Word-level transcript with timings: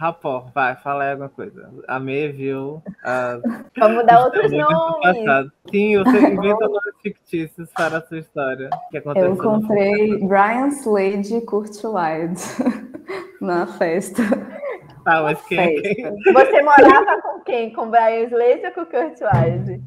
Rapor, 0.00 0.50
vai, 0.54 0.74
fala 0.76 1.04
aí 1.04 1.10
alguma 1.10 1.28
coisa. 1.28 1.70
A 1.86 2.00
May 2.00 2.32
viu. 2.32 2.82
Vamos 3.78 4.06
dar 4.06 4.24
outros 4.24 4.50
nomes. 4.50 5.52
Sim, 5.70 5.98
você 5.98 6.18
inventa 6.32 6.66
nomes 6.66 6.94
fictícios 7.02 7.70
para 7.76 7.98
a 7.98 8.00
sua 8.00 8.18
história. 8.20 8.70
Que 8.90 8.96
Eu 8.96 9.34
encontrei 9.34 10.26
Brian 10.26 10.68
Slade 10.68 11.36
e 11.36 11.42
Kurt 11.42 11.84
Wilde 11.84 12.42
na 13.42 13.66
festa. 13.66 14.22
Tá, 15.04 15.22
mas 15.22 15.38
quem, 15.42 15.58
é 15.58 15.80
quem? 15.82 16.04
Você 16.32 16.62
morava 16.62 17.20
com 17.20 17.40
quem? 17.40 17.70
Com 17.74 17.90
Brian 17.90 18.24
Slade 18.24 18.62
ou 18.64 18.72
com 18.72 18.86
Kurt 18.86 19.18
Wilde? 19.20 19.82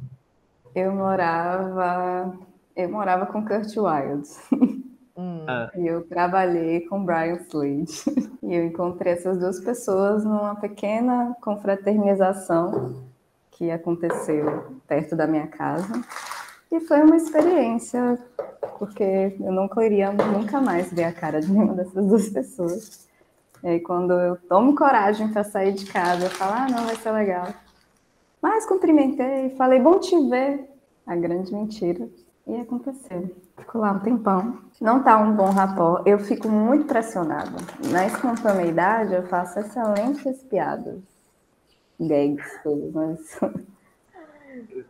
Eu 0.76 0.92
morava. 0.92 2.38
Eu 2.76 2.88
morava 2.88 3.26
com 3.26 3.44
Kurt 3.44 3.76
Wilde. 3.76 4.83
Hum. 5.16 5.46
Ah. 5.48 5.72
E 5.76 5.86
eu 5.86 6.04
trabalhei 6.08 6.82
com 6.82 7.04
Brian 7.04 7.40
Slade. 7.48 8.34
E 8.44 8.56
eu 8.56 8.66
encontrei 8.66 9.14
essas 9.14 9.40
duas 9.40 9.58
pessoas 9.62 10.26
numa 10.26 10.54
pequena 10.56 11.34
confraternização 11.40 13.06
que 13.52 13.72
aconteceu 13.72 14.76
perto 14.86 15.16
da 15.16 15.26
minha 15.26 15.48
casa. 15.48 15.94
E 16.70 16.82
foi 16.82 17.02
uma 17.04 17.16
experiência, 17.16 18.20
porque 18.78 19.38
eu 19.40 19.52
não 19.54 19.70
queria 19.70 20.12
nunca 20.12 20.60
mais 20.60 20.92
ver 20.92 21.06
a 21.06 21.14
cara 21.14 21.40
de 21.40 21.50
nenhuma 21.50 21.74
dessas 21.74 22.06
duas 22.06 22.30
pessoas. 22.30 23.08
E 23.64 23.68
aí, 23.68 23.80
quando 23.80 24.12
eu 24.12 24.36
tomo 24.36 24.76
coragem 24.76 25.30
para 25.30 25.46
sair 25.46 25.72
de 25.72 25.86
casa, 25.86 26.26
eu 26.26 26.30
falo, 26.30 26.54
ah, 26.54 26.68
não, 26.70 26.86
vai 26.86 26.98
ser 26.98 27.12
legal. 27.12 27.48
Mas 28.42 28.66
cumprimentei, 28.66 29.52
falei, 29.52 29.80
bom 29.80 30.00
te 30.00 30.20
ver. 30.30 30.70
A 31.08 31.16
grande 31.16 31.54
mentira. 31.54 32.10
E 32.46 32.58
aconteceu. 32.58 33.34
Ficou 33.58 33.82
lá 33.82 33.92
um 33.92 34.00
tempão. 34.00 34.62
Não 34.82 35.04
tá 35.04 35.18
um 35.18 35.36
bom 35.36 35.52
rapó. 35.52 36.02
Eu 36.06 36.18
fico 36.20 36.48
muito 36.50 36.88
pressionada. 36.88 37.58
Na 37.92 38.06
espontaneidade, 38.06 39.14
eu 39.14 39.28
faço 39.28 39.60
excelentes 39.60 40.42
piadas. 40.44 41.02
Gags, 42.00 42.60
tudo, 42.64 42.92
mas. 42.94 43.40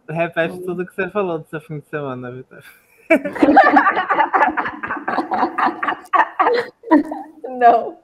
Repete 0.09 0.59
tudo 0.63 0.85
que 0.85 0.93
você 0.93 1.09
falou 1.09 1.39
do 1.39 1.47
seu 1.47 1.61
fim 1.61 1.79
de 1.79 1.87
semana, 1.87 2.31
Vitor. 2.31 2.63
Não. 7.57 7.97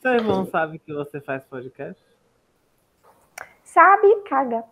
Seu 0.00 0.14
irmão 0.14 0.46
sabe 0.46 0.78
que 0.78 0.92
você 0.92 1.20
faz 1.20 1.44
podcast? 1.44 2.02
Sabe, 3.64 4.22
caga. 4.28 4.64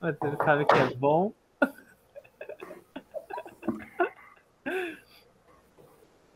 Mas 0.00 0.16
ele 0.22 0.36
sabe 0.36 0.64
que 0.66 0.74
é 0.74 0.94
bom. 0.94 1.32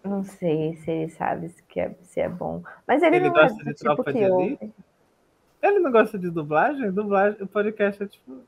Não 0.02 0.24
sei 0.24 0.76
se 0.76 0.90
ele 0.90 1.10
sabe 1.10 1.48
se 1.50 1.62
é, 1.78 1.94
se 2.02 2.20
é 2.20 2.28
bom. 2.28 2.62
Mas 2.86 3.02
ele, 3.02 3.16
ele 3.16 3.26
não 3.26 3.34
gosta 3.34 3.60
é 3.60 3.64
de 3.64 3.74
tipo 3.74 3.84
tropa 3.84 4.04
que 4.04 4.12
de 4.12 4.24
elite? 4.24 4.72
Ele 5.62 5.78
não 5.78 5.92
gosta 5.92 6.18
de 6.18 6.30
dublagem? 6.30 6.90
Dublagem, 6.90 7.42
o 7.42 7.46
podcast 7.46 8.02
é 8.02 8.06
tipo 8.06 8.38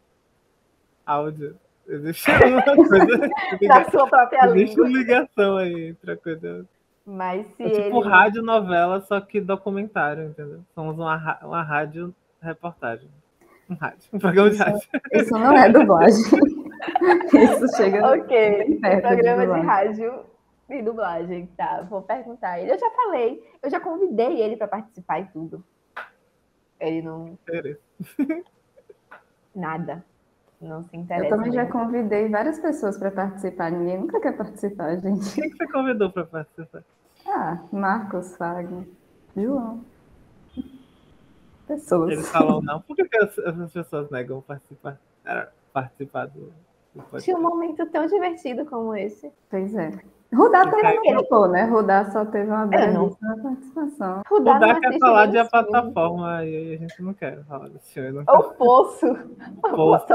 áudio. 1.04 1.56
Existe 1.86 2.30
uma 2.46 2.62
coisa. 2.62 3.30
Da 3.68 3.84
sua 3.90 4.06
própria 4.08 4.46
Existe 4.46 4.76
língua. 4.76 4.84
uma 4.88 4.98
ligação 4.98 5.56
aí 5.58 5.88
entre 5.88 6.12
a 6.12 6.16
coisa. 6.16 6.66
Mas 7.04 7.46
se 7.56 7.64
É 7.64 7.68
tipo 7.82 8.00
ele. 8.00 8.08
rádio 8.08 8.42
novela, 8.42 9.00
só 9.02 9.20
que 9.20 9.40
documentário, 9.40 10.24
entendeu? 10.28 10.60
Somos 10.74 10.96
uma, 10.96 11.38
uma 11.42 11.62
rádio 11.62 12.14
reportagem. 12.40 13.08
Um 13.68 13.74
rádio, 13.74 14.08
um 14.12 14.18
programa 14.18 14.50
de 14.50 14.56
rádio. 14.56 14.88
Isso 15.12 15.32
não 15.32 15.52
é 15.56 15.68
dublagem. 15.68 16.22
Isso 17.34 17.76
chega. 17.76 18.06
Ok, 18.12 18.64
de 18.68 18.78
programa 19.00 19.40
de 19.42 19.46
dublagem. 19.46 19.66
rádio 19.66 20.24
e 20.74 20.82
dublagem, 20.82 21.46
tá? 21.56 21.82
Vou 21.82 22.02
perguntar 22.02 22.50
a 22.52 22.60
ele. 22.60 22.72
Eu 22.72 22.78
já 22.78 22.90
falei, 22.90 23.42
eu 23.62 23.70
já 23.70 23.80
convidei 23.80 24.40
ele 24.40 24.56
para 24.56 24.68
participar 24.68 25.20
e 25.20 25.24
tudo. 25.26 25.64
Ele 26.80 27.02
não. 27.02 27.38
Nada. 29.54 30.04
Não 30.60 30.82
se 30.84 30.96
Eu 30.96 31.00
interessa. 31.00 31.28
também 31.36 31.52
já 31.52 31.64
mesmo. 31.64 31.78
convidei 31.80 32.28
várias 32.28 32.58
pessoas 32.60 32.96
para 32.96 33.10
participar. 33.10 33.70
Ninguém 33.70 33.98
nunca 33.98 34.20
quer 34.20 34.36
participar, 34.36 34.96
gente. 34.96 35.34
Quem 35.34 35.50
que 35.50 35.56
você 35.56 35.66
convidou 35.72 36.10
para 36.10 36.24
participar? 36.24 36.84
Ah, 37.26 37.58
Marcos, 37.72 38.36
Fagner, 38.36 38.86
João. 39.36 39.84
Pessoas. 41.66 42.12
Eles 42.12 42.28
falam 42.28 42.60
não. 42.62 42.80
Por 42.80 42.96
que, 42.96 43.04
que 43.08 43.16
as, 43.18 43.38
as 43.38 43.72
pessoas 43.72 44.10
negam 44.10 44.40
participar, 44.42 44.98
ah, 45.24 45.48
participar 45.72 46.26
do, 46.26 46.40
do 46.94 47.02
podcast? 47.02 47.24
Tinha 47.24 47.36
um 47.36 47.42
momento 47.42 47.86
tão 47.86 48.06
divertido 48.06 48.64
como 48.66 48.94
esse. 48.94 49.32
Pois 49.50 49.74
é. 49.74 49.90
Rudá 50.34 50.64
também 50.64 50.94
Porque- 50.94 51.12
não 51.12 51.22
topou, 51.22 51.48
né? 51.48 51.64
Rudá 51.64 52.10
só 52.10 52.24
teve 52.24 52.48
uma 52.50 52.64
não. 52.64 52.68
belíssima 52.68 53.36
participação. 53.42 54.22
O 54.30 54.34
Rudá 54.38 54.52
não 54.54 54.60
Dá 54.60 54.80
quer 54.80 54.98
falar 54.98 55.26
de 55.26 55.38
a 55.38 55.44
plataforma 55.44 56.44
e 56.44 56.56
aí 56.56 56.74
a 56.74 56.78
gente 56.78 57.02
não 57.02 57.12
quer 57.12 57.44
falar 57.44 57.68
desse 57.68 57.92
filme. 57.92 58.24
É 58.26 58.32
O 58.32 58.42
Poço. 58.54 59.06
Poço. 59.60 60.14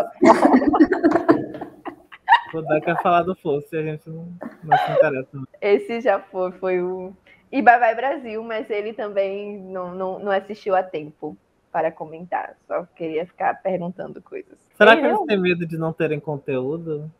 O 2.53 2.61
Dá 2.61 2.81
quer 2.81 3.01
falar 3.03 3.21
do 3.23 3.35
Fosso 3.35 3.67
e 3.75 3.77
a 3.77 3.83
gente 3.83 4.09
não, 4.09 4.27
não 4.63 4.77
se 4.77 4.91
interessa. 4.91 5.37
Esse 5.61 6.01
já 6.01 6.19
foi, 6.19 6.51
foi 6.53 6.81
o. 6.81 7.13
E 7.51 7.61
Bye 7.61 7.79
Bye 7.79 7.95
Brasil, 7.95 8.43
mas 8.43 8.69
ele 8.69 8.93
também 8.93 9.59
não, 9.59 9.93
não, 9.93 10.19
não 10.19 10.31
assistiu 10.31 10.75
a 10.75 10.81
tempo 10.81 11.37
para 11.71 11.91
comentar. 11.91 12.55
Só 12.67 12.87
queria 12.95 13.25
ficar 13.27 13.61
perguntando 13.61 14.19
coisas. 14.21 14.57
Será 14.75 14.95
que 14.97 15.05
eles 15.05 15.19
têm 15.25 15.39
medo 15.39 15.65
de 15.65 15.77
não 15.77 15.93
terem 15.93 16.19
conteúdo? 16.19 17.11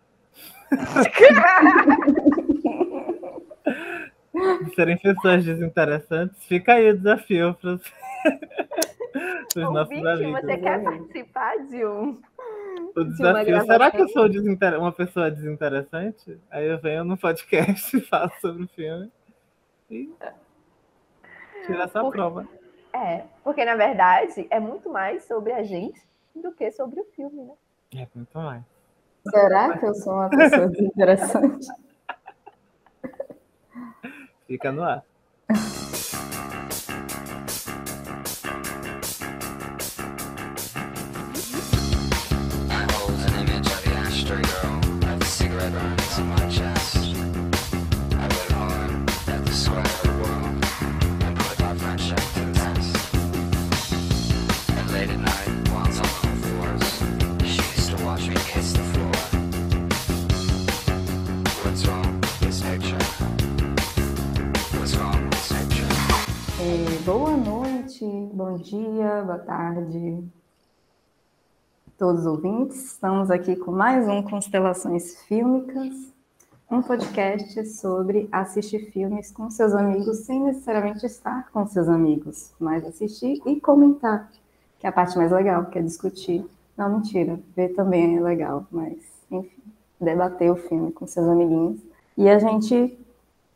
De 4.68 4.76
serem 4.76 4.98
pessoas 4.98 5.44
desinteressantes? 5.46 6.44
Fica 6.46 6.74
aí 6.74 6.90
o 6.92 6.98
desafio 6.98 7.54
para 7.56 7.70
os 7.74 7.82
nossos 9.56 9.92
Ouvinte, 9.92 10.08
amigos. 10.08 10.42
você 10.42 10.58
quer 10.58 10.84
participar 10.84 11.58
de 11.68 11.86
um? 11.86 12.22
O 12.96 13.04
de 13.04 13.10
desafio. 13.12 13.66
Será 13.66 13.92
que 13.92 14.02
eu 14.02 14.08
sou 14.10 14.28
desinter- 14.30 14.80
uma 14.80 14.92
pessoa 14.92 15.32
desinteressante? 15.32 16.40
Aí 16.52 16.68
eu 16.68 16.80
venho 16.80 17.04
no 17.04 17.18
podcast 17.18 17.96
e 17.98 18.02
falo 18.02 18.32
sobre 18.42 18.64
o 18.64 18.68
filme. 18.70 19.12
E 19.90 20.10
tira 21.66 21.84
essa 21.84 22.02
Por- 22.02 22.12
prova. 22.12 22.48
É, 22.94 23.24
porque 23.44 23.64
na 23.64 23.76
verdade 23.76 24.48
é 24.50 24.60
muito 24.60 24.90
mais 24.90 25.24
sobre 25.26 25.54
a 25.54 25.62
gente 25.64 26.02
do 26.36 26.52
que 26.52 26.72
sobre 26.72 27.00
o 27.00 27.06
filme, 27.16 27.44
né? 27.44 27.54
É 27.96 28.08
muito 28.16 28.38
mais. 28.38 28.64
Será 29.30 29.78
que 29.78 29.86
eu 29.86 29.94
sou 29.94 30.14
uma 30.14 30.30
pessoa 30.30 30.68
desinteressante? 30.68 31.68
Fica 34.48 34.72
no 34.72 34.84
ar. 34.84 35.04
Noite, 67.98 68.06
bom 68.34 68.58
dia, 68.58 69.24
boa 69.24 69.40
tarde, 69.40 70.24
todos 71.98 72.22
os 72.22 72.28
ouvintes. 72.28 72.94
Estamos 72.94 73.32
aqui 73.32 73.56
com 73.56 73.72
mais 73.72 74.08
um 74.08 74.22
Constelações 74.22 75.20
Fílmicas, 75.24 76.14
um 76.70 76.82
podcast 76.82 77.66
sobre 77.66 78.28
assistir 78.32 78.92
filmes 78.92 79.32
com 79.32 79.50
seus 79.50 79.74
amigos 79.74 80.20
sem 80.20 80.44
necessariamente 80.44 81.06
estar 81.06 81.50
com 81.52 81.66
seus 81.66 81.88
amigos, 81.88 82.54
mas 82.60 82.86
assistir 82.86 83.42
e 83.46 83.60
comentar, 83.60 84.32
que 84.80 84.86
é 84.86 84.90
a 84.90 84.94
parte 84.94 85.18
mais 85.18 85.32
legal, 85.32 85.66
que 85.66 85.80
é 85.80 85.82
discutir. 85.82 86.46
Não, 86.78 86.90
mentira, 86.90 87.40
ver 87.56 87.70
também 87.70 88.18
é 88.18 88.22
legal, 88.22 88.68
mas 88.72 88.98
enfim, 89.32 89.64
debater 90.00 90.52
o 90.52 90.56
filme 90.56 90.92
com 90.92 91.08
seus 91.08 91.28
amiguinhos. 91.28 91.80
E 92.16 92.30
a 92.30 92.38
gente 92.38 92.96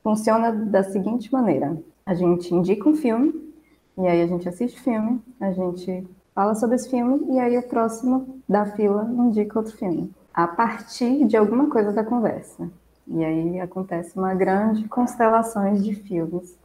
funciona 0.01 0.51
da 0.51 0.83
seguinte 0.83 1.31
maneira: 1.31 1.77
a 2.05 2.15
gente 2.15 2.53
indica 2.55 2.89
um 2.89 2.95
filme, 2.95 3.50
e 3.97 4.07
aí 4.07 4.21
a 4.21 4.27
gente 4.27 4.47
assiste 4.47 4.79
filme, 4.81 5.21
a 5.39 5.51
gente 5.51 6.07
fala 6.33 6.55
sobre 6.55 6.75
esse 6.75 6.89
filme, 6.89 7.33
e 7.33 7.39
aí 7.39 7.57
o 7.57 7.63
próximo 7.63 8.41
da 8.47 8.65
fila 8.65 9.09
indica 9.11 9.59
outro 9.59 9.75
filme, 9.75 10.11
a 10.33 10.47
partir 10.47 11.25
de 11.25 11.35
alguma 11.35 11.69
coisa 11.69 11.91
da 11.91 12.03
conversa. 12.03 12.69
E 13.07 13.23
aí 13.23 13.59
acontece 13.59 14.17
uma 14.17 14.33
grande 14.33 14.87
constelação 14.87 15.73
de 15.73 15.93
filmes. 15.93 16.57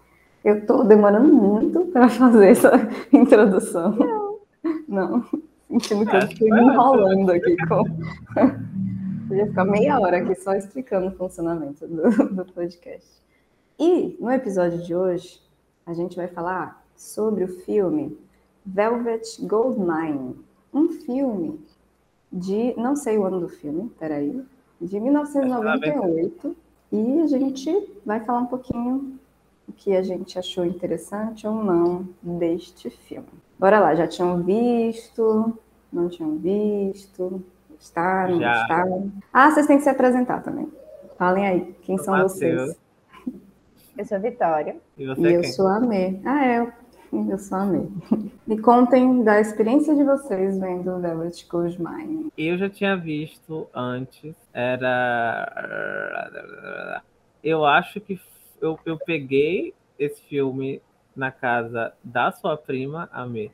Eu 0.44 0.64
tô 0.64 0.84
demorando 0.84 1.32
muito 1.32 1.86
para 1.86 2.08
fazer 2.10 2.48
essa 2.48 2.72
introdução. 3.12 3.92
Não. 3.96 4.38
Não. 4.88 5.24
Senti 5.68 5.94
muito 5.94 6.10
que 6.10 6.16
eu 6.16 6.28
fiquei 6.28 6.50
me 6.50 6.62
enrolando 6.62 7.30
aqui 7.30 7.56
com. 7.66 7.82
Eu 9.28 9.38
ia 9.38 9.46
ficar 9.48 9.64
meia 9.64 9.98
hora 9.98 10.18
aqui 10.18 10.36
só 10.36 10.54
explicando 10.54 11.08
o 11.08 11.10
funcionamento 11.10 11.84
do, 11.88 12.28
do 12.32 12.44
podcast. 12.44 13.20
E 13.76 14.16
no 14.20 14.30
episódio 14.30 14.78
de 14.78 14.94
hoje, 14.94 15.40
a 15.84 15.92
gente 15.92 16.14
vai 16.14 16.28
falar 16.28 16.85
sobre 16.96 17.44
o 17.44 17.48
filme 17.48 18.16
Velvet 18.64 19.22
Goldmine, 19.42 20.36
um 20.72 20.88
filme 20.88 21.60
de, 22.32 22.74
não 22.76 22.96
sei 22.96 23.16
o 23.18 23.24
ano 23.24 23.40
do 23.40 23.48
filme, 23.48 23.90
peraí, 23.98 24.42
de 24.80 24.98
1998, 25.00 26.56
e 26.92 27.20
a 27.20 27.26
gente 27.26 28.00
vai 28.04 28.20
falar 28.20 28.40
um 28.40 28.46
pouquinho 28.46 29.18
o 29.68 29.72
que 29.72 29.96
a 29.96 30.02
gente 30.02 30.38
achou 30.38 30.64
interessante 30.64 31.46
ou 31.46 31.54
não 31.54 32.08
deste 32.22 32.88
filme. 32.90 33.26
Bora 33.58 33.80
lá, 33.80 33.94
já 33.94 34.06
tinham 34.06 34.42
visto, 34.42 35.56
não 35.92 36.08
tinham 36.08 36.36
visto, 36.36 37.42
gostaram, 37.70 38.34
não 38.34 38.40
Já. 38.40 38.58
gostaram? 38.58 39.12
Ah, 39.32 39.50
vocês 39.50 39.66
têm 39.66 39.76
que 39.78 39.82
se 39.84 39.88
apresentar 39.90 40.42
também. 40.42 40.68
Falem 41.16 41.46
aí, 41.46 41.74
quem 41.82 41.96
são 41.98 42.12
Matheus. 42.14 42.32
vocês? 42.32 42.76
Eu 43.96 44.04
sou 44.04 44.16
a 44.18 44.20
Vitória. 44.20 44.76
E 44.98 45.06
você 45.06 45.20
E 45.22 45.32
eu 45.34 45.40
quem? 45.40 45.52
sou 45.52 45.66
a 45.66 45.80
Mê. 45.80 46.20
Ah, 46.24 46.44
é, 46.46 46.72
eu, 47.12 47.30
eu 47.30 47.38
sou 47.38 47.58
a 47.58 47.64
Mê. 47.64 47.86
Me 48.46 48.58
contem 48.60 49.22
da 49.22 49.40
experiência 49.40 49.94
de 49.94 50.02
vocês 50.04 50.58
vendo 50.58 51.00
Velvet 51.00 51.46
Goldmine. 51.48 52.32
Eu 52.36 52.58
já 52.58 52.68
tinha 52.68 52.96
visto 52.96 53.66
antes. 53.74 54.34
Era. 54.52 55.42
Eu 57.42 57.64
acho 57.64 58.00
que 58.00 58.20
eu, 58.60 58.78
eu 58.84 58.98
peguei 58.98 59.74
esse 59.98 60.22
filme 60.22 60.82
na 61.14 61.30
casa 61.30 61.92
da 62.02 62.30
sua 62.32 62.56
prima, 62.56 63.08
a 63.12 63.24
Mê. 63.26 63.50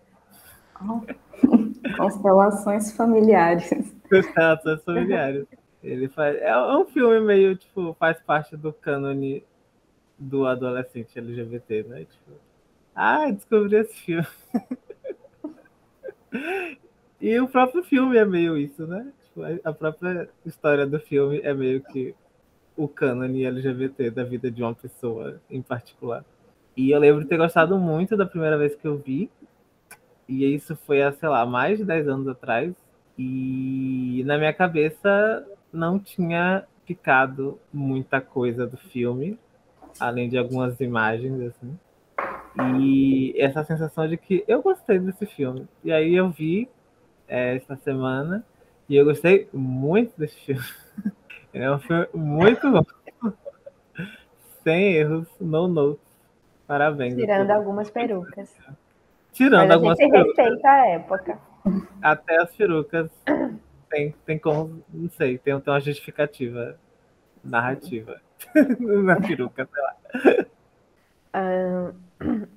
Constelações 1.96 2.92
familiares. 2.96 3.70
Constelações 4.08 4.82
familiares. 4.82 5.46
Ele 5.82 6.08
faz, 6.08 6.36
é 6.40 6.56
um 6.56 6.84
filme 6.84 7.20
meio, 7.20 7.56
tipo, 7.56 7.94
faz 7.98 8.20
parte 8.20 8.56
do 8.56 8.72
cânone 8.72 9.44
do 10.16 10.46
adolescente 10.46 11.18
LGBT, 11.18 11.82
né? 11.84 12.04
Tipo, 12.04 12.32
ah, 12.94 13.30
descobri 13.30 13.76
esse 13.76 13.94
filme. 13.94 14.26
e 17.20 17.38
o 17.40 17.48
próprio 17.48 17.82
filme 17.84 18.16
é 18.16 18.24
meio 18.24 18.56
isso, 18.56 18.86
né? 18.86 19.12
Tipo, 19.24 19.42
a- 19.64 19.72
própria 19.72 20.28
história 20.44 20.86
do 20.86 20.98
filme 21.00 21.40
é 21.40 21.54
meio 21.54 21.82
que 21.82 22.14
o 22.76 22.88
cânone 22.88 23.44
LGBT 23.44 24.10
da 24.10 24.24
vida 24.24 24.50
de 24.50 24.62
uma 24.62 24.74
pessoa 24.74 25.40
em 25.50 25.62
particular. 25.62 26.24
E 26.76 26.90
eu 26.90 26.98
lembro 26.98 27.22
de 27.22 27.28
ter 27.28 27.36
gostado 27.36 27.78
muito 27.78 28.16
da 28.16 28.26
primeira 28.26 28.58
vez 28.58 28.74
que 28.74 28.86
eu 28.86 28.96
vi. 28.98 29.30
E 30.28 30.44
isso 30.54 30.76
foi 30.76 31.02
há, 31.02 31.12
sei 31.12 31.28
lá, 31.28 31.44
mais 31.44 31.78
de 31.78 31.84
10 31.84 32.08
anos 32.08 32.26
atrás. 32.28 32.74
E 33.18 34.22
na 34.26 34.38
minha 34.38 34.52
cabeça 34.52 35.46
não 35.72 35.98
tinha 35.98 36.64
ficado 36.86 37.58
muita 37.72 38.20
coisa 38.20 38.66
do 38.66 38.76
filme, 38.76 39.38
além 40.00 40.28
de 40.28 40.38
algumas 40.38 40.80
imagens, 40.80 41.40
assim. 41.40 41.78
E 42.58 43.34
essa 43.38 43.64
sensação 43.64 44.06
de 44.06 44.16
que 44.16 44.44
eu 44.46 44.62
gostei 44.62 44.98
desse 44.98 45.26
filme. 45.26 45.66
E 45.82 45.92
aí 45.92 46.14
eu 46.14 46.30
vi 46.30 46.68
é, 47.26 47.56
essa 47.56 47.76
semana 47.76 48.44
e 48.88 48.96
eu 48.96 49.04
gostei 49.04 49.48
muito 49.52 50.12
desse 50.18 50.38
filme. 50.40 50.62
É 51.54 51.70
um 51.70 51.78
filme 51.78 52.06
muito 52.14 52.70
bom. 52.70 52.82
Sem 54.64 54.94
erros, 54.94 55.28
no 55.38 55.68
notes. 55.68 56.00
Parabéns. 56.66 57.12
a 57.12 57.16
Tirando 57.16 57.50
algumas 57.50 57.90
perucas. 57.90 58.56
Tirando 59.32 59.60
Mas 59.60 59.70
a 59.70 59.74
algumas 59.74 59.98
gente 59.98 60.10
perucas. 60.10 60.34
respeita 60.34 60.68
a 60.70 60.86
época. 60.88 61.38
Até 62.00 62.40
as 62.40 62.56
perucas 62.56 63.10
tem, 63.92 64.14
tem 64.24 64.38
como, 64.38 64.82
não 64.92 65.10
sei, 65.10 65.36
tem, 65.36 65.60
tem 65.60 65.72
uma 65.72 65.80
justificativa 65.80 66.76
narrativa 67.44 68.20
na 68.80 69.16
peruca, 69.20 69.68
sei 69.70 69.82
lá. 69.82 69.96
Ahn, 71.34 71.92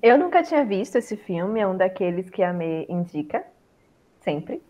eu 0.02 0.18
nunca 0.18 0.42
tinha 0.42 0.64
visto 0.64 0.96
esse 0.96 1.16
filme, 1.16 1.60
é 1.60 1.66
um 1.66 1.76
daqueles 1.76 2.30
que 2.30 2.42
a 2.42 2.52
Mê 2.52 2.86
indica, 2.88 3.44
sempre. 4.20 4.62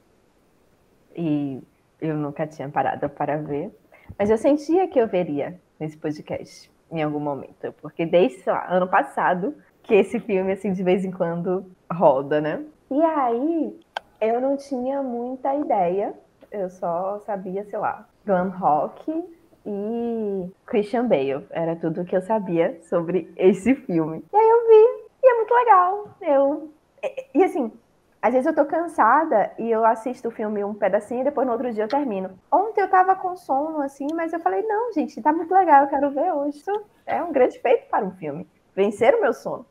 E 1.15 1.63
eu 2.01 2.17
nunca 2.17 2.47
tinha 2.47 2.69
parado 2.69 3.09
para 3.09 3.37
ver. 3.37 3.71
Mas 4.19 4.31
eu 4.31 4.39
sentia 4.39 4.87
que 4.87 4.99
eu 4.99 5.09
veria 5.09 5.59
nesse 5.79 5.97
podcast 5.97 6.71
em 6.91 7.03
algum 7.03 7.19
momento, 7.19 7.75
porque 7.83 8.07
desde, 8.07 8.39
sei 8.43 8.53
lá, 8.53 8.67
ano 8.69 8.87
passado 8.87 9.55
que 9.83 9.95
esse 9.95 10.21
filme, 10.21 10.53
assim, 10.53 10.73
de 10.73 10.83
vez 10.83 11.05
em 11.05 11.11
quando 11.11 11.67
roda, 11.93 12.41
né? 12.41 12.65
E 12.91 13.03
aí, 13.03 13.81
eu 14.21 14.41
não 14.41 14.57
tinha 14.57 15.03
muita 15.03 15.55
ideia, 15.55 16.15
eu 16.51 16.71
só 16.71 17.19
sabia, 17.21 17.65
sei 17.65 17.79
lá, 17.79 18.09
glam 18.25 18.49
rock 18.51 19.25
e 19.67 20.51
Christian 20.65 21.07
Bale. 21.07 21.45
Era 21.51 21.75
tudo 21.75 22.05
que 22.05 22.17
eu 22.17 22.23
sabia 22.23 22.79
sobre 22.83 23.31
esse 23.37 23.75
filme. 23.75 24.25
E 24.33 24.37
aí 24.37 24.49
eu 24.49 24.69
vi, 24.69 25.05
e 25.25 25.29
é 25.29 25.35
muito 25.35 25.55
legal. 25.55 26.09
Eu... 26.23 26.71
E, 27.35 27.45
assim, 27.45 27.73
às 28.23 28.33
vezes 28.33 28.47
eu 28.47 28.55
tô 28.55 28.65
cansada 28.65 29.53
e 29.59 29.71
eu 29.71 29.85
assisto 29.85 30.29
o 30.29 30.31
filme 30.31 30.65
um 30.65 30.75
pedacinho 30.75 31.21
e 31.21 31.25
depois 31.25 31.47
no 31.47 31.53
outro 31.53 31.73
dia 31.73 31.85
eu 31.85 31.89
termino. 31.89 32.31
Ontem 32.51 32.81
eu 32.81 32.89
tava 32.89 33.15
com 33.17 33.37
sono, 33.37 33.83
assim, 33.83 34.07
mas 34.15 34.33
eu 34.33 34.41
falei, 34.41 34.63
não, 34.63 34.93
gente, 34.93 35.21
tá 35.21 35.33
muito 35.33 35.53
legal, 35.53 35.83
eu 35.83 35.89
quero 35.89 36.11
ver 36.11 36.33
hoje. 36.33 36.59
Isso 36.59 36.85
é 37.05 37.23
um 37.23 37.33
grande 37.33 37.59
feito 37.59 37.89
para 37.89 38.05
um 38.05 38.13
filme. 38.13 38.49
Vencer 38.75 39.15
o 39.15 39.21
meu 39.21 39.33
sono. 39.33 39.67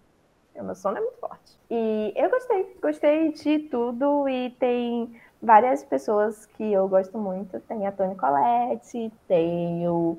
O 0.55 0.63
meu 0.63 0.75
sono 0.75 0.97
é 0.97 1.01
muito 1.01 1.17
forte. 1.17 1.57
E 1.69 2.13
eu 2.15 2.29
gostei, 2.29 2.77
gostei 2.81 3.31
de 3.31 3.59
tudo 3.59 4.29
e 4.29 4.51
tem 4.51 5.13
várias 5.45 5.83
pessoas 5.83 6.45
que 6.57 6.73
eu 6.73 6.87
gosto 6.87 7.17
muito. 7.17 7.59
Tem 7.61 7.85
a 7.85 7.91
Toni 7.91 8.15
Collette, 8.15 9.11
tem 9.27 9.87
o 9.87 10.17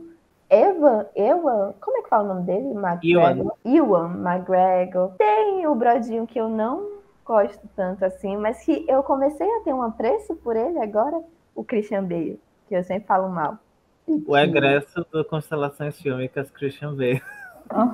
Evan, 0.49 1.07
Ewan, 1.15 1.75
como 1.81 1.99
é 1.99 2.03
que 2.03 2.09
fala 2.09 2.25
o 2.25 2.35
nome 2.35 2.47
dele? 2.47 2.71
McGregor. 2.71 3.57
Ewan 3.65 4.15
McGregor. 4.15 5.11
Tem 5.19 5.67
o 5.67 5.75
Brodinho 5.75 6.27
que 6.27 6.39
eu 6.39 6.49
não 6.49 6.97
gosto 7.25 7.69
tanto 7.75 8.05
assim, 8.05 8.37
mas 8.37 8.65
que 8.65 8.85
eu 8.89 9.03
comecei 9.03 9.49
a 9.57 9.61
ter 9.63 9.75
um 9.75 9.83
apreço 9.83 10.37
por 10.37 10.55
ele 10.55 10.79
agora, 10.79 11.21
o 11.55 11.65
Christian 11.65 12.05
Bale, 12.05 12.41
que 12.69 12.77
eu 12.77 12.85
sempre 12.85 13.09
falo 13.09 13.29
mal. 13.29 13.59
O 14.07 14.37
egresso 14.37 15.05
do 15.11 15.25
Constelações 15.25 16.01
Fílmicas 16.01 16.49
Christian 16.51 16.95
Bale. 16.95 17.21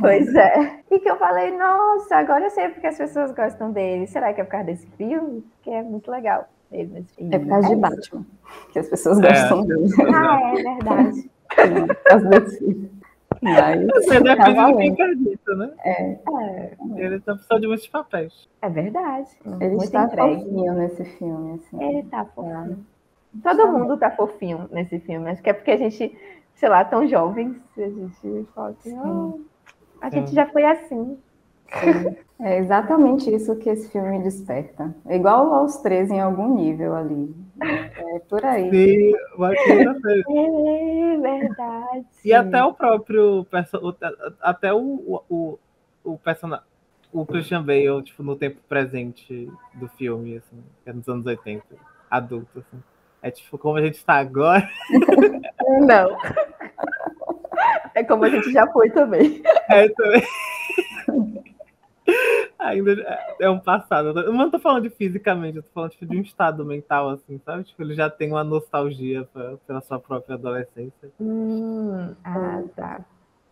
Pois 0.01 0.35
é. 0.35 0.83
E 0.91 0.99
que 0.99 1.11
eu 1.11 1.17
falei, 1.17 1.57
nossa, 1.57 2.17
agora 2.17 2.45
eu 2.45 2.51
sei 2.51 2.69
porque 2.69 2.87
as 2.87 2.99
pessoas 2.99 3.33
gostam 3.33 3.73
dele. 3.73 4.07
Será 4.07 4.35
que 4.35 4.43
é 4.43 4.45
por 4.45 4.51
causa 4.51 4.67
desse 4.67 4.87
filme? 4.99 5.43
Que 5.63 5.71
é 5.71 5.83
muito 5.83 6.11
legal 6.11 6.47
ele 6.73 6.93
nesse 6.93 7.15
filme. 7.15 7.35
É 7.35 7.39
por 7.39 7.49
causa 7.49 7.67
de 7.69 7.73
isso. 7.75 7.81
Batman, 7.81 8.27
que 8.73 8.79
as 8.79 8.89
pessoas 8.89 9.19
É. 9.21 9.29
gostam 9.29 9.65
dele. 9.67 9.87
Ah, 10.15 10.41
é 10.59 10.63
verdade. 10.63 11.31
Por 11.87 12.03
causa 12.05 12.29
desse 12.29 12.59
filme. 12.59 12.91
Mas 13.43 13.87
Você 13.87 14.21
depende 14.21 14.39
de 14.39 14.45
quem 14.45 14.55
valendo. 14.55 14.93
acredita, 14.93 15.55
né? 15.57 15.71
É, 15.85 16.19
Ele 16.97 17.19
tá 17.21 17.33
precisando 17.35 17.61
de 17.61 17.67
muitos 17.67 17.89
papéis. 17.89 18.49
é 18.61 18.69
verdade. 18.69 19.29
Ele 19.45 19.69
muito 19.71 19.85
está 19.85 20.05
entregue. 20.05 20.45
fofinho 20.45 20.73
nesse 20.75 21.05
filme, 21.05 21.55
assim. 21.55 21.83
Ele 21.85 22.03
tá 22.05 22.25
fofinho. 22.25 22.87
Todo 23.43 23.73
mundo 23.73 23.97
tá 23.97 24.11
fofinho 24.11 24.69
nesse 24.71 25.01
filme. 25.01 25.29
Acho 25.31 25.43
que 25.43 25.51
é 25.51 25.53
porque 25.55 25.71
a 25.73 25.77
gente, 25.77 26.17
sei 26.55 26.69
lá, 26.69 26.85
tão 26.85 27.09
jovens, 27.09 27.57
a 27.77 27.81
gente 27.81 28.47
fala 28.55 28.71
assim, 28.79 28.97
"Oh, 28.99 29.41
a 30.01 30.11
gente 30.11 30.29
Sim. 30.29 30.37
já 30.37 30.47
foi 30.47 30.65
assim. 30.65 31.19
É 32.41 32.59
exatamente 32.59 33.33
isso 33.33 33.55
que 33.57 33.71
esse 33.71 33.89
filme 33.91 34.21
desperta. 34.21 34.93
É 35.07 35.15
igual 35.15 35.55
aos 35.55 35.77
13 35.77 36.15
em 36.15 36.21
algum 36.21 36.57
nível 36.57 36.95
ali. 36.95 37.33
É 37.61 38.19
por 38.29 38.45
aí. 38.45 38.65
Sim, 38.65 39.13
vez. 40.03 40.25
É 40.29 41.17
verdade. 41.19 42.07
E 42.25 42.33
até 42.33 42.65
o 42.65 42.75
próprio 42.75 43.47
até 44.41 44.75
o, 44.75 45.23
o, 45.31 45.59
o, 46.03 46.19
personagem, 46.19 46.65
o 47.13 47.25
Christian 47.25 47.63
Bale, 47.63 48.03
tipo, 48.03 48.25
no 48.25 48.35
tempo 48.35 48.59
presente 48.69 49.49
do 49.75 49.89
filme, 49.91 50.39
assim, 50.39 50.65
que 50.83 50.91
é 50.91 50.93
nos 50.93 51.09
anos 51.09 51.25
80, 51.25 51.65
adulto, 52.11 52.59
assim. 52.59 52.83
É 53.23 53.31
tipo 53.31 53.57
como 53.57 53.77
a 53.77 53.83
gente 53.83 53.99
está 53.99 54.15
agora. 54.15 54.69
Não. 55.87 56.17
É 57.95 58.03
como 58.03 58.25
a 58.25 58.29
gente 58.29 58.51
já 58.51 58.67
foi 58.73 58.91
também. 58.91 59.43
É, 59.69 59.89
também. 59.91 60.23
Ainda 62.69 62.93
é 63.41 63.51
um 63.51 63.59
passado. 63.59 64.19
Eu 64.21 64.33
não 64.33 64.51
tô 64.51 64.59
falando 64.59 64.83
de 64.85 64.91
fisicamente, 64.91 65.57
eu 65.57 65.63
tô 65.63 65.71
falando 65.75 65.91
tipo, 65.91 66.07
de 66.07 66.17
um 66.17 66.23
estado 66.23 66.65
mental, 66.65 67.11
assim, 67.11 67.41
sabe? 67.45 67.65
Tipo, 67.65 67.83
ele 67.83 67.95
já 67.95 68.09
tem 68.09 68.31
uma 68.31 68.45
nostalgia 68.45 69.25
pra- 69.33 69.57
pela 69.67 69.81
sua 69.81 69.99
própria 69.99 70.35
adolescência. 70.37 71.11
Hum, 71.21 72.15
ah, 72.25 72.63
tá. 72.77 73.01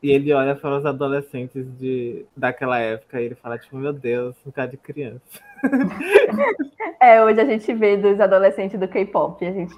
E 0.02 0.10
ele 0.10 0.32
olha 0.32 0.56
para 0.56 0.78
os 0.78 0.86
adolescentes 0.86 1.66
de, 1.78 2.24
daquela 2.34 2.78
época 2.78 3.20
e 3.20 3.24
ele 3.26 3.34
fala, 3.34 3.58
tipo, 3.58 3.76
meu 3.76 3.92
Deus, 3.92 4.34
um 4.46 4.50
cara 4.50 4.68
de 4.68 4.76
criança. 4.76 5.20
É, 7.02 7.22
hoje 7.24 7.40
a 7.40 7.44
gente 7.46 7.72
vê 7.72 7.96
dos 7.96 8.20
adolescentes 8.20 8.78
do 8.78 8.86
K-pop. 8.86 9.42
A 9.46 9.50
gente. 9.52 9.74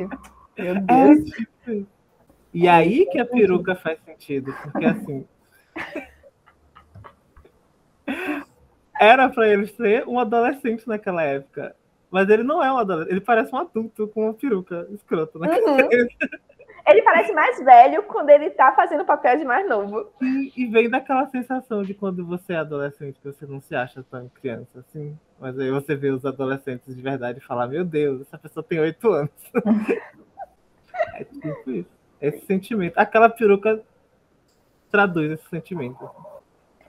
Meu 0.58 0.74
É, 0.74 0.80
Deus. 0.80 1.18
isso. 1.28 1.86
E 2.52 2.66
aí 2.68 3.06
que 3.06 3.18
a 3.20 3.24
peruca 3.24 3.76
faz 3.76 3.98
sentido, 4.04 4.52
porque 4.60 4.84
assim. 4.84 5.24
Era 9.02 9.28
pra 9.28 9.49
ele 9.49 9.66
ser 9.66 10.06
um 10.06 10.18
adolescente 10.18 10.87
naquela 10.87 11.23
época. 11.23 11.75
Mas 12.11 12.28
ele 12.28 12.42
não 12.42 12.62
é 12.62 12.73
um 12.73 12.76
adolescente, 12.76 13.11
ele 13.12 13.21
parece 13.21 13.54
um 13.54 13.59
adulto 13.59 14.06
com 14.09 14.25
uma 14.25 14.35
peruca 14.35 14.87
escrota. 14.92 15.38
Né? 15.38 15.49
Uhum. 15.49 15.88
Ele 16.85 17.00
parece 17.02 17.32
mais 17.32 17.62
velho 17.64 18.02
quando 18.02 18.30
ele 18.30 18.50
tá 18.50 18.73
fazendo 18.73 19.04
papel 19.04 19.38
de 19.38 19.44
mais 19.44 19.68
novo. 19.68 20.11
E, 20.21 20.52
e 20.56 20.66
vem 20.66 20.90
daquela 20.90 21.28
sensação 21.28 21.85
de 21.85 21.94
quando 21.94 22.26
você 22.26 22.54
é 22.54 22.56
adolescente, 22.56 23.21
que 23.21 23.28
você 23.28 23.47
não 23.47 23.61
se 23.61 23.73
acha 23.75 24.04
tão 24.11 24.28
criança 24.28 24.80
assim. 24.80 25.16
Mas 25.38 25.56
aí 25.59 25.71
você 25.71 25.94
vê 25.94 26.11
os 26.11 26.26
adolescentes 26.26 26.94
de 26.94 27.00
verdade 27.00 27.38
e 27.38 27.40
fala, 27.40 27.68
meu 27.68 27.85
Deus, 27.85 28.23
essa 28.23 28.37
pessoa 28.37 28.64
tem 28.64 28.80
oito 28.80 29.12
anos. 29.12 29.30
é 31.14 31.23
tipo 31.25 31.71
isso. 31.71 31.90
Esse 32.21 32.44
sentimento. 32.47 32.99
Aquela 32.99 33.28
peruca 33.28 33.80
traduz 34.90 35.30
esse 35.30 35.49
sentimento. 35.49 36.11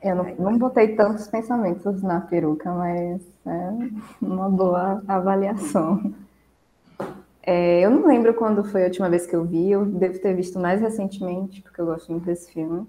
Eu 0.03 0.15
não, 0.15 0.35
não 0.35 0.57
botei 0.57 0.95
tantos 0.95 1.27
pensamentos 1.27 2.03
na 2.03 2.19
peruca, 2.19 2.69
mas 2.73 3.21
é 3.45 3.69
uma 4.21 4.49
boa 4.49 5.01
avaliação. 5.07 6.13
É, 7.41 7.81
eu 7.81 7.89
não 7.89 8.07
lembro 8.07 8.33
quando 8.33 8.63
foi 8.63 8.83
a 8.83 8.85
última 8.85 9.09
vez 9.09 9.25
que 9.25 9.35
eu 9.35 9.43
vi, 9.43 9.71
eu 9.71 9.85
devo 9.85 10.19
ter 10.19 10.33
visto 10.33 10.59
mais 10.59 10.81
recentemente, 10.81 11.61
porque 11.61 11.79
eu 11.79 11.85
gosto 11.85 12.11
muito 12.11 12.25
desse 12.25 12.51
filme. 12.51 12.85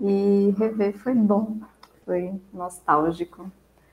E 0.00 0.54
rever 0.58 0.96
foi 0.98 1.14
bom, 1.14 1.56
foi 2.04 2.32
nostálgico. 2.52 3.50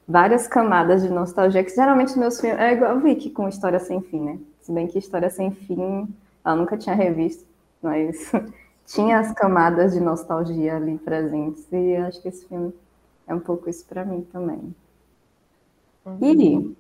Várias 0.07 0.47
camadas 0.47 1.01
de 1.03 1.09
nostalgia, 1.09 1.63
que 1.63 1.73
geralmente 1.73 2.17
meus 2.17 2.39
filmes. 2.39 2.59
É 2.59 2.73
igual 2.73 2.95
o 2.95 2.99
Vicky 2.99 3.29
com 3.29 3.49
História 3.49 3.79
Sem 3.79 4.01
Fim, 4.01 4.21
né? 4.21 4.39
Se 4.61 4.71
bem 4.71 4.87
que 4.87 4.99
História 4.99 5.29
Sem 5.29 5.51
Fim 5.51 6.07
eu 6.45 6.55
nunca 6.55 6.77
tinha 6.77 6.95
revisto, 6.95 7.43
mas 7.81 8.31
tinha 8.85 9.19
as 9.19 9.33
camadas 9.33 9.93
de 9.93 9.99
nostalgia 9.99 10.75
ali 10.75 10.97
presentes. 10.97 11.65
E 11.71 11.95
acho 11.95 12.21
que 12.21 12.27
esse 12.27 12.47
filme 12.47 12.73
é 13.27 13.33
um 13.33 13.39
pouco 13.39 13.69
isso 13.69 13.85
para 13.85 14.05
mim 14.05 14.21
também. 14.31 14.75
Uhum. 16.05 16.17
E 16.21 16.75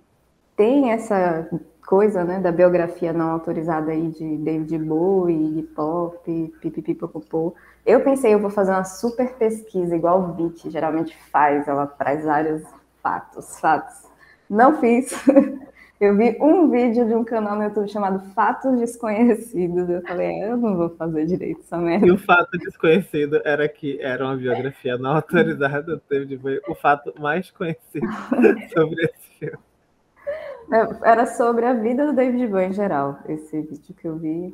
tem 0.55 0.91
essa 0.91 1.49
coisa, 1.85 2.23
né, 2.23 2.39
da 2.39 2.51
biografia 2.51 3.13
não 3.13 3.31
autorizada 3.31 3.91
aí 3.91 4.09
de 4.09 4.37
David 4.37 4.77
Bowie, 4.79 5.59
hip 5.59 5.79
hop, 5.79 6.25
pipipipopopô. 6.59 7.53
Eu 7.85 8.03
pensei, 8.03 8.33
eu 8.33 8.39
vou 8.39 8.49
fazer 8.49 8.71
uma 8.71 8.83
super 8.83 9.35
pesquisa, 9.35 9.95
igual 9.95 10.21
o 10.21 10.33
Vit 10.33 10.69
geralmente 10.69 11.15
faz, 11.31 11.67
ela 11.67 11.85
traz 11.85 12.23
vários 12.23 12.63
fatos, 13.03 13.59
fatos. 13.59 14.03
Não 14.49 14.79
fiz. 14.79 15.11
Eu 15.99 16.15
vi 16.17 16.37
um 16.41 16.69
vídeo 16.69 17.07
de 17.07 17.15
um 17.15 17.23
canal 17.23 17.55
no 17.55 17.63
YouTube 17.63 17.89
chamado 17.89 18.19
Fatos 18.33 18.77
Desconhecidos. 18.77 19.89
Eu 19.89 20.01
falei, 20.01 20.43
eu 20.43 20.57
não 20.57 20.75
vou 20.75 20.89
fazer 20.89 21.25
direito 21.25 21.61
essa 21.61 21.77
merda. 21.77 22.05
E 22.05 22.11
o 22.11 22.17
fato 22.17 22.57
desconhecido 22.57 23.41
era 23.45 23.67
que 23.69 24.01
era 24.01 24.25
uma 24.25 24.35
biografia 24.35 24.97
não 24.97 25.15
autorizada 25.15 25.95
do 25.95 26.01
David 26.09 26.37
Bowie, 26.37 26.61
o 26.67 26.75
fato 26.75 27.13
mais 27.17 27.49
conhecido 27.49 28.05
sobre 28.75 29.05
esse 29.05 29.29
filme. 29.39 29.57
É, 30.73 31.09
Era 31.09 31.25
sobre 31.25 31.65
a 31.65 31.73
vida 31.73 32.07
do 32.07 32.13
David 32.13 32.47
Bowie 32.47 32.65
em 32.65 32.73
geral, 32.73 33.19
esse 33.29 33.61
vídeo 33.61 33.95
que 33.95 34.05
eu 34.05 34.17
vi. 34.17 34.53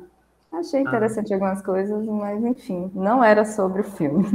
Achei 0.52 0.80
interessante 0.80 1.34
algumas 1.34 1.60
coisas, 1.60 2.06
mas 2.06 2.44
enfim, 2.44 2.88
não 2.94 3.24
era 3.24 3.44
sobre 3.44 3.80
o 3.80 3.84
filme. 3.84 4.26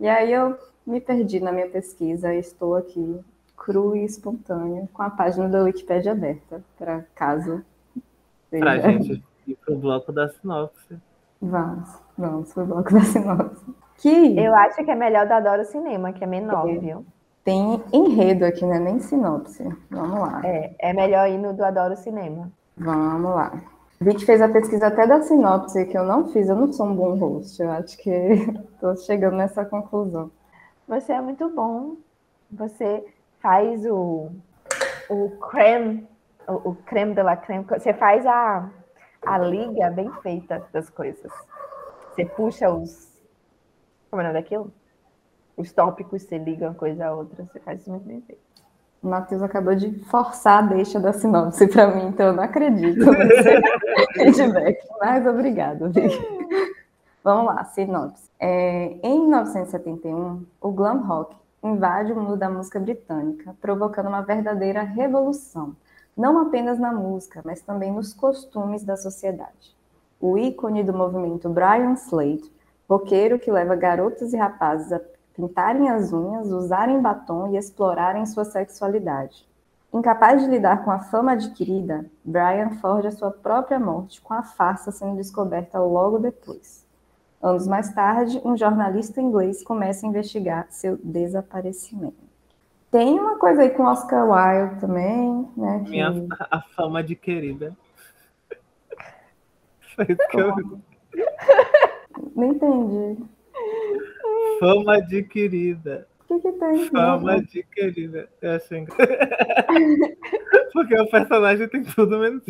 E 0.00 0.08
aí 0.08 0.32
eu 0.32 0.56
me 0.86 1.00
perdi 1.00 1.40
na 1.40 1.52
minha 1.52 1.68
pesquisa 1.68 2.32
e 2.32 2.38
estou 2.38 2.74
aqui 2.74 3.20
cru 3.68 3.94
e 3.94 4.02
espontânea 4.04 4.88
com 4.94 5.02
a 5.02 5.10
página 5.10 5.46
da 5.46 5.62
Wikipédia 5.62 6.12
aberta, 6.12 6.62
para 6.78 7.04
caso. 7.14 7.62
Pra 8.50 8.76
seja- 8.76 8.90
gente 8.92 9.22
ir 9.46 9.56
pro 9.56 9.76
bloco 9.76 10.10
da 10.10 10.26
sinopse. 10.30 10.96
Vamos, 11.40 11.88
vamos 12.16 12.52
pro 12.54 12.64
bloco 12.64 12.90
da 12.94 13.00
sinopse. 13.00 13.62
Que 13.98 14.38
Eu 14.40 14.54
acho 14.54 14.82
que 14.82 14.90
é 14.90 14.94
melhor 14.94 15.26
do 15.26 15.32
Adoro 15.32 15.64
Cinema, 15.66 16.12
que 16.12 16.24
é 16.24 16.26
menor, 16.26 16.64
viu? 16.78 17.04
tem 17.44 17.82
enredo 17.94 18.44
aqui, 18.44 18.64
né? 18.66 18.78
Nem 18.78 19.00
sinopse. 19.00 19.62
Vamos 19.90 20.20
lá. 20.20 20.40
É, 20.44 20.74
é 20.78 20.92
melhor 20.92 21.28
ir 21.30 21.38
no 21.38 21.52
do 21.54 21.64
Adoro 21.64 21.96
Cinema. 21.96 22.50
Vamos 22.76 23.34
lá. 23.34 23.52
Vi 24.00 24.14
que 24.14 24.24
fez 24.26 24.40
a 24.42 24.48
pesquisa 24.48 24.86
até 24.88 25.06
da 25.06 25.20
sinopse, 25.22 25.84
que 25.86 25.96
eu 25.96 26.04
não 26.04 26.28
fiz, 26.28 26.48
eu 26.48 26.54
não 26.56 26.70
sou 26.72 26.86
um 26.86 26.94
bom 26.94 27.16
host. 27.16 27.60
Eu 27.62 27.70
acho 27.72 27.96
que 27.98 28.10
estou 28.74 28.96
chegando 28.98 29.36
nessa 29.36 29.64
conclusão. 29.64 30.30
Você 30.86 31.12
é 31.12 31.20
muito 31.20 31.48
bom. 31.50 31.96
Você 32.50 33.04
faz 33.40 33.84
o, 33.86 34.30
o 35.08 35.30
creme, 35.38 36.06
o, 36.46 36.70
o 36.70 36.74
creme 36.74 37.14
de 37.14 37.22
la 37.22 37.36
creme. 37.36 37.64
Você 37.64 37.92
faz 37.94 38.26
a, 38.26 38.70
a 39.24 39.38
liga 39.38 39.90
bem 39.90 40.10
feita 40.22 40.64
das 40.72 40.90
coisas. 40.90 41.32
Você 42.10 42.24
puxa 42.24 42.70
os. 42.70 43.08
Como 44.10 44.22
é 44.22 44.24
o 44.24 44.28
nome 44.28 44.40
daquilo? 44.40 44.72
Os 45.56 45.72
tópicos, 45.72 46.22
você 46.22 46.38
liga 46.38 46.66
uma 46.66 46.74
coisa 46.74 47.06
a 47.06 47.14
outra. 47.14 47.44
Você 47.44 47.60
faz 47.60 47.80
isso 47.80 47.90
muito 47.90 48.06
bem 48.06 48.20
feito. 48.22 48.48
O 49.02 49.08
Matheus 49.08 49.42
acabou 49.42 49.74
de 49.76 49.96
forçar 50.06 50.64
a 50.64 50.66
deixa 50.66 50.98
da 50.98 51.12
sinopse 51.12 51.68
para 51.68 51.86
mim, 51.94 52.08
então 52.08 52.26
eu 52.26 52.32
não 52.32 52.42
acredito 52.42 53.04
feedback. 54.14 54.76
Mas 54.98 55.24
obrigada, 55.24 55.88
Vicky. 55.88 56.18
Vamos 57.22 57.54
lá, 57.54 57.62
sinopse. 57.64 58.28
É, 58.40 58.96
em 59.02 59.20
1971, 59.20 60.44
o 60.60 60.72
glam 60.72 60.98
rock 61.06 61.36
invade 61.62 62.12
o 62.12 62.16
mundo 62.16 62.36
da 62.36 62.48
música 62.48 62.78
britânica, 62.78 63.56
provocando 63.60 64.08
uma 64.08 64.22
verdadeira 64.22 64.82
revolução, 64.82 65.74
não 66.16 66.38
apenas 66.40 66.78
na 66.78 66.92
música, 66.92 67.42
mas 67.44 67.60
também 67.60 67.92
nos 67.92 68.12
costumes 68.12 68.82
da 68.82 68.96
sociedade. 68.96 69.76
O 70.20 70.36
ícone 70.36 70.82
do 70.82 70.92
movimento 70.92 71.48
Brian 71.48 71.92
Slade, 71.92 72.52
roqueiro 72.88 73.38
que 73.38 73.52
leva 73.52 73.76
garotas 73.76 74.32
e 74.32 74.36
rapazes 74.36 74.92
a 74.92 75.00
pintarem 75.34 75.88
as 75.88 76.12
unhas, 76.12 76.50
usarem 76.50 77.00
batom 77.00 77.54
e 77.54 77.56
explorarem 77.56 78.26
sua 78.26 78.44
sexualidade. 78.44 79.48
Incapaz 79.92 80.42
de 80.42 80.50
lidar 80.50 80.84
com 80.84 80.90
a 80.90 80.98
fama 80.98 81.32
adquirida, 81.32 82.04
Brian 82.24 82.70
forja 82.80 83.10
sua 83.10 83.30
própria 83.30 83.78
morte 83.78 84.20
com 84.20 84.34
a 84.34 84.42
farsa 84.42 84.90
sendo 84.90 85.16
descoberta 85.16 85.78
logo 85.78 86.18
depois. 86.18 86.87
Anos 87.42 87.68
mais 87.68 87.92
tarde, 87.94 88.40
um 88.44 88.56
jornalista 88.56 89.20
inglês 89.20 89.62
começa 89.62 90.04
a 90.04 90.08
investigar 90.08 90.66
seu 90.70 90.96
desaparecimento. 91.02 92.16
Tem 92.90 93.18
uma 93.18 93.38
coisa 93.38 93.62
aí 93.62 93.70
com 93.70 93.84
Oscar 93.84 94.26
Wilde 94.28 94.80
também, 94.80 95.46
né? 95.56 95.82
que- 95.84 95.90
Minha 95.90 96.26
a 96.50 96.60
fama 96.74 97.02
de 97.02 97.14
querida. 97.14 97.76
Foi 99.94 100.06
isso 100.08 100.28
que 100.30 100.40
eu. 100.40 100.54
Não 102.34 102.44
entendi. 102.44 103.22
Fama 104.58 104.96
adquirida. 104.96 106.08
O 106.28 106.40
que, 106.40 106.40
que 106.40 106.52
tem? 106.58 106.86
Fama 106.88 107.40
de 107.42 107.62
querida. 107.62 108.28
Eu 108.42 108.52
achei 108.56 108.78
engraçado. 108.80 109.08
Porque 110.72 111.00
o 111.00 111.06
personagem 111.10 111.68
tem 111.68 111.82
tudo 111.84 112.18
menos. 112.18 112.42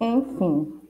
Enfim. 0.00 0.80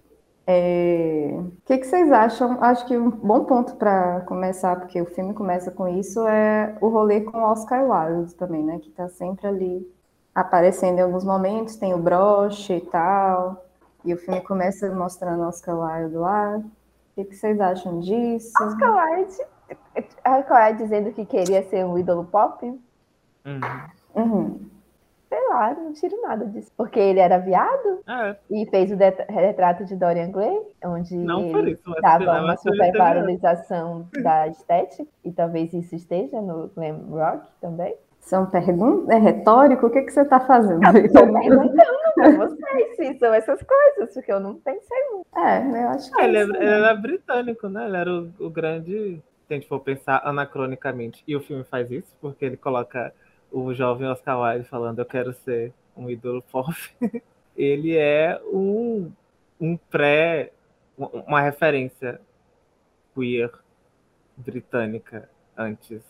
É, 0.47 1.31
O 1.37 1.53
que, 1.65 1.79
que 1.79 1.87
vocês 1.87 2.11
acham? 2.13 2.63
Acho 2.63 2.87
que 2.87 2.97
um 2.97 3.11
bom 3.11 3.45
ponto 3.45 3.75
para 3.77 4.21
começar, 4.23 4.77
porque 4.77 5.01
o 5.01 5.07
filme 5.07 5.35
começa 5.35 5.71
com 5.71 5.89
isso, 5.89 6.27
é 6.27 6.77
o 6.81 6.89
rolê 6.89 7.21
com 7.23 7.43
Oscar 7.43 7.85
Wilde 7.85 8.35
também, 8.35 8.63
né? 8.63 8.79
Que 8.79 8.91
tá 8.91 9.09
sempre 9.09 9.47
ali 9.47 9.97
aparecendo 10.35 10.99
em 10.99 11.03
alguns 11.03 11.25
momentos, 11.25 11.77
tem 11.77 11.95
o 11.95 11.99
broche 11.99 12.75
e 12.75 12.81
tal. 12.81 13.65
E 14.05 14.15
o 14.15 14.17
filme 14.17 14.41
começa 14.43 14.89
mostrando 14.95 15.43
Oscar 15.43 15.77
Wilde 15.77 16.15
lá. 16.15 16.59
O 16.59 16.65
que, 17.17 17.25
que 17.25 17.35
vocês 17.35 17.59
acham 17.61 17.99
disso? 17.99 18.53
Oscar 18.63 18.95
Wilde, 18.95 19.37
Oscar 20.25 20.67
Wilde 20.67 20.83
dizendo 20.83 21.13
que 21.13 21.25
queria 21.25 21.63
ser 21.65 21.85
um 21.85 21.99
ídolo 21.99 22.25
pop? 22.25 22.65
Uhum. 22.65 23.61
Uhum. 24.15 24.61
Sei 25.29 25.49
lá, 25.49 25.75
não 25.75 25.93
tiro 25.93 26.21
nada 26.23 26.47
disso. 26.47 26.71
Porque 26.77 26.99
ele 27.01 27.19
era 27.19 27.39
viado 27.39 28.01
É, 28.09 28.37
e 28.51 28.65
fez 28.67 28.91
o 28.93 28.97
retrato 29.33 29.85
de 29.85 29.97
Dorian 29.97 30.31
Gray, 30.31 30.61
onde 30.85 31.17
não 31.17 31.43
ele 31.59 31.73
isso, 31.73 31.83
dava 32.01 32.25
uma 32.25 32.43
mas 32.43 32.65
ele 32.65 32.75
super 32.77 32.87
teve- 32.93 32.99
valorização 32.99 34.09
da 34.23 34.47
estética, 34.49 35.09
e 35.25 35.33
talvez 35.33 35.73
isso 35.75 35.95
esteja 35.97 36.41
no 36.41 36.69
glam 36.69 36.99
rock 37.11 37.47
também. 37.61 37.97
São 38.21 38.47
perguntas? 38.47 39.09
É 39.09 39.19
retórico? 39.19 39.87
O 39.87 39.91
que, 39.91 40.03
que 40.03 40.11
você 40.11 40.23
está 40.23 40.41
fazendo? 40.41 40.83
Estou 40.99 41.33
perguntando 41.33 41.97
vocês 42.39 42.97
se 42.97 43.19
são 43.19 43.33
essas 43.35 43.63
coisas, 43.63 44.15
porque 44.15 44.33
eu 44.33 44.41
não 44.41 44.55
pensei 44.57 44.99
muito. 45.13 45.27
É, 45.37 45.83
eu 45.85 45.89
acho 45.91 46.11
que 46.11 46.21
Ah, 46.21 46.25
ele, 46.25 46.37
é 46.37 46.41
é- 46.41 46.45
isso 46.45 46.57
ele 46.57 46.65
mesmo. 46.65 46.85
era 46.85 46.95
britânico, 46.95 47.69
né? 47.69 47.87
Ele 47.87 47.97
era 47.97 48.11
o, 48.13 48.29
o 48.41 48.51
grande. 48.51 49.23
Se 49.47 49.55
a 49.55 49.57
gente 49.57 49.69
for 49.69 49.79
pensar 49.79 50.21
anacronicamente, 50.25 51.23
e 51.29 51.37
o 51.37 51.41
filme 51.41 51.63
faz 51.65 51.89
isso, 51.91 52.13
porque 52.21 52.45
ele 52.45 52.57
coloca 52.57 53.13
o 53.57 53.73
jovem 53.73 54.07
Oscar 54.07 54.39
Wilde 54.39 54.69
falando: 54.69 54.99
Eu 54.99 55.07
quero 55.07 55.33
ser 55.33 55.73
um 55.97 56.11
ídolo 56.11 56.43
pop. 56.43 56.75
ele 57.57 57.97
é 57.97 58.39
um, 58.53 59.11
um 59.59 59.77
pré. 59.77 60.53
uma 60.99 61.41
referência 61.41 62.21
queer 63.15 63.51
britânica 64.37 65.29
antes 65.57 66.03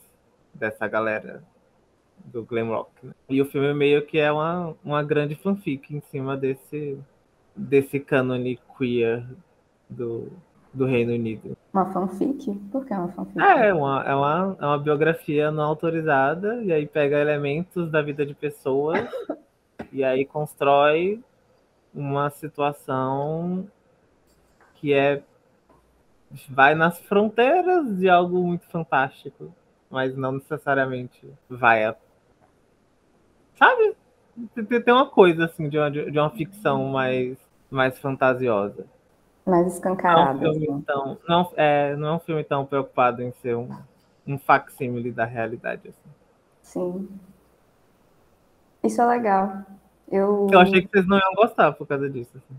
dessa 0.53 0.88
galera 0.88 1.45
do 2.25 2.45
glam 2.45 2.69
rock. 2.69 2.91
né? 3.07 3.15
E 3.29 3.41
o 3.41 3.45
filme 3.45 3.73
meio 3.75 4.05
que 4.05 4.19
é 4.19 4.33
uma, 4.33 4.75
uma 4.85 5.03
grande 5.05 5.37
fanfic 5.37 5.95
em 5.95 6.00
cima 6.11 6.37
desse, 6.37 6.99
desse 7.55 8.00
cânone 8.00 8.59
queer 8.76 9.25
do, 9.88 10.33
do 10.75 10.85
Reino 10.85 11.12
Unido. 11.12 11.56
Uma 11.76 11.92
fanfic? 11.92 12.54
Por 12.73 12.87
que 12.87 12.95
uma 12.95 13.09
fanfic? 13.09 13.38
É, 13.38 13.75
uma, 13.75 14.02
é, 14.02 14.14
uma, 14.14 14.56
é 14.59 14.64
uma 14.64 14.78
biografia 14.78 15.50
não 15.50 15.64
autorizada, 15.64 16.62
e 16.62 16.73
aí 16.73 16.87
pega 16.87 17.21
elementos 17.21 17.90
da 17.90 18.00
vida 18.00 18.25
de 18.25 18.33
pessoas 18.33 19.06
e 19.92 20.02
aí 20.02 20.25
constrói 20.25 21.23
uma 21.95 22.30
situação 22.30 23.68
que 24.76 24.95
é 24.95 25.23
vai 26.49 26.75
nas 26.75 26.99
fronteiras 26.99 27.99
de 27.99 28.09
algo 28.09 28.42
muito 28.42 28.66
fantástico, 28.68 29.54
mas 29.90 30.16
não 30.16 30.33
necessariamente 30.33 31.30
vai 31.47 31.85
a 31.85 31.95
sabe? 33.54 33.95
Tem, 34.54 34.80
tem 34.80 34.95
uma 34.95 35.11
coisa 35.11 35.45
assim 35.45 35.68
de 35.68 35.76
uma, 35.76 35.90
de 35.90 36.18
uma 36.18 36.30
ficção 36.30 36.87
mais 36.87 37.37
mais 37.71 37.99
fantasiosa. 37.99 38.87
Mais 39.47 39.49
Não 39.59 39.59
é 39.59 39.62
um 39.62 39.67
escancarado. 39.69 40.38
filme 40.41 40.67
assim. 40.69 40.81
tão, 40.83 41.19
não, 41.29 41.53
é, 41.57 41.95
não 41.97 42.09
é 42.09 42.12
um 42.15 42.19
filme 42.19 42.43
tão 42.45 42.67
preocupado 42.67 43.23
em 43.23 43.31
ser 43.41 43.57
um, 43.57 43.69
um 44.26 44.37
facsímile 44.38 45.12
da 45.12 45.25
realidade. 45.25 45.88
Assim. 45.88 46.11
Sim. 46.62 47.09
Isso 48.83 49.00
é 49.00 49.07
legal. 49.07 49.62
Eu, 50.11 50.49
Eu 50.50 50.59
achei 50.61 50.83
que 50.83 50.88
vocês 50.88 51.07
não 51.07 51.17
iam 51.19 51.35
gostar 51.35 51.73
por 51.73 51.87
causa 51.87 52.11
disso. 52.11 52.31
assim. 52.37 52.57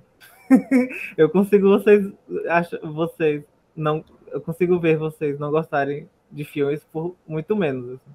eu 1.17 1.29
consigo 1.29 1.67
vocês, 1.69 2.09
acho, 2.49 2.79
vocês 2.87 3.43
não, 3.75 4.01
eu 4.27 4.39
consigo 4.39 4.79
ver 4.79 4.97
vocês 4.97 5.37
não 5.37 5.51
gostarem 5.51 6.09
de 6.31 6.45
filmes 6.45 6.81
por 6.85 7.15
muito 7.27 7.53
menos. 7.55 7.95
assim. 7.95 8.11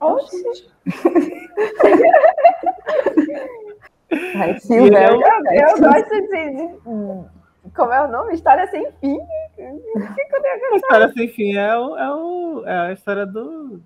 Oxi, 0.00 0.70
Ai, 4.36 4.52
E 4.56 4.60
Silvia, 4.60 4.98
é 4.98 5.12
um- 5.12 5.20
eu, 5.20 5.68
eu 5.68 5.80
gosto 5.80 6.10
de, 6.10 6.28
de- 6.28 7.30
Como 7.74 7.92
é 7.92 8.04
o 8.04 8.10
nome? 8.10 8.34
História 8.34 8.66
sem 8.68 8.90
fim. 8.92 9.18
A 10.72 10.76
história 10.76 11.12
sem 11.12 11.28
fim 11.28 11.56
é, 11.56 11.76
o, 11.76 11.96
é, 11.96 12.14
o, 12.14 12.64
é 12.66 12.78
a 12.88 12.92
história 12.92 13.26
do. 13.26 13.80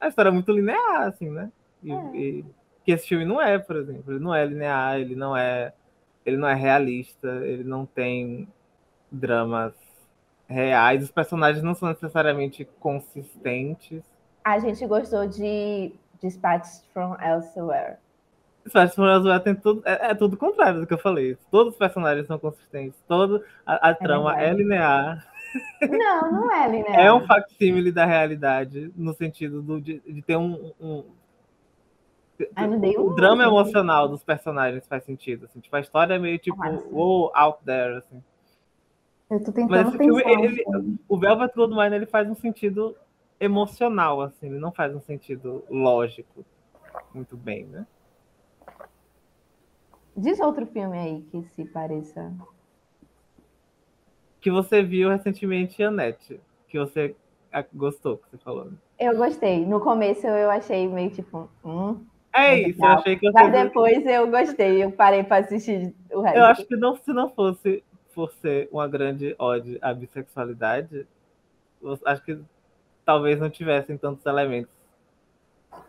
É 0.00 0.06
a 0.06 0.08
história 0.08 0.30
muito 0.32 0.52
linear, 0.52 1.02
assim, 1.02 1.30
né? 1.30 1.50
E, 1.82 1.92
e- 1.92 2.44
que 2.84 2.92
esse 2.92 3.06
filme 3.08 3.24
não 3.24 3.40
é, 3.40 3.58
por 3.58 3.76
exemplo. 3.76 4.12
Ele 4.12 4.20
não 4.22 4.34
é 4.34 4.44
linear, 4.44 4.98
ele 4.98 5.14
não 5.14 5.36
é. 5.36 5.72
Ele 6.24 6.36
não 6.36 6.48
é 6.48 6.54
realista, 6.54 7.28
ele 7.44 7.64
não 7.64 7.84
tem 7.84 8.48
dramas 9.10 9.74
reais, 10.48 11.02
os 11.02 11.10
personagens 11.10 11.62
não 11.62 11.74
são 11.74 11.88
necessariamente 11.88 12.64
consistentes. 12.80 14.02
A 14.44 14.58
gente 14.58 14.86
gostou 14.86 15.26
de 15.26 15.92
Dispatch 16.22 16.82
from 16.92 17.16
Elsewhere. 17.20 17.96
From 18.70 19.06
Elsewhere 19.06 19.42
tem 19.44 19.54
tudo, 19.54 19.82
é, 19.84 20.10
é 20.10 20.14
tudo 20.14 20.36
contrário 20.36 20.80
do 20.80 20.86
que 20.86 20.94
eu 20.94 20.98
falei. 20.98 21.36
Todos 21.50 21.74
os 21.74 21.78
personagens 21.78 22.26
são 22.26 22.38
consistentes, 22.38 22.98
todo, 23.06 23.42
a, 23.66 23.90
a 23.90 23.94
trama 23.94 24.40
é 24.40 24.52
linear. 24.52 25.26
Não, 25.82 26.32
não 26.32 26.52
é 26.52 26.68
linear. 26.68 26.98
É 26.98 27.12
um 27.12 27.26
facsímile 27.26 27.92
da 27.92 28.04
realidade, 28.04 28.90
no 28.96 29.12
sentido 29.14 29.62
do, 29.62 29.80
de, 29.80 30.00
de 30.00 30.22
ter 30.22 30.36
um. 30.36 30.72
um- 30.80 31.04
Ai, 32.56 32.66
o 32.96 33.12
um 33.12 33.14
drama 33.14 33.44
emocional 33.44 34.08
dos 34.08 34.24
personagens 34.24 34.86
faz 34.88 35.04
sentido. 35.04 35.44
Assim, 35.44 35.60
tipo, 35.60 35.76
a 35.76 35.80
história 35.80 36.14
é 36.14 36.18
meio 36.18 36.36
tipo, 36.38 36.60
Ah, 36.60 36.70
wow, 36.90 37.30
out 37.34 37.62
there. 37.64 37.98
Assim. 37.98 38.20
eu 39.30 39.38
tô 39.44 39.52
Mas 39.52 39.54
tentando 39.54 39.92
filme, 39.92 40.24
pensar. 40.24 40.42
ele- 40.44 40.64
assim. 40.74 40.98
o 41.08 41.16
Velvet 41.18 41.54
Goldmine 41.54 41.94
ele 41.94 42.06
faz 42.06 42.28
um 42.28 42.34
sentido 42.34 42.96
emocional, 43.38 44.20
assim, 44.20 44.46
ele 44.46 44.58
não 44.58 44.72
faz 44.72 44.94
um 44.94 45.00
sentido 45.00 45.64
lógico 45.70 46.44
muito 47.14 47.36
bem, 47.36 47.66
né? 47.66 47.86
Diz 50.16 50.38
outro 50.40 50.66
filme 50.66 50.98
aí 50.98 51.22
que 51.30 51.42
se 51.54 51.64
pareça. 51.64 52.32
Que 54.40 54.50
você 54.50 54.82
viu 54.82 55.08
recentemente, 55.08 55.82
Annette, 55.82 56.40
que 56.68 56.78
você 56.78 57.16
gostou, 57.72 58.18
que 58.18 58.30
você 58.30 58.38
falou. 58.38 58.70
Eu 58.98 59.16
gostei. 59.16 59.64
No 59.64 59.80
começo 59.80 60.26
eu 60.26 60.50
achei 60.50 60.88
meio 60.88 61.10
tipo. 61.10 61.48
Hum. 61.64 62.04
É 62.32 62.58
isso, 62.60 62.70
eu 62.70 62.82
legal. 62.82 62.98
achei 62.98 63.16
que 63.16 63.30
você 63.30 63.32
Mas 63.32 63.52
depois 63.52 64.06
eu 64.06 64.30
gostei. 64.30 64.84
Eu 64.84 64.90
parei 64.92 65.22
pra 65.22 65.38
assistir 65.38 65.94
o 66.12 66.20
resto. 66.20 66.38
Eu 66.38 66.44
acho 66.44 66.66
que 66.66 66.76
não, 66.76 66.96
se 66.96 67.12
não 67.12 67.28
fosse 67.28 67.82
por 68.14 68.32
ser 68.34 68.68
uma 68.70 68.86
grande 68.86 69.34
ode 69.38 69.78
à 69.80 69.92
bissexualidade, 69.92 71.06
eu 71.82 71.98
acho 72.04 72.24
que 72.24 72.38
talvez 73.04 73.38
não 73.38 73.50
tivessem 73.50 73.96
tantos 73.96 74.24
elementos 74.26 74.72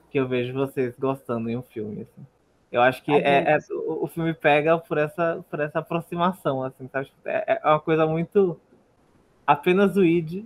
que 0.10 0.20
eu 0.20 0.28
vejo 0.28 0.54
vocês 0.54 0.96
gostando 0.98 1.50
em 1.50 1.58
um 1.58 1.62
filme. 1.62 2.02
assim. 2.02 2.26
Eu 2.72 2.82
acho 2.82 3.04
que 3.04 3.12
é, 3.12 3.54
é- 3.54 3.58
o, 3.72 4.08
filme 4.08 4.34
pega 4.34 4.78
por 4.78 4.98
essa, 4.98 5.44
por 5.50 5.60
essa 5.60 5.80
aproximação, 5.80 6.64
assim, 6.64 6.88
sabe? 6.90 7.10
É, 7.26 7.60
é 7.64 7.70
uma 7.70 7.80
coisa 7.80 8.06
muito 8.06 8.60
apenas 9.46 9.96
o 9.96 10.04
id. 10.04 10.46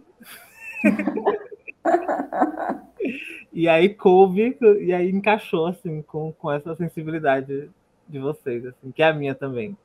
e 3.51 3.67
aí 3.67 3.89
coube, 3.89 4.58
e 4.82 4.93
aí 4.93 5.10
encaixou 5.10 5.67
assim 5.67 6.01
com, 6.01 6.32
com 6.34 6.51
essa 6.51 6.75
sensibilidade 6.75 7.69
de 8.08 8.19
vocês, 8.19 8.65
assim, 8.65 8.91
que 8.91 9.01
é 9.01 9.08
a 9.08 9.13
minha 9.13 9.34
também. 9.34 9.77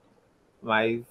Mas 0.63 1.03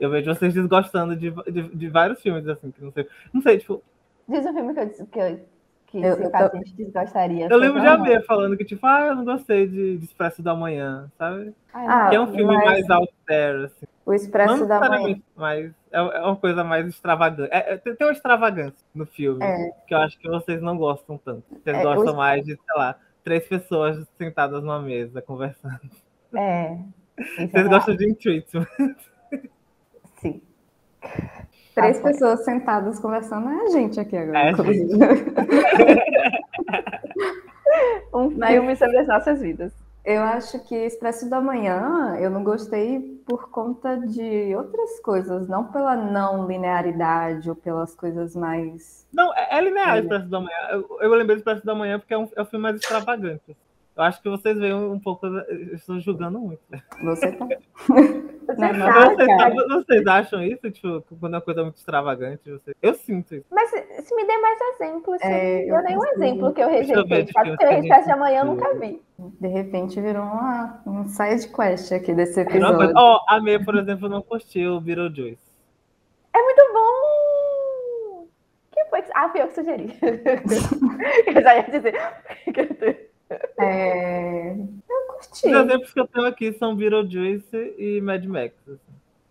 eu 0.00 0.10
vejo 0.10 0.34
vocês 0.34 0.54
desgostando 0.54 1.14
de, 1.14 1.30
de, 1.30 1.68
de 1.68 1.88
vários 1.88 2.20
filmes, 2.20 2.46
assim, 2.48 2.70
que 2.70 2.82
não 2.82 2.92
sei. 2.92 3.06
Não 3.32 3.42
sei, 3.42 3.58
tipo, 3.58 3.82
Diz 4.28 4.44
um 4.44 4.52
filme 4.52 4.74
que 4.74 4.80
eu, 4.80 5.06
que 5.06 5.18
eu, 5.18 5.40
que 5.86 5.98
Eu- 5.98 6.16
eu 6.16 6.26
o 6.28 6.30
tô- 6.30 7.54
eu 7.54 7.58
lembro 7.58 7.80
de 7.80 7.86
Amê 7.86 8.20
falando 8.22 8.56
que, 8.56 8.64
tipo, 8.64 8.84
ah, 8.86 9.06
eu 9.08 9.16
não 9.16 9.24
gostei 9.24 9.66
de, 9.66 9.98
de 9.98 10.04
Expresso 10.04 10.42
da 10.42 10.54
Manhã, 10.54 11.10
sabe? 11.16 11.54
Ai, 11.72 11.86
Ah, 11.88 12.08
que 12.10 12.16
é 12.16 12.20
um 12.20 12.26
filme 12.34 12.54
mas- 12.56 12.64
mais 12.64 12.90
out 12.90 13.12
there, 13.26 13.64
assim. 13.66 13.86
O 14.04 14.12
Expresso 14.14 14.56
Não 14.58 14.66
da 14.68 14.80
Manhã. 14.80 15.20
mas 15.34 15.72
é, 15.92 15.98
é 15.98 16.20
uma 16.22 16.36
coisa 16.36 16.62
mais 16.64 16.86
extravagante. 16.86 17.50
É- 17.52 17.74
é- 17.74 17.76
tem 17.76 17.94
tem 17.94 18.06
uma 18.06 18.12
extravagância 18.12 18.84
no 18.94 19.06
filme 19.06 19.44
É. 19.44 19.70
que 19.86 19.94
eu 19.94 19.98
acho 19.98 20.18
que 20.18 20.28
vocês 20.28 20.60
não 20.62 20.76
gostam 20.76 21.18
tanto. 21.18 21.42
Vocês 21.50 21.76
É, 21.76 21.82
gostam 21.82 22.14
o- 22.14 22.16
mais 22.16 22.44
de, 22.44 22.54
sei 22.54 22.76
lá, 22.76 22.96
três 23.24 23.46
pessoas 23.48 24.06
sentadas 24.16 24.62
numa 24.62 24.80
mesa 24.80 25.20
conversando. 25.22 25.80
É. 26.34 26.76
É 27.38 27.46
Vocês 27.46 27.68
gostam 27.68 27.96
de 27.96 28.14
Treatment. 28.14 28.66
Sim. 30.20 30.42
Três 31.76 32.00
foi. 32.00 32.10
pessoas 32.10 32.42
sentadas 32.42 32.98
conversando, 32.98 33.50
é 33.50 33.66
a 33.66 33.68
gente 33.68 34.00
aqui 34.00 34.16
agora. 34.16 34.50
É. 34.50 34.52
Um 38.14 38.30
filme 38.30 38.74
sobre 38.76 38.96
as 38.98 39.06
nossas 39.06 39.42
vidas. 39.42 39.74
Eu 40.02 40.22
acho 40.22 40.58
que 40.60 40.74
Expresso 40.74 41.28
da 41.28 41.38
Manhã 41.38 42.16
eu 42.18 42.30
não 42.30 42.42
gostei 42.42 43.20
por 43.26 43.50
conta 43.50 43.96
de 43.98 44.54
outras 44.56 45.00
coisas, 45.00 45.48
não 45.48 45.64
pela 45.64 45.94
não 45.94 46.46
linearidade 46.46 47.50
ou 47.50 47.54
pelas 47.54 47.94
coisas 47.94 48.34
mais. 48.34 49.06
Não, 49.12 49.34
é, 49.34 49.58
é 49.58 49.60
linear 49.60 49.96
É. 49.96 50.00
Expresso 50.00 50.28
da 50.28 50.40
Manhã. 50.40 50.56
Eu, 50.70 50.98
eu 51.00 51.10
lembrei 51.10 51.36
do 51.36 51.40
Expresso 51.40 51.66
da 51.66 51.74
Manhã 51.74 51.98
porque 51.98 52.14
é 52.14 52.18
um, 52.18 52.28
é 52.34 52.40
um 52.40 52.46
filme 52.46 52.62
mais 52.62 52.76
extravagante. 52.76 53.54
Eu 53.96 54.02
acho 54.02 54.20
que 54.20 54.28
vocês 54.28 54.58
veem 54.58 54.74
um 54.74 55.00
pouco. 55.00 55.26
Eu 55.26 55.74
estou 55.74 55.98
julgando 56.00 56.38
muito. 56.38 56.60
Você 57.02 57.32
tá. 57.32 57.46
Você 58.46 58.60
Não, 58.60 58.72
não. 58.74 58.86
sabe, 58.92 59.16
Vocês, 59.24 59.68
vocês 59.68 60.06
acham 60.06 60.40
isso? 60.44 60.70
Tipo, 60.70 61.02
quando 61.18 61.34
é 61.34 61.36
uma 61.38 61.42
coisa 61.42 61.62
muito 61.64 61.78
extravagante? 61.78 62.48
Vocês... 62.48 62.76
Eu 62.80 62.94
sinto 62.94 63.34
isso. 63.34 63.44
Mas 63.50 63.70
se, 63.70 64.14
me 64.14 64.24
der 64.24 64.38
mais 64.38 64.58
exemplos, 64.74 65.20
É, 65.20 65.64
eu 65.68 65.74
eu 65.74 65.82
dei 65.84 65.96
um 65.96 65.98
consigo. 65.98 66.22
exemplo 66.22 66.52
que 66.54 66.62
eu 66.62 66.68
rejeitei. 66.68 67.24
porque 67.26 67.56
que 67.56 67.64
eu 67.64 67.70
Expresso 67.72 68.04
de 68.06 68.12
amanhã 68.12 68.40
eu 68.42 68.44
nunca 68.46 68.72
vi. 68.74 69.02
De 69.40 69.48
repente 69.48 70.00
virou 70.00 70.22
uma, 70.22 70.80
um 70.86 71.08
side 71.08 71.48
quest 71.52 71.90
aqui 71.90 72.14
desse 72.14 72.38
É 72.38 72.42
episódio. 72.44 72.92
Ó, 72.96 73.24
a 73.28 73.40
Mê, 73.40 73.58
por 73.58 73.74
exemplo, 73.76 74.08
não 74.08 74.22
curtiu 74.22 74.74
o 74.74 74.80
Beetlejuice. 74.80 75.42
É 76.32 76.40
muito 76.40 76.72
bom! 76.72 78.28
Quem 78.70 78.84
foi 78.90 79.02
que... 79.02 79.10
Ah, 79.12 79.28
fui 79.30 79.42
eu 79.42 79.48
que 79.48 79.54
sugeri. 79.54 79.98
eu 81.34 81.42
já 81.42 81.56
ia 81.56 81.62
dizer. 81.64 83.10
É, 83.30 84.52
Eu 84.52 85.06
curti. 85.08 85.46
Os 85.48 85.52
exemplos 85.52 85.92
que 85.92 86.00
eu 86.00 86.06
tenho 86.06 86.26
aqui 86.26 86.52
são 86.52 86.76
Beetlejuice 86.76 87.74
e 87.78 88.00
Mad 88.00 88.24
Max. 88.24 88.54
assim. 88.68 88.78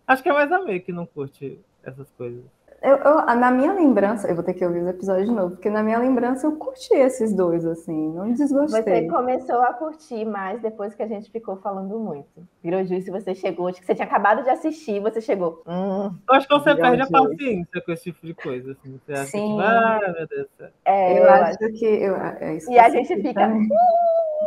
Acho 0.06 0.22
que 0.22 0.28
é 0.28 0.32
mais 0.32 0.52
a 0.52 0.60
Mê 0.62 0.80
que 0.80 0.92
não 0.92 1.06
curte 1.06 1.58
essas 1.82 2.08
coisas. 2.12 2.42
Eu, 2.82 2.96
eu- 2.98 3.24
na 3.36 3.50
minha 3.50 3.72
lembrança, 3.72 4.28
eu 4.28 4.34
vou 4.34 4.44
ter 4.44 4.52
que 4.54 4.64
ouvir 4.64 4.80
os 4.82 4.88
episódios 4.88 5.28
de 5.28 5.34
novo, 5.34 5.52
porque 5.56 5.70
na 5.70 5.82
minha 5.82 5.98
lembrança 5.98 6.46
eu 6.46 6.56
curti 6.56 6.92
esses 6.94 7.32
dois, 7.34 7.64
assim, 7.64 8.12
não 8.12 8.26
Você 8.28 8.34
desgostei. 8.44 9.08
começou 9.08 9.62
a 9.62 9.72
curtir 9.72 10.24
mais 10.26 10.60
depois 10.60 10.94
que 10.94 11.02
a 11.02 11.06
gente 11.06 11.30
ficou 11.30 11.56
falando 11.56 11.98
muito. 11.98 12.46
Virou 12.62 12.84
juiz 12.84 13.06
você 13.06 13.34
chegou, 13.34 13.68
acho 13.68 13.80
que 13.80 13.86
você 13.86 13.94
tinha 13.94 14.06
acabado 14.06 14.42
de 14.42 14.50
assistir, 14.50 15.00
você 15.00 15.20
chegou. 15.22 15.62
Hum, 15.66 16.14
Eu 16.28 16.34
acho 16.34 16.46
que 16.46 16.54
você 16.54 16.74
perde 16.76 17.02
a 17.02 17.06
Beetlejuice. 17.06 17.36
paciência 17.38 17.80
com 17.80 17.92
esse 17.92 18.04
tipo 18.04 18.26
de 18.26 18.34
coisa. 18.34 18.72
Assim. 18.72 19.00
Você 19.04 19.12
acha 19.12 19.24
Sim. 19.24 19.48
tipo, 19.48 19.60
ah, 19.60 20.00
meu 20.14 20.26
Deus 20.28 20.46
do 20.46 20.50
céu. 20.58 20.68
é, 20.84 21.12
Eu 21.18 21.24
eu 21.24 21.30
acho 21.32 21.58
que 21.58 21.86
eu, 21.86 22.16
é 22.16 22.54
isso 22.56 22.70
E 22.70 22.74
que 22.74 22.78
a 22.78 22.88
gente 22.90 23.16
fica, 23.16 23.40
também. 23.40 23.68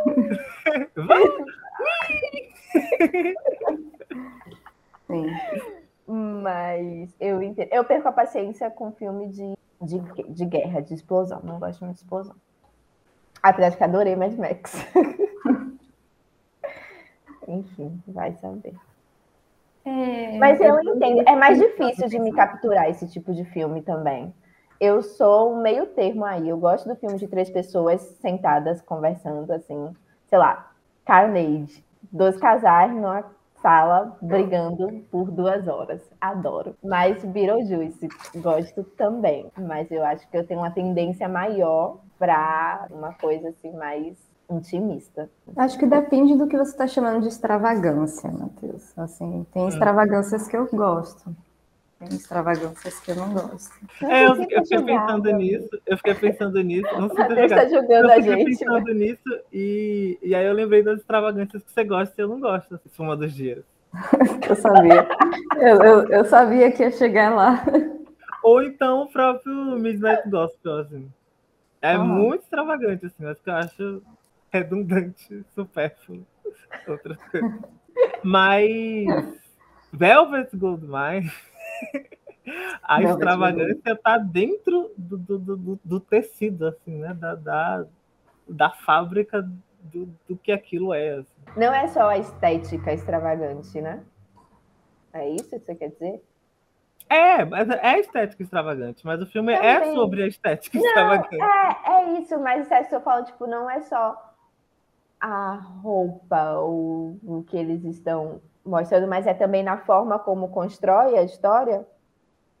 Sim. 5.08 5.26
Mas 6.12 7.14
eu 7.20 7.40
entendo. 7.40 7.68
Eu 7.70 7.84
perco 7.84 8.08
a 8.08 8.12
paciência 8.12 8.68
com 8.68 8.90
filme 8.90 9.28
de, 9.28 9.54
de, 9.80 10.00
de 10.28 10.44
guerra, 10.44 10.82
de 10.82 10.92
explosão. 10.92 11.40
Não 11.44 11.60
gosto 11.60 11.84
muito 11.84 11.98
de 11.98 12.02
explosão. 12.02 12.34
Apesar 13.40 13.68
de 13.68 13.76
que 13.76 13.84
adorei 13.84 14.16
Mad 14.16 14.34
Max. 14.34 14.74
Enfim, 17.46 18.02
vai 18.08 18.32
saber. 18.32 18.74
É, 19.84 20.36
Mas 20.36 20.60
eu 20.60 20.82
entendo. 20.82 21.22
É 21.28 21.36
mais 21.36 21.58
difícil 21.58 22.08
de 22.08 22.18
me 22.18 22.32
capturar 22.32 22.90
esse 22.90 23.08
tipo 23.08 23.32
de 23.32 23.44
filme 23.44 23.80
também. 23.80 24.34
Eu 24.80 25.02
sou 25.02 25.52
um 25.52 25.62
meio 25.62 25.86
termo 25.86 26.24
aí. 26.24 26.48
Eu 26.48 26.58
gosto 26.58 26.88
do 26.88 26.96
filme 26.96 27.18
de 27.18 27.28
três 27.28 27.48
pessoas 27.48 28.00
sentadas 28.20 28.82
conversando, 28.82 29.48
assim, 29.52 29.94
sei 30.26 30.38
lá, 30.38 30.72
Carnage. 31.04 31.84
Dois 32.10 32.36
casais 32.36 32.92
numa 32.92 33.24
sala 33.62 34.16
brigando 34.20 34.88
por 35.10 35.30
duas 35.30 35.66
horas. 35.68 36.00
Adoro. 36.20 36.74
Mas 36.82 37.24
Beetlejuice, 37.24 38.08
gosto 38.36 38.84
também. 38.96 39.50
Mas 39.58 39.90
eu 39.90 40.04
acho 40.04 40.28
que 40.28 40.36
eu 40.36 40.46
tenho 40.46 40.60
uma 40.60 40.70
tendência 40.70 41.28
maior 41.28 41.98
para 42.18 42.86
uma 42.90 43.12
coisa 43.14 43.48
assim 43.48 43.72
mais 43.72 44.16
intimista. 44.50 45.30
Acho 45.56 45.78
que 45.78 45.86
depende 45.86 46.36
do 46.36 46.46
que 46.46 46.56
você 46.56 46.72
está 46.72 46.86
chamando 46.86 47.22
de 47.22 47.28
extravagância, 47.28 48.30
Matheus. 48.30 48.96
Assim, 48.98 49.46
tem 49.52 49.68
extravagâncias 49.68 50.48
que 50.48 50.56
eu 50.56 50.66
gosto. 50.72 51.34
Tem 52.00 52.08
extravagâncias 52.16 52.98
que 53.00 53.10
eu 53.10 53.14
não 53.16 53.32
gosto. 53.34 53.70
É, 54.02 54.24
eu, 54.24 54.28
eu 54.30 54.36
fiquei 54.36 54.64
julgada. 54.64 55.06
pensando 55.22 55.32
nisso, 55.36 55.80
eu 55.86 55.96
fiquei 55.98 56.14
pensando 56.14 56.60
nisso, 56.62 56.88
não 56.98 57.08
sei 57.10 57.18
Matheus 57.28 57.50
tá 57.50 57.68
julgando 57.68 58.08
eu 58.08 58.10
a 58.10 58.14
fiquei 58.14 58.32
gente. 58.36 58.44
né? 58.44 58.44
pensando 58.74 58.94
nisso 58.94 59.40
e, 59.52 60.18
e 60.22 60.34
aí 60.34 60.46
eu 60.46 60.54
lembrei 60.54 60.82
das 60.82 60.98
extravagâncias 61.00 61.62
que 61.62 61.70
você 61.70 61.84
gosta 61.84 62.14
e 62.18 62.22
eu 62.24 62.28
não 62.28 62.40
gosto, 62.40 62.74
assim, 62.74 62.88
uma 63.02 63.14
dos 63.16 63.34
dias. 63.34 63.62
Eu 64.48 64.54
sabia. 64.56 65.06
Eu, 65.58 65.82
eu, 65.82 66.08
eu 66.08 66.24
sabia 66.24 66.70
que 66.72 66.82
ia 66.82 66.90
chegar 66.92 67.34
lá. 67.34 67.62
Ou 68.42 68.62
então 68.62 69.02
o 69.02 69.08
próprio 69.12 69.52
Midnight 69.78 70.26
Gospel, 70.30 70.78
assim. 70.78 71.10
É 71.82 71.92
Ah. 71.94 71.98
muito 71.98 72.42
extravagante, 72.44 73.04
assim, 73.06 73.24
mas 73.24 73.38
que 73.40 73.50
eu 73.50 73.54
acho 73.54 74.02
redundante, 74.52 75.44
supérfluo, 75.54 76.24
outras 76.88 77.18
coisas. 77.30 77.52
Mas 78.22 79.06
Velvet 79.92 80.48
Goldmine, 80.56 81.30
a 82.82 82.98
Velvet 82.98 83.12
extravagância 83.14 83.96
tá 83.96 84.18
dentro 84.18 84.92
do, 84.96 85.18
do, 85.18 85.38
do, 85.38 85.56
do- 85.56 85.80
do 85.84 86.00
tecido, 86.00 86.66
assim, 86.66 86.96
né? 86.98 87.14
Da, 87.14 87.34
da, 87.34 87.86
da 88.48 88.70
fábrica 88.70 89.42
do, 89.82 90.06
do 90.28 90.36
que 90.36 90.52
aquilo 90.52 90.92
é. 90.92 91.18
assim. 91.18 91.32
Não 91.56 91.72
é 91.72 91.86
só 91.88 92.08
a 92.08 92.18
estética 92.18 92.92
extravagante, 92.92 93.80
né? 93.80 94.02
É 95.12 95.28
isso 95.28 95.50
que 95.50 95.58
você 95.58 95.74
quer 95.74 95.88
dizer? 95.90 96.22
É, 97.08 97.40
é 97.82 97.98
estética 97.98 98.40
extravagante, 98.42 99.04
mas 99.04 99.20
o 99.20 99.26
filme 99.26 99.52
é 99.52 99.80
Também. 99.80 99.94
sobre 99.94 100.22
a 100.22 100.28
estética 100.28 100.78
extravagante. 100.78 101.42
É, 101.42 101.90
é 101.92 102.20
isso, 102.20 102.38
mas 102.38 102.70
é 102.70 102.84
que 102.84 102.94
eu 102.94 103.00
falo, 103.00 103.24
tipo, 103.24 103.48
não 103.48 103.68
é 103.68 103.80
só 103.80 104.16
a 105.20 105.54
roupa 105.54 106.52
ou 106.60 107.18
o 107.24 107.44
que 107.48 107.56
eles 107.56 107.84
estão 107.84 108.40
mostrando, 108.70 109.08
mas 109.08 109.26
é 109.26 109.34
também 109.34 109.62
na 109.64 109.78
forma 109.78 110.18
como 110.18 110.50
constrói 110.50 111.18
a 111.18 111.24
história, 111.24 111.86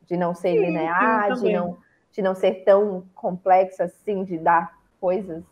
de 0.06 0.16
não 0.16 0.34
ser 0.34 0.54
Sim, 0.54 0.56
linear, 0.56 1.34
sim, 1.36 1.40
de 1.40 1.50
não, 1.50 1.78
de 2.12 2.22
não 2.22 2.34
ser 2.34 2.64
tão 2.64 3.06
complexa 3.14 3.84
assim, 3.84 4.24
de 4.24 4.38
dar 4.38 4.72
coisas, 5.00 5.44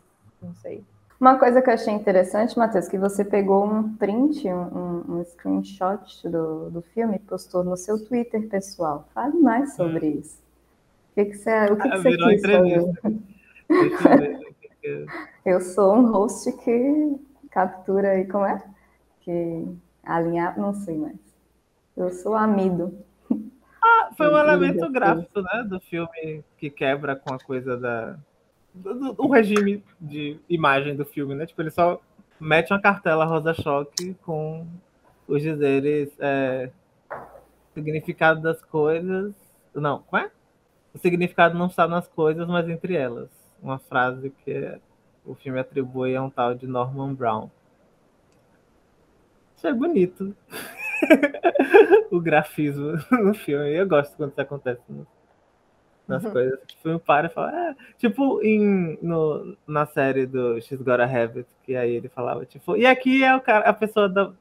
não 0.42 0.54
sei. 0.54 0.84
Uma 1.20 1.38
coisa 1.38 1.60
que 1.60 1.68
eu 1.68 1.74
achei 1.74 1.92
interessante, 1.92 2.56
Matheus, 2.56 2.88
que 2.88 2.96
você 2.98 3.24
pegou 3.24 3.64
um 3.64 3.96
print, 3.96 4.46
um, 4.48 4.78
um- 4.78 5.18
um 5.18 5.24
screenshot 5.24 6.28
do, 6.28 6.70
do 6.70 6.82
filme 6.82 7.16
e 7.16 7.18
postou 7.18 7.64
no 7.64 7.76
seu 7.76 8.04
Twitter 8.06 8.48
pessoal. 8.48 9.08
Fale 9.12 9.36
mais 9.40 9.74
sobre 9.74 10.06
isso. 10.08 10.38
O 11.12 11.14
que, 11.16 11.26
que 11.26 11.34
você, 11.36 11.66
o 11.72 11.76
que, 11.76 11.90
que 11.90 11.96
Ah, 11.96 11.98
você 11.98 12.12
virou 12.12 12.30
quis 12.30 12.48
fazer? 12.48 12.84
entrevista. 12.84 13.02
Deixa 13.78 14.04
eu 14.04 14.14
ver. 14.14 14.38
porque- 14.60 15.10
Eu 15.44 15.60
sou 15.60 15.94
um 15.96 16.10
host 16.12 16.52
que 16.64 17.18
captura 17.50 18.10
aí, 18.12 18.26
como 18.26 18.44
é? 18.44 18.62
Que 19.20 19.64
alinhar, 20.08 20.58
não 20.58 20.72
sei 20.74 20.96
mais. 20.96 21.16
Eu 21.96 22.10
sou 22.10 22.34
amido. 22.34 22.98
Foi 24.16 24.26
um 24.28 24.36
elemento 24.38 24.90
gráfico, 24.90 25.40
né, 25.42 25.64
do 25.68 25.78
filme 25.80 26.42
que 26.56 26.70
quebra 26.70 27.14
com 27.14 27.32
a 27.34 27.38
coisa 27.38 27.76
da 27.76 28.16
do, 28.74 28.94
do- 28.94 29.12
do 29.12 29.28
regime 29.28 29.82
de 30.00 30.38
imagem 30.48 30.94
do 30.96 31.04
filme, 31.04 31.34
né? 31.34 31.46
Tipo, 31.46 31.62
ele 31.62 31.70
só 31.70 32.00
mete 32.40 32.72
uma 32.72 32.80
cartela 32.80 33.24
rosa 33.24 33.52
choque 33.54 34.14
com 34.24 34.66
os 35.26 35.42
dizeres 35.42 36.10
é, 36.18 36.70
significado 37.74 38.40
das 38.40 38.62
coisas. 38.62 39.34
Não, 39.74 40.00
como 40.02 40.22
é? 40.22 40.30
O 40.94 40.98
significado 40.98 41.56
não 41.58 41.66
está 41.66 41.86
nas 41.86 42.08
coisas, 42.08 42.46
mas 42.48 42.68
entre 42.68 42.94
elas. 42.96 43.28
Uma 43.62 43.78
frase 43.78 44.30
que 44.44 44.78
o 45.24 45.34
filme 45.34 45.58
atribui 45.60 46.14
a 46.16 46.22
um 46.22 46.30
tal 46.30 46.54
de 46.54 46.66
Norman 46.66 47.14
Brown. 47.14 47.50
Isso 49.58 49.66
é 49.66 49.74
bonito. 49.74 50.36
o 52.12 52.20
grafismo 52.20 52.92
no 53.10 53.34
filme. 53.34 53.72
Eu 53.74 53.88
gosto 53.88 54.16
quando 54.16 54.30
isso 54.30 54.40
acontece 54.40 54.80
no- 54.88 55.04
nas 56.06 56.24
Uhum. 56.24 56.30
coisas. 56.30 56.54
O 56.60 56.82
filme 56.82 56.98
para 57.00 57.26
e 57.26 57.30
fala. 57.30 57.50
"Ah", 57.52 57.74
tipo 57.98 58.40
em, 58.40 58.96
no, 59.02 59.56
na 59.66 59.84
série 59.84 60.26
do 60.26 60.60
She's 60.60 60.80
Got 60.80 61.00
a 61.00 61.04
Habit, 61.04 61.48
que 61.64 61.74
aí 61.74 61.90
ele 61.92 62.08
falava, 62.08 62.46
tipo, 62.46 62.76
e 62.76 62.86
aqui 62.86 63.24
é 63.24 63.34
o 63.34 63.40
cara, 63.40 63.68
a 63.68 63.72
pessoa 63.72 64.08
da. 64.08 64.32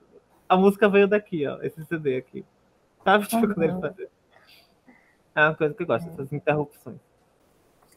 A 0.48 0.56
música 0.56 0.88
veio 0.88 1.08
daqui, 1.08 1.46
ó, 1.48 1.58
esse 1.64 1.84
CD 1.86 2.18
aqui. 2.18 2.46
Sabe? 3.04 3.26
Tipo, 3.28 3.48
quando 3.48 3.64
ele 3.64 3.74
Uhum. 3.74 3.82
fazia. 3.82 4.08
É 5.36 5.42
uma 5.42 5.56
coisa 5.56 5.74
que 5.74 5.82
eu 5.84 5.88
gosto, 5.88 6.08
essas 6.10 6.32
interrupções. 6.32 6.98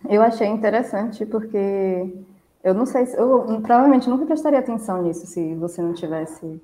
Eu 0.08 0.22
achei 0.22 0.46
interessante 0.48 1.26
porque 1.26 2.14
eu 2.64 2.72
não 2.74 2.86
sei 2.86 3.04
se 3.04 3.16
eu 3.16 3.44
provavelmente 3.60 4.08
nunca 4.08 4.24
prestaria 4.26 4.58
atenção 4.58 5.02
nisso 5.02 5.26
se 5.26 5.54
você 5.56 5.80
não 5.82 5.92
tivesse 5.92 6.60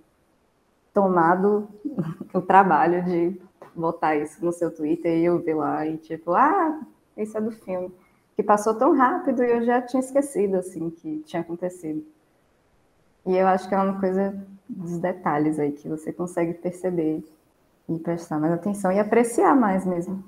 tomado 0.96 1.68
o 2.32 2.40
trabalho 2.40 3.04
de 3.04 3.38
botar 3.74 4.16
isso 4.16 4.42
no 4.42 4.50
seu 4.50 4.74
Twitter 4.74 5.14
e 5.14 5.26
eu 5.26 5.38
ver 5.38 5.52
lá 5.52 5.86
e 5.86 5.98
tipo, 5.98 6.32
ah, 6.32 6.80
isso 7.14 7.36
é 7.36 7.40
do 7.40 7.50
filme. 7.50 7.92
Que 8.34 8.42
passou 8.42 8.74
tão 8.74 8.96
rápido 8.96 9.44
e 9.44 9.50
eu 9.50 9.62
já 9.62 9.82
tinha 9.82 10.00
esquecido 10.00 10.56
assim 10.56 10.88
que 10.88 11.18
tinha 11.26 11.42
acontecido. 11.42 12.02
E 13.26 13.36
eu 13.36 13.46
acho 13.46 13.68
que 13.68 13.74
é 13.74 13.78
uma 13.78 14.00
coisa 14.00 14.34
dos 14.66 14.98
detalhes 14.98 15.58
aí 15.58 15.72
que 15.72 15.86
você 15.86 16.10
consegue 16.14 16.54
perceber 16.54 17.22
e 17.86 17.98
prestar 17.98 18.38
mais 18.40 18.54
atenção 18.54 18.90
e 18.90 18.98
apreciar 18.98 19.54
mais 19.54 19.84
mesmo. 19.84 20.24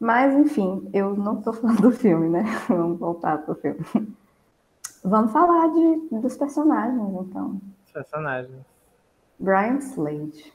Mas, 0.00 0.34
enfim, 0.34 0.90
eu 0.92 1.14
não 1.14 1.38
estou 1.38 1.52
falando 1.52 1.82
do 1.82 1.92
filme, 1.92 2.28
né? 2.28 2.42
Vamos 2.68 2.98
voltar 2.98 3.38
pro 3.38 3.54
filme. 3.54 3.78
Vamos 5.04 5.30
falar 5.30 5.68
de, 5.68 6.18
dos 6.18 6.36
personagens, 6.36 7.14
então. 7.20 7.60
Personagens. 7.92 8.73
Brian 9.38 9.78
Slade. 9.80 10.52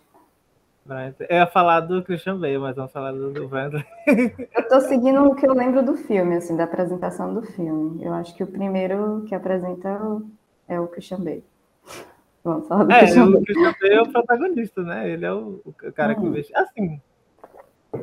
Eu 1.30 1.36
ia 1.38 1.46
falar 1.48 1.82
do 1.82 2.04
Christian 2.04 2.40
Bale, 2.40 2.58
mas 2.58 2.76
vamos 2.76 2.92
falar 2.92 3.12
do, 3.12 3.32
do 3.32 3.48
Brian. 3.48 3.70
Eu 4.08 4.62
estou 4.64 4.82
seguindo 4.82 5.24
o 5.24 5.36
que 5.36 5.46
eu 5.48 5.54
lembro 5.54 5.84
do 5.86 5.96
filme, 5.96 6.36
assim, 6.38 6.58
da 6.58 6.64
apresentação 6.64 7.32
do 7.32 7.44
filme. 7.44 8.04
Eu 8.04 8.12
acho 8.14 8.36
que 8.36 8.44
o 8.44 8.48
primeiro 8.48 9.24
que 9.28 9.36
apresenta 9.36 9.88
é 10.68 10.80
o- 10.80 10.84
o 10.84 10.88
Christian 10.88 11.20
Bale. 11.20 11.44
Vamos 12.44 12.68
falar 12.68 12.86
do 12.86 12.92
É, 12.92 13.00
Christian 13.02 13.26
o 13.26 13.32
Bale. 13.34 13.46
Christian 13.46 13.76
Bale 13.80 13.94
é 13.94 14.02
o 14.02 14.12
protagonista, 14.12 14.82
né? 14.82 15.10
Ele 15.12 15.26
é 15.26 15.32
o, 15.34 15.62
o 15.64 15.74
cara 15.94 16.16
que 16.16 16.22
Hum. 16.22 16.28
investe. 16.30 16.56
Assim, 16.56 17.00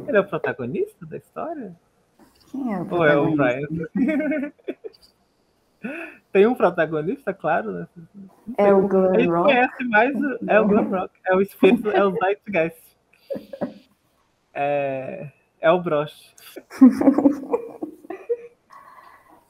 ele 0.06 0.16
é 0.16 0.20
o 0.20 0.28
protagonista 0.28 1.04
da 1.06 1.16
história? 1.16 1.74
Quem 2.52 2.72
é 2.72 2.78
o 2.80 2.86
Ou 2.88 3.04
é 3.04 3.16
o 3.16 3.34
protagonista? 3.34 3.68
Brian? 3.94 4.52
Tem 6.32 6.46
um 6.46 6.54
protagonista, 6.54 7.32
claro, 7.32 7.72
né? 7.72 7.86
É 8.58 8.72
o 8.72 8.78
A 8.86 9.18
gente 9.18 9.28
Rock. 9.28 9.44
conhece 9.44 9.84
mais 9.84 10.14
o, 10.14 10.38
é 10.50 10.60
o 10.60 10.66
Glam 10.68 10.88
Rock, 10.90 11.14
é 11.26 11.34
o 11.34 11.40
espírito, 11.40 11.90
é 11.90 12.04
o 12.04 12.10
Zeitgeist. 12.12 12.82
É, 14.58 15.30
é 15.60 15.70
o 15.70 15.82
Broche. 15.82 16.34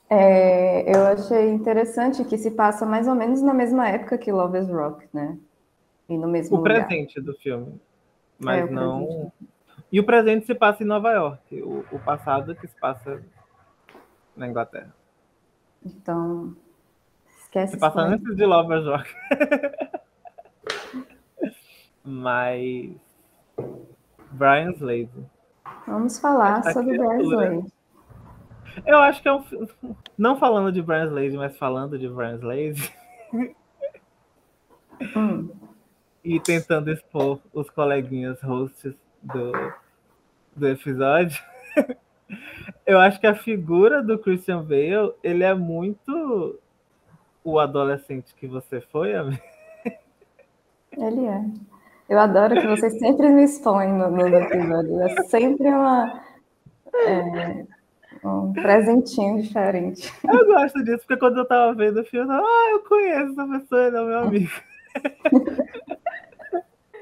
É, 0.09 0.97
eu 0.97 1.07
achei 1.07 1.51
interessante 1.51 2.25
que 2.25 2.39
se 2.39 2.51
passa 2.53 2.87
mais 2.87 3.09
ou 3.09 3.15
menos 3.15 3.43
na 3.43 3.53
mesma 3.53 3.89
época 3.89 4.17
que 4.19 4.31
Love 4.31 4.59
is 4.59 4.69
Rock, 4.69 5.07
né? 5.13 5.37
E 6.09 6.17
no 6.17 6.29
mesmo 6.29 6.57
O 6.57 6.59
lugar. 6.61 6.87
presente 6.87 7.21
do 7.21 7.35
filme. 7.35 7.73
É, 7.75 7.79
Mas 8.45 8.71
o 8.71 8.73
não. 8.73 9.05
presente. 9.07 9.33
E 9.93 10.01
o 10.01 10.05
presente 10.05 10.47
se 10.47 10.55
passa 10.55 10.83
em 10.83 10.87
Nova 10.87 11.11
York. 11.13 11.63
O, 11.63 11.85
o 11.93 11.99
passado 11.99 12.55
que 12.55 12.67
se 12.67 12.77
passa 12.81 13.23
na 14.37 14.49
Inglaterra. 14.49 14.95
Então, 15.87 16.57
esquece 17.39 17.73
Se 17.73 17.77
esse 17.77 17.79
passa 17.79 18.03
comentário. 18.03 18.25
antes 18.25 18.37
de 18.37 18.45
is 18.75 18.87
Rock. 18.87 19.15
Mas. 22.05 22.91
Brian 24.33 24.73
Slade. 24.73 25.11
Vamos 25.87 26.19
falar 26.19 26.61
Essa 26.61 26.73
sobre 26.73 26.99
Brian 26.99 27.19
criatura. 27.19 27.47
Slade. 27.55 27.73
Eu 28.85 28.99
acho 28.99 29.23
que 29.23 29.29
é 29.29 29.33
um. 29.33 29.45
Não 30.19 30.39
falando 30.39 30.73
de 30.73 30.83
Brian 30.83 31.07
Slade, 31.07 31.37
mas 31.37 31.57
falando 31.57 31.99
de 31.99 32.09
Brian 32.09 32.37
Slade. 32.37 32.95
Hum, 35.15 35.51
e 36.25 36.41
tentando 36.41 36.91
expor 36.91 37.39
os 37.53 37.69
coleguinhas 37.69 38.41
hosts 38.41 38.95
do, 39.23 39.53
do 40.57 40.69
episódio. 40.69 41.39
Eu 42.87 42.99
acho 43.01 43.21
que 43.21 43.27
a 43.27 43.35
figura 43.35 44.03
do 44.03 44.19
Christian 44.19 44.63
Bale, 44.63 45.13
ele 45.23 45.43
é 45.43 45.55
muito 45.55 46.59
o 47.45 47.59
adolescente 47.59 48.35
que 48.35 48.47
você 48.47 48.81
foi, 48.81 49.15
amigo. 49.15 49.43
ele 50.97 51.27
é. 51.27 51.45
Eu 52.09 52.19
adoro 52.21 52.55
que 52.61 52.67
vocês 52.67 52.97
sempre 52.99 53.29
me 53.31 53.43
expõem 53.45 53.93
no- 53.93 54.11
nos 54.11 54.33
episódios. 54.33 55.01
É 55.01 55.23
sempre 55.25 55.69
uma, 55.69 56.23
é, 56.95 57.65
um 58.25 58.53
presentinho 58.53 59.43
diferente. 59.43 60.13
Eu 60.25 60.47
gosto 60.47 60.85
disso, 60.85 60.99
porque 60.99 61.17
quando 61.19 61.39
eu 61.39 61.45
tava 61.49 61.75
vendo 61.75 62.01
o 62.01 62.05
filme, 62.05 62.25
eu 62.33 62.37
tava, 62.37 62.47
ah, 62.47 62.69
eu 62.71 62.81
conheço 62.85 63.33
essa 63.33 63.47
pessoa, 63.59 63.87
ele 63.89 63.97
é 63.97 64.05
meu 64.05 64.19
amigo. 64.19 64.51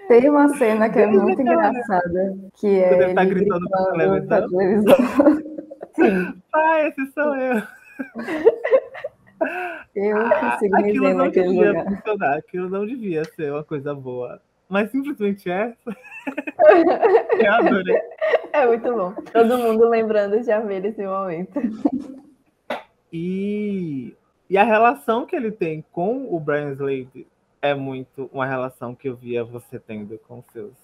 Tem 0.08 0.28
uma 0.28 0.48
cena 0.56 0.88
que 0.90 0.98
é 0.98 1.06
muito 1.06 1.40
engraçada, 1.40 2.36
que 2.56 2.78
é 2.78 2.88
Quando 2.88 3.02
ele 3.02 3.14
tá 3.14 3.24
gritando 3.24 3.60
gritando 3.70 4.26
pra 4.26 4.48
televisão. 4.48 5.53
Sim. 5.94 6.42
Ah, 6.52 6.80
esse 6.88 7.06
sou 7.12 7.34
eu. 7.36 7.62
Eu 9.94 10.16
consigo 10.40 10.76
me 10.76 10.90
Aquilo 10.90 11.14
não 11.14 11.30
devia 11.30 11.68
lugar. 11.72 11.84
funcionar, 11.84 12.36
aquilo 12.38 12.68
não 12.68 12.86
devia 12.86 13.24
ser 13.24 13.52
uma 13.52 13.62
coisa 13.64 13.94
boa. 13.94 14.40
Mas 14.68 14.90
simplesmente 14.90 15.50
é. 15.50 15.74
Eu 17.38 17.52
adorei. 17.52 18.00
É 18.52 18.66
muito 18.66 18.92
bom. 18.92 19.12
Todo 19.32 19.58
mundo 19.58 19.88
lembrando 19.88 20.40
de 20.40 20.50
Amelie 20.50 20.80
nesse 20.80 21.04
momento. 21.06 21.60
E, 23.12 24.16
e 24.48 24.56
a 24.58 24.64
relação 24.64 25.26
que 25.26 25.36
ele 25.36 25.52
tem 25.52 25.84
com 25.92 26.26
o 26.34 26.40
Brian 26.40 26.72
Slade 26.72 27.26
é 27.60 27.74
muito 27.74 28.28
uma 28.32 28.46
relação 28.46 28.94
que 28.94 29.08
eu 29.08 29.14
via 29.16 29.44
você 29.44 29.78
tendo 29.78 30.18
com 30.18 30.42
seus 30.52 30.74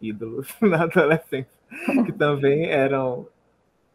ídolos 0.00 0.48
na 0.62 0.84
adolescência, 0.84 1.50
que 2.04 2.12
também 2.12 2.66
eram 2.66 3.26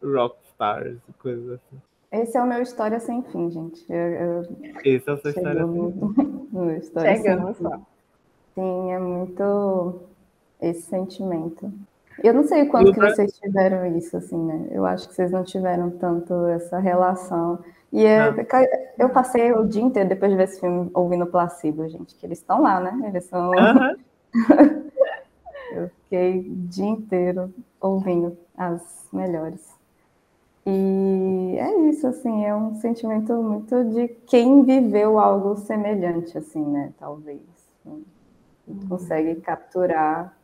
rockstars 0.02 0.98
e 1.08 1.12
coisas 1.14 1.50
assim. 1.50 1.80
Esse 2.12 2.36
é 2.36 2.42
o 2.42 2.46
meu 2.46 2.60
História 2.60 3.00
Sem 3.00 3.22
Fim, 3.22 3.50
gente. 3.50 3.84
Eu, 3.88 3.96
eu 3.96 4.40
Essa 4.84 5.10
é 5.10 5.14
a 5.14 5.16
sua 5.16 5.30
história. 5.30 5.62
no, 5.66 5.90
no 6.52 6.64
meu 6.66 6.76
História 6.76 7.16
Chegamos 7.16 7.56
Sem 7.56 7.66
Fim. 7.66 7.72
lá. 7.72 7.80
Sim, 8.54 8.92
é 8.92 8.98
muito 8.98 10.00
esse 10.60 10.82
sentimento. 10.82 11.72
Eu 12.22 12.34
não 12.34 12.44
sei 12.44 12.62
o 12.62 12.68
quanto 12.68 12.90
o 12.90 12.94
que 12.94 13.00
vocês 13.00 13.32
tiveram 13.38 13.96
isso, 13.96 14.16
assim, 14.16 14.36
né? 14.36 14.68
Eu 14.70 14.84
acho 14.84 15.08
que 15.08 15.14
vocês 15.14 15.30
não 15.30 15.42
tiveram 15.42 15.90
tanto 15.90 16.46
essa 16.46 16.78
relação. 16.78 17.58
E 17.90 18.04
é- 18.04 18.94
eu 18.98 19.08
passei 19.08 19.52
o 19.52 19.66
dia 19.66 19.82
inteiro, 19.82 20.08
depois 20.10 20.30
de 20.30 20.36
ver 20.36 20.44
esse 20.44 20.60
filme, 20.60 20.90
ouvindo 20.94 21.26
Placebo, 21.26 21.88
gente, 21.88 22.14
que 22.14 22.26
eles 22.26 22.38
estão 22.38 22.62
lá, 22.62 22.78
né? 22.78 23.08
Eles 23.08 23.24
são... 23.24 23.52
Aham. 23.58 23.96
Eu 25.74 25.88
fiquei 25.88 26.40
o 26.40 26.54
dia 26.68 26.86
inteiro 26.86 27.52
ouvindo 27.80 28.36
as 28.56 29.08
melhores. 29.10 29.74
E 30.64 31.56
é 31.58 31.88
isso, 31.88 32.06
assim, 32.06 32.44
é 32.44 32.54
um 32.54 32.74
sentimento 32.76 33.34
muito 33.42 33.84
de 33.90 34.08
quem 34.26 34.62
viveu 34.62 35.18
algo 35.18 35.56
semelhante, 35.56 36.38
assim, 36.38 36.64
né? 36.64 36.92
Talvez. 36.98 37.40
E 38.68 38.86
Consegue 38.88 39.34
capturar 39.40 40.36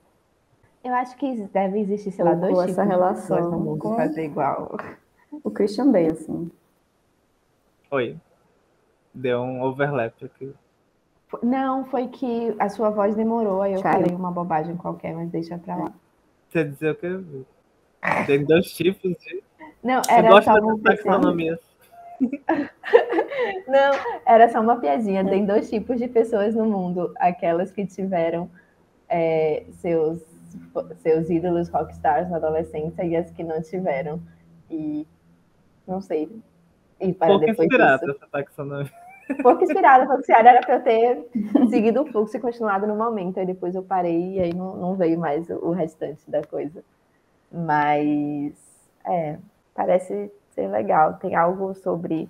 Eu 0.82 0.92
acho 0.94 1.16
que 1.16 1.42
deve 1.52 1.78
existir, 1.80 2.10
sei 2.10 2.24
lá, 2.24 2.34
dois 2.34 2.56
essa 2.58 2.66
tipos 2.82 2.86
relação 2.88 3.74
de 3.74 3.78
com- 3.80 3.94
fazer 3.96 4.24
igual. 4.24 4.76
o 5.44 5.50
Christian 5.50 5.90
Bale, 5.92 6.12
assim. 6.12 6.50
Oi. 7.90 8.16
Deu 9.14 9.40
um 9.40 9.62
overlap 9.62 10.24
aqui. 10.24 10.52
Não, 11.42 11.84
foi 11.84 12.08
que 12.08 12.54
a 12.58 12.68
sua 12.68 12.90
voz 12.90 13.14
demorou, 13.14 13.60
aí 13.62 13.74
eu 13.74 13.82
Caiu. 13.82 14.00
falei 14.00 14.16
uma 14.16 14.30
bobagem 14.32 14.76
qualquer, 14.76 15.14
mas 15.14 15.28
deixa 15.30 15.58
pra 15.58 15.76
lá. 15.76 15.92
Você 16.48 16.64
dizer 16.64 16.92
o 16.92 16.94
que? 16.96 17.44
Tem 18.26 18.44
dois 18.44 18.70
tipos 18.72 19.16
de. 19.18 19.42
Não, 19.82 20.02
Você 20.02 20.12
era 20.12 20.28
gosta 20.28 20.52
só 20.52 20.58
uma 20.58 20.78
taxonomias. 20.80 21.58
Não, 23.66 23.92
era 24.26 24.48
só 24.48 24.60
uma 24.60 24.80
piadinha. 24.80 25.24
Tem 25.24 25.44
dois 25.44 25.70
tipos 25.70 25.98
de 25.98 26.08
pessoas 26.08 26.54
no 26.54 26.66
mundo: 26.66 27.12
aquelas 27.16 27.70
que 27.70 27.86
tiveram 27.86 28.50
é, 29.08 29.64
seus, 29.72 30.20
seus 30.96 31.30
ídolos 31.30 31.68
rockstars 31.68 32.28
na 32.30 32.36
adolescência 32.36 33.04
e 33.04 33.16
as 33.16 33.30
que 33.30 33.44
não 33.44 33.62
tiveram. 33.62 34.20
E 34.70 35.06
não 35.86 36.00
sei. 36.00 36.28
E 37.00 37.12
para 37.12 37.28
Pouco 37.28 37.46
depois 37.46 37.66
inspirada 37.66 37.98
disso. 38.04 38.18
essa 38.18 38.26
taxonomia. 38.30 38.90
Pouco 39.42 39.62
inspirada, 39.62 40.06
pouco 40.06 40.20
inspirada 40.20 40.48
era 40.48 40.60
para 40.60 40.76
eu 40.76 40.82
ter 40.82 41.28
seguido 41.68 42.00
o 42.00 42.06
fluxo 42.06 42.34
e 42.38 42.40
continuado 42.40 42.86
no 42.86 42.96
momento. 42.96 43.38
Aí 43.38 43.44
depois 43.44 43.74
eu 43.74 43.82
parei 43.82 44.36
e 44.36 44.40
aí 44.40 44.54
não, 44.54 44.74
não 44.74 44.96
veio 44.96 45.18
mais 45.18 45.48
o 45.50 45.70
restante 45.70 46.22
da 46.30 46.42
coisa. 46.42 46.82
Mas 47.50 48.52
é, 49.04 49.38
parece 49.74 50.30
ser 50.50 50.68
legal. 50.68 51.14
Tem 51.14 51.34
algo 51.34 51.74
sobre 51.74 52.28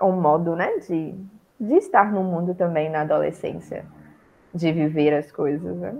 o 0.00 0.12
modo, 0.12 0.56
né, 0.56 0.78
de, 0.78 1.14
de 1.60 1.74
estar 1.74 2.12
no 2.12 2.24
mundo 2.24 2.54
também 2.54 2.90
na 2.90 3.02
adolescência, 3.02 3.84
de 4.52 4.72
viver 4.72 5.14
as 5.14 5.30
coisas, 5.30 5.76
né? 5.76 5.96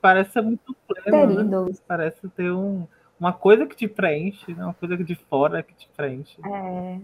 Parece 0.00 0.32
ser 0.32 0.42
muito 0.42 0.76
Ter 0.88 1.02
pleno, 1.02 1.66
né? 1.66 1.72
Parece 1.86 2.28
ter 2.28 2.52
um, 2.52 2.86
uma 3.18 3.32
coisa 3.32 3.66
que 3.66 3.74
te 3.74 3.88
preenche, 3.88 4.54
né? 4.54 4.64
uma 4.64 4.74
coisa 4.74 4.96
de 4.96 5.14
fora 5.14 5.62
que 5.62 5.74
te 5.74 5.88
preenche. 5.96 6.40
É, 6.44 7.00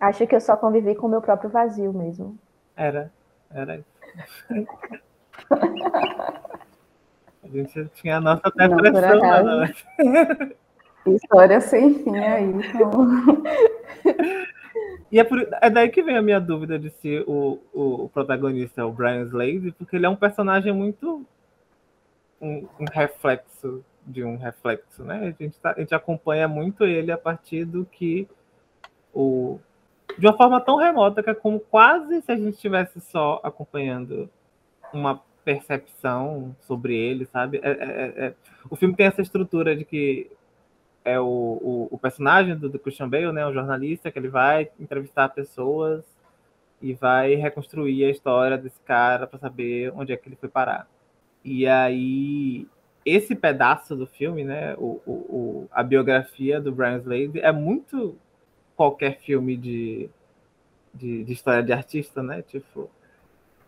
acho 0.00 0.26
que 0.26 0.34
eu 0.34 0.40
só 0.40 0.56
convivi 0.56 0.94
com 0.94 1.06
o 1.06 1.10
meu 1.10 1.20
próprio 1.20 1.50
vazio 1.50 1.92
mesmo. 1.92 2.38
Era, 2.74 3.12
era 3.50 3.76
isso. 3.76 3.86
A 7.52 7.56
gente 7.56 7.88
tinha 7.94 8.16
a 8.16 8.20
nossa 8.20 8.42
Não, 8.56 8.76
depressão. 8.76 9.18
acaso. 9.18 9.60
né? 10.04 10.52
História 11.06 11.60
sem 11.60 11.94
fim 12.02 12.18
aí. 12.18 12.44
Então... 12.44 12.90
E 15.10 15.20
é, 15.20 15.24
por, 15.24 15.38
é 15.60 15.70
daí 15.70 15.88
que 15.88 16.02
vem 16.02 16.16
a 16.16 16.22
minha 16.22 16.40
dúvida 16.40 16.78
de 16.78 16.90
se 16.90 17.24
o, 17.26 17.60
o, 17.72 18.04
o 18.04 18.08
protagonista 18.08 18.80
é 18.80 18.84
o 18.84 18.92
Brian 18.92 19.22
Slade, 19.22 19.72
porque 19.78 19.96
ele 19.96 20.06
é 20.06 20.08
um 20.08 20.16
personagem 20.16 20.72
muito. 20.72 21.24
Um, 22.40 22.66
um 22.78 22.84
reflexo 22.92 23.84
de 24.06 24.22
um 24.22 24.36
reflexo, 24.36 25.02
né? 25.04 25.34
A 25.38 25.42
gente, 25.42 25.58
tá- 25.58 25.74
a 25.76 25.80
gente 25.80 25.94
acompanha 25.94 26.46
muito 26.46 26.84
ele 26.84 27.10
a 27.10 27.16
partir 27.18 27.64
do 27.64 27.84
que. 27.84 28.28
O, 29.14 29.58
de 30.18 30.26
uma 30.26 30.36
forma 30.36 30.60
tão 30.60 30.76
remota 30.76 31.22
que 31.22 31.30
é 31.30 31.34
como 31.34 31.60
quase 31.60 32.20
se 32.20 32.30
a 32.30 32.36
gente 32.36 32.54
estivesse 32.54 33.00
só 33.00 33.40
acompanhando 33.42 34.28
uma 34.92 35.22
percepção 35.46 36.56
sobre 36.62 36.96
ele, 36.96 37.24
sabe? 37.26 37.60
É- 37.62 37.70
é- 37.70 38.26
é- 38.26 38.34
o 38.68 38.74
filme 38.76 38.96
tem 38.96 39.06
essa 39.06 39.22
estrutura 39.22 39.76
de 39.76 39.84
que 39.84 40.28
é 41.04 41.20
o, 41.20 41.24
o, 41.26 41.88
o 41.92 41.98
personagem 41.98 42.56
do, 42.56 42.68
do 42.68 42.78
Christian 42.80 43.08
Bale, 43.08 43.32
né, 43.32 43.46
o 43.46 43.52
jornalista, 43.54 44.10
que 44.10 44.18
ele 44.18 44.28
vai 44.28 44.70
entrevistar 44.80 45.28
pessoas 45.30 46.04
e 46.82 46.94
vai 46.94 47.34
reconstruir 47.36 48.04
a 48.04 48.10
história 48.10 48.58
desse 48.58 48.80
cara 48.82 49.26
para 49.26 49.38
saber 49.38 49.92
onde 49.96 50.12
é 50.12 50.16
que 50.16 50.28
ele 50.28 50.36
foi 50.36 50.48
parar. 50.48 50.88
E 51.44 51.66
aí, 51.66 52.66
esse 53.04 53.36
pedaço 53.36 53.96
do 53.96 54.06
filme, 54.06 54.44
né, 54.44 54.74
o, 54.78 55.00
o, 55.06 55.12
o- 55.12 55.68
a 55.72 55.82
biografia 55.82 56.60
do 56.60 56.72
Brian 56.72 56.98
Slade 56.98 57.40
é 57.40 57.52
muito 57.52 58.16
qualquer 58.76 59.18
filme 59.20 59.56
de, 59.56 60.10
de, 60.94 61.24
de 61.24 61.32
história 61.32 61.62
de 61.62 61.72
artista, 61.72 62.22
né, 62.22 62.42
tipo... 62.42 62.90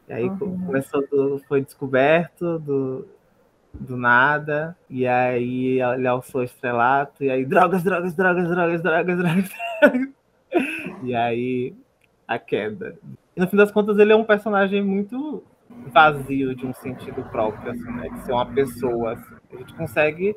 E 0.09 0.13
aí 0.13 0.25
Uhum. 0.29 0.59
começou 0.67 1.07
do, 1.09 1.39
foi 1.47 1.61
descoberto 1.61 2.59
do, 2.59 3.07
do 3.75 3.97
nada, 3.97 4.77
e 4.89 5.07
aí 5.07 5.81
ele 5.81 6.07
alçou 6.07 6.41
o 6.41 6.45
estrelato, 6.45 7.23
e 7.23 7.31
aí 7.31 7.45
drogas, 7.45 7.83
drogas, 7.83 8.15
drogas, 8.15 8.49
drogas, 8.49 8.83
drogas, 8.83 9.19
drogas, 9.19 9.51
drogas. 9.81 10.09
E 11.03 11.15
aí 11.15 11.75
a 12.27 12.39
queda. 12.39 12.99
E 13.37 13.41
no 13.41 13.47
fim 13.49 13.57
das 13.57 13.71
contas 13.71 13.99
ele 13.99 14.13
é 14.13 14.17
um 14.17 14.25
personagem 14.25 14.83
muito 14.83 15.45
vazio 15.93 16.55
de 16.55 16.67
um 16.67 16.73
sentido 16.73 17.23
próprio, 17.31 17.71
assim, 17.73 17.91
né? 17.93 18.09
De 18.09 18.21
ser 18.23 18.33
uma 18.33 18.47
pessoa. 18.47 19.13
assim. 19.13 19.35
A 19.53 19.57
gente 19.57 19.75
consegue 19.75 20.37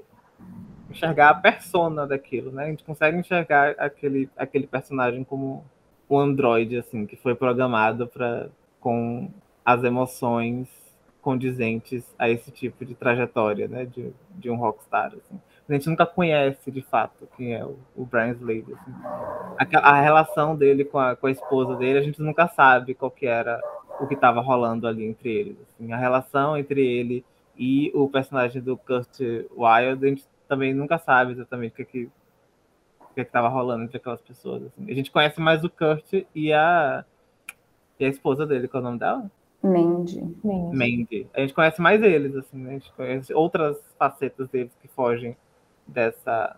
enxergar 0.89 1.29
a 1.29 1.33
persona 1.33 2.05
daquilo, 2.05 2.51
né? 2.51 2.65
A 2.65 2.67
gente 2.67 2.83
consegue 2.83 3.17
enxergar 3.17 3.73
aquele, 3.77 4.29
aquele 4.37 4.67
personagem 4.67 5.23
como 5.23 5.63
um 6.09 6.17
androide, 6.19 6.77
assim, 6.77 7.05
que 7.05 7.15
foi 7.15 7.33
programado 7.33 8.05
para 8.07 8.49
com 8.81 9.29
as 9.65 9.83
emoções 9.83 10.67
condizentes 11.21 12.03
a 12.17 12.29
esse 12.29 12.49
tipo 12.51 12.83
de 12.83 12.95
trajetória, 12.95 13.67
né, 13.67 13.85
de, 13.85 14.11
de 14.31 14.49
um 14.49 14.55
rockstar, 14.55 15.13
assim. 15.13 15.39
A 15.69 15.73
gente 15.73 15.87
nunca 15.89 16.05
conhece, 16.05 16.69
de 16.71 16.81
fato, 16.81 17.27
quem 17.37 17.53
é 17.53 17.63
o, 17.63 17.77
o 17.95 18.03
Brian 18.05 18.31
Slade, 18.31 18.73
assim. 18.73 18.91
Aquela- 19.57 19.87
A, 19.87 20.01
relação 20.01 20.55
dele 20.55 20.83
com 20.83 20.97
a, 20.99 21.15
com 21.15 21.27
a 21.27 21.31
esposa 21.31 21.75
dele, 21.77 21.99
a 21.99 22.01
gente 22.01 22.21
nunca 22.21 22.47
sabe 22.47 22.93
qual 22.95 23.11
que 23.11 23.25
era 23.27 23.61
o 23.99 24.07
que 24.07 24.15
estava 24.15 24.41
rolando 24.41 24.87
ali 24.87 25.05
entre 25.05 25.29
eles, 25.31 25.57
assim. 25.61 25.93
A 25.93 25.97
relação 25.97 26.57
entre 26.57 26.85
ele 26.85 27.23
e 27.55 27.91
o 27.93 28.09
personagem 28.09 28.61
do 28.61 28.75
Kurt 28.75 29.19
Wilde, 29.55 30.05
a 30.05 30.09
gente 30.09 30.25
também 30.47 30.73
nunca 30.73 30.97
sabe 30.97 31.31
exatamente 31.33 31.73
o 31.73 31.75
que 31.75 31.85
que 31.85 32.09
o 32.99 33.13
que 33.13 33.21
estava 33.21 33.47
rolando 33.47 33.83
entre 33.83 33.97
aquelas 33.97 34.21
pessoas, 34.21 34.63
assim. 34.63 34.89
A 34.91 34.95
gente 34.95 35.11
conhece 35.11 35.39
mais 35.39 35.63
o 35.63 35.69
Kurt 35.69 36.25
e 36.33 36.51
a 36.51 37.05
e 37.99 38.05
a 38.05 38.09
esposa 38.09 38.45
dele, 38.47 38.67
qual 38.67 38.81
é 38.81 38.83
o 38.83 38.87
nome 38.87 38.99
dela? 38.99 39.29
Mandy. 39.63 40.21
Mandy. 40.71 41.27
A 41.33 41.41
gente 41.41 41.53
conhece 41.53 41.81
mais 41.81 42.01
eles, 42.01 42.35
assim, 42.35 42.57
né? 42.57 42.69
A 42.71 42.73
gente 42.73 42.91
conhece 42.93 43.33
outras 43.33 43.77
facetas 43.97 44.49
deles 44.49 44.71
que 44.81 44.87
fogem 44.87 45.35
dessa 45.87 46.55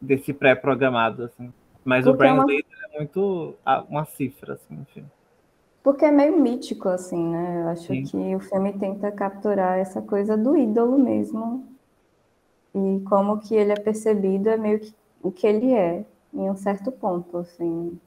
desse 0.00 0.32
pré-programado, 0.32 1.24
assim. 1.24 1.52
Mas 1.84 2.06
o 2.06 2.12
Porque 2.12 2.26
é 2.26 2.32
uma- 2.32 2.44
é 2.92 2.98
muito 2.98 3.54
uma 3.88 4.04
cifra, 4.04 4.54
assim, 4.54 4.74
enfim. 4.80 5.04
Porque 5.82 6.04
é 6.04 6.10
meio 6.10 6.38
mítico, 6.38 6.88
assim, 6.88 7.30
né? 7.30 7.62
Eu 7.62 7.68
acho 7.68 7.86
Sim. 7.86 8.02
que 8.04 8.36
o 8.36 8.40
filme 8.40 8.78
tenta 8.78 9.10
capturar 9.10 9.78
essa 9.78 10.02
coisa 10.02 10.36
do 10.36 10.56
ídolo 10.56 10.98
mesmo. 10.98 11.64
E 12.74 13.00
como 13.08 13.40
que 13.40 13.54
ele 13.54 13.72
é 13.72 13.76
percebido 13.76 14.48
é 14.48 14.56
meio 14.56 14.80
que 14.80 14.94
o 15.22 15.32
que 15.32 15.46
ele 15.46 15.72
é, 15.72 16.04
em 16.32 16.50
um 16.50 16.56
certo 16.56 16.92
ponto, 16.92 17.38
assim, 17.38 17.98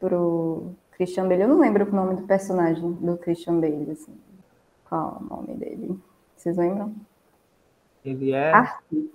pro 0.00 0.72
Christian 1.00 1.28
Bale. 1.28 1.42
Eu 1.42 1.48
não 1.48 1.58
lembro 1.58 1.90
o 1.90 1.96
nome 1.96 2.16
do 2.16 2.22
personagem 2.24 2.92
do 2.92 3.16
Christian 3.16 3.58
Bale, 3.58 3.90
assim. 3.90 4.14
Qual 4.86 5.16
é 5.18 5.24
o 5.24 5.36
nome 5.36 5.54
dele? 5.54 5.98
Vocês 6.36 6.58
lembram? 6.58 6.94
Ele 8.04 8.32
é. 8.32 8.52
Arthur. 8.52 9.08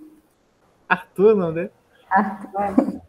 Arthur, 0.88 1.36
não 1.36 1.52
né? 1.52 1.70
Arthur, 2.10 3.00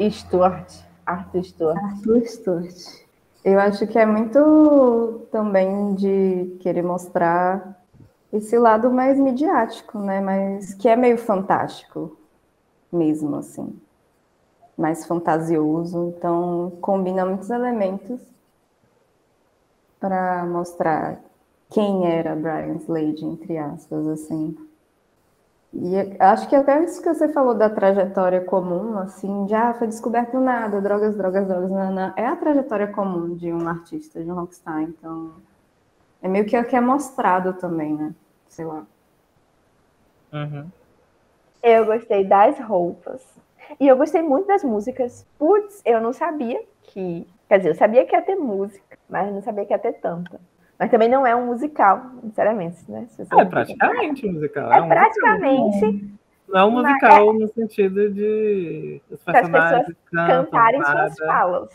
Stuart. 0.10 0.72
Arthur 1.04 1.44
Stuart. 1.44 1.76
Arthur 1.76 2.26
Stewart. 2.26 3.06
Eu 3.44 3.60
acho 3.60 3.86
que 3.86 3.98
é 3.98 4.06
muito 4.06 5.26
também 5.30 5.94
de 5.94 6.56
querer 6.60 6.82
mostrar 6.82 7.84
esse 8.32 8.58
lado 8.58 8.90
mais 8.90 9.18
midiático, 9.18 9.98
né? 9.98 10.22
Mas 10.22 10.72
que 10.72 10.88
é 10.88 10.96
meio 10.96 11.18
fantástico 11.18 12.16
mesmo, 12.90 13.36
assim. 13.36 13.78
Mais 14.76 15.06
fantasioso. 15.06 16.14
Então, 16.16 16.72
combina 16.80 17.24
muitos 17.24 17.50
elementos 17.50 18.20
para 19.98 20.44
mostrar 20.44 21.18
quem 21.70 22.06
era 22.06 22.34
Brian 22.34 22.76
Slade, 22.76 23.24
entre 23.24 23.58
aspas, 23.58 24.06
assim. 24.06 24.56
E 25.72 25.94
acho 26.18 26.48
que 26.48 26.56
até 26.56 26.82
isso 26.84 27.02
que 27.02 27.12
você 27.12 27.28
falou 27.28 27.54
da 27.54 27.68
trajetória 27.68 28.40
comum, 28.40 28.98
assim, 28.98 29.46
já 29.48 29.74
foi 29.74 29.86
descoberto 29.86 30.38
nada, 30.38 30.80
drogas, 30.80 31.14
drogas, 31.16 31.46
drogas, 31.46 31.70
não, 31.70 31.92
não. 31.92 32.12
é 32.16 32.26
a 32.26 32.36
trajetória 32.36 32.86
comum 32.86 33.34
de 33.34 33.52
um 33.52 33.68
artista, 33.68 34.22
de 34.22 34.30
um 34.30 34.34
rockstar, 34.34 34.82
então 34.82 35.32
é 36.22 36.28
meio 36.28 36.46
que 36.46 36.58
o 36.58 36.64
que 36.64 36.76
é 36.76 36.80
mostrado 36.80 37.52
também, 37.54 37.94
né? 37.94 38.14
Sei 38.48 38.64
lá. 38.64 38.86
Uhum. 40.32 40.66
Eu 41.62 41.84
gostei 41.84 42.24
das 42.24 42.58
roupas. 42.60 43.22
E 43.80 43.86
eu 43.88 43.96
gostei 43.96 44.22
muito 44.22 44.46
das 44.46 44.62
músicas. 44.62 45.26
Putz, 45.38 45.82
eu 45.84 46.00
não 46.00 46.12
sabia 46.12 46.62
que. 46.82 47.26
Quer 47.48 47.58
dizer, 47.58 47.70
eu 47.70 47.74
sabia 47.74 48.04
que 48.04 48.14
ia 48.14 48.22
ter 48.22 48.36
música, 48.36 48.98
mas 49.08 49.32
não 49.32 49.40
sabia 49.40 49.64
que 49.64 49.72
ia 49.72 49.78
ter 49.78 49.94
tanta. 49.94 50.40
Mas 50.78 50.90
também 50.90 51.08
não 51.08 51.26
é 51.26 51.34
um 51.34 51.46
musical, 51.46 52.02
sinceramente, 52.22 52.78
né? 52.90 53.06
É 53.18 53.44
praticamente 53.44 54.26
um 54.26 54.32
musical. 54.32 54.72
É 54.72 54.82
um 54.82 54.88
praticamente 54.88 55.86
musical. 55.86 56.16
Não 56.48 56.60
é 56.60 56.64
um 56.64 56.70
musical 56.70 57.32
no 57.32 57.48
sentido 57.48 58.10
de 58.12 59.00
os 59.10 59.22
personagens 59.22 59.96
cantam 60.10 60.44
cantarem 60.44 60.80
nada, 60.80 61.10
suas 61.10 61.18
falas. 61.26 61.70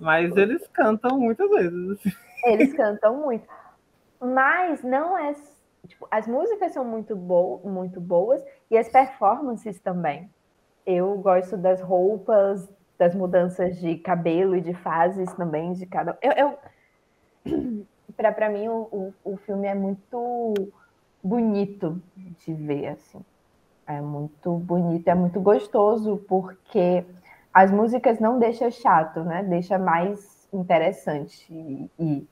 mas 0.00 0.36
eles 0.36 0.66
cantam 0.68 1.18
muitas 1.18 1.48
vezes. 1.48 2.00
Eles 2.44 2.72
cantam 2.74 3.16
muito. 3.18 3.46
Mas 4.20 4.82
não 4.82 5.16
é. 5.16 5.34
Tipo, 5.86 6.08
as 6.10 6.26
músicas 6.26 6.72
são 6.72 6.84
muito, 6.84 7.14
bo 7.14 7.60
muito 7.64 8.00
boas 8.00 8.42
e 8.70 8.76
as 8.76 8.88
performances 8.88 9.78
também. 9.78 10.28
Eu 10.86 11.18
gosto 11.18 11.56
das 11.56 11.80
roupas, 11.80 12.68
das 12.96 13.14
mudanças 13.14 13.76
de 13.78 13.96
cabelo 13.96 14.56
e 14.56 14.60
de 14.60 14.72
fases 14.72 15.32
também 15.34 15.72
de 15.72 15.84
cada. 15.86 16.16
Eu, 16.22 16.32
eu... 17.44 17.86
para 18.16 18.48
mim 18.48 18.68
o, 18.68 18.88
o, 18.90 19.14
o 19.32 19.36
filme 19.36 19.66
é 19.66 19.74
muito 19.74 20.54
bonito 21.22 22.00
de 22.38 22.54
ver 22.54 22.88
assim. 22.88 23.20
É 23.86 24.00
muito 24.00 24.52
bonito, 24.58 25.06
é 25.08 25.14
muito 25.14 25.40
gostoso 25.40 26.24
porque 26.28 27.04
as 27.52 27.70
músicas 27.70 28.18
não 28.18 28.38
deixam 28.38 28.70
chato, 28.70 29.20
né? 29.24 29.42
Deixa 29.42 29.78
mais 29.78 30.48
interessante 30.52 31.46
e, 31.52 31.90
e 31.98 32.28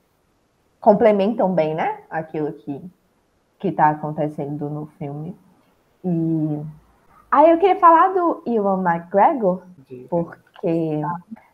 complementam 0.79 1.53
bem, 1.53 1.75
né? 1.75 1.99
Aquilo 2.09 2.51
que 2.53 2.81
que 3.65 3.69
está 3.69 3.89
acontecendo 3.89 4.69
no 4.69 4.85
filme. 4.85 5.35
E 6.03 6.61
aí 7.31 7.49
eu 7.51 7.57
queria 7.57 7.79
falar 7.79 8.09
do 8.09 8.43
Ewan 8.45 8.81
McGregor, 8.81 9.63
porque 10.09 11.01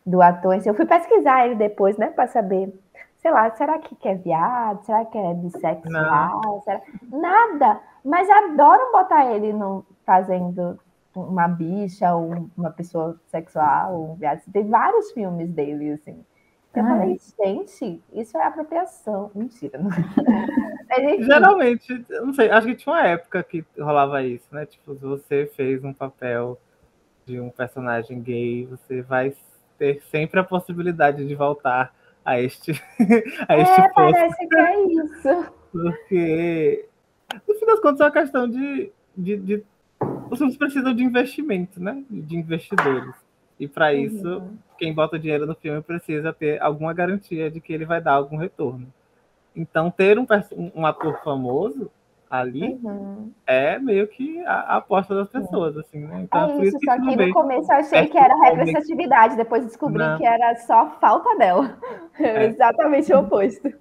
do 0.06 0.22
ator, 0.22 0.60
eu 0.66 0.74
fui 0.74 0.86
pesquisar 0.86 1.46
ele 1.46 1.56
depois, 1.56 1.98
né, 1.98 2.08
para 2.08 2.28
saber, 2.28 2.74
sei 3.18 3.32
lá, 3.32 3.50
será 3.52 3.78
que 3.80 4.08
é 4.08 4.16
viado? 4.16 4.84
Será 4.84 5.06
que 5.06 5.18
é 5.18 5.34
bissexual? 5.34 6.62
Será... 6.64 6.82
Nada, 7.12 7.80
mas 8.04 8.30
adoram 8.30 8.92
botar 8.92 9.26
ele 9.26 9.54
no 9.54 9.86
fazendo 10.06 10.80
uma 11.16 11.48
bicha 11.48 12.16
ou 12.16 12.50
uma 12.58 12.72
pessoa 12.72 13.20
sexual, 13.28 13.94
ou 13.94 14.12
um 14.12 14.16
viado. 14.16 14.42
Tem 14.52 14.68
vários 14.68 15.12
filmes 15.12 15.50
dele 15.50 15.92
assim. 15.92 16.26
Eu 16.74 16.84
falei, 16.86 17.20
gente, 17.44 18.02
isso 18.14 18.38
é 18.38 18.44
apropriação. 18.44 19.30
Mentira, 19.36 19.78
não. 19.78 19.90
Mas, 20.90 21.26
Geralmente, 21.26 22.06
não 22.10 22.34
sei, 22.34 22.50
acho 22.50 22.68
que 22.68 22.76
tinha 22.76 22.94
uma 22.94 23.08
época 23.08 23.44
que 23.44 23.64
rolava 23.78 24.24
isso, 24.24 24.48
né? 24.52 24.66
Tipo, 24.66 24.96
se 24.96 25.02
você 25.02 25.52
fez 25.56 25.84
um 25.84 25.94
papel 25.94 26.58
de 27.26 27.40
um 27.40 27.50
personagem 27.50 28.22
gay, 28.22 28.66
você 28.66 29.02
vai 29.02 29.34
ter 29.78 30.02
sempre 30.10 30.40
a 30.40 30.44
possibilidade 30.44 31.26
de 31.26 31.36
voltar 31.36 31.94
a 32.24 32.40
este, 32.40 32.72
a 33.48 33.58
este 33.58 33.82
é, 33.82 33.90
posto. 33.90 34.14
parece 34.14 34.48
que 34.48 34.56
é 34.58 34.88
isso. 34.88 35.54
Porque, 35.72 36.86
no 37.48 37.56
fim 37.56 37.66
das 37.66 37.80
contas, 37.80 38.02
é 38.02 38.04
uma 38.06 38.12
questão 38.12 38.50
de. 38.50 38.92
de, 39.16 39.38
de 39.38 39.64
os 40.30 40.38
filmes 40.38 40.58
precisam 40.58 40.94
de 40.94 41.04
investimento, 41.04 41.82
né? 41.82 42.04
De 42.10 42.38
investidores. 42.38 43.14
E 43.60 43.68
para 43.68 43.94
isso, 43.94 44.28
Uhum. 44.28 44.58
Quem 44.82 44.92
bota 44.96 45.20
dinheiro 45.20 45.46
no 45.46 45.54
filme 45.54 45.80
precisa 45.80 46.34
ter 46.34 46.60
alguma 46.60 46.92
garantia 46.92 47.52
de 47.52 47.62
que 47.62 47.72
ele 47.72 47.86
vai 47.86 48.02
dar 48.02 48.14
algum 48.14 48.36
retorno. 48.36 48.88
Então, 49.56 49.92
ter 49.92 50.18
um, 50.18 50.26
um- 50.76 50.86
ator 50.88 51.22
famoso 51.24 51.92
ali 52.28 52.80
Uhum. 52.82 53.30
é 53.46 53.78
meio 53.78 54.08
que 54.08 54.44
a, 54.44 54.54
a 54.54 54.76
aposta 54.78 55.14
das 55.14 55.30
pessoas, 55.30 55.78
assim, 55.78 56.00
né? 56.00 56.22
Então, 56.24 56.50
É 56.50 56.54
por 56.56 56.64
isso, 56.64 56.80
só 56.84 56.96
que 57.00 57.16
no 57.16 57.32
começo 57.34 57.72
eu 57.72 57.76
achei 57.76 58.00
É 58.00 58.08
que 58.08 58.18
era 58.18 58.34
representatividade, 58.44 59.36
depois 59.36 59.64
descobri 59.66 60.00
Não. 60.02 60.18
que 60.18 60.26
era 60.26 60.56
só 60.56 60.90
falta 61.00 61.38
dela. 61.38 61.78
É. 62.20 62.46
Exatamente 62.50 63.14
o 63.14 63.20
oposto. 63.20 63.72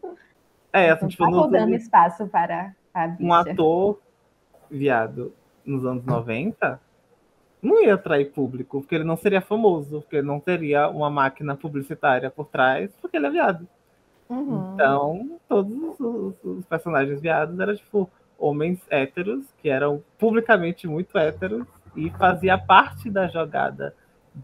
É, 0.71 0.91
assim, 0.91 1.09
tipo, 1.09 1.25
tá 1.25 1.31
no- 1.31 1.47
dando 1.49 1.75
espaço 1.75 2.27
para 2.29 2.75
a 2.93 3.07
bicha. 3.07 3.23
um 3.25 3.33
ator 3.33 3.99
viado 4.71 5.33
nos 5.65 5.87
anos 5.87 6.05
90 6.05 6.79
não 7.63 7.83
ia 7.83 7.95
atrair 7.95 8.31
público, 8.33 8.81
porque 8.81 8.95
ele 8.95 9.05
não 9.05 9.17
seria 9.17 9.41
famoso, 9.41 10.01
porque 10.01 10.17
ele 10.17 10.27
não 10.27 10.41
teria 10.41 10.89
uma 10.89 11.11
máquina 11.11 11.55
publicitária 11.57 12.31
por 12.31 12.47
trás, 12.47 12.91
porque 13.01 13.17
ele 13.17 13.27
é 13.27 13.31
viado. 13.31 13.67
Uhum. 14.29 14.73
Então, 14.75 15.39
todos 15.49 16.01
os, 16.01 16.35
os- 16.45 16.65
personagens 16.67 17.21
viados 17.21 17.59
eram, 17.59 17.75
tipo, 17.75 18.09
homens 18.39 18.81
héteros, 18.89 19.45
que 19.61 19.69
eram 19.69 20.03
publicamente 20.19 20.87
muito 20.87 21.19
héteros, 21.19 21.67
e 21.97 22.09
fazia 22.11 22.57
parte 22.57 23.11
da 23.11 23.27
jogada 23.27 23.95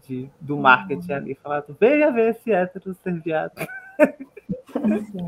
de, 0.05 0.29
do 0.41 0.57
marketing 0.57 1.11
ali, 1.13 1.35
falando, 1.35 1.75
venha 1.79 2.11
ver 2.11 2.31
esse 2.31 2.51
hétero 2.51 2.93
ser 3.03 3.19
viado. 3.21 3.53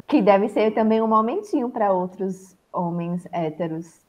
Que 0.07 0.21
deve 0.21 0.47
ser 0.49 0.71
também 0.71 1.01
um 1.01 1.07
momentinho 1.07 1.69
para 1.69 1.91
outros 1.91 2.55
homens 2.71 3.27
héteros 3.31 3.99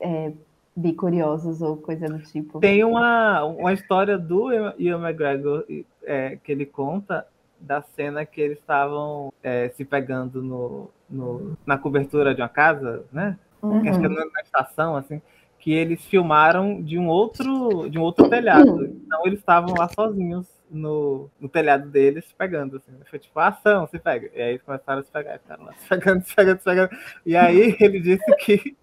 é, 0.00 0.32
bicuriosos 0.76 1.62
ou 1.62 1.76
coisa 1.76 2.06
do 2.06 2.18
tipo. 2.18 2.60
Tem 2.60 2.84
uma, 2.84 3.42
uma 3.44 3.72
história 3.72 4.18
do 4.18 4.52
Ian 4.78 5.00
McGregor 5.00 5.64
é, 6.04 6.36
que 6.36 6.52
ele 6.52 6.66
conta 6.66 7.26
da 7.58 7.80
cena 7.80 8.26
que 8.26 8.40
eles 8.40 8.58
estavam 8.58 9.32
é, 9.42 9.70
se 9.70 9.84
pegando 9.84 10.42
no, 10.42 10.90
no- 11.08 11.56
na 11.64 11.78
cobertura 11.78 12.34
de 12.34 12.42
uma 12.42 12.48
casa, 12.48 13.04
né? 13.10 13.38
Uhum. 13.62 13.78
Acho 13.88 13.98
que 14.00 14.06
é 14.06 14.08
na 14.08 14.26
na 14.26 14.40
estação, 14.42 14.94
assim, 14.96 15.22
que 15.58 15.72
eles 15.72 16.04
filmaram 16.04 16.82
de 16.82 16.98
um 16.98 17.08
outro, 17.08 17.88
de 17.88 17.98
um 17.98 18.02
outro 18.02 18.28
telhado. 18.28 18.84
Então 18.84 19.26
eles 19.26 19.38
estavam 19.38 19.74
lá 19.74 19.88
sozinhos 19.88 20.46
no, 20.70 21.30
no 21.40 21.48
telhado 21.48 21.88
deles 21.88 22.26
se 22.26 22.34
pegando. 22.34 22.76
Assim. 22.76 22.92
Foi 23.08 23.18
tipo, 23.18 23.40
ação, 23.40 23.86
se 23.86 23.98
pega. 23.98 24.30
E 24.34 24.42
aí 24.42 24.58
começaram 24.58 25.00
a 25.00 25.02
se 25.02 25.10
pegar, 25.10 25.38
ficaram 25.38 25.64
lá 25.64 25.72
se 25.72 25.88
pegando, 25.88 26.22
se 26.24 26.36
pegando, 26.36 26.58
se 26.58 26.64
pegando. 26.64 26.90
E 27.24 27.34
aí 27.34 27.74
ele 27.80 27.98
disse 28.00 28.36
que 28.36 28.76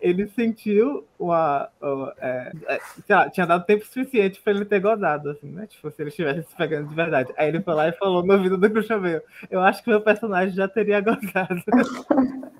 ele 0.00 0.28
sentiu 0.28 1.06
uma. 1.18 1.68
uma, 1.80 2.14
é, 2.18 2.52
é, 2.68 2.80
lá, 3.08 3.30
tinha 3.30 3.46
dado 3.46 3.64
tempo 3.64 3.84
suficiente 3.84 4.40
para 4.40 4.52
ele 4.52 4.64
ter 4.64 4.80
gozado, 4.80 5.30
assim, 5.30 5.50
né? 5.50 5.66
Tipo, 5.66 5.90
se 5.90 6.02
ele 6.02 6.10
estivesse 6.10 6.48
se 6.48 6.56
pegando 6.56 6.88
de 6.88 6.94
verdade. 6.94 7.32
Aí 7.36 7.48
ele 7.48 7.60
foi 7.60 7.74
lá 7.74 7.88
e 7.88 7.92
falou 7.92 8.24
no 8.24 8.32
ouvido 8.32 8.56
do 8.56 8.68
Bale, 8.68 9.22
eu 9.50 9.60
acho 9.60 9.82
que 9.82 9.90
meu 9.90 10.00
personagem 10.00 10.54
já 10.54 10.68
teria 10.68 11.00
gozado. 11.00 11.62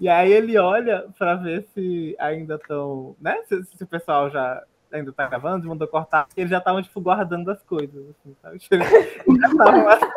E 0.00 0.08
aí 0.08 0.32
ele 0.32 0.58
olha 0.58 1.06
para 1.18 1.34
ver 1.34 1.66
se 1.74 2.16
ainda 2.18 2.54
estão, 2.54 3.14
né? 3.20 3.36
Se, 3.46 3.62
se 3.64 3.84
o 3.84 3.86
pessoal 3.86 4.30
já 4.30 4.64
ainda 4.92 5.12
tá 5.12 5.28
gravando, 5.28 5.68
mandou 5.68 5.86
cortar. 5.86 6.26
Eles 6.36 6.50
já 6.50 6.58
estavam, 6.58 6.82
tipo, 6.82 7.00
guardando 7.00 7.48
as 7.50 7.62
coisas, 7.62 8.04
assim, 8.10 8.34
sabe? 8.42 8.58
Eles 8.70 9.40
já 9.40 9.48
estavam 9.48 9.84
lá 9.84 9.98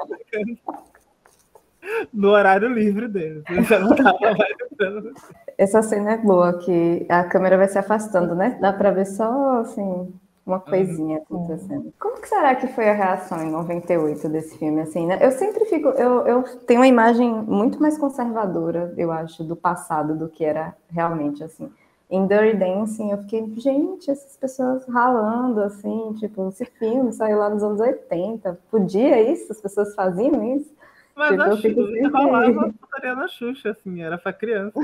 no 2.13 2.29
horário 2.29 2.69
livre 2.69 3.07
deles. 3.07 3.43
Eles 3.49 3.67
já 3.67 3.79
não 3.79 3.91
estavam 3.91 4.19
mais 4.19 4.55
entrando. 4.71 5.13
Essa 5.57 5.81
cena 5.81 6.13
é 6.13 6.17
boa, 6.17 6.53
que 6.59 7.05
a 7.09 7.23
câmera 7.23 7.57
vai 7.57 7.67
se 7.67 7.77
afastando, 7.77 8.33
né? 8.35 8.57
Dá 8.61 8.73
pra 8.73 8.91
ver 8.91 9.05
só, 9.05 9.59
assim, 9.59 10.13
uma 10.45 10.59
coisinha 10.59 11.19
acontecendo. 11.19 11.93
Como 11.99 12.19
que 12.19 12.27
será 12.27 12.55
que 12.55 12.67
foi 12.67 12.89
a 12.89 12.93
reação 12.93 13.41
em 13.43 13.51
98 13.51 14.27
desse 14.29 14.57
filme, 14.57 14.81
assim, 14.81 15.05
né? 15.05 15.17
Eu 15.21 15.31
sempre 15.31 15.65
fico... 15.65 15.89
Eu, 15.89 16.25
eu 16.27 16.43
tenho 16.65 16.79
uma 16.81 16.87
imagem 16.87 17.31
muito 17.33 17.81
mais 17.81 17.97
conservadora, 17.97 18.93
eu 18.97 19.11
acho, 19.11 19.43
do 19.43 19.55
passado 19.55 20.15
do 20.15 20.27
que 20.27 20.43
era 20.43 20.75
realmente, 20.89 21.43
assim. 21.43 21.69
Em 22.09 22.27
Dirty 22.27 22.57
Dancing, 22.57 23.11
eu 23.11 23.17
fiquei, 23.19 23.53
gente, 23.57 24.11
essas 24.11 24.35
pessoas 24.37 24.85
ralando, 24.87 25.61
assim, 25.61 26.13
tipo, 26.19 26.47
esse 26.49 26.65
filme 26.65 27.11
saiu 27.11 27.39
lá 27.39 27.49
nos 27.49 27.63
anos 27.63 27.79
80. 27.79 28.59
Podia 28.69 29.21
isso? 29.21 29.51
As 29.51 29.59
pessoas 29.61 29.95
faziam 29.95 30.55
isso? 30.55 30.71
Mas 31.15 31.29
Tipo, 31.29 31.41
a 31.43 31.47
eu 31.49 31.57
fico 31.57 31.81
sempre- 31.87 32.07
rolava 32.07 32.73
putaria 33.03 33.15
na 33.15 33.27
Xuxa, 33.27 33.71
assim, 33.71 34.01
era 34.01 34.17
pra 34.17 34.31
criança. 34.33 34.79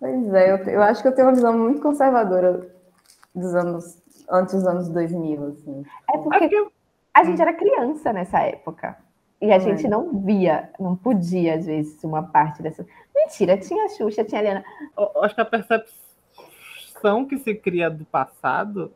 Pois 0.00 0.34
é, 0.34 0.50
eu, 0.52 0.56
eu 0.56 0.82
acho 0.82 1.02
que 1.02 1.08
eu 1.08 1.14
tenho 1.14 1.28
uma 1.28 1.34
visão 1.34 1.56
muito 1.56 1.80
conservadora 1.80 2.66
dos 3.34 3.54
anos, 3.54 4.02
antes 4.30 4.54
dos 4.54 4.66
anos 4.66 4.88
2000, 4.88 5.46
assim. 5.48 5.84
É 6.12 6.16
É 6.16 6.20
porque 6.20 6.66
a 7.14 7.24
gente 7.24 7.40
era 7.40 7.52
criança 7.52 8.12
nessa 8.12 8.40
época. 8.40 8.96
E 9.40 9.50
a 9.50 9.56
É. 9.56 9.60
gente 9.60 9.86
não 9.88 10.20
via, 10.24 10.70
não 10.78 10.96
podia, 10.96 11.56
às 11.56 11.66
vezes, 11.66 12.02
uma 12.04 12.22
parte 12.22 12.62
dessa. 12.62 12.86
Mentira, 13.14 13.56
tinha 13.58 13.84
a 13.84 13.88
Xuxa, 13.88 14.24
tinha 14.24 14.40
a 14.40 14.44
Liana. 14.44 14.64
eu 14.96 15.22
acho 15.24 15.34
que 15.34 15.40
a 15.40 15.44
percepção 15.44 17.26
que 17.28 17.38
se 17.38 17.54
cria 17.54 17.90
do 17.90 18.04
passado 18.04 18.92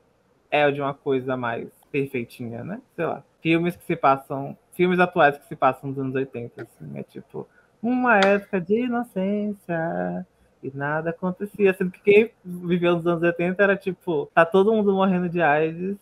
é 0.50 0.70
de 0.70 0.80
uma 0.80 0.94
coisa 0.94 1.36
mais 1.36 1.68
perfeitinha, 1.90 2.62
né? 2.64 2.80
Sei 2.94 3.04
lá. 3.04 3.22
Filmes 3.42 3.76
que 3.76 3.84
se 3.84 3.96
passam. 3.96 4.56
Filmes 4.76 5.00
atuais 5.00 5.38
que 5.38 5.46
se 5.46 5.56
passam 5.56 5.90
nos 5.90 5.98
anos 5.98 6.14
80, 6.14 6.62
assim, 6.62 6.98
é 6.98 7.02
tipo 7.02 7.48
uma 7.82 8.18
época 8.18 8.60
de 8.60 8.84
inocência 8.84 10.26
e 10.62 10.70
nada 10.74 11.10
acontecia. 11.10 11.74
Sendo 11.74 11.90
que 11.90 12.00
quem 12.00 12.30
viveu 12.44 12.96
nos 12.96 13.06
anos 13.06 13.22
80 13.22 13.62
era 13.62 13.76
tipo, 13.76 14.30
tá 14.34 14.44
todo 14.44 14.72
mundo 14.72 14.92
morrendo 14.92 15.28
de 15.28 15.40
AIDS 15.40 15.96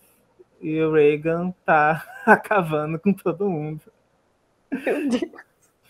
e 0.61 0.81
o 0.81 0.93
Reagan 0.93 1.53
tá 1.65 2.05
acabando 2.27 2.99
com 2.99 3.13
todo 3.13 3.49
mundo. 3.49 3.83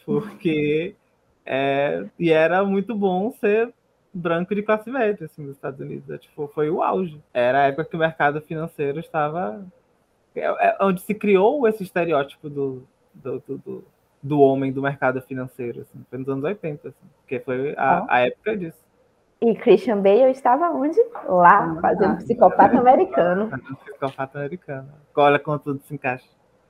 Porque 0.05 0.95
é, 1.47 2.05
e 2.19 2.31
era 2.31 2.65
muito 2.65 2.95
bom 2.95 3.31
ser 3.33 3.73
branco 4.13 4.55
de 4.55 4.63
classe 4.63 4.91
média 4.91 5.27
assim, 5.27 5.43
nos 5.43 5.57
Estados 5.57 5.81
Unidos. 5.81 6.09
É, 6.11 6.19
tipo, 6.19 6.47
foi 6.49 6.71
o 6.71 6.83
auge. 6.83 7.21
Era 7.33 7.63
a 7.63 7.67
época 7.67 7.85
que 7.85 7.97
o 7.97 7.99
mercado 7.99 8.41
financeiro 8.41 9.01
estava. 9.01 9.65
É, 10.35 10.41
é 10.43 10.77
onde 10.81 11.01
se 11.01 11.15
criou 11.15 11.67
esse 11.69 11.83
estereótipo 11.83 12.49
do, 12.49 12.87
do, 13.15 13.39
do, 13.41 13.59
do, 13.59 13.85
do 14.23 14.41
homem 14.41 14.73
do 14.73 14.83
mercado 14.83 15.21
financeiro. 15.23 15.83
Assim. 15.83 16.05
Foi 16.09 16.19
nos 16.19 16.29
anos 16.29 16.45
80, 16.45 16.89
assim, 16.89 17.07
porque 17.21 17.41
foi 17.41 17.75
a, 17.77 18.07
a 18.09 18.27
época 18.27 18.57
disso. 18.57 18.85
E 19.41 19.55
Christian 19.57 20.01
Bale 20.01 20.31
estava 20.31 20.71
onde? 20.71 20.99
Lá, 21.27 21.77
fazendo 21.81 22.17
psicopata 22.17 22.79
americano. 22.79 23.51
Psicopata 23.85 24.39
americano. 24.39 24.89
Olha 25.15 25.39
como 25.39 25.59
tudo 25.59 25.83
se 25.83 25.95
encaixa. 25.95 26.29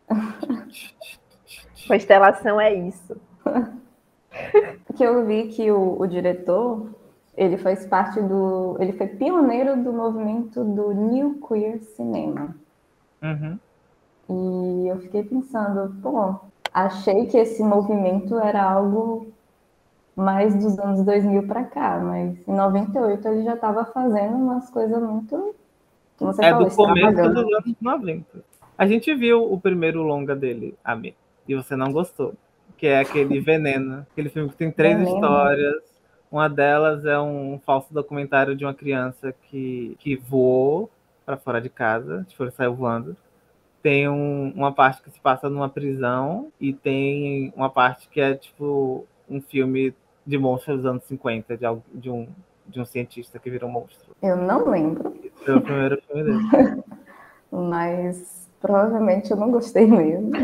Constelação 1.87 2.61
é 2.61 2.75
isso. 2.75 3.17
Porque 4.87 5.05
eu 5.05 5.25
vi 5.25 5.49
que 5.49 5.71
o, 5.71 6.01
o 6.01 6.07
diretor, 6.07 6.89
ele 7.37 7.57
faz 7.57 7.87
parte 7.87 8.21
do. 8.21 8.77
Ele 8.81 8.93
foi 8.93 9.07
pioneiro 9.07 9.83
do 9.83 9.93
movimento 9.93 10.65
do 10.65 10.93
New 10.93 11.41
Queer 11.47 11.81
Cinema. 11.81 12.57
Uhum. 13.25 13.59
E 14.29 14.89
eu 14.89 14.99
fiquei 15.01 15.23
pensando, 15.25 15.95
pô, 16.03 16.41
achei 16.73 17.27
que 17.27 17.37
esse 17.39 17.63
movimento 17.63 18.39
era 18.39 18.63
algo 18.63 19.33
mais 20.17 20.55
dos 20.57 20.79
anos 20.79 21.05
2000 21.05 21.47
para 21.47 21.65
cá, 21.65 22.01
mas 22.01 22.47
em 22.49 22.53
98 22.55 23.27
ele 23.29 23.45
já 23.45 23.55
estava 23.55 23.85
fazendo 23.87 24.37
umas 24.37 24.71
coisas 24.71 25.03
muito. 25.03 25.55
Como 26.19 26.33
você 26.33 26.45
É 26.45 26.51
falou, 26.51 26.69
do 26.69 26.75
começo 26.75 27.13
dos 27.29 27.37
anos 27.37 27.75
90. 27.81 28.45
A 28.79 28.87
gente 28.87 29.15
viu 29.15 29.53
o 29.53 29.61
primeiro 29.61 30.03
longa 30.03 30.35
dele, 30.37 30.77
Ami, 30.85 31.15
e 31.49 31.55
você 31.55 31.77
não 31.77 31.93
gostou. 31.93 32.35
Que 32.77 32.89
é 32.89 33.01
aquele 33.01 33.39
Veneno. 33.41 34.07
Aquele 34.13 34.29
filme 34.29 34.51
que 34.51 34.57
tem 34.57 34.71
três 34.71 34.99
Veneno. 34.99 35.15
histórias. 35.17 35.83
Uma 36.31 36.49
delas 36.49 37.05
é 37.05 37.19
um 37.21 37.61
falso 37.65 37.95
documentário 37.95 38.57
de 38.57 38.65
uma 38.65 38.75
criança 38.75 39.33
que, 39.51 39.97
que 40.01 40.17
voou 40.17 40.91
para 41.25 41.37
fora 41.37 41.61
de 41.61 41.69
casa, 41.69 42.25
tipo, 42.29 42.43
ele 42.45 42.51
saiu 42.51 42.75
voando. 42.75 43.17
Tem 43.83 44.09
um- 44.09 44.53
uma 44.57 44.73
parte 44.73 45.03
que 45.03 45.11
se 45.11 45.21
passa 45.21 45.49
numa 45.51 45.69
prisão 45.69 46.51
e 46.61 46.73
tem 46.73 47.53
uma 47.57 47.69
parte 47.71 48.09
que 48.09 48.21
é 48.21 48.35
tipo 48.35 49.05
um 49.29 49.41
filme 49.41 49.95
de 50.27 50.39
monstros 50.39 50.79
dos 50.79 50.87
anos 50.87 51.05
50, 51.05 51.57
de, 51.57 51.65
de, 51.95 52.11
um, 52.11 52.29
de 52.67 52.81
um 52.81 52.85
cientista 52.85 53.39
que 53.39 53.51
virou 53.51 53.69
monstro. 53.69 54.15
Eu 54.23 54.37
não 54.37 54.69
lembro, 54.69 55.15
Foi 55.45 55.57
o 55.57 55.61
primeiro 55.61 56.01
filme 56.03 56.25
dele. 56.25 56.41
mas 57.53 58.49
provavelmente 58.61 59.31
eu 59.31 59.37
não 59.37 59.51
gostei 59.51 59.87
mesmo. 59.87 60.31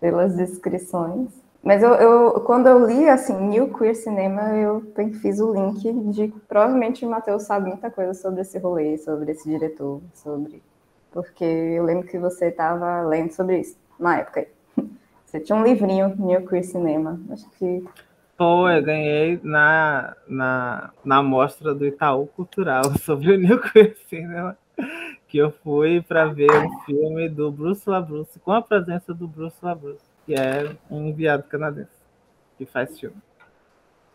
Pelas 0.00 0.36
descrições. 0.36 1.30
Mas 1.62 1.82
eu, 1.82 1.94
eu- 1.94 2.40
quando 2.42 2.66
eu 2.68 2.86
li 2.86 3.08
assim, 3.08 3.34
New 3.34 3.72
Queer 3.76 3.94
Cinema, 3.96 4.54
eu 4.56 4.82
fiz 5.20 5.40
o 5.40 5.52
link 5.52 5.92
de 6.12 6.28
provavelmente 6.48 7.04
o 7.04 7.10
Matheus 7.10 7.42
sabe 7.44 7.68
muita 7.68 7.90
coisa 7.90 8.14
sobre 8.14 8.42
esse 8.42 8.58
rolê, 8.58 8.96
sobre 8.98 9.32
esse 9.32 9.48
diretor, 9.48 10.00
sobre. 10.14 10.62
Porque 11.12 11.44
eu 11.44 11.84
lembro 11.84 12.06
que 12.06 12.18
você 12.18 12.46
estava 12.46 13.02
lendo 13.02 13.32
sobre 13.32 13.60
isso 13.60 13.76
na 13.98 14.18
época. 14.18 14.46
Você 15.26 15.40
tinha 15.40 15.56
um 15.56 15.62
livrinho, 15.62 16.14
New 16.16 16.46
Queer 16.46 16.64
Cinema. 16.64 17.20
Acho 17.30 17.50
que 17.58 17.84
Pô, 18.36 18.68
eu 18.70 18.82
ganhei 18.82 19.40
na, 19.42 20.16
na, 20.28 20.92
na 21.04 21.22
mostra 21.22 21.74
do 21.74 21.84
Itaú 21.84 22.26
Cultural 22.28 22.84
sobre 23.02 23.32
o 23.32 23.38
New 23.38 23.60
Queer 23.60 23.96
Cinema, 24.08 24.56
que 25.28 25.38
eu 25.38 25.50
fui 25.52 26.02
para 26.02 26.26
ver 26.26 26.50
um 26.56 26.70
filme 26.84 27.28
do 27.28 27.50
Bruce 27.52 27.88
LaBruce, 27.90 28.38
com 28.40 28.52
a 28.52 28.62
presença 28.62 29.14
do 29.14 29.28
Bruce 29.28 29.58
LaBruce, 29.62 30.04
que 30.28 30.34
é 30.34 30.76
um 30.90 31.08
enviado 31.08 31.42
canadense, 31.44 31.90
que 32.58 32.66
faz 32.66 33.00
filme. 33.00 33.16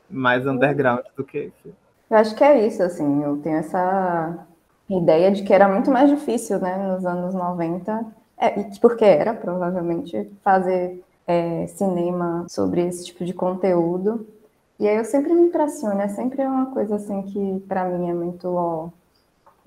Mais 0.09 0.45
underground 0.47 1.03
do 1.17 1.25
que 1.25 1.37
esse. 1.37 1.75
Eu 2.09 2.17
acho 2.17 2.35
que 2.35 2.43
é 2.43 2.65
isso, 2.67 2.83
assim, 2.83 3.23
eu 3.23 3.41
tenho 3.41 3.57
essa 3.57 4.45
ideia 4.89 5.31
de 5.31 5.43
que 5.43 5.53
era 5.53 5.67
muito 5.67 5.89
mais 5.89 6.09
difícil, 6.09 6.59
né, 6.59 6.77
nos 6.77 7.05
anos 7.05 7.33
90, 7.33 8.05
é, 8.37 8.63
que- 8.63 8.79
porque 8.79 9.03
era, 9.05 9.33
provavelmente, 9.33 10.29
fazer 10.43 11.03
é, 11.25 11.65
cinema 11.67 12.45
sobre 12.49 12.85
esse 12.85 13.05
tipo 13.05 13.23
de 13.25 13.33
conteúdo. 13.33 14.27
E 14.79 14.87
aí 14.87 14.97
eu 14.97 15.05
sempre 15.05 15.33
me 15.33 15.43
impressiono, 15.43 16.01
é 16.01 16.09
sempre 16.09 16.45
uma 16.45 16.67
coisa 16.73 16.95
assim 16.97 17.21
que 17.23 17.59
para 17.67 17.85
mim 17.85 18.09
é 18.09 18.13
muito, 18.13 18.47
ó, 18.49 18.89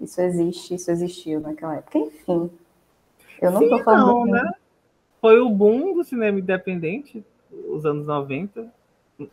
isso 0.00 0.20
existe, 0.22 0.74
isso 0.74 0.90
existiu 0.90 1.40
naquela 1.40 1.76
época. 1.76 1.98
Enfim, 1.98 2.50
eu 3.42 3.50
não 3.52 3.66
tô 3.68 3.78
falando 3.84 4.16
Não, 4.16 4.26
né? 4.26 4.42
Foi 5.26 5.40
o 5.40 5.50
boom 5.50 5.92
do 5.92 6.04
cinema 6.04 6.38
independente, 6.38 7.24
os 7.68 7.84
anos 7.84 8.06
90, 8.06 8.72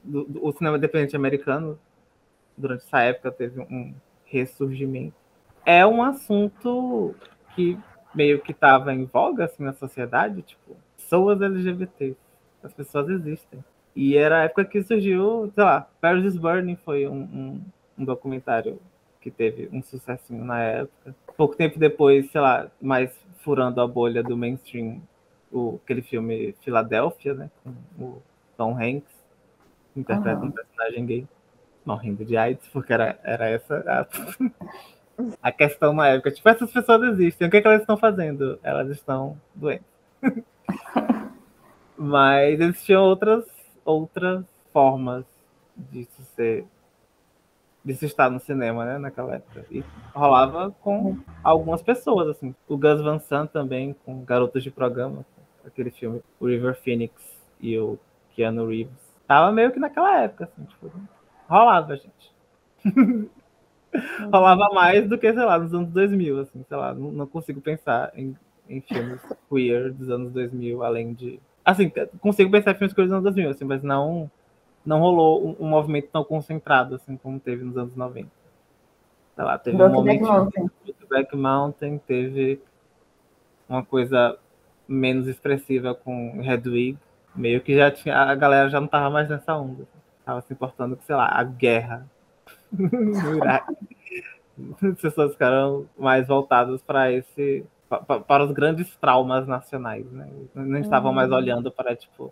do- 0.03 0.23
do- 0.23 0.43
o 0.43 0.51
cinema 0.51 0.75
independente 0.75 1.15
americano, 1.15 1.77
durante 2.57 2.83
essa 2.83 3.01
época 3.01 3.31
teve 3.31 3.59
um 3.59 3.93
ressurgimento. 4.25 5.13
É 5.63 5.85
um 5.85 6.01
assunto 6.01 7.13
que 7.53 7.77
meio 8.11 8.41
que 8.41 8.53
estava 8.53 8.91
em 8.91 9.05
voga 9.05 9.45
assim, 9.45 9.61
na 9.61 9.71
sociedade, 9.73 10.41
tipo, 10.41 10.75
pessoas 10.97 11.39
LGBT, 11.39 12.15
as 12.63 12.73
pessoas 12.73 13.07
existem. 13.09 13.63
E 13.95 14.17
era 14.17 14.39
a 14.39 14.43
época 14.45 14.65
que 14.65 14.81
surgiu, 14.81 15.51
sei 15.53 15.63
lá, 15.63 15.87
Paris 16.01 16.25
is 16.25 16.37
Burning 16.37 16.75
foi 16.77 17.07
um, 17.07 17.21
um, 17.21 17.61
um 17.99 18.03
documentário 18.03 18.79
que 19.21 19.29
teve 19.29 19.69
um 19.71 19.83
sucessinho 19.83 20.43
na 20.43 20.59
época. 20.59 21.15
Pouco 21.37 21.55
tempo 21.55 21.77
depois, 21.77 22.31
sei 22.31 22.41
lá, 22.41 22.71
mais 22.81 23.15
furando 23.41 23.79
a 23.79 23.85
bolha 23.87 24.23
do 24.23 24.35
mainstream, 24.35 24.99
o, 25.53 25.79
aquele 25.83 26.01
filme 26.01 26.55
Filadélfia, 26.61 27.33
né? 27.33 27.51
Com 27.63 28.03
o 28.03 28.21
Tom 28.57 28.75
Hanks, 28.75 29.13
que 29.93 29.99
interpreta 29.99 30.39
Aham. 30.39 30.47
um 30.47 30.51
personagem 30.51 31.05
gay, 31.05 31.27
morrendo 31.85 32.25
de 32.25 32.35
AIDS, 32.35 32.67
porque 32.69 32.91
era, 32.91 33.19
era 33.23 33.49
essa 33.49 33.77
a, 33.87 34.07
a 35.47 35.51
questão 35.51 35.93
na 35.93 36.07
época. 36.07 36.31
Tipo, 36.31 36.49
essas 36.49 36.71
pessoas 36.71 37.03
existem, 37.03 37.47
o 37.47 37.51
que, 37.51 37.57
é 37.57 37.61
que 37.61 37.67
elas 37.67 37.81
estão 37.81 37.95
fazendo? 37.95 38.59
Elas 38.63 38.89
estão 38.89 39.39
doentes. 39.53 39.85
Mas 41.95 42.59
existiam 42.59 43.03
outras, 43.03 43.45
outras 43.85 44.43
formas 44.71 45.23
disso 45.77 46.21
ser 46.35 46.65
disso 47.83 48.05
estar 48.05 48.29
no 48.29 48.39
cinema, 48.39 48.85
né, 48.85 48.97
naquela 48.97 49.35
época. 49.35 49.65
E 49.69 49.83
rolava 50.15 50.71
com 50.81 51.17
algumas 51.43 51.81
pessoas, 51.81 52.29
assim. 52.29 52.55
O 52.67 52.77
Gus 52.77 53.01
Van 53.01 53.19
Sant 53.19 53.51
também, 53.51 53.93
com 54.05 54.23
Garotos 54.23 54.63
de 54.63 54.71
Programa, 54.71 55.25
aquele 55.65 55.91
filme, 55.91 56.21
o 56.39 56.45
River 56.47 56.75
Phoenix 56.81 57.13
e 57.59 57.77
o 57.77 57.97
Keanu 58.35 58.67
Reeves. 58.67 58.93
Tava 59.27 59.51
meio 59.51 59.71
que 59.71 59.79
naquela 59.79 60.21
época, 60.21 60.45
assim, 60.45 60.63
tipo, 60.65 60.91
rolava, 61.47 61.95
gente. 61.95 62.33
rolava 64.31 64.73
mais 64.73 65.07
do 65.07 65.17
que, 65.17 65.31
sei 65.31 65.45
lá, 65.45 65.57
nos 65.57 65.73
anos 65.73 65.89
2000, 65.89 66.39
assim, 66.39 66.65
sei 66.67 66.77
lá, 66.77 66.93
não, 66.93 67.11
não 67.11 67.27
consigo 67.27 67.61
pensar 67.61 68.11
em, 68.15 68.35
em 68.67 68.81
filmes 68.81 69.21
queer 69.49 69.91
dos 69.91 70.09
anos 70.09 70.31
2000, 70.31 70.83
além 70.83 71.13
de... 71.13 71.39
Assim, 71.63 71.91
consigo 72.19 72.51
pensar 72.51 72.71
em 72.71 72.75
filmes 72.75 72.93
queer 72.93 73.05
dos 73.05 73.13
anos 73.13 73.23
2000, 73.23 73.49
assim, 73.49 73.65
mas 73.65 73.81
não 73.81 74.29
não 74.85 74.99
rolou 74.99 75.47
um, 75.47 75.65
um 75.65 75.69
movimento 75.69 76.09
tão 76.11 76.23
concentrado 76.23 76.95
assim 76.95 77.15
como 77.17 77.39
teve 77.39 77.63
nos 77.63 77.77
anos 77.77 77.95
90. 77.95 78.29
Sei 79.35 79.43
lá, 79.43 79.57
teve 79.57 79.75
um 79.75 79.79
Brokeback 79.79 80.21
momento 80.21 80.31
Mountain. 80.31 80.69
Back 81.09 81.35
Mountain, 81.35 81.97
teve 81.99 82.61
uma 83.67 83.83
coisa 83.83 84.37
menos 84.87 85.27
expressiva 85.27 85.93
com 85.95 86.41
Hedwig, 86.43 86.97
meio 87.35 87.61
que 87.61 87.75
já 87.75 87.89
tinha 87.91 88.15
a 88.17 88.35
galera 88.35 88.69
já 88.69 88.79
não 88.79 88.87
tava 88.87 89.09
mais 89.09 89.29
nessa 89.29 89.55
onda, 89.55 89.85
tava 90.25 90.41
se 90.41 90.53
importando 90.53 90.95
com, 90.95 91.03
sei 91.03 91.15
lá, 91.15 91.27
a 91.27 91.43
guerra 91.43 92.05
no 92.71 93.37
Iraque. 93.37 93.75
As 94.81 95.01
pessoas 95.01 95.31
ficaram 95.33 95.87
mais 95.97 96.27
voltadas 96.27 96.81
para 96.81 97.11
esse 97.11 97.65
pa- 97.89 97.99
pa- 98.01 98.19
para 98.19 98.43
os 98.43 98.51
grandes 98.51 98.95
traumas 98.97 99.47
nacionais, 99.47 100.05
né? 100.11 100.27
Não 100.53 100.77
estavam 100.79 101.11
mais 101.11 101.31
olhando 101.31 101.71
para 101.71 101.95
tipo 101.95 102.31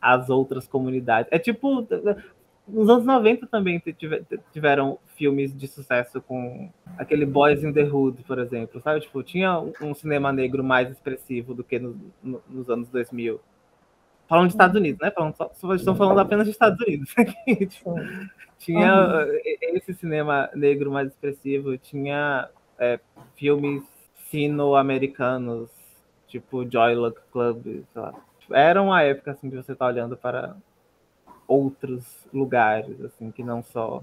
as 0.00 0.28
outras 0.28 0.66
comunidades. 0.66 1.30
É 1.30 1.38
tipo 1.38 1.86
nos 2.66 2.88
anos 2.88 3.04
90 3.04 3.46
também 3.46 3.78
tive- 3.80 4.24
tiveram 4.52 4.98
filmes 5.16 5.56
de 5.56 5.66
sucesso 5.66 6.20
com 6.22 6.70
aquele 6.96 7.26
Boys 7.26 7.62
in 7.64 7.72
the 7.72 7.82
Hood, 7.84 8.22
por 8.24 8.38
exemplo, 8.38 8.80
sabe? 8.80 9.00
Tipo, 9.00 9.22
tinha 9.22 9.58
um- 9.58 9.94
cinema 9.94 10.32
negro 10.32 10.62
mais 10.62 10.90
expressivo 10.90 11.54
do 11.54 11.64
que 11.64 11.78
no- 11.78 11.96
no- 12.22 12.42
nos 12.48 12.70
anos 12.70 12.88
2000. 12.88 13.40
Falando 14.28 14.46
de 14.46 14.52
Estados 14.54 14.76
Unidos, 14.76 15.00
né? 15.00 15.10
Falando 15.10 15.34
só, 15.36 15.50
só 15.54 15.74
estão 15.74 15.94
falando 15.96 16.20
apenas 16.20 16.44
de 16.46 16.52
Estados 16.52 16.80
Unidos. 16.80 17.12
Tipo, 17.68 17.96
tinha 18.58 19.26
eh, 19.44 19.76
esse 19.76 19.92
cinema 19.94 20.48
negro 20.54 20.90
mais 20.90 21.08
expressivo, 21.08 21.76
tinha 21.76 22.48
eh, 22.78 23.00
filmes 23.34 23.82
sino-americanos, 24.30 25.68
tipo 26.28 26.64
Joy 26.70 26.94
Luck 26.94 27.20
Club, 27.32 27.62
sei 27.64 28.02
lá. 28.02 28.14
Tipo, 28.38 28.54
Era 28.54 28.80
uma 28.80 29.02
época 29.02 29.32
assim 29.32 29.50
que 29.50 29.56
você 29.56 29.74
tá 29.74 29.86
olhando 29.86 30.16
para 30.16 30.56
outros 31.46 32.26
lugares, 32.32 33.00
assim, 33.02 33.30
que 33.30 33.42
não 33.42 33.62
só 33.62 34.02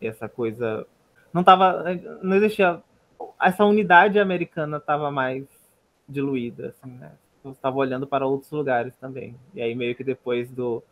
essa 0.00 0.28
coisa. 0.28 0.86
Não 1.32 1.42
tava. 1.44 1.84
Não 2.22 2.36
existia. 2.36 2.82
Essa 3.40 3.64
unidade 3.64 4.18
americana 4.18 4.78
estava 4.78 5.10
mais 5.10 5.44
diluída, 6.08 6.68
assim, 6.68 6.90
né? 6.92 7.12
Você 7.42 7.50
estava 7.50 7.76
olhando 7.76 8.06
para 8.06 8.26
outros 8.26 8.50
lugares 8.50 8.96
também. 8.96 9.36
E 9.54 9.62
aí, 9.62 9.74
meio 9.74 9.94
que 9.94 10.04
depois 10.04 10.50
do, 10.50 10.82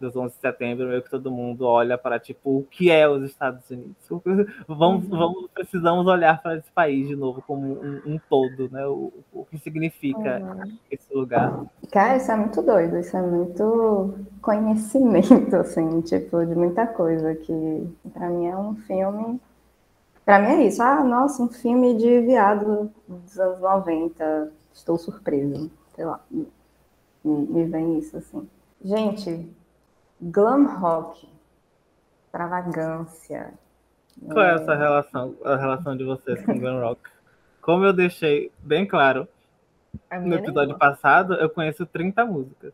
dos 0.00 0.16
11 0.16 0.34
de 0.34 0.40
setembro, 0.40 0.88
meio 0.88 1.02
que 1.02 1.10
todo 1.10 1.30
mundo 1.30 1.66
olha 1.66 1.98
para, 1.98 2.18
tipo, 2.18 2.58
o 2.58 2.64
que 2.64 2.90
é 2.90 3.08
os 3.08 3.22
Estados 3.24 3.68
Unidos? 3.70 3.96
Vamos, 4.68 5.06
vamos, 5.08 5.50
precisamos 5.52 6.06
olhar 6.06 6.42
para 6.42 6.56
esse 6.58 6.70
país 6.72 7.06
de 7.08 7.16
novo 7.16 7.42
como 7.42 7.66
um, 7.82 8.02
um 8.14 8.18
todo, 8.28 8.68
né? 8.70 8.86
O, 8.86 9.12
o 9.32 9.44
que 9.46 9.58
significa 9.58 10.42
Uhum. 10.42 10.78
esse 10.90 11.12
lugar. 11.14 11.66
Cara, 11.92 12.16
isso 12.16 12.30
é 12.32 12.36
muito 12.36 12.62
doido, 12.62 12.98
isso 12.98 13.16
é 13.16 13.22
muito 13.22 14.14
conhecimento, 14.42 15.54
assim, 15.56 16.00
tipo, 16.02 16.44
de 16.44 16.54
muita 16.54 16.86
coisa 16.86 17.34
que 17.34 17.52
pra 18.12 18.28
mim 18.28 18.46
é 18.46 18.56
um 18.56 18.74
filme. 18.76 19.40
Pra 20.24 20.38
mim 20.40 20.48
é 20.48 20.66
isso, 20.66 20.82
ah, 20.82 21.04
nossa, 21.04 21.42
um 21.42 21.48
filme 21.48 21.96
de 21.96 22.20
viado 22.20 22.90
dos 23.08 23.38
anos 23.38 23.60
90, 23.60 24.52
estou 24.72 24.98
surpresa, 24.98 25.68
sei 25.94 26.04
lá, 26.04 26.20
me, 26.30 26.46
me 27.46 27.64
vem 27.66 27.98
isso 27.98 28.16
assim. 28.16 28.48
Gente, 28.84 29.48
glam 30.20 30.66
rock, 30.78 31.28
extravagância. 32.26 33.54
Qual 34.26 34.44
é 34.44 34.54
essa 34.54 34.74
relação, 34.74 35.34
a 35.44 35.56
relação 35.56 35.96
de 35.96 36.04
vocês 36.04 36.44
com 36.44 36.58
glam 36.58 36.80
rock? 36.80 37.00
Como 37.60 37.84
eu 37.84 37.92
deixei 37.92 38.50
bem 38.60 38.86
claro 38.86 39.26
no 40.10 40.34
episódio 40.34 40.54
nenhuma. 40.74 40.78
passado, 40.78 41.34
eu 41.34 41.48
conheço 41.50 41.86
30 41.86 42.24
músicas. 42.26 42.72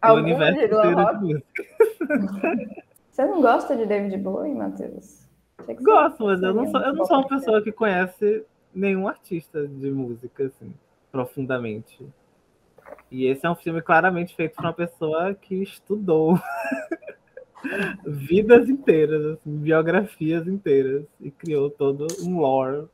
Ah, 0.00 0.12
O 0.12 0.16
universo 0.16 0.60
de 0.60 0.68
glam 0.68 0.90
inteiro 0.92 1.02
rock? 1.02 1.18
de 1.18 1.24
música. 1.24 1.64
Você 3.10 3.24
não 3.24 3.40
gosta 3.40 3.74
de 3.76 3.86
David 3.86 4.18
Bowie, 4.18 4.54
Matheus? 4.54 5.26
Gosto, 5.82 6.24
mas 6.24 6.42
eu 6.42 6.52
não 6.52 6.66
sou, 6.70 6.80
eu 6.80 6.94
não 6.94 7.06
sou 7.06 7.16
uma 7.18 7.28
pessoa 7.28 7.62
que 7.62 7.72
conhece 7.72 8.44
nenhum 8.74 9.08
artista 9.08 9.66
de 9.66 9.90
música, 9.90 10.44
assim, 10.44 10.72
profundamente. 11.10 12.06
E 13.10 13.26
esse 13.26 13.46
é 13.46 13.50
um 13.50 13.54
filme 13.54 13.80
claramente 13.82 14.34
feito 14.34 14.54
por 14.56 14.64
uma 14.64 14.72
pessoa 14.72 15.34
que 15.34 15.62
estudou 15.62 16.38
vidas 18.06 18.68
inteiras, 18.68 19.24
assim, 19.24 19.56
biografias 19.58 20.46
inteiras, 20.46 21.04
e 21.20 21.30
criou 21.30 21.70
todo 21.70 22.06
um 22.22 22.40
lore 22.40 22.86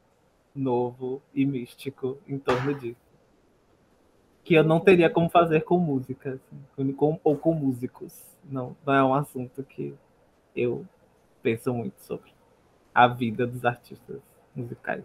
novo 0.54 1.22
e 1.34 1.46
místico 1.46 2.18
em 2.28 2.38
torno 2.38 2.74
disso. 2.74 3.00
Que 4.44 4.54
eu 4.54 4.64
não 4.64 4.80
teria 4.80 5.08
como 5.08 5.30
fazer 5.30 5.62
com 5.62 5.78
música, 5.78 6.38
assim, 6.76 6.92
com- 6.92 7.18
ou 7.22 7.36
com 7.36 7.54
músicos. 7.54 8.12
Não, 8.44 8.76
não 8.84 8.94
é 8.94 9.04
um 9.04 9.14
assunto 9.14 9.62
que 9.62 9.94
eu 10.54 10.84
penso 11.42 11.72
muito 11.72 11.94
sobre 12.00 12.32
a 12.94 13.06
vida 13.08 13.46
dos 13.46 13.64
artistas 13.64 14.20
musicais. 14.54 15.04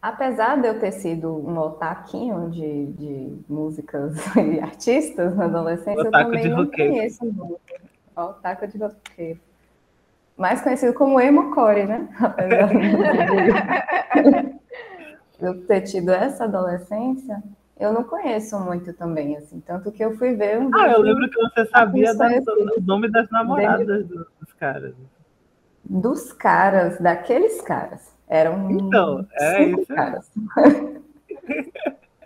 Apesar 0.00 0.60
de 0.60 0.68
eu 0.68 0.78
ter 0.78 0.92
sido 0.92 1.28
um 1.34 1.58
otaquinho 1.58 2.50
de, 2.50 2.86
de 2.92 3.38
músicas 3.48 4.14
e 4.36 4.60
artistas 4.60 5.34
na 5.36 5.46
adolescência, 5.46 6.04
eu 6.06 6.10
também 6.10 6.48
não 6.48 6.64
roqueiro. 6.64 6.92
conheço 6.92 7.24
muito. 7.24 7.60
Otaku 8.16 8.66
de 8.68 8.78
roqueiro. 8.78 9.40
Mais 10.36 10.60
conhecido 10.62 10.94
como 10.94 11.20
emo 11.20 11.52
core, 11.52 11.84
né? 11.84 12.08
Apesar 12.20 12.68
de 12.68 12.78
eu 15.40 15.66
ter 15.66 15.80
tido 15.82 16.10
essa 16.10 16.44
adolescência, 16.44 17.42
eu 17.78 17.92
não 17.92 18.04
conheço 18.04 18.58
muito 18.60 18.92
também, 18.92 19.36
assim. 19.36 19.60
Tanto 19.60 19.90
que 19.90 20.04
eu 20.04 20.16
fui 20.16 20.34
ver 20.34 20.58
um 20.60 20.70
Ah, 20.76 20.88
eu 20.92 21.00
lembro 21.00 21.28
que 21.28 21.38
você 21.40 21.66
sabia 21.66 22.14
da- 22.14 22.28
nome 22.84 23.10
das 23.10 23.28
namoradas 23.30 24.06
do- 24.06 24.26
dos 24.40 24.52
caras. 24.58 24.94
dos 25.84 26.32
caras, 26.32 26.98
daqueles 27.00 27.60
caras. 27.62 28.16
Eram 28.28 28.70
Então, 28.70 29.26
é 29.32 29.64
cinco 29.64 29.80
isso. 29.80 29.94
caras. 29.94 30.30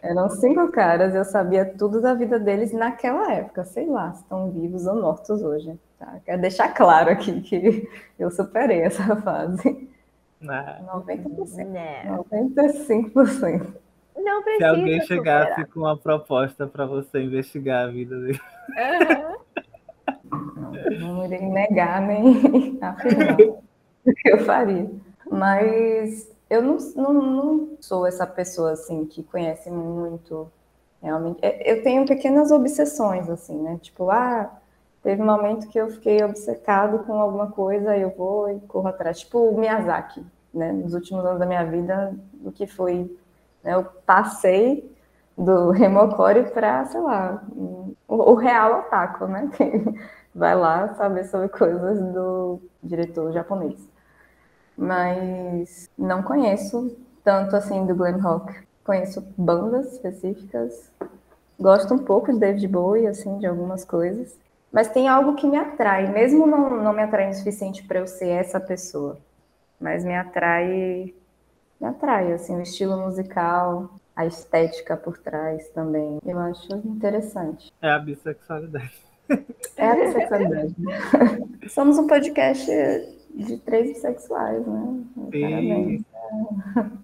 Eram 0.03 0.29
cinco 0.31 0.69
caras, 0.73 1.15
eu 1.15 1.25
sabia 1.25 1.65
tudo 1.65 2.01
da 2.01 2.13
vida 2.13 2.37
deles 2.39 2.73
naquela 2.73 3.33
época. 3.33 3.65
Sei 3.65 3.87
lá 3.87 4.13
se 4.13 4.23
estão 4.23 4.51
vivos 4.51 4.85
ou 4.87 5.01
mortos 5.01 5.43
hoje. 5.43 5.79
Tá? 5.99 6.19
Quero 6.25 6.41
deixar 6.41 6.75
claro 6.75 7.11
aqui 7.11 7.41
que 7.43 7.89
eu 8.19 8.29
superei 8.31 8.81
essa 8.81 9.15
fase. 9.23 9.89
né? 10.41 10.83
90%. 10.93 12.05
Não, 12.05 12.25
95%. 12.25 13.67
não 14.17 14.39
Se 14.39 14.45
precisa 14.45 14.69
alguém 14.71 15.01
chegasse 15.03 15.51
superar. 15.51 15.67
com 15.69 15.81
uma 15.81 15.97
proposta 15.97 16.67
para 16.67 16.85
você 16.85 17.23
investigar 17.23 17.85
a 17.87 17.91
vida 17.91 18.19
dele. 18.21 18.41
Aham. 18.77 19.33
Não 21.01 21.25
irei 21.27 21.43
negar 21.43 22.01
nem 22.01 22.79
afirmar 22.81 23.37
o 23.41 24.13
que 24.15 24.31
eu 24.33 24.39
faria. 24.39 24.91
Mas 25.33 26.31
eu 26.51 26.61
não, 26.61 26.77
não, 26.95 27.13
não 27.15 27.69
sou 27.81 28.07
essa 28.07 28.27
pessoa 28.27 28.73
assim 28.73 29.07
que 29.07 29.23
conhece 29.23 29.71
muito 29.71 30.47
realmente. 31.03 31.39
É, 31.43 31.73
Eu 31.73 31.83
tenho 31.83 32.07
pequenas 32.07 32.51
obsessões 32.51 33.31
assim, 33.31 33.57
né? 33.59 33.79
Tipo, 33.81 34.11
ah, 34.11 34.51
teve 35.03 35.23
um 35.23 35.27
momento 35.27 35.69
que 35.69 35.79
eu 35.79 35.89
fiquei 35.91 36.23
obcecado 36.23 37.01
com 37.01 37.15
alguma 37.15 37.51
coisa, 37.51 37.97
eu 37.97 38.11
vou 38.11 38.51
e 38.51 38.61
corro 38.61 38.89
atrás. 38.89 39.21
Tipo 39.21 39.39
o 39.39 39.59
Miyazaki, 39.59 40.23
né? 40.53 40.71
Nos 40.73 40.93
últimos 40.93 41.25
anos 41.25 41.41
da 41.41 41.47
minha 41.47 41.65
vida, 41.65 42.15
o 42.45 42.53
que 42.53 42.67
foi, 42.67 43.11
né? 43.65 43.75
Eu 43.75 43.85
passei 44.05 44.95
do 45.37 45.71
Remocore 45.73 46.51
para, 46.51 46.85
sei 46.87 47.01
lá, 47.01 47.43
o, 48.07 48.35
real 48.35 48.81
otaku, 48.81 49.27
né? 49.27 49.51
Vai 50.35 50.55
lá 50.55 50.95
saber 50.95 51.25
sobre 51.25 51.49
coisas 51.49 51.99
do 52.13 52.61
diretor 52.83 53.33
japonês. 53.33 53.92
Mas 54.77 55.89
não 55.97 56.23
conheço 56.23 56.97
tanto 57.23 57.57
assim 57.57 57.87
do 57.87 57.95
glam 57.95 58.21
rock. 58.21 58.53
Conheço 58.85 59.25
bandas 59.37 59.93
específicas. 59.93 60.91
Gosto 61.59 61.95
um 61.95 61.99
pouco 61.99 62.33
de 62.33 62.39
David 62.39 62.67
Bowie, 62.69 63.07
assim, 63.07 63.39
de 63.39 63.47
algumas 63.47 63.85
coisas. 63.85 64.37
Mas 64.73 64.89
tem 64.89 65.09
algo 65.09 65.35
que 65.35 65.47
me 65.47 65.57
atrai, 65.57 66.11
mesmo 66.11 66.47
não, 66.47 66.83
não 66.83 66.93
me 66.93 67.03
atraindo 67.03 67.33
o 67.33 67.39
suficiente 67.39 67.85
para 67.85 68.01
eu 68.01 68.07
ser 68.07 68.29
essa 68.29 68.59
pessoa. 68.59 69.19
Mas 69.79 70.05
me 70.05 70.17
atrai, 70.17 71.15
me 71.81 71.87
atrai, 71.87 72.33
assim, 72.33 72.57
o 72.57 72.63
estilo 72.63 72.97
musical, 72.97 73.91
a 74.17 74.27
estética 74.27 74.97
por 74.97 75.19
trás 75.19 75.69
também. 75.71 76.19
Eu 76.25 76.39
acho 76.39 76.75
interessante. 76.85 77.73
É 77.83 77.91
a 77.91 77.99
bissexualidade. 77.99 78.93
É 79.77 79.89
a 79.89 79.95
bissexualidade. 79.95 80.75
Somos 81.69 81.99
um 81.99 82.07
podcast 82.07 82.71
de 83.35 83.57
três 83.59 83.89
bissexuais, 83.89 84.67
né? 84.67 85.05
Parabéns. 85.17 86.03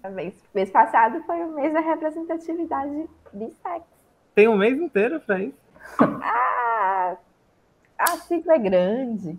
E 0.03 0.09
Mês, 0.09 0.33
mês 0.55 0.69
passado 0.71 1.21
foi 1.23 1.37
o 1.43 1.53
mês 1.53 1.73
da 1.73 1.79
representatividade 1.81 3.07
bissex. 3.33 3.83
tem 4.35 4.47
um 4.47 4.57
mês 4.57 4.79
inteiro 4.79 5.19
para 5.21 5.41
isso. 5.41 5.57
Ah, 6.21 7.17
a 7.97 8.07
sigla 8.17 8.53
é 8.55 8.59
grande. 8.59 9.37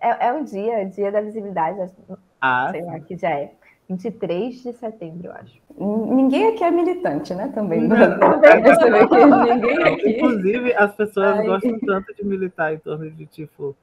É, 0.00 0.28
é 0.28 0.32
um 0.32 0.44
dia, 0.44 0.84
dia 0.86 1.10
da 1.12 1.20
visibilidade, 1.20 1.80
acho- 1.80 1.94
Ah, 2.40 2.68
sei 2.70 2.82
lá 2.84 2.98
que 3.00 3.16
já 3.16 3.30
é. 3.30 3.52
23 3.88 4.62
de 4.62 4.72
setembro, 4.74 5.26
eu 5.28 5.32
acho. 5.32 5.60
Ninguém 5.76 6.48
aqui 6.48 6.62
é 6.62 6.70
militante, 6.70 7.34
né? 7.34 7.50
Também. 7.52 7.80
Não. 7.80 7.96
Você 7.98 8.90
vê 8.90 9.08
que 9.08 9.24
ninguém 9.26 9.82
aqui. 9.82 10.10
Inclusive, 10.10 10.74
as 10.74 10.94
pessoas 10.94 11.38
Ai. 11.40 11.46
gostam 11.46 11.78
tanto 11.80 12.14
de 12.14 12.24
militar 12.24 12.72
em 12.72 12.78
torno 12.78 13.10
de 13.10 13.26
tipo, 13.26 13.74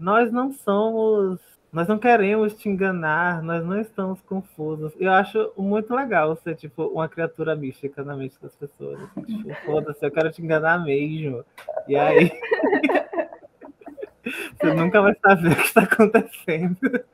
nós 0.00 0.32
não 0.32 0.52
somos, 0.52 1.38
nós 1.72 1.86
não 1.86 1.98
queremos 1.98 2.54
te 2.54 2.68
enganar, 2.68 3.42
nós 3.42 3.64
não 3.64 3.80
estamos 3.80 4.20
confusos. 4.22 4.92
Eu 4.98 5.12
acho 5.12 5.52
muito 5.56 5.94
legal 5.94 6.34
ser 6.36 6.56
tipo 6.56 6.84
uma 6.86 7.08
criatura 7.08 7.54
mística 7.54 8.02
na 8.02 8.16
mente 8.16 8.36
das 8.42 8.56
pessoas. 8.56 8.98
assim, 9.02 9.22
tipo, 9.24 9.54
foda-se, 9.66 10.04
eu 10.04 10.10
quero 10.10 10.32
te 10.32 10.42
enganar 10.42 10.82
mesmo. 10.82 11.44
E 11.86 11.96
aí 11.96 12.32
você 14.58 14.74
nunca 14.74 15.02
vai 15.02 15.14
saber 15.22 15.52
o 15.52 15.56
que 15.56 15.62
está 15.62 15.82
acontecendo. 15.82 17.04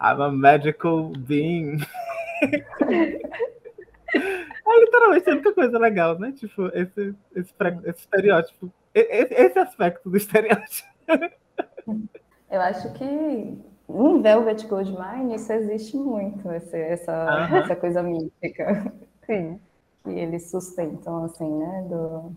I'm 0.00 0.20
a 0.20 0.30
magical 0.30 1.12
being. 1.16 1.78
Aí 2.92 3.20
literalmente 4.80 5.30
a 5.30 5.32
única 5.32 5.52
coisa 5.52 5.78
legal, 5.78 6.18
né? 6.18 6.32
Tipo, 6.32 6.66
esse, 6.74 7.14
esse, 7.34 7.54
esse 7.84 8.00
estereótipo. 8.00 8.72
Esse, 8.96 9.58
aspecto 9.58 10.08
do 10.10 10.16
estereótipo. 10.16 10.88
Eu 12.50 12.60
acho 12.60 12.92
que 12.94 13.04
em 13.04 14.22
Velvet 14.22 14.66
Goldmine 14.66 15.34
isso 15.34 15.52
existe 15.52 15.96
muito, 15.96 16.50
esse- 16.52 16.76
essa, 16.76 17.48
essa 17.52 17.76
coisa 17.76 18.02
mística 18.02 18.92
Sim. 19.26 19.60
que 20.04 20.10
eles 20.10 20.50
sustentam, 20.50 21.24
assim, 21.24 21.48
né? 21.58 21.86
do- 21.88 22.32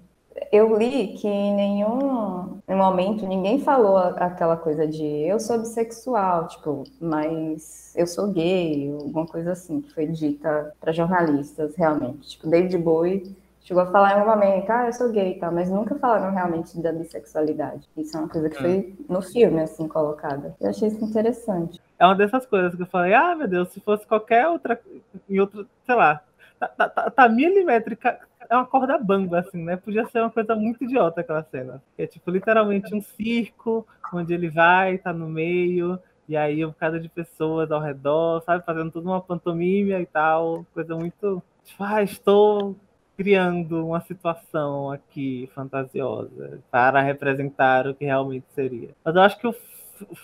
Eu 0.52 0.78
li 0.78 1.16
que 1.16 1.28
em 1.28 1.56
nenhum 1.56 2.62
momento 2.70 3.26
ninguém 3.28 3.60
falou 3.62 3.98
aquela 3.98 4.58
coisa 4.58 4.88
de 4.88 5.04
eu 5.06 5.40
sou 5.40 5.60
bissexual, 5.60 6.48
tipo, 6.48 6.84
mas 7.00 7.94
eu 7.96 8.08
sou 8.08 8.32
gay, 8.32 8.92
alguma 8.94 9.28
coisa 9.28 9.52
assim, 9.54 9.82
que 9.82 9.94
foi 9.94 10.08
dita 10.08 10.74
para 10.80 10.92
jornalistas, 10.94 11.76
realmente. 11.76 12.30
Tipo, 12.32 12.50
David 12.50 12.78
Bowie 12.80 13.36
chegou 13.70 13.84
a 13.84 13.92
falar 13.92 14.18
em 14.18 14.24
um 14.24 14.26
momento, 14.26 14.68
ah, 14.72 14.88
eu 14.88 14.94
sou 14.94 15.12
gay 15.12 15.34
e 15.34 15.40
tal, 15.40 15.52
mas 15.52 15.70
nunca 15.70 15.94
falaram 15.94 16.34
realmente 16.34 16.82
da 16.82 16.92
bissexualidade. 16.92 17.88
Isso 17.96 18.18
é 18.18 18.20
uma 18.20 18.28
coisa 18.28 18.50
que 18.50 18.58
foi 18.58 18.96
no 19.08 19.22
filme, 19.22 19.62
assim, 19.62 19.88
colocada. 19.88 20.56
Eu 20.60 20.72
achei 20.72 20.88
isso 20.88 21.06
interessante. 21.06 21.80
É 22.00 22.04
uma 22.04 22.16
dessas 22.16 22.48
coisas 22.48 22.74
que 22.74 22.82
eu 22.82 22.88
falei, 22.88 23.14
ah, 23.14 23.36
meu 23.36 23.48
Deus, 23.48 23.70
se 23.70 23.80
fosse 23.80 24.08
qualquer 24.08 24.48
outra, 24.48 24.82
em 25.30 25.40
outro, 25.40 25.68
sei 25.86 25.94
lá, 25.94 26.20
tá, 26.60 26.68
tá, 26.68 26.90
tá, 26.90 27.12
tá 27.12 27.30
milimétrica, 27.30 28.20
é 28.50 28.56
uma 28.56 28.66
corda 28.66 28.98
bamba, 28.98 29.42
assim, 29.42 29.64
né? 29.64 29.78
Podia 29.78 30.08
ser 30.08 30.22
uma 30.22 30.32
coisa 30.32 30.56
muito 30.56 30.84
idiota 30.84 31.22
aquela 31.22 31.44
cena. 31.44 31.80
É 31.96 32.08
tipo, 32.08 32.32
literalmente 32.32 32.96
um 32.96 33.02
circo, 33.02 33.86
onde 34.12 34.34
ele 34.34 34.50
vai, 34.50 34.98
tá 34.98 35.14
no 35.14 35.30
meio, 35.30 36.00
e 36.28 36.36
aí 36.36 36.66
um 36.66 36.70
bocado 36.70 37.00
de 37.00 37.08
pessoas 37.08 37.72
ao 37.72 37.80
redor, 37.80 38.42
sabe? 38.42 38.66
Fazendo 38.66 38.90
toda 38.90 39.08
uma 39.08 39.22
pantomima 39.22 40.00
e 40.00 40.08
tal, 40.08 40.66
coisa 40.74 40.96
muito. 40.96 41.44
Tipo, 41.64 41.84
ah, 41.84 42.02
estou 42.02 42.76
criando 43.20 43.86
uma 43.86 44.00
situação 44.00 44.90
aqui 44.90 45.50
fantasiosa 45.54 46.62
para 46.72 47.02
representar 47.02 47.86
o 47.86 47.94
que 47.94 48.06
realmente 48.06 48.46
seria. 48.56 48.92
Mas 49.04 49.14
eu 49.14 49.22
acho 49.22 49.38
que 49.38 49.46
o, 49.46 49.54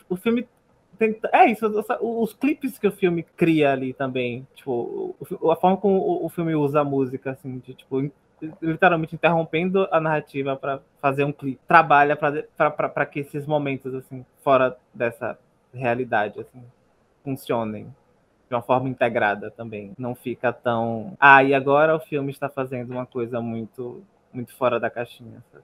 o 0.08 0.16
filme 0.16 0.48
tem- 0.98 1.20
é 1.34 1.46
isso, 1.52 1.68
os, 2.00 2.34
clipes 2.34 2.80
que 2.80 2.88
o 2.88 2.92
filme 2.94 3.24
cria 3.36 3.74
ali 3.74 3.92
também, 3.92 4.48
tipo, 4.56 5.14
a 5.52 5.58
forma 5.58 5.76
como 5.76 5.98
o, 5.98 6.26
o 6.26 6.30
filme 6.30 6.56
usa 6.56 6.80
a 6.80 6.86
música, 6.86 7.32
assim, 7.32 7.60
de, 7.60 7.74
tipo, 7.74 8.10
literalmente 8.62 9.14
interrompendo 9.14 9.90
a 9.92 10.00
narrativa 10.00 10.56
para 10.56 10.80
fazer 11.02 11.26
um 11.26 11.34
clipe, 11.34 11.60
trabalha 11.68 12.16
para 12.16 13.06
que 13.06 13.20
esses 13.20 13.46
momentos, 13.46 13.94
assim, 13.94 14.26
fora 14.42 14.78
dessa 14.94 15.38
realidade, 15.74 16.40
assim, 16.40 16.64
funcionem 17.26 17.94
de 18.50 18.56
uma 18.56 18.62
forma 18.62 18.90
integrada 18.90 19.52
também. 19.52 19.92
Não 19.98 20.16
fica 20.16 20.54
tão. 20.54 21.14
Ah, 21.20 21.44
e 21.44 21.54
agora 21.54 21.96
o 21.96 22.00
filme 22.00 22.32
está 22.32 22.50
fazendo 22.50 22.92
uma 22.92 23.06
coisa 23.06 23.42
muito, 23.42 24.04
muito 24.34 24.56
fora 24.56 24.80
da 24.80 24.90
caixinha, 24.90 25.44
sabe? 25.52 25.64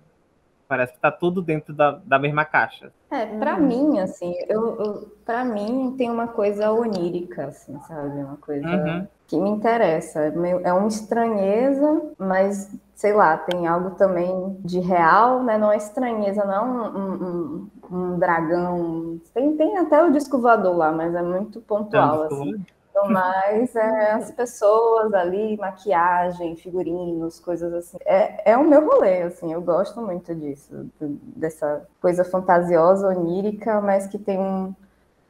Parece 0.67 0.93
que 0.93 0.99
tá 0.99 1.11
tudo 1.11 1.41
dentro 1.41 1.73
da, 1.73 1.91
da 2.05 2.17
mesma 2.17 2.45
caixa. 2.45 2.91
É, 3.11 3.25
pra 3.25 3.57
mim, 3.57 3.99
assim, 3.99 4.34
eu, 4.47 4.79
eu, 4.79 5.11
pra 5.25 5.43
mim 5.43 5.93
tem 5.97 6.09
uma 6.09 6.27
coisa 6.29 6.71
onírica, 6.71 7.47
assim, 7.47 7.77
sabe? 7.82 8.19
Uma 8.23 8.38
coisa 8.38 8.65
Uhum. 8.65 9.07
que 9.27 9.38
me 9.38 9.49
interessa. 9.49 10.21
É 10.21 10.32
É 10.63 10.73
uma 10.73 10.88
estranheza, 10.88 12.13
mas, 12.17 12.71
sei 13.02 13.14
lá, 13.14 13.38
tem 13.38 13.68
algo 13.68 13.91
também 13.95 14.56
de 14.64 14.80
real, 14.80 15.43
né? 15.43 15.58
Não 15.58 15.72
é 15.72 15.78
estranheza, 15.78 16.45
não 16.45 16.54
é 16.54 16.62
um, 16.62 16.97
um, 16.97 17.72
um- 17.91 18.20
dragão. 18.20 19.20
Tem, 19.34 19.56
tem 19.58 19.78
até 19.78 20.04
o 20.04 20.12
disco 20.12 20.39
voador 20.39 20.76
lá, 20.78 20.91
mas 20.91 21.14
é 21.16 21.22
muito 21.22 21.62
pontual, 21.62 22.24
Então, 22.24 22.24
assim. 22.24 22.64
Então, 22.89 23.10
mais 23.10 23.74
é 23.76 24.12
as 24.12 24.32
pessoas 24.32 25.14
ali, 25.14 25.58
maquiagem, 25.58 26.56
figurinos, 26.58 27.39
coisas 27.39 27.74
assim. 27.74 27.97
É, 28.06 28.52
é 28.52 28.58
o 28.58 28.68
meu 28.68 28.86
rolê, 28.86 29.24
assim, 29.24 29.52
eu 29.54 29.62
gosto 29.62 30.02
muito 30.02 30.36
disso, 30.36 30.89
dessa 31.36 31.88
coisa 32.02 32.24
fantasiosa, 32.26 33.08
onírica, 33.08 33.80
mas 33.82 34.08
que 34.08 34.20
tem 34.20 34.38
um, 34.39 34.76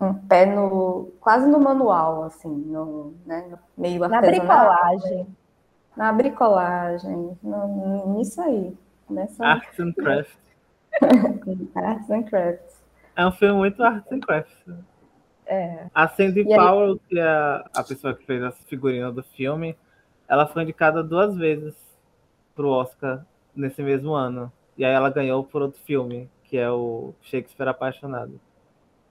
um 0.02 0.14
pé 0.28 0.46
no, 0.46 1.12
quase 1.22 1.48
no 1.48 1.60
manual, 1.60 2.24
assim, 2.24 2.50
no, 2.50 3.14
né, 3.26 3.48
no 3.50 3.60
meio 3.78 4.04
Na 4.08 4.22
artesanal, 4.24 4.76
bricolagem. 5.02 5.26
Na 6.02 6.12
bricolagem, 6.12 7.38
no- 7.44 8.16
nisso 8.18 8.42
aí, 8.42 8.76
nessa 9.08 9.46
Arts 9.46 9.80
and 9.80 9.94
Crafts. 9.94 10.40
arts 11.76 12.10
and 12.10 12.24
crafts. 12.24 12.84
É 13.16 13.24
um 13.28 13.32
filme 13.32 13.54
muito 13.60 13.84
arts 13.84 14.12
and 14.12 14.20
crafts. 14.20 14.66
É. 15.46 15.86
A 15.94 16.08
Sandy 16.08 16.42
E 16.42 16.52
aí- 16.54 16.60
Powell, 16.60 17.00
que 17.08 17.20
é 17.20 17.24
a 17.24 17.84
pessoa 17.88 18.16
que 18.16 18.26
fez 18.26 18.42
a 18.42 18.52
figurina 18.52 19.12
do 19.12 19.22
filme, 19.22 19.78
ela 20.28 20.48
foi 20.48 20.64
indicada 20.64 21.04
duas 21.04 21.36
vezes 21.38 21.76
pro 22.56 22.70
Oscar 22.70 23.24
nesse 23.56 23.84
mesmo 23.84 24.14
ano. 24.14 24.52
E 24.76 24.84
aí 24.84 24.94
ela 24.94 25.10
ganhou 25.12 25.44
por 25.44 25.62
outro 25.62 25.80
filme, 25.84 26.28
que 26.46 26.58
é 26.58 26.72
o 26.72 27.14
Shakespeare 27.22 27.68
Apaixonado. 27.70 28.40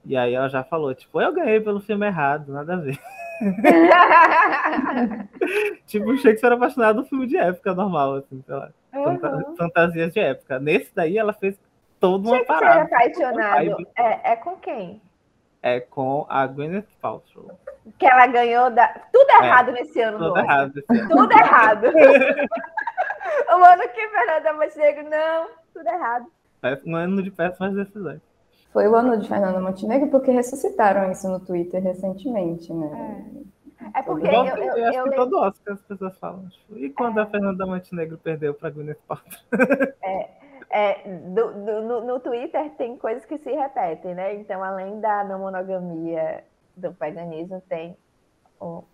E 0.04 0.16
aí 0.16 0.34
ela 0.34 0.48
já 0.48 0.64
falou, 0.64 0.92
tipo, 0.92 1.20
eu 1.20 1.32
ganhei 1.32 1.60
pelo 1.60 1.78
filme 1.80 2.04
errado, 2.06 2.52
nada 2.52 2.72
a 2.74 2.76
ver. 2.78 2.98
tipo, 5.86 6.16
Shakespeare 6.18 6.52
Apaixonado 6.52 7.00
é 7.00 7.02
um 7.02 7.06
filme 7.06 7.26
de 7.26 7.36
época 7.36 7.74
normal, 7.74 8.16
assim, 8.16 8.42
sei 8.46 8.54
lá. 8.54 8.70
Uhum. 8.94 9.56
Fantasias 9.56 10.12
de 10.12 10.20
época. 10.20 10.58
Nesse 10.58 10.90
daí 10.94 11.16
ela 11.16 11.32
fez 11.32 11.58
toda 11.98 12.28
uma 12.28 12.38
ser 12.38 12.44
parada. 12.44 12.82
apaixonado. 12.82 13.86
É, 13.96 14.32
é 14.32 14.36
com 14.36 14.56
quem? 14.56 15.00
É 15.62 15.80
com 15.80 16.26
a 16.28 16.46
Gwyneth 16.46 16.86
Paltrow. 17.00 17.50
Que 17.98 18.06
ela 18.06 18.26
ganhou 18.26 18.70
da. 18.70 18.88
Tudo 19.12 19.30
É, 19.30 19.46
errado 19.46 19.72
nesse 19.72 20.00
ano, 20.00 20.18
Tudo 20.18 20.38
errado. 20.38 20.78
esse 20.78 21.00
ano. 21.00 21.08
Tudo 21.08 21.32
errado. 21.32 21.86
o 23.48 23.64
ano 23.64 23.82
que 23.94 24.08
Fernanda 24.08 24.52
Montenegro, 24.54 25.10
não, 25.10 25.48
tudo 25.74 25.88
errado. 25.88 26.26
Um 26.86 26.96
ano 26.96 27.22
de 27.22 27.30
péssimas 27.30 27.74
decisões. 27.74 28.20
Foi 28.72 28.86
o 28.86 28.94
ano 28.94 29.16
de 29.18 29.28
Fernanda 29.28 29.60
Montenegro, 29.60 30.08
porque 30.10 30.30
ressuscitaram 30.30 31.10
isso 31.10 31.28
no 31.28 31.40
Twitter 31.40 31.82
recentemente, 31.82 32.72
né? 32.72 33.24
É 33.94 34.02
porque 34.02 34.26
Igual 34.28 34.46
eu, 34.46 34.54
que- 34.54 34.60
eu, 34.60 34.76
eu 34.76 34.86
acho 34.88 34.98
eu 34.98 35.04
que 35.04 35.16
todo 35.16 35.38
Oscar 35.38 35.74
as 35.74 35.80
pessoas 35.82 36.16
falam. 36.18 36.46
tipo, 36.48 36.76
e 36.78 36.90
quando 36.90 37.18
a 37.18 37.26
Fernanda 37.26 37.66
Montenegro 37.66 38.18
perdeu 38.18 38.54
pra 38.54 38.70
Gwyneth 38.70 38.98
Paltrow? 39.08 39.40
é, 40.70 41.08
do- 41.34 41.52
do- 41.64 41.82
no, 41.82 42.00
no 42.06 42.20
Twitter 42.20 42.70
tem 42.76 42.96
coisas 42.96 43.24
que 43.24 43.38
se 43.38 43.50
repetem, 43.50 44.14
né? 44.14 44.34
Então, 44.36 44.62
além 44.62 45.00
da 45.00 45.24
não 45.24 45.40
monogamia 45.40 46.44
do 46.76 46.92
paganismo, 46.92 47.60
tem 47.68 47.96
o, 48.60 48.84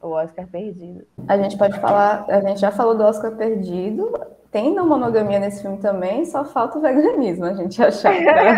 o 0.00 0.08
Oscar 0.10 0.46
perdido. 0.46 1.04
A 1.26 1.36
gente 1.38 1.56
pode 1.58 1.80
falar, 1.80 2.26
a 2.28 2.40
gente 2.40 2.60
já 2.60 2.70
falou 2.70 2.94
do 2.96 3.02
Oscar 3.02 3.34
perdido, 3.34 4.12
tem 4.52 4.72
não 4.74 4.86
monogamia 4.88 5.40
nesse 5.40 5.62
filme 5.62 5.78
também, 5.78 6.26
só 6.26 6.44
falta 6.44 6.78
o 6.78 6.82
veganismo, 6.82 7.46
a 7.46 7.54
gente 7.54 7.82
achar 7.82 8.14
pra 8.22 8.50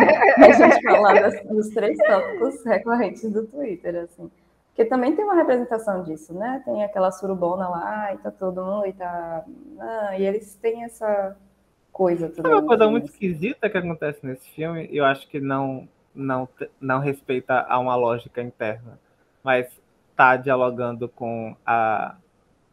a 0.49 0.53
gente 0.53 0.83
falar 0.83 1.15
das- 1.23 1.43
dos 1.47 1.71
três 1.71 1.99
tópicos 1.99 2.65
recorrentes 2.67 3.31
do 3.33 3.47
Twitter, 3.47 3.97
assim. 4.05 4.31
Porque 4.69 4.85
também 4.87 5.15
tem 5.17 5.25
uma 5.25 5.37
representação 5.37 6.03
disso, 6.03 6.35
né? 6.35 6.63
Tem 6.65 6.85
aquela 6.85 7.13
surubona 7.13 7.69
lá, 7.69 8.13
e 8.15 8.19
tá 8.19 8.31
todo 8.33 8.65
mundo, 8.65 8.87
e 8.89 8.93
tá... 8.93 9.45
Ah, 9.81 10.19
e 10.19 10.25
eles 10.27 10.57
têm 10.57 10.85
essa 10.85 11.37
coisa 11.93 12.27
É 12.27 12.29
também. 12.31 12.53
uma 12.53 12.67
coisa 12.67 12.85
assim, 12.85 12.93
muito 12.93 13.07
esquisita 13.09 13.71
que 13.71 13.79
acontece 13.79 14.27
nesse 14.27 14.51
filme, 14.51 14.89
e 14.91 14.97
eu 14.97 15.05
acho 15.05 15.29
que 15.29 15.41
não, 15.41 15.89
não, 16.15 16.49
não 16.81 16.99
respeita 17.01 17.61
a 17.69 17.79
uma 17.79 17.97
lógica 17.97 18.43
interna, 18.43 18.99
mas 19.45 19.69
tá 20.17 20.37
dialogando 20.37 21.09
com 21.09 21.57
a, 21.67 22.17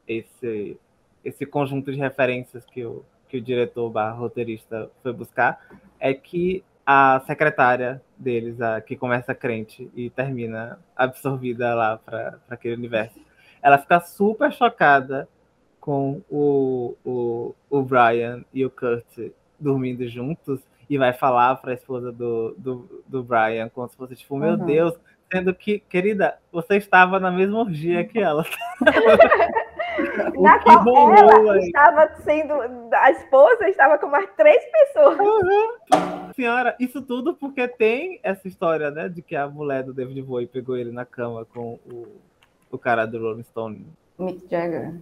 esse, 0.07 0.79
esse 1.23 1.45
conjunto 1.45 1.91
de 1.91 1.99
referências 1.99 2.65
que 2.65 2.85
o, 2.85 3.03
que 3.31 3.37
o 3.37 3.41
diretor 3.41 3.89
barra 3.89 4.11
roteirista 4.11 4.91
foi 5.01 5.13
buscar, 5.13 5.65
é 5.97 6.13
que 6.13 6.61
a 6.85 7.21
secretária 7.25 8.01
deles, 8.17 8.59
a 8.59 8.81
que 8.81 8.97
começa 8.97 9.33
crente 9.33 9.89
e 9.95 10.09
termina 10.09 10.77
absorvida 10.93 11.73
lá 11.73 11.97
para 11.97 12.39
aquele 12.49 12.75
universo, 12.75 13.17
ela 13.61 13.77
fica 13.77 14.01
super 14.01 14.51
chocada 14.51 15.29
com 15.79 16.21
o, 16.29 16.97
o, 17.05 17.55
o 17.69 17.81
Brian 17.81 18.43
e 18.53 18.65
o 18.65 18.69
Kurt 18.69 19.31
dormindo 19.57 20.05
juntos 20.09 20.59
e 20.89 20.97
vai 20.97 21.13
falar 21.13 21.55
para 21.55 21.71
a 21.71 21.75
esposa 21.75 22.11
do, 22.11 22.53
do, 22.57 23.03
do 23.07 23.23
Brian 23.23 23.69
como 23.69 23.87
se 23.87 23.95
fosse 23.95 24.15
tipo, 24.17 24.35
meu 24.35 24.55
Uhum. 24.55 24.65
Deus, 24.65 24.93
sendo 25.31 25.53
que, 25.55 25.79
querida, 25.79 26.37
você 26.51 26.75
estava 26.75 27.17
na 27.17 27.31
mesma 27.31 27.59
orgia 27.59 28.03
que 28.03 28.19
ela. 28.19 28.43
Na 30.41 30.59
qual 30.59 30.83
rolou 30.83 31.13
ela 31.13 31.53
aí? 31.53 31.59
estava 31.59 32.15
sendo. 32.21 32.53
A 32.93 33.11
esposa 33.11 33.67
estava 33.69 33.97
com 33.97 34.07
mais 34.07 34.29
três 34.35 34.63
pessoas. 34.71 35.17
Senhora, 36.35 36.75
isso 36.79 37.01
tudo 37.01 37.33
porque 37.33 37.67
tem 37.67 38.19
essa 38.23 38.47
história, 38.47 38.89
né, 38.91 39.09
de 39.09 39.21
que 39.21 39.35
a 39.35 39.47
mulher 39.47 39.83
do 39.83 39.93
David 39.93 40.21
Bowie 40.21 40.47
pegou 40.47 40.77
ele 40.77 40.91
na 40.91 41.05
cama 41.05 41.45
com 41.45 41.79
o, 41.85 42.07
o 42.71 42.77
cara 42.77 43.05
do 43.05 43.19
Rolling 43.19 43.43
Stone. 43.43 43.85
Mick 44.17 44.47
Jagger. 44.49 44.95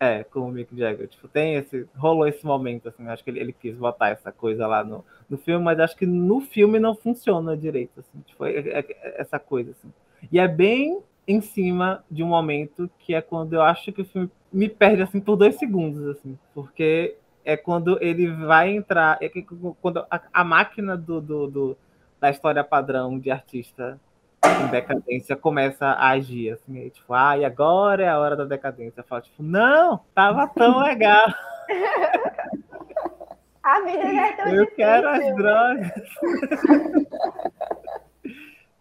É, 0.00 0.24
com 0.24 0.40
o 0.40 0.48
Mick 0.50 0.76
Jagger. 0.76 1.06
Tipo, 1.08 1.28
tem 1.28 1.54
esse. 1.54 1.86
Rolou 1.96 2.26
esse 2.26 2.44
momento, 2.44 2.88
assim. 2.88 3.06
Acho 3.08 3.22
que 3.22 3.30
ele, 3.30 3.38
ele 3.40 3.52
quis 3.52 3.76
botar 3.76 4.08
essa 4.08 4.32
coisa 4.32 4.66
lá 4.66 4.82
no, 4.82 5.04
no 5.30 5.38
filme, 5.38 5.64
mas 5.64 5.78
acho 5.78 5.96
que 5.96 6.06
no 6.06 6.40
filme 6.40 6.80
não 6.80 6.94
funciona 6.94 7.56
direito, 7.56 8.00
assim. 8.00 8.20
Tipo, 8.26 8.44
é- 8.46 8.56
é- 8.58 8.78
é 8.80 9.20
essa 9.20 9.38
coisa, 9.38 9.70
assim. 9.70 9.92
E 10.30 10.40
é 10.40 10.48
bem 10.48 11.00
em 11.26 11.40
cima 11.40 12.04
de 12.10 12.22
um 12.22 12.28
momento 12.28 12.90
que 12.98 13.14
é 13.14 13.20
quando 13.20 13.52
eu 13.54 13.62
acho 13.62 13.92
que 13.92 14.02
o 14.02 14.04
filme 14.04 14.30
me 14.52 14.68
perde 14.68 15.02
assim 15.02 15.20
por 15.20 15.36
dois 15.36 15.54
segundos, 15.56 16.04
assim, 16.08 16.38
porque 16.54 17.16
é 17.44 17.56
quando 17.56 17.98
ele 18.02 18.28
vai 18.28 18.70
entrar, 18.74 19.18
é 19.20 19.28
que- 19.28 19.46
quando 19.80 20.04
a, 20.10 20.20
a 20.32 20.44
máquina 20.44 20.96
do, 20.96 21.20
do, 21.20 21.46
do- 21.46 21.76
da 22.20 22.30
história 22.30 22.62
padrão 22.62 23.18
de 23.18 23.30
artista 23.30 23.98
em 24.44 24.70
decadência 24.70 25.34
começa 25.36 25.86
a 25.86 26.10
agir, 26.10 26.50
assim, 26.50 26.88
tipo, 26.90 27.14
ah, 27.14 27.36
e 27.38 27.44
agora 27.44 28.02
é 28.04 28.08
a 28.08 28.18
hora 28.18 28.36
da 28.36 28.44
decadência. 28.44 29.00
Eu 29.00 29.04
falo, 29.04 29.22
tipo, 29.22 29.42
não, 29.42 30.00
tava 30.14 30.46
tão 30.48 30.78
legal, 30.82 31.26
A 33.62 33.80
vida 33.82 34.02
não 34.04 34.18
é 34.20 34.32
tão 34.32 34.48
eu 34.48 34.66
quero 34.72 35.08
as 35.08 35.14
difícil. 35.18 35.36
drogas. 35.36 35.92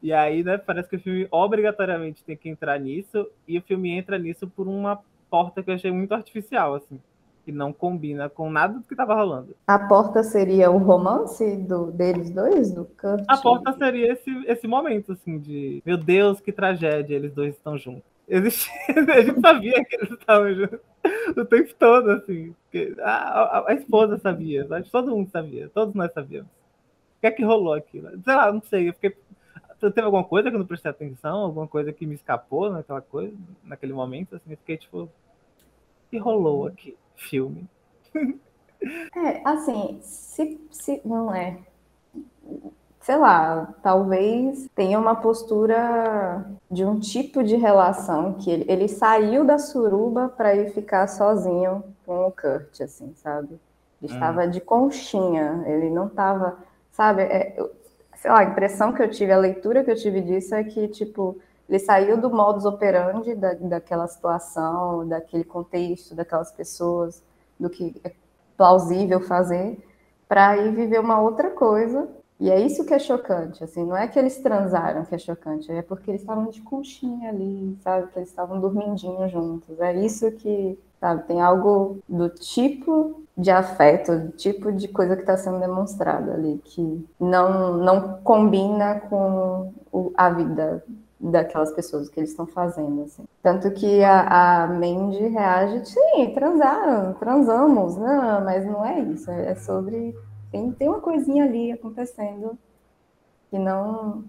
E 0.02 0.12
aí, 0.12 0.44
né, 0.44 0.58
parece 0.58 0.90
que 0.90 0.96
o 0.96 1.00
filme 1.00 1.28
obrigatoriamente 1.32 2.24
tem 2.24 2.36
que 2.36 2.50
entrar 2.50 2.80
nisso, 2.80 3.28
e 3.48 3.58
o 3.58 3.62
filme 3.62 3.92
entra 3.92 4.18
nisso 4.18 4.48
por 4.48 4.68
uma 4.68 5.00
porta 5.30 5.62
que 5.64 5.70
eu 5.70 5.76
achei 5.76 5.92
muito 5.92 6.14
artificial, 6.14 6.76
assim, 6.76 7.00
que 7.46 7.52
não 7.52 7.72
combina 7.72 8.30
com 8.30 8.50
nada 8.50 8.80
do 8.80 8.84
que 8.84 8.96
tava 8.96 9.14
rolando. 9.14 9.56
A 9.68 9.80
porta 9.88 10.24
seria 10.24 10.70
o 10.70 10.78
romance 10.78 11.56
do, 11.58 11.92
deles 11.92 12.30
dois, 12.30 12.72
do 12.72 12.86
Kurt? 12.86 13.24
A 13.28 13.38
porta 13.38 13.74
seria 13.74 14.12
esse, 14.14 14.30
esse 14.48 14.68
momento, 14.68 15.14
assim, 15.14 15.40
de 15.40 15.82
meu 15.86 15.98
Deus, 15.98 16.40
que 16.42 16.52
tragédia, 16.52 17.16
eles 17.16 17.34
dois 17.34 17.56
estão 17.56 17.78
juntos. 17.78 18.04
Existia, 18.28 18.74
a 19.16 19.22
gente 19.22 19.40
sabia 19.42 19.84
que 19.86 19.96
eles 19.96 20.12
estavam 20.12 20.54
juntos 20.54 20.80
o 21.38 21.46
tempo 21.46 21.74
todo, 21.76 22.12
assim. 22.12 22.54
A, 23.00 23.60
a- 23.60 23.66
a 23.70 23.74
esposa 23.74 24.18
sabia, 24.18 24.68
todo 24.92 25.12
mundo 25.12 25.30
sabia, 25.32 25.70
todos 25.74 25.94
nós 25.96 26.12
sabíamos. 26.14 26.50
O 26.50 27.22
que 27.22 27.28
é 27.28 27.32
que 27.32 27.44
rolou 27.44 27.74
aqui? 27.74 28.02
Sei 28.02 28.36
lá, 28.36 28.52
não 28.52 28.62
sei, 28.64 28.90
eu 28.90 28.94
fiquei. 28.94 29.16
Teve 29.82 30.02
alguma 30.02 30.24
coisa 30.24 30.50
que 30.50 30.56
eu 30.56 30.60
não 30.60 30.68
prestei 30.68 30.92
atenção, 30.92 31.40
alguma 31.40 31.68
coisa 31.68 31.92
que 31.94 32.06
me 32.06 32.16
escapou 32.16 32.70
naquela 32.72 33.02
coisa, 33.02 33.36
naquele 33.64 33.94
momento, 33.94 34.36
assim, 34.36 34.52
eu 34.52 34.58
fiquei 34.58 34.78
tipo. 34.78 35.10
Que 36.12 36.18
rolou 36.20 36.68
aqui? 36.68 36.96
Filme. 37.16 37.68
É, 39.16 39.42
assim, 39.48 40.00
se, 40.02 40.60
se 40.72 41.02
não 41.06 41.34
é. 41.34 41.58
Sei 43.00 43.18
lá, 43.18 43.74
talvez 43.82 44.68
tenha 44.76 45.00
uma 45.00 45.16
postura 45.16 46.46
de 46.70 46.86
um 46.86 47.00
tipo 47.00 47.42
de 47.44 47.56
relação 47.56 48.34
que 48.34 48.52
ele, 48.52 48.66
ele 48.68 48.88
saiu 48.88 49.44
da 49.44 49.58
suruba 49.58 50.30
para 50.30 50.56
ir 50.56 50.72
ficar 50.72 51.08
sozinho 51.08 51.84
com 52.06 52.28
o 52.28 52.32
Kurt, 52.32 52.80
assim, 52.82 53.12
sabe? 53.16 53.54
Ele 54.02 54.12
Hum. 54.12 54.14
estava 54.14 54.48
de 54.48 54.62
conchinha, 54.62 55.64
ele 55.66 55.90
não 55.90 56.06
estava, 56.08 56.58
sabe? 56.92 57.24
é, 57.24 57.56
eu- 57.60 57.72
sei 58.22 58.30
lá, 58.30 58.42
a 58.42 58.44
impressão 58.44 58.94
que 58.94 59.02
eu 59.02 59.10
tive, 59.10 59.32
a 59.32 59.38
leitura 59.38 59.84
que 59.84 59.90
eu 59.90 59.96
tive 59.96 60.22
disso 60.22 60.54
é 60.54 60.64
que, 60.64 60.88
tipo, 60.90 61.40
ele 61.68 61.80
saiu 61.80 62.22
do 62.22 62.30
modus 62.30 62.66
operandi 62.66 63.34
da, 63.34 63.54
daquela 63.54 64.08
situação, 64.08 65.08
daquele 65.08 65.44
contexto, 65.44 66.14
daquelas 66.14 66.52
pessoas, 66.52 67.24
do 67.60 67.68
que 67.68 68.00
é 68.04 68.12
plausível 68.56 69.20
fazer, 69.22 69.84
para 70.28 70.56
ir 70.56 70.72
viver 70.72 71.00
uma 71.00 71.20
outra 71.20 71.50
coisa. 71.50 72.08
E 72.40 72.52
é 72.52 72.60
isso 72.60 72.86
que 72.86 72.94
é 72.94 73.00
chocante, 73.00 73.64
assim, 73.64 73.86
não 73.86 73.98
é 73.98 74.08
que 74.08 74.18
eles 74.18 74.38
transaram 74.38 75.06
que 75.06 75.14
é 75.14 75.18
chocante, 75.18 75.72
é 75.72 75.82
porque 75.82 76.10
eles 76.10 76.22
estavam 76.22 76.48
de 76.48 76.62
conchinha 76.62 77.30
ali, 77.30 77.78
sabe? 77.82 78.08
Que 78.08 78.20
eles 78.20 78.30
estavam 78.30 78.60
dormindinho 78.60 79.28
juntos. 79.30 79.80
É 79.80 79.94
isso 79.96 80.32
que, 80.34 80.78
sabe, 81.00 81.24
tem 81.24 81.42
algo 81.42 82.00
do 82.08 82.30
tipo 82.30 83.24
de 83.42 83.50
afeto, 83.52 84.30
tipo 84.38 84.72
de 84.72 84.88
coisa 84.88 85.16
que 85.16 85.22
está 85.24 85.36
sendo 85.38 85.60
demonstrada 85.60 86.34
ali, 86.34 86.62
que 86.64 87.08
não, 87.20 87.78
não 87.78 88.22
combina 88.24 89.00
com 89.10 89.74
o- 89.92 90.12
a 90.16 90.30
vida 90.30 90.84
daquelas 91.20 91.72
pessoas 91.72 92.10
que 92.10 92.20
eles 92.20 92.32
estão 92.32 92.48
fazendo, 92.48 93.04
assim. 93.04 93.24
Tanto 93.44 93.72
que 93.72 94.04
a, 94.04 94.64
a 94.64 94.68
Mandy 94.68 95.28
reage, 95.28 95.86
sim, 95.86 96.32
transaram, 96.34 97.14
transamos, 97.16 97.96
não, 97.98 98.44
mas 98.44 98.66
não 98.66 98.86
é 98.86 99.00
isso, 99.00 99.30
é 99.30 99.56
sobre 99.56 100.16
tem, 100.52 100.72
tem 100.72 100.88
uma 100.90 101.00
coisinha 101.00 101.46
ali 101.46 101.72
acontecendo 101.72 102.58
que 103.50 103.58
não 103.60 104.24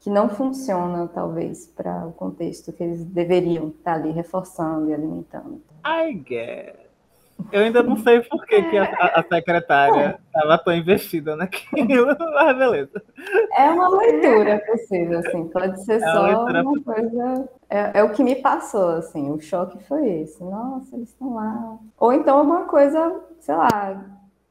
que 0.00 0.08
não 0.08 0.30
funciona, 0.30 1.06
talvez, 1.12 1.66
para 1.66 2.06
o 2.06 2.12
contexto 2.12 2.72
que 2.72 2.82
eles 2.82 3.04
deveriam 3.04 3.68
estar 3.68 3.96
ali 3.96 4.10
reforçando 4.10 4.88
e 4.88 4.94
alimentando. 4.94 5.60
I 5.84 6.14
guess. 6.14 6.79
Eu 7.52 7.62
ainda 7.62 7.82
não 7.82 7.96
sei 7.96 8.20
por 8.20 8.44
que, 8.46 8.62
que 8.62 8.76
a, 8.76 8.84
a- 8.84 9.24
secretária 9.32 10.18
estava 10.26 10.58
tão 10.58 10.72
investida 10.74 11.36
naquilo, 11.36 12.06
mas 12.34 12.56
beleza. 12.58 13.02
É 13.56 13.70
uma 13.70 13.88
leitura 13.88 14.58
possível, 14.66 15.18
assim, 15.18 15.48
pode 15.48 15.84
ser 15.84 16.00
É 16.02 16.10
só 16.10 16.22
leitura 16.24 16.62
uma 16.62 16.80
coisa. 16.82 17.48
É, 17.68 17.98
é 18.00 18.04
o 18.04 18.12
que 18.12 18.22
me 18.22 18.36
passou, 18.36 18.90
assim, 18.90 19.30
o 19.30 19.40
choque 19.40 19.82
foi 19.84 20.08
esse. 20.08 20.42
Nossa, 20.42 20.94
eles 20.96 21.08
estão 21.10 21.34
lá. 21.34 21.78
Ou 21.98 22.12
então 22.12 22.38
alguma 22.38 22.64
coisa, 22.66 23.20
sei 23.40 23.54
lá, 23.56 24.04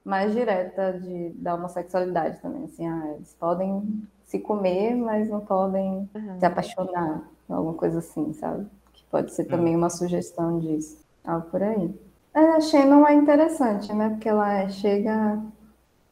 mais 0.03 0.33
direta 0.33 0.93
de, 0.99 1.29
da 1.35 1.55
homossexualidade 1.55 2.41
também, 2.41 2.65
assim, 2.65 2.87
ah, 2.87 3.13
eles 3.15 3.35
podem 3.39 4.03
se 4.25 4.39
comer, 4.39 4.95
mas 4.95 5.29
não 5.29 5.39
podem 5.41 6.09
se 6.39 6.45
apaixonar, 6.45 7.21
alguma 7.49 7.73
coisa 7.73 7.99
assim, 7.99 8.33
sabe? 8.33 8.65
Que 8.93 9.03
pode 9.09 9.33
ser 9.33 9.45
também 9.45 9.75
uma 9.75 9.89
sugestão 9.89 10.59
disso, 10.59 10.99
algo 11.25 11.49
por 11.49 11.61
aí. 11.63 11.93
A 12.33 12.59
Shannon 12.61 13.07
é 13.07 13.13
interessante, 13.15 13.91
né? 13.93 14.09
Porque 14.09 14.29
ela 14.29 14.69
chega 14.69 15.39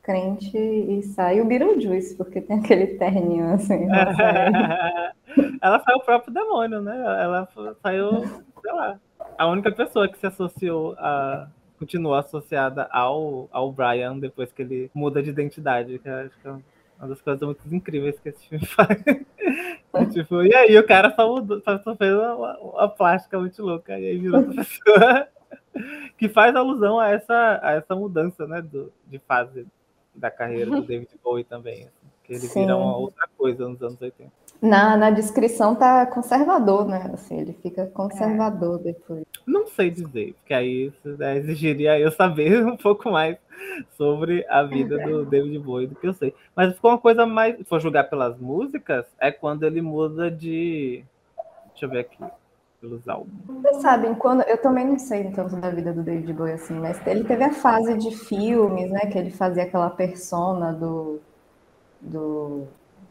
crente 0.01 0.57
e 0.57 1.03
sai 1.03 1.41
o 1.41 1.45
Beetlejuice, 1.45 2.15
porque 2.15 2.41
tem 2.41 2.59
aquele 2.59 2.87
terninho 2.97 3.53
assim. 3.53 3.87
Ela 5.61 5.79
saiu 5.81 5.97
o 5.97 6.03
próprio 6.05 6.33
demônio, 6.33 6.81
né? 6.81 6.95
Ela 7.21 7.47
saiu, 7.83 8.23
sei 8.61 8.73
lá. 8.73 8.99
A 9.37 9.47
única 9.47 9.71
pessoa 9.71 10.07
que 10.07 10.17
se 10.17 10.25
associou 10.27 10.95
a. 10.97 11.47
Continuou 11.77 12.15
associada 12.15 12.87
ao, 12.91 13.47
ao 13.51 13.71
Brian 13.71 14.17
depois 14.17 14.51
que 14.51 14.63
ele 14.63 14.89
muda 14.95 15.21
de 15.21 15.29
identidade, 15.29 15.99
que 15.99 16.09
eu 16.09 16.15
acho 16.15 16.31
que 16.41 16.47
é 16.47 16.51
uma 16.51 17.07
das 17.09 17.21
coisas 17.21 17.43
muito 17.43 17.61
incríveis 17.71 18.19
que 18.19 18.29
esse 18.29 18.47
filme 18.49 18.65
faz. 18.73 18.97
É 19.93 20.05
tipo, 20.05 20.41
e 20.41 20.55
aí 20.55 20.75
o 20.75 20.87
cara 20.87 21.13
só, 21.15 21.27
mudou, 21.29 21.61
só 21.61 21.95
fez 21.95 22.15
uma, 22.15 22.33
uma- 22.35 22.57
uma 22.59 22.89
plástica 22.89 23.37
muito 23.39 23.61
louca 23.61 23.99
e 23.99 24.07
aí 24.07 24.17
virou 24.17 24.39
outra 24.41 24.55
pessoa. 24.55 25.27
Que 26.17 26.29
faz 26.29 26.55
alusão 26.55 26.99
a 26.99 27.09
essa, 27.09 27.59
a 27.61 27.73
essa 27.73 27.95
mudança, 27.95 28.47
né, 28.47 28.61
do, 28.61 28.91
de 29.07 29.19
fase 29.19 29.65
da 30.13 30.31
carreira 30.31 30.71
do 30.71 30.81
David 30.85 31.09
Bowie 31.23 31.43
também. 31.43 31.83
assim, 31.83 32.07
que 32.23 32.33
ele 32.33 32.39
Sim. 32.41 32.61
vira 32.61 32.75
uma 32.75 32.97
outra 32.97 33.27
coisa 33.37 33.67
nos 33.67 33.81
anos 33.81 34.01
80. 34.01 34.31
Na, 34.61 34.97
na 34.97 35.11
descrição 35.11 35.75
tá 35.75 36.05
conservador, 36.07 36.87
né? 36.87 37.11
Assim, 37.13 37.39
ele 37.39 37.53
fica 37.53 37.85
conservador 37.87 38.79
depois. 38.79 39.23
Não 39.45 39.67
sei 39.67 39.91
dizer, 39.91 40.33
porque 40.33 40.53
aí 40.53 40.87
isso, 40.87 41.17
né, 41.17 41.37
exigiria 41.37 41.99
eu 41.99 42.11
saber 42.11 42.65
um 42.65 42.75
pouco 42.75 43.11
mais 43.11 43.37
sobre 43.95 44.45
a 44.49 44.63
vida 44.63 44.97
do 44.97 45.25
David 45.25 45.59
Bowie 45.59 45.87
do 45.87 45.95
que 45.95 46.07
eu 46.07 46.13
sei. 46.13 46.33
Mas 46.55 46.73
ficou 46.73 46.91
uma 46.91 46.97
coisa 46.97 47.25
mais. 47.25 47.57
Se 47.57 47.63
for 47.65 47.79
julgar 47.79 48.05
pelas 48.05 48.37
músicas, 48.37 49.05
é 49.19 49.31
quando 49.31 49.63
ele 49.63 49.81
muda 49.81 50.29
de. 50.29 51.03
Deixa 51.69 51.85
eu 51.85 51.89
ver 51.89 51.99
aqui. 51.99 52.17
Pelos 52.79 53.07
álbuns. 53.09 53.33
Vocês 53.47 53.77
sabem, 53.81 54.13
quando. 54.13 54.41
Eu 54.43 54.57
também 54.61 54.85
não 54.85 54.99
sei 54.99 55.31
tanto 55.31 55.55
da 55.55 55.71
vida 55.71 55.91
do 55.91 56.03
David 56.03 56.31
Bowie 56.33 56.53
assim, 56.53 56.75
mas 56.75 57.05
ele 57.07 57.23
teve 57.23 57.43
a 57.43 57.51
fase 57.51 57.97
de 57.97 58.15
filmes, 58.15 58.91
né? 58.91 58.99
Que 59.11 59.17
ele 59.17 59.31
fazia 59.31 59.63
aquela 59.63 59.89
persona 59.89 60.71
do. 60.73 61.19
do. 61.99 62.65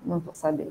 Não 0.05 0.21
vou 0.21 0.35
saber. 0.35 0.71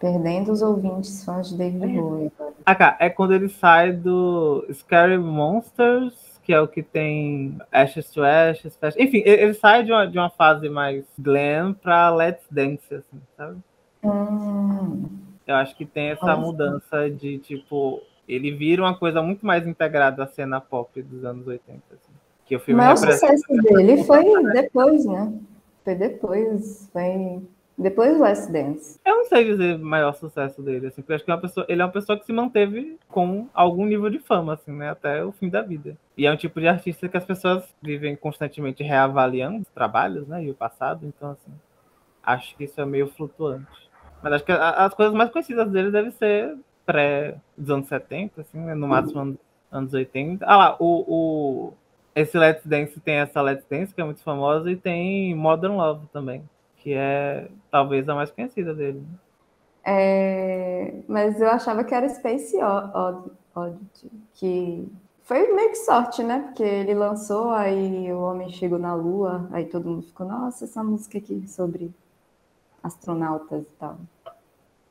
Perdendo 0.00 0.50
os 0.50 0.60
ouvintes 0.60 1.24
fãs 1.24 1.50
de 1.50 1.56
David 1.56 1.86
Bowie. 1.86 2.32
agora. 2.36 2.52
Ah, 2.66 2.74
cá, 2.74 2.96
é 2.98 3.08
quando 3.08 3.32
ele 3.32 3.48
sai 3.48 3.92
do 3.92 4.66
Scary 4.72 5.16
Monsters, 5.18 6.40
que 6.42 6.52
é 6.52 6.60
o 6.60 6.66
que 6.66 6.82
tem 6.82 7.56
Ashes 7.70 8.10
to 8.10 8.24
Ashes, 8.24 8.74
Fashion- 8.74 9.00
enfim, 9.00 9.18
ele 9.24 9.42
ele 9.44 9.54
sai 9.54 9.84
de 9.84 9.92
uma, 9.92 10.04
de 10.04 10.18
uma 10.18 10.30
fase 10.30 10.68
mais 10.68 11.04
glam 11.16 11.72
pra 11.74 12.10
Let's 12.10 12.44
Dance, 12.50 12.92
assim, 12.92 13.20
sabe? 13.36 13.58
Hum, 14.02 15.08
Eu 15.46 15.54
acho 15.54 15.76
que 15.76 15.86
tem 15.86 16.08
essa 16.08 16.26
Nossa. 16.26 16.40
mudança 16.40 17.08
de, 17.08 17.38
tipo, 17.38 18.00
ele 18.32 18.52
vira 18.52 18.82
uma 18.82 18.96
coisa 18.96 19.22
muito 19.22 19.44
mais 19.44 19.66
integrada 19.66 20.24
à 20.24 20.26
cena 20.26 20.60
pop 20.60 21.00
dos 21.02 21.24
anos 21.24 21.46
80, 21.46 21.80
assim. 21.92 22.12
Que 22.46 22.56
o 22.56 22.60
filme 22.60 22.78
maior 22.78 22.96
representa. 22.96 23.36
sucesso 23.36 23.62
dele 23.62 24.04
foi 24.04 24.24
depois, 24.52 25.04
né? 25.04 25.38
Foi 25.84 25.94
depois. 25.94 26.90
Foi 26.92 27.42
depois 27.76 28.14
do 28.14 28.20
Last 28.20 28.52
Dance. 28.52 29.00
Eu 29.04 29.16
não 29.16 29.24
sei 29.24 29.44
dizer 29.44 29.76
o 29.76 29.84
maior 29.84 30.14
sucesso 30.14 30.62
dele, 30.62 30.86
assim, 30.86 31.02
porque 31.02 31.14
acho 31.14 31.24
que 31.24 31.30
é 31.30 31.34
uma 31.34 31.40
pessoa, 31.40 31.66
ele 31.68 31.82
é 31.82 31.84
uma 31.84 31.90
pessoa 31.90 32.18
que 32.18 32.24
se 32.24 32.32
manteve 32.32 32.98
com 33.08 33.48
algum 33.52 33.84
nível 33.86 34.10
de 34.10 34.18
fama, 34.18 34.54
assim, 34.54 34.72
né, 34.72 34.90
até 34.90 35.24
o 35.24 35.32
fim 35.32 35.48
da 35.48 35.62
vida. 35.62 35.96
E 36.16 36.26
é 36.26 36.32
um 36.32 36.36
tipo 36.36 36.60
de 36.60 36.68
artista 36.68 37.08
que 37.08 37.16
as 37.16 37.24
pessoas 37.24 37.64
vivem 37.80 38.14
constantemente 38.14 38.82
reavaliando 38.82 39.62
os 39.62 39.68
trabalhos, 39.68 40.26
né, 40.28 40.44
e 40.44 40.50
o 40.50 40.54
passado, 40.54 41.06
então, 41.06 41.30
assim, 41.30 41.52
acho 42.22 42.56
que 42.56 42.64
isso 42.64 42.80
é 42.80 42.84
meio 42.84 43.08
flutuante. 43.08 43.90
Mas 44.22 44.34
acho 44.34 44.44
que 44.44 44.52
as 44.52 44.94
coisas 44.94 45.14
mais 45.14 45.30
conhecidas 45.30 45.68
dele 45.70 45.90
devem 45.90 46.12
ser 46.12 46.56
pré 46.86 47.36
dos 47.56 47.70
anos 47.70 47.88
70, 47.88 48.40
assim, 48.42 48.58
né, 48.58 48.74
no 48.74 48.86
máximo 48.88 49.20
anos, 49.22 49.38
anos 49.70 49.94
80. 49.94 50.46
Ah 50.46 50.56
lá, 50.56 50.76
o, 50.80 51.70
o, 51.70 51.74
esse 52.14 52.36
Let's 52.38 52.66
Dance 52.66 53.00
tem 53.00 53.16
essa 53.16 53.40
Let's 53.42 53.66
Dance, 53.68 53.94
que 53.94 54.00
é 54.00 54.04
muito 54.04 54.22
famosa, 54.22 54.70
e 54.70 54.76
tem 54.76 55.34
Modern 55.34 55.76
Love 55.76 56.06
também, 56.12 56.48
que 56.78 56.92
é 56.94 57.48
talvez 57.70 58.08
a 58.08 58.14
mais 58.14 58.30
conhecida 58.30 58.74
dele. 58.74 59.00
né? 59.00 59.18
É, 59.84 61.02
mas 61.08 61.40
eu 61.40 61.48
achava 61.50 61.84
que 61.84 61.94
era 61.94 62.08
Space 62.08 62.56
Od- 62.62 63.32
Oddity, 63.54 64.10
que 64.34 64.88
foi 65.24 65.52
meio 65.52 65.70
que 65.70 65.76
sorte, 65.76 66.22
né? 66.22 66.40
Porque 66.40 66.62
ele 66.62 66.94
lançou, 66.94 67.50
aí 67.50 68.12
o 68.12 68.20
homem 68.20 68.48
chegou 68.50 68.78
na 68.78 68.94
Lua, 68.94 69.48
aí 69.52 69.66
todo 69.66 69.88
mundo 69.88 70.06
ficou, 70.06 70.26
nossa, 70.26 70.64
essa 70.64 70.82
música 70.84 71.18
aqui 71.18 71.46
sobre 71.48 71.92
astronautas 72.82 73.62
e 73.64 73.70
tal. 73.78 73.98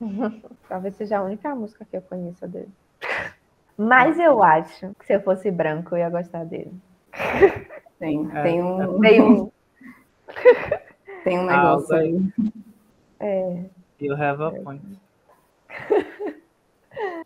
Talvez 0.68 0.96
seja 0.96 1.20
a 1.20 1.24
única 1.24 1.54
música 1.56 1.86
que 1.86 1.98
eu 1.98 2.02
conheço 2.02 2.48
dele. 2.48 2.70
Mas 3.78 4.20
eu 4.20 4.44
acho 4.44 4.94
que 5.00 5.06
se 5.06 5.14
eu 5.14 5.22
fosse 5.22 5.50
branco, 5.52 5.96
eu 5.96 6.00
ia 6.00 6.10
gostar 6.10 6.44
dele. 6.46 6.74
Tem, 8.00 8.30
É, 8.34 8.44
tem 8.44 8.64
um, 8.64 9.00
Tem 9.02 9.22
um. 9.22 9.52
tem 11.24 11.40
um 11.40 11.46
negócio 11.46 11.96
aí. 11.96 12.20
é, 13.20 13.66
You 14.00 14.14
have 14.16 14.42
a 14.42 14.52
point. 14.52 14.82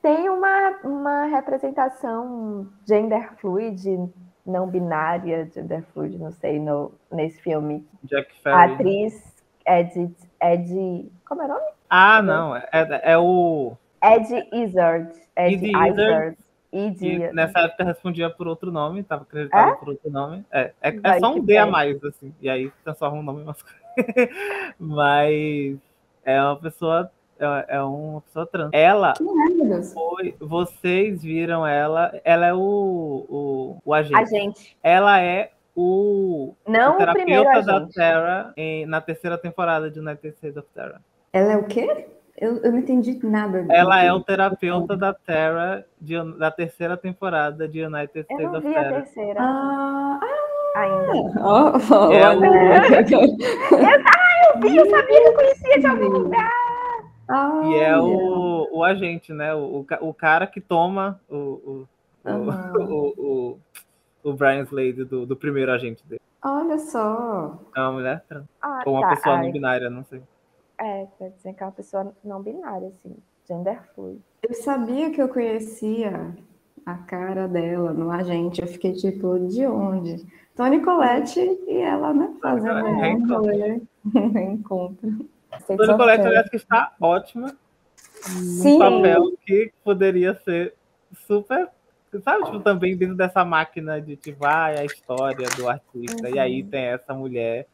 tem 0.02 0.30
uma, 0.30 0.72
uma 0.84 1.26
representação 1.26 2.68
gender 2.86 3.34
fluid, 3.38 4.10
não 4.46 4.68
binária, 4.68 5.50
gender 5.54 5.84
fluid, 5.94 6.18
não 6.18 6.32
sei, 6.32 6.60
no, 6.60 6.92
nesse 7.12 7.42
filme. 7.42 7.88
Jack 8.04 8.30
A 8.52 8.68
Ferry. 8.68 8.74
atriz 8.74 9.36
Ed, 9.66 10.12
Ed. 10.42 11.12
Como 11.26 11.42
é 11.42 11.46
o 11.46 11.48
nome? 11.48 11.66
Ah, 11.90 12.22
não. 12.22 12.56
É, 12.56 12.66
é 13.04 13.18
o. 13.18 13.74
Ed 14.04 14.48
Izzard. 14.54 15.14
Ed 15.36 15.66
Izzard. 15.66 16.38
Ed. 16.72 17.32
nessa 17.32 17.60
época 17.60 17.86
respondia 17.86 18.30
por 18.30 18.48
outro 18.48 18.70
nome, 18.70 19.02
tava 19.02 19.24
acreditado 19.24 19.78
por 19.78 19.90
outro 19.90 20.12
nome. 20.12 20.46
É, 20.52 20.74
é, 20.82 21.00
é 21.02 21.20
só 21.20 21.34
um 21.34 21.40
D 21.40 21.58
a 21.58 21.66
mais, 21.66 22.04
assim. 22.04 22.34
E 22.42 22.50
aí 22.50 22.72
transforma 22.84 23.18
um 23.18 23.24
nome 23.24 23.42
em 23.42 23.46
masculino. 23.46 23.86
Mas 24.78 25.78
é 26.24 26.42
uma 26.42 26.58
pessoa. 26.58 27.10
É, 27.40 27.78
é 27.78 27.82
uma 27.82 28.22
pessoa 28.22 28.46
trans. 28.46 28.70
Ela 28.74 29.14
Ai, 29.20 29.54
meu 29.54 29.66
Deus. 29.68 29.94
foi. 29.94 30.36
Vocês 30.40 31.24
viram 31.24 31.66
ela. 31.66 32.20
Ela 32.24 32.48
é 32.48 32.54
o, 32.54 32.58
o, 32.60 33.78
o 33.86 33.94
agente. 33.94 34.16
A 34.16 34.26
gente. 34.26 34.78
Ela 34.84 35.22
é 35.22 35.52
o, 35.76 36.54
Não 36.68 36.94
o 36.98 37.02
o 37.04 37.12
primeiro 37.14 37.44
terapeuta 37.44 37.66
da 37.66 37.78
agente. 37.78 37.94
Terra 37.94 38.54
em- 38.56 38.86
na 38.86 39.02
terceira 39.02 39.38
temporada 39.38 39.90
de 39.92 40.00
United 40.00 40.30
States 40.36 40.58
of 40.58 40.68
Terra. 40.74 41.02
Ela 41.34 41.54
é 41.54 41.58
o 41.58 41.64
quê? 41.66 42.08
Eu, 42.38 42.58
eu 42.64 42.72
não 42.72 42.80
entendi 42.80 43.18
nada. 43.24 43.66
Ela 43.70 44.00
que- 44.02 44.06
é 44.08 44.14
o 44.14 44.20
terapeuta 44.22 44.96
da 44.98 45.14
Terra 45.14 45.86
de- 46.00 46.38
da 46.38 46.52
terceira 46.52 46.98
temporada 46.98 47.68
de 47.68 47.84
United 47.84 48.18
Eu 48.18 48.24
States 48.24 48.52
não 48.52 48.60
of 48.60 48.68
vi 48.68 48.76
a 48.76 48.80
Terra. 48.84 48.94
terceira 49.02 49.40
Ah, 49.42 50.20
ainda. 50.76 51.42
ó, 51.42 51.72
ó, 51.92 52.12
É 52.12 52.28
olha. 52.28 53.06
Eu 54.56 54.62
vi, 54.62 54.78
eu 54.78 54.90
sabia 54.90 55.22
que 55.22 55.28
eu 55.28 55.34
conhecia 55.34 55.80
de 55.80 55.88
algum 55.88 56.08
lugar. 56.08 56.52
E 57.66 57.76
é 57.76 57.98
o, 57.98 58.70
o 58.72 58.84
agente, 58.84 59.34
né? 59.34 59.54
O, 59.54 59.86
o, 60.02 60.08
o 60.10 60.14
cara 60.14 60.46
que 60.48 60.62
toma 60.62 61.20
o, 61.30 61.36
o, 61.36 61.88
o, 62.24 62.30
Aham. 62.30 62.74
o, 62.88 63.14
o, 63.18 63.60
o 64.26 64.34
Brian 64.34 64.64
Slade 64.64 65.04
do, 65.06 65.26
do 65.26 65.36
primeiro 65.36 65.72
agente 65.72 66.06
dele. 66.08 66.22
Olha 66.44 66.80
só. 66.80 67.60
É 67.76 67.80
uma 67.80 67.92
mulher 67.94 68.24
trans. 68.28 68.46
Ah, 68.62 68.84
Ou 68.86 68.94
uma 68.94 69.02
tá. 69.02 69.16
pessoa 69.16 69.36
Ai, 69.36 69.46
não 69.46 69.52
binária, 69.52 69.90
não 69.90 70.04
sei. 70.04 70.22
É, 70.80 71.08
quer 71.18 71.30
dizer 71.30 71.54
que 71.54 71.64
é 71.64 71.66
uma 71.66 71.72
pessoa 71.72 72.14
não 72.24 72.42
binária, 72.42 72.88
assim. 72.88 73.16
Gender 73.48 73.80
fluid. 73.94 74.20
Eu 74.42 74.54
sabia 74.56 75.12
que 75.12 75.22
eu 75.22 75.30
conhecia 75.30 76.36
a 76.86 76.96
cara 76.96 77.48
dela 77.48 77.94
no 77.94 78.12
agente. 78.12 78.62
Eu 78.62 78.68
fiquei 78.68 78.94
tipo, 78.94 79.40
de 79.48 79.66
onde? 79.68 80.26
Tony 80.56 80.82
Colette 80.82 81.40
e 81.40 81.78
ela, 81.78 82.14
né? 82.14 82.34
Fazendo 82.42 82.82
Colette, 83.28 83.88
um 84.16 84.32
reencontro. 84.32 85.30
só 85.68 85.98
Collette, 85.98 86.22
que- 86.22 86.28
aliás, 86.28 86.50
que 86.50 86.56
está 86.56 86.94
ótima. 87.00 87.56
Sim. 88.06 88.76
Um 88.76 88.80
papel 88.80 89.32
que 89.46 89.72
poderia 89.84 90.34
ser 90.36 90.74
super. 91.28 91.70
Sabe, 92.22 92.46
tipo, 92.46 92.60
também 92.60 92.96
dentro 92.96 93.16
dessa 93.16 93.44
máquina 93.46 94.02
de 94.02 94.16
tipo, 94.16 94.46
ah, 94.46 94.70
é 94.70 94.80
a 94.80 94.86
história 94.86 95.48
do 95.58 95.70
artista. 95.70 96.30
E 96.30 96.40
aí 96.40 96.64
tem 96.64 96.86
essa 96.86 97.14
mulher, 97.14 97.68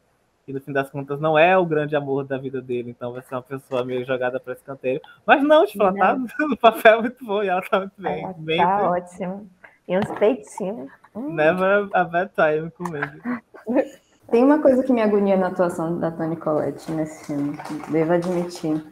que 0.44 0.52
no 0.52 0.60
fim 0.60 0.72
das 0.72 0.90
contas 0.90 1.20
não 1.20 1.38
é 1.38 1.56
o 1.56 1.66
grande 1.66 1.94
amor 1.96 2.24
da 2.24 2.38
vida 2.38 2.60
dele, 2.60 2.90
então 2.90 3.12
vai 3.12 3.22
ser 3.22 3.34
uma 3.34 3.42
pessoa 3.42 3.84
meio 3.84 4.04
jogada 4.04 4.40
para 4.40 4.52
escanteio. 4.52 5.00
Mas 5.26 5.42
não, 5.42 5.66
tipo, 5.66 5.82
ela 5.82 5.94
tá 5.94 6.16
no 6.16 6.56
papel 6.58 7.02
muito 7.02 7.24
bom 7.24 7.42
e 7.42 7.48
ela 7.48 7.62
tá 7.62 7.78
muito 7.80 7.94
bem. 7.96 8.24
Ela 8.24 8.34
bem 8.36 8.58
tá 8.58 8.76
bem. 8.76 8.86
ótima. 8.86 9.44
E 9.88 9.98
uns 9.98 10.10
peitinhos. 10.18 10.90
Hum, 11.14 11.34
Never 11.34 11.88
a 11.92 12.04
bad 12.04 12.30
time 12.34 12.70
com 12.70 12.84
Mandy. 12.84 13.92
Tem 14.30 14.42
uma 14.42 14.62
coisa 14.62 14.82
que 14.82 14.92
me 14.92 15.02
agonia 15.02 15.36
na 15.36 15.48
atuação 15.48 15.98
da 15.98 16.10
Toni 16.10 16.36
Collette 16.36 16.90
nesse 16.90 17.26
filme, 17.26 17.58
devo 17.90 18.12
admitir. 18.14 18.82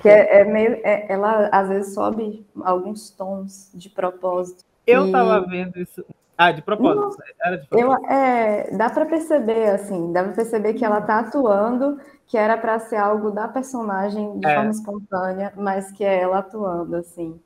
Que 0.00 0.08
é, 0.08 0.40
é 0.40 0.44
meio. 0.44 0.80
é- 0.84 1.06
ela 1.12 1.48
às 1.52 1.68
vezes 1.68 1.94
sobe 1.94 2.46
alguns 2.62 3.10
tons 3.10 3.70
de 3.74 3.88
propósito. 3.90 4.64
Eu 4.86 5.06
E- 5.08 5.12
tava 5.12 5.40
vendo 5.46 5.78
isso. 5.78 6.04
Ah, 6.38 6.52
de 6.52 6.60
propósito. 6.62 7.22
Era 7.42 7.56
de 7.56 7.66
Eu, 7.70 7.88
propósito. 7.88 8.10
é, 8.12 8.70
dá 8.76 8.90
pra 8.90 9.06
perceber, 9.06 9.70
assim, 9.70 10.12
dá 10.12 10.22
pra 10.22 10.32
perceber 10.32 10.74
que 10.74 10.84
ela 10.84 11.00
tá 11.00 11.20
atuando, 11.20 11.98
que 12.26 12.36
era 12.36 12.56
pra 12.58 12.78
ser 12.78 12.96
algo 12.96 13.30
da 13.30 13.48
personagem 13.48 14.38
de 14.38 14.46
É. 14.46 14.54
forma 14.54 14.70
espontânea, 14.70 15.52
mas 15.56 15.90
que 15.92 16.04
é 16.04 16.20
ela 16.20 16.38
atuando, 16.38 16.96
assim. 16.96 17.40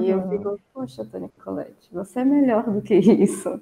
E 0.00 0.10
eu 0.10 0.18
Uhum. 0.18 0.30
fico, 0.30 0.60
poxa, 0.72 1.04
Toni 1.04 1.28
Collette, 1.44 1.88
você 1.92 2.20
é 2.20 2.24
melhor 2.24 2.62
do 2.64 2.80
que 2.80 2.94
isso. 2.94 3.60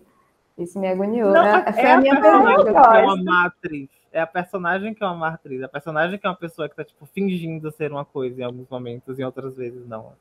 Isso 0.59 0.79
me 0.79 0.89
agoniou. 0.89 1.31
Não, 1.33 1.43
É- 1.45 1.73
foi 1.73 1.91
a 1.91 1.97
minha 2.01 2.21
pergunta. 2.21 2.71
é 2.99 3.03
uma 3.05 3.17
matriz. 3.25 3.89
É 4.13 4.21
a 4.21 4.27
personagem 4.27 4.93
que 4.93 5.03
é 5.03 5.07
uma 5.07 5.15
matriz. 5.15 5.63
A 5.63 5.69
personagem 5.69 6.19
que 6.19 6.27
é 6.27 6.31
uma 6.31 6.37
pessoa 6.37 6.69
que 6.69 6.75
tá, 6.75 6.85
tipo, 6.85 7.07
fingindo 7.07 7.71
ser 7.71 7.93
uma 7.93 8.05
coisa 8.05 8.41
em 8.41 8.45
alguns 8.45 8.69
momentos 8.69 9.19
e 9.19 9.23
em 9.23 9.25
outras 9.25 9.55
vezes 9.57 9.87
não. 9.87 10.13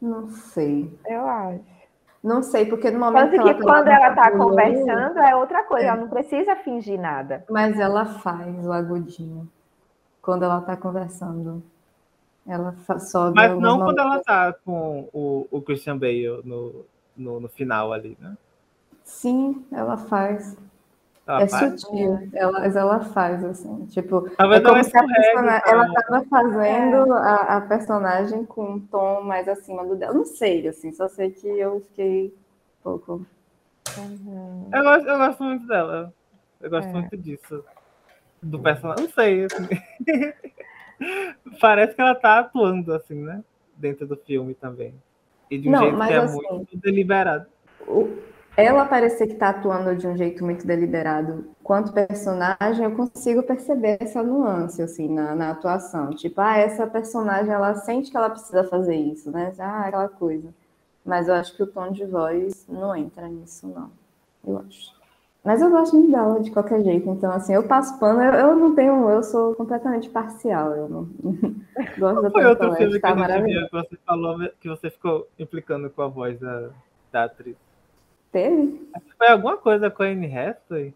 Não 0.00 0.28
sei. 0.28 0.90
Eu 1.06 1.26
acho. 1.28 1.80
Não 2.22 2.42
sei, 2.42 2.66
porque 2.66 2.90
no 2.90 3.00
momento 3.00 3.30
Tanto 3.30 3.42
que 3.42 3.48
ela 3.48 3.54
que 3.54 3.62
quando 3.62 3.88
ela 3.88 4.14
tá 4.14 4.30
no 4.30 4.38
conversando 4.38 5.18
é 5.18 5.34
outra 5.34 5.62
coisa, 5.64 5.86
É. 5.86 5.88
ela 5.88 6.00
não 6.02 6.08
precisa 6.08 6.54
fingir 6.56 7.00
nada. 7.00 7.44
Mas 7.48 7.78
ela 7.80 8.04
faz 8.04 8.66
o 8.66 8.72
agudinho. 8.72 9.50
Quando 10.22 10.44
ela 10.44 10.60
tá 10.60 10.76
conversando. 10.76 11.62
Ela 12.46 12.74
sobe 12.98 13.36
Mas 13.36 13.50
não 13.58 13.78
quando 13.78 13.98
momentos. 13.98 14.04
ela 14.04 14.18
tá 14.22 14.52
com 14.64 15.08
o, 15.12 15.46
o 15.50 15.62
Christian 15.62 15.96
Bale 15.96 16.40
no, 16.44 16.84
no, 17.16 17.40
no 17.40 17.48
final 17.48 17.92
ali, 17.92 18.16
né? 18.20 18.36
Sim, 19.04 19.64
ela 19.72 19.96
faz. 19.96 20.56
Ela 21.26 21.42
é 21.42 21.48
faz. 21.48 21.80
sutil. 21.80 22.28
Ela, 22.32 22.52
mas 22.60 22.76
ela 22.76 23.00
faz, 23.00 23.44
assim. 23.44 23.86
Tipo, 23.86 24.26
é 24.26 24.36
como 24.36 24.54
ela 24.54 24.82
se 24.84 24.96
a 24.96 25.62
ela 25.66 25.92
tava 25.94 26.24
fazendo 26.26 27.12
a, 27.14 27.56
a 27.56 27.60
personagem 27.60 28.44
com 28.44 28.64
um 28.74 28.80
tom 28.80 29.22
mais 29.22 29.46
acima 29.48 29.84
do 29.86 29.94
dela. 29.94 30.12
Não 30.14 30.24
sei, 30.24 30.66
assim, 30.66 30.92
só 30.92 31.08
sei 31.08 31.30
que 31.30 31.46
eu 31.46 31.80
fiquei 31.88 32.28
um 32.80 32.82
pouco. 32.82 33.26
Eu 34.72 34.82
gosto, 34.82 35.08
eu 35.08 35.18
gosto 35.18 35.42
muito 35.44 35.66
dela. 35.66 36.12
Eu 36.60 36.70
gosto 36.70 36.88
É. 36.88 36.92
muito 36.92 37.16
disso. 37.16 37.64
Do 38.42 38.58
personagem. 38.58 39.04
Não 39.04 39.12
sei. 39.12 39.44
assim. 39.44 39.68
Parece 41.60 41.94
que 41.94 42.00
ela 42.00 42.14
tá 42.14 42.38
atuando, 42.40 42.92
assim, 42.92 43.14
né? 43.22 43.42
Dentro 43.76 44.06
do 44.06 44.16
filme 44.16 44.54
também. 44.54 44.94
E 45.50 45.58
de 45.58 45.68
um 45.68 45.72
Não, 45.72 45.80
jeito 45.80 45.96
mas 45.96 46.08
que 46.08 46.14
é 46.14 46.16
assim, 46.18 46.46
muito 46.50 46.76
deliberado. 46.78 47.46
o- 47.86 48.18
ela 48.56 48.84
parecer 48.84 49.26
que 49.26 49.34
tá 49.34 49.50
atuando 49.50 49.96
de 49.96 50.06
um 50.06 50.16
jeito 50.16 50.44
muito 50.44 50.66
deliberado 50.66 51.50
quanto 51.62 51.92
personagem, 51.92 52.84
eu 52.84 52.96
consigo 52.96 53.42
perceber 53.42 53.98
essa 54.00 54.22
nuance, 54.22 54.82
assim, 54.82 55.08
na, 55.08 55.34
na 55.34 55.50
atuação. 55.50 56.10
Tipo, 56.10 56.40
ah, 56.40 56.56
essa 56.56 56.86
personagem, 56.86 57.52
ela 57.52 57.74
sente 57.76 58.10
que 58.10 58.16
ela 58.16 58.30
precisa 58.30 58.64
fazer 58.64 58.96
isso, 58.96 59.30
né? 59.30 59.52
Ah, 59.58 59.86
aquela 59.86 60.08
coisa. 60.08 60.52
Mas 61.04 61.28
eu 61.28 61.34
acho 61.34 61.56
que 61.56 61.62
o 61.62 61.66
tom 61.66 61.92
de 61.92 62.04
voz 62.04 62.66
não 62.68 62.94
entra 62.94 63.28
nisso, 63.28 63.66
não. 63.68 63.90
Eu 64.46 64.58
acho. 64.58 65.00
Mas 65.42 65.62
eu 65.62 65.70
gosto 65.70 65.96
muito 65.96 66.10
dela 66.10 66.40
de 66.40 66.50
qualquer 66.50 66.82
jeito. 66.82 67.08
Então, 67.08 67.32
assim, 67.32 67.54
eu 67.54 67.66
passo 67.66 67.98
pano, 67.98 68.20
eu, 68.22 68.32
eu 68.32 68.56
não 68.56 68.74
tenho, 68.74 69.08
eu 69.08 69.22
sou 69.22 69.54
completamente 69.54 70.10
parcial. 70.10 70.72
Eu 70.72 70.88
não 70.88 71.08
gosto 71.98 72.22
da 72.22 72.30
Foi 72.30 72.44
outro 72.44 72.74
filme 72.74 72.94
que 72.94 73.00
tá 73.00 73.14
que 73.14 73.70
você 73.70 73.96
falou 74.04 74.38
que 74.60 74.68
você 74.68 74.90
ficou 74.90 75.26
implicando 75.38 75.88
com 75.88 76.02
a 76.02 76.08
voz 76.08 76.38
da, 76.38 76.68
da 77.10 77.24
atriz. 77.24 77.56
Teve? 78.32 78.88
Foi 79.18 79.28
alguma 79.28 79.56
coisa 79.56 79.90
com 79.90 80.02
a 80.02 80.06
Anne 80.06 80.34
Hathaway? 80.36 80.94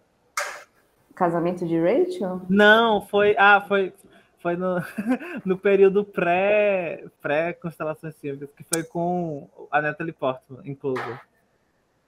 Casamento 1.14 1.66
de 1.66 1.78
Rachel? 1.78 2.42
Não, 2.48 3.02
foi. 3.02 3.34
Ah, 3.38 3.60
foi. 3.66 3.92
Foi 4.38 4.56
no, 4.56 4.76
no 5.44 5.56
período 5.56 6.04
pré, 6.04 7.04
pré-constelações 7.22 8.14
simples, 8.16 8.50
que 8.54 8.62
foi 8.64 8.84
com 8.84 9.48
a 9.70 9.80
Natalie 9.80 10.12
Portman, 10.12 10.60
inclusive. 10.66 11.18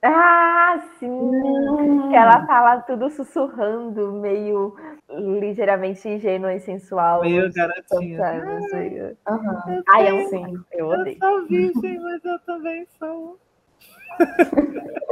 Ah, 0.03 0.79
sim! 0.99 1.09
Hum. 1.09 2.15
Ela 2.15 2.47
fala 2.47 2.81
tudo 2.83 3.09
sussurrando, 3.11 4.13
meio 4.13 4.77
ligeiramente 5.11 6.07
ingênua 6.07 6.53
e 6.55 6.61
sensual. 6.61 7.23
Meio 7.23 7.51
garotinha. 7.53 8.45
Não 8.45 8.63
sei. 8.69 9.17
Aham. 9.27 9.83
Ai, 9.89 10.11
eu, 10.11 10.29
Sim. 10.29 10.65
eu 10.73 10.93
Eu 10.93 11.01
odeio. 11.01 11.19
sou 11.19 11.47
virgem, 11.47 12.01
mas 12.01 12.25
eu 12.25 12.39
também 12.41 12.87
sou. 12.99 13.39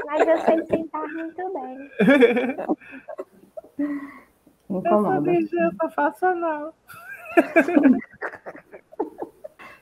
Mas 0.07 0.29
eu 0.29 0.39
sei 0.39 0.65
sentar 0.67 1.07
muito 1.09 1.53
bem. 1.53 1.91
Eu 3.79 4.67
sou 4.67 4.79
Incomoda. 4.79 5.31
eu 5.33 5.73
só 5.81 5.91
faço 5.91 6.27
anal. 6.27 6.75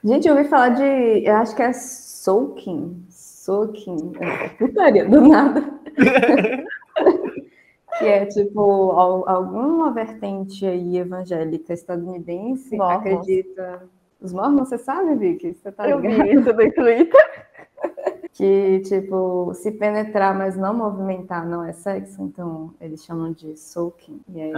Gente, 0.04 0.26
eu 0.26 0.34
ouvi 0.36 0.48
falar 0.48 0.70
de. 0.70 0.82
Eu 1.24 1.36
acho 1.36 1.54
que 1.54 1.62
é 1.62 1.72
Soaking. 1.72 3.04
Soaking. 3.08 4.12
É, 4.20 4.48
putaria, 4.50 5.08
do 5.08 5.20
nada. 5.20 5.62
que 7.98 8.04
é 8.04 8.26
tipo 8.26 8.90
al- 8.92 9.28
alguma 9.28 9.92
vertente 9.92 10.66
aí 10.66 10.96
evangélica 10.98 11.72
estadunidense 11.72 12.76
Mormons. 12.76 12.96
acredita. 12.98 13.88
Os 14.20 14.32
mormons, 14.32 14.68
você 14.68 14.78
sabe, 14.78 15.14
Vicky? 15.16 15.54
Você 15.54 15.70
tá 15.72 15.88
Eu 15.88 16.00
vi 16.00 16.08
isso 16.08 16.40
no 16.52 16.72
Twitter. 16.72 17.41
Que, 18.34 18.80
tipo, 18.80 19.52
se 19.54 19.72
penetrar, 19.72 20.34
mas 20.36 20.56
não 20.56 20.72
movimentar, 20.72 21.46
não 21.46 21.62
é 21.64 21.72
sexo, 21.72 22.22
então 22.22 22.72
eles 22.80 23.04
chamam 23.04 23.30
de 23.32 23.56
soaking. 23.58 24.20
E 24.34 24.40
aí, 24.40 24.52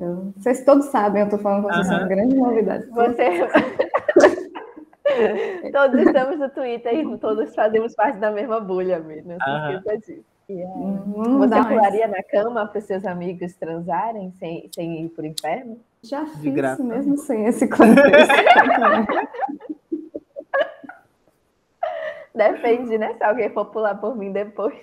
eu- 0.00 0.32
vocês 0.36 0.64
todos 0.64 0.86
sabem, 0.86 1.22
eu 1.22 1.28
tô 1.28 1.38
falando 1.38 1.62
com 1.62 1.68
vocês, 1.68 1.88
é 1.90 1.96
uma 1.96 2.08
grande 2.08 2.34
novidade. 2.36 2.86
Você. 2.90 3.24
todos 5.72 6.00
estamos 6.00 6.38
no 6.38 6.48
Twitter 6.50 6.92
e 6.94 7.18
todos 7.18 7.54
fazemos 7.54 7.94
parte 7.94 8.18
da 8.18 8.30
mesma 8.32 8.58
bolha, 8.60 8.96
amigo. 8.96 9.28
Não 9.28 9.36
se 9.38 9.76
esqueça 9.76 9.98
disso. 9.98 10.24
Aí, 10.48 10.64
Hum, 10.66 11.38
Você 11.38 11.62
pularia 11.64 12.08
na 12.08 12.22
cama 12.24 12.66
para 12.66 12.78
os 12.80 12.84
seus 12.84 13.06
amigos 13.06 13.54
transarem 13.54 14.32
sem, 14.32 14.68
sem 14.74 15.04
ir 15.04 15.08
pro 15.10 15.24
inferno? 15.24 15.78
Já 16.02 16.26
fiz 16.26 16.52
graça. 16.52 16.82
mesmo 16.82 17.16
sem 17.16 17.46
esse 17.46 17.68
contexto. 17.68 18.34
Depende, 22.34 22.96
né? 22.98 23.14
Se 23.14 23.24
alguém 23.24 23.50
for 23.50 23.66
pular 23.66 23.94
por 23.96 24.16
mim 24.16 24.32
depois. 24.32 24.74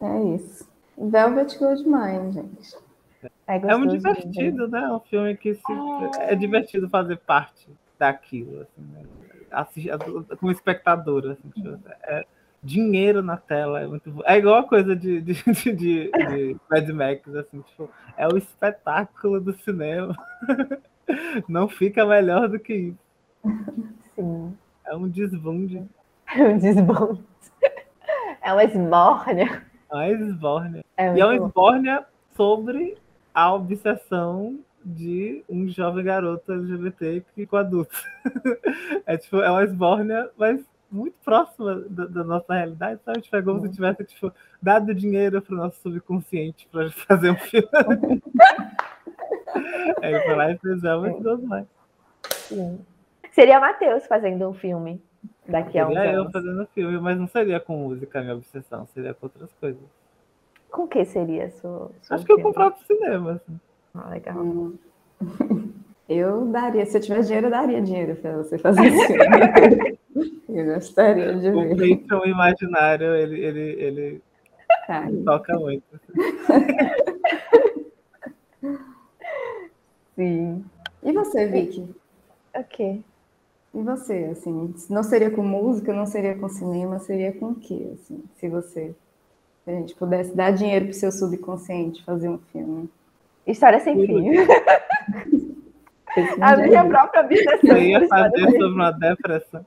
é 0.00 0.22
isso. 0.34 0.70
Velvet 0.96 1.58
Goldmine, 1.58 2.32
gente. 2.32 2.76
É, 3.46 3.56
É 3.56 3.76
muito 3.76 3.94
gostoso, 3.94 4.28
divertido, 4.28 4.68
né? 4.68 4.82
É 4.82 4.92
um 4.92 5.00
filme 5.00 5.36
que 5.36 5.54
se... 5.54 5.62
é 6.20 6.34
divertido 6.34 6.88
fazer 6.88 7.16
parte 7.18 7.68
daquilo, 7.98 8.62
assim, 8.62 8.82
né? 8.92 9.02
Assistir, 9.50 9.90
como 10.38 10.50
espectador, 10.50 11.30
assim, 11.30 11.48
tipo, 11.50 11.78
é 12.04 12.24
dinheiro 12.62 13.22
na 13.22 13.36
tela, 13.36 13.80
é 13.80 13.86
muito. 13.86 14.22
É 14.24 14.38
igual 14.38 14.56
a 14.56 14.68
coisa 14.68 14.94
de, 14.94 15.20
de, 15.20 15.34
de, 15.52 15.72
de, 15.74 16.10
de 16.10 16.56
Mad 16.70 16.88
Max, 16.90 17.34
assim, 17.34 17.60
tipo, 17.62 17.90
é 18.16 18.26
o 18.26 18.36
espetáculo 18.36 19.40
do 19.40 19.52
cinema. 19.52 20.16
Não 21.48 21.68
fica 21.68 22.06
melhor 22.06 22.48
do 22.48 22.58
que 22.58 22.74
isso. 22.74 22.98
Sim. 24.14 24.56
É 24.86 24.94
um 24.94 25.08
desbunde, 25.08 25.78
É 25.78 25.82
um 26.36 26.58
desbonde. 26.58 27.22
É 28.42 28.52
uma 28.52 28.64
esmórnia. 28.64 29.62
é 29.90 29.94
uma 29.94 30.08
esbórnia. 30.08 30.84
É 30.96 31.14
E 31.14 31.20
é 31.20 31.24
uma 31.24 31.36
esbórnia 31.36 32.04
sobre 32.36 32.96
a 33.34 33.52
obsessão 33.54 34.58
de 34.84 35.44
um 35.48 35.68
jovem 35.68 36.04
garoto 36.04 36.52
LGBT 36.52 37.24
que 37.34 37.46
com 37.46 37.56
adulto. 37.56 37.96
É 39.06 39.16
tipo, 39.16 39.38
é 39.40 39.50
uma 39.50 39.64
esbórnia, 39.64 40.30
mas 40.36 40.60
muito 40.90 41.16
próxima 41.24 41.80
da, 41.88 42.06
da 42.06 42.24
nossa 42.24 42.54
realidade, 42.54 43.00
sabe? 43.04 43.20
Tipo, 43.20 43.36
é 43.36 43.42
como 43.42 43.60
se 43.60 43.70
tivesse 43.70 44.04
tipo, 44.04 44.32
dado 44.60 44.94
dinheiro 44.94 45.40
para 45.40 45.54
o 45.54 45.58
nosso 45.58 45.80
subconsciente 45.80 46.68
para 46.70 46.90
fazer 46.90 47.30
um 47.30 47.36
filme. 47.36 47.68
Aí 50.02 50.20
foi 50.22 50.34
lá 50.34 50.50
e 50.50 50.58
fez 50.58 50.84
é 50.84 50.96
muito 50.96 51.46
mais. 51.46 51.66
Sim. 52.30 52.78
Seria 53.32 53.58
Matheus 53.60 54.06
fazendo 54.06 54.48
um 54.48 54.54
filme 54.54 55.02
daqui 55.46 55.78
a 55.78 55.86
uns 55.88 55.94
Seria 55.94 56.12
eu 56.12 56.30
fazendo 56.30 56.66
filme, 56.74 57.00
mas 57.00 57.18
não 57.18 57.26
seria 57.28 57.60
com 57.60 57.76
música 57.76 58.18
a 58.18 58.22
minha 58.22 58.34
obsessão, 58.34 58.86
seria 58.94 59.14
com 59.14 59.26
outras 59.26 59.50
coisas. 59.60 59.80
Com 60.70 60.86
que 60.86 61.04
seria 61.04 61.50
sua, 61.50 61.90
sua 62.02 62.16
Acho 62.16 62.24
que 62.24 62.32
eu 62.32 62.36
filme? 62.36 62.42
com 62.42 62.50
o 62.50 62.54
próprio 62.54 62.86
cinema, 62.86 63.32
assim. 63.32 63.60
Ah, 63.94 64.08
legal. 64.08 64.36
Hum. 64.36 64.74
Eu 66.08 66.46
daria, 66.46 66.84
se 66.84 66.98
eu 66.98 67.00
tivesse 67.00 67.28
dinheiro, 67.28 67.46
eu 67.46 67.50
daria 67.50 67.80
dinheiro 67.80 68.16
pra 68.16 68.36
você 68.36 68.58
fazer 68.58 68.86
esse 68.86 69.06
filme. 69.06 69.98
Eu 70.48 70.74
gostaria 70.74 71.34
de 71.36 71.48
O 71.48 71.74
ver. 71.74 71.96
Patreon 72.00 72.24
imaginário, 72.26 73.14
ele, 73.14 73.40
ele, 73.40 73.60
ele 73.82 74.22
Cara, 74.86 75.08
toca 75.24 75.58
muito. 75.58 75.84
Sim. 80.14 80.64
E 81.02 81.12
você, 81.12 81.46
Vicky? 81.46 81.88
Ok. 82.54 83.02
E 83.74 83.82
você, 83.82 84.28
assim, 84.32 84.74
não 84.90 85.02
seria 85.02 85.30
com 85.30 85.42
música, 85.42 85.94
não 85.94 86.04
seria 86.04 86.34
com 86.36 86.48
cinema, 86.48 86.98
seria 86.98 87.32
com 87.32 87.50
o 87.50 87.54
quê, 87.54 87.90
assim, 87.94 88.22
se 88.36 88.48
você, 88.48 88.94
se 89.64 89.70
a 89.70 89.72
gente 89.72 89.94
pudesse 89.94 90.36
dar 90.36 90.50
dinheiro 90.52 90.86
pro 90.86 90.94
seu 90.94 91.10
subconsciente 91.10 92.04
fazer 92.04 92.28
um 92.28 92.38
filme? 92.52 92.90
História 93.46 93.80
sem 93.80 94.06
fim. 94.06 94.30
A 96.42 96.56
não 96.56 96.64
minha 96.64 96.80
é- 96.80 96.84
própria 96.88 97.22
obsessão. 97.22 97.58
Você 97.62 97.80
ia 97.80 97.98
por 97.98 98.02
história 98.04 98.30
fazer 98.30 98.50
sobre 98.50 98.66
uma 98.66 98.90
depressão. 98.90 99.66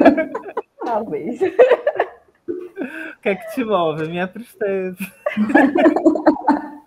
Talvez. 0.84 1.40
O 1.40 3.20
que 3.22 3.28
é 3.28 3.34
que 3.36 3.54
te 3.54 3.64
move? 3.64 4.08
Minha 4.08 4.26
tristeza. 4.26 4.96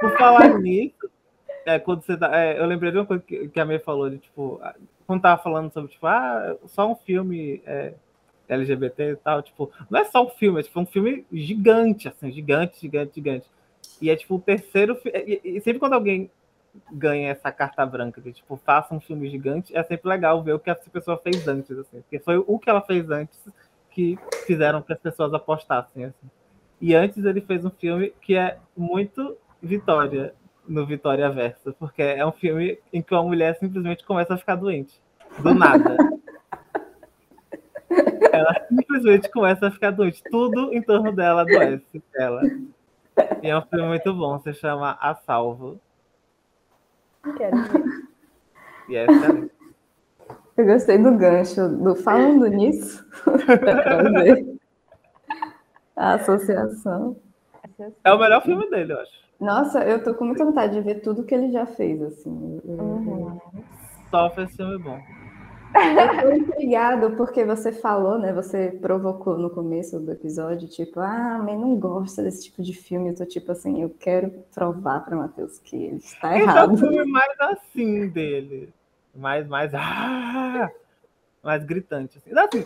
Por 0.00 0.16
falar 0.18 0.58
nisso, 0.60 1.03
é, 1.66 1.78
quando 1.78 2.02
você 2.02 2.16
tá, 2.16 2.30
é, 2.36 2.58
eu 2.58 2.66
lembrei 2.66 2.90
de 2.90 2.98
uma 2.98 3.06
coisa 3.06 3.22
que, 3.22 3.48
que 3.48 3.60
a 3.60 3.64
May 3.64 3.78
falou, 3.78 4.10
de 4.10 4.18
tipo, 4.18 4.60
quando 5.06 5.22
tava 5.22 5.42
falando 5.42 5.72
sobre, 5.72 5.90
tipo, 5.90 6.06
ah, 6.06 6.56
só 6.66 6.90
um 6.90 6.94
filme 6.94 7.62
é, 7.66 7.94
LGBT 8.48 9.12
e 9.12 9.16
tal, 9.16 9.42
tipo, 9.42 9.70
não 9.90 10.00
é 10.00 10.04
só 10.04 10.24
um 10.24 10.30
filme, 10.30 10.60
é 10.60 10.62
tipo 10.62 10.80
um 10.80 10.86
filme 10.86 11.26
gigante, 11.32 12.08
assim, 12.08 12.30
gigante, 12.30 12.80
gigante, 12.80 13.14
gigante. 13.14 13.46
E 14.00 14.10
é 14.10 14.16
tipo 14.16 14.36
o 14.36 14.40
terceiro 14.40 14.98
e, 15.04 15.40
e 15.44 15.60
sempre 15.60 15.78
quando 15.78 15.94
alguém 15.94 16.30
ganha 16.92 17.30
essa 17.30 17.52
carta 17.52 17.84
branca 17.86 18.20
de 18.20 18.32
tipo, 18.32 18.56
faça 18.56 18.94
um 18.94 19.00
filme 19.00 19.28
gigante, 19.30 19.76
é 19.76 19.82
sempre 19.84 20.08
legal 20.08 20.42
ver 20.42 20.54
o 20.54 20.58
que 20.58 20.70
essa 20.70 20.88
pessoa 20.90 21.16
fez 21.18 21.46
antes, 21.46 21.78
assim, 21.78 22.00
porque 22.00 22.18
foi 22.18 22.38
o 22.38 22.58
que 22.58 22.68
ela 22.68 22.82
fez 22.82 23.10
antes 23.10 23.38
que 23.90 24.18
fizeram 24.46 24.82
que 24.82 24.92
as 24.92 24.98
pessoas 24.98 25.32
apostassem, 25.32 26.06
assim. 26.06 26.30
E 26.80 26.94
antes 26.94 27.24
ele 27.24 27.40
fez 27.40 27.64
um 27.64 27.70
filme 27.70 28.12
que 28.20 28.34
é 28.34 28.58
muito 28.76 29.36
Vitória 29.62 30.34
no 30.66 30.86
Vitória 30.86 31.30
Verso, 31.30 31.74
porque 31.78 32.02
é 32.02 32.24
um 32.24 32.32
filme 32.32 32.78
em 32.92 33.02
que 33.02 33.14
uma 33.14 33.22
mulher 33.22 33.56
simplesmente 33.58 34.04
começa 34.04 34.34
a 34.34 34.38
ficar 34.38 34.56
doente. 34.56 35.00
Do 35.38 35.54
nada. 35.54 35.96
Ela 38.32 38.66
simplesmente 38.68 39.30
começa 39.30 39.66
a 39.66 39.70
ficar 39.70 39.90
doente. 39.90 40.22
Tudo 40.30 40.72
em 40.72 40.82
torno 40.82 41.12
dela 41.12 41.42
adoece. 41.42 42.02
Ela. 42.16 42.42
E 43.42 43.48
é 43.48 43.56
um 43.56 43.62
filme 43.62 43.88
muito 43.88 44.12
bom, 44.12 44.38
se 44.40 44.52
chama 44.54 44.98
A 45.00 45.14
Salvo. 45.14 45.80
Quero 47.36 47.56
ver. 47.62 47.84
E 48.88 48.96
é 48.96 49.04
excelente. 49.04 49.54
Eu 50.56 50.66
gostei 50.66 50.98
do 50.98 51.16
gancho, 51.16 51.68
do 51.68 51.96
falando 51.96 52.46
nisso, 52.46 53.04
pra 53.24 54.54
a 55.96 56.14
associação. 56.14 57.16
É 58.02 58.12
o 58.12 58.18
melhor 58.18 58.42
filme 58.42 58.68
dele, 58.70 58.92
eu 58.92 59.00
acho. 59.00 59.24
Nossa, 59.40 59.84
eu 59.84 60.02
tô 60.02 60.14
com 60.14 60.24
muita 60.24 60.44
vontade 60.44 60.74
de 60.74 60.80
ver 60.80 61.00
tudo 61.00 61.24
que 61.24 61.34
ele 61.34 61.50
já 61.50 61.66
fez, 61.66 62.00
assim. 62.02 62.60
Uhum. 62.64 63.38
Só 64.10 64.30
fez 64.30 64.54
filme 64.54 64.78
bom. 64.78 64.98
Eu 65.74 66.22
tô 66.22 66.32
intrigado 66.36 67.16
porque 67.16 67.44
você 67.44 67.72
falou, 67.72 68.16
né? 68.16 68.32
Você 68.32 68.70
provocou 68.80 69.36
no 69.36 69.50
começo 69.50 69.98
do 69.98 70.12
episódio, 70.12 70.68
tipo, 70.68 71.00
ah, 71.00 71.34
a 71.34 71.42
mãe 71.42 71.58
não 71.58 71.76
gosta 71.76 72.22
desse 72.22 72.44
tipo 72.44 72.62
de 72.62 72.72
filme. 72.72 73.10
Eu 73.10 73.16
tô 73.16 73.26
tipo 73.26 73.50
assim, 73.50 73.82
eu 73.82 73.90
quero 73.90 74.30
provar 74.54 75.00
para 75.04 75.16
Matheus 75.16 75.58
que 75.58 75.74
ele 75.74 75.96
está 75.96 76.38
Esse 76.38 76.42
é 76.42 76.46
o 76.46 76.48
errado. 76.48 76.76
filme 76.76 77.04
mais 77.04 77.40
assim 77.40 78.08
dele. 78.08 78.72
Mais, 79.14 79.46
mais. 79.48 79.72
Ah! 79.74 80.70
Mais 81.42 81.64
gritante. 81.64 82.18
Assim. 82.18 82.30
Assim, 82.38 82.64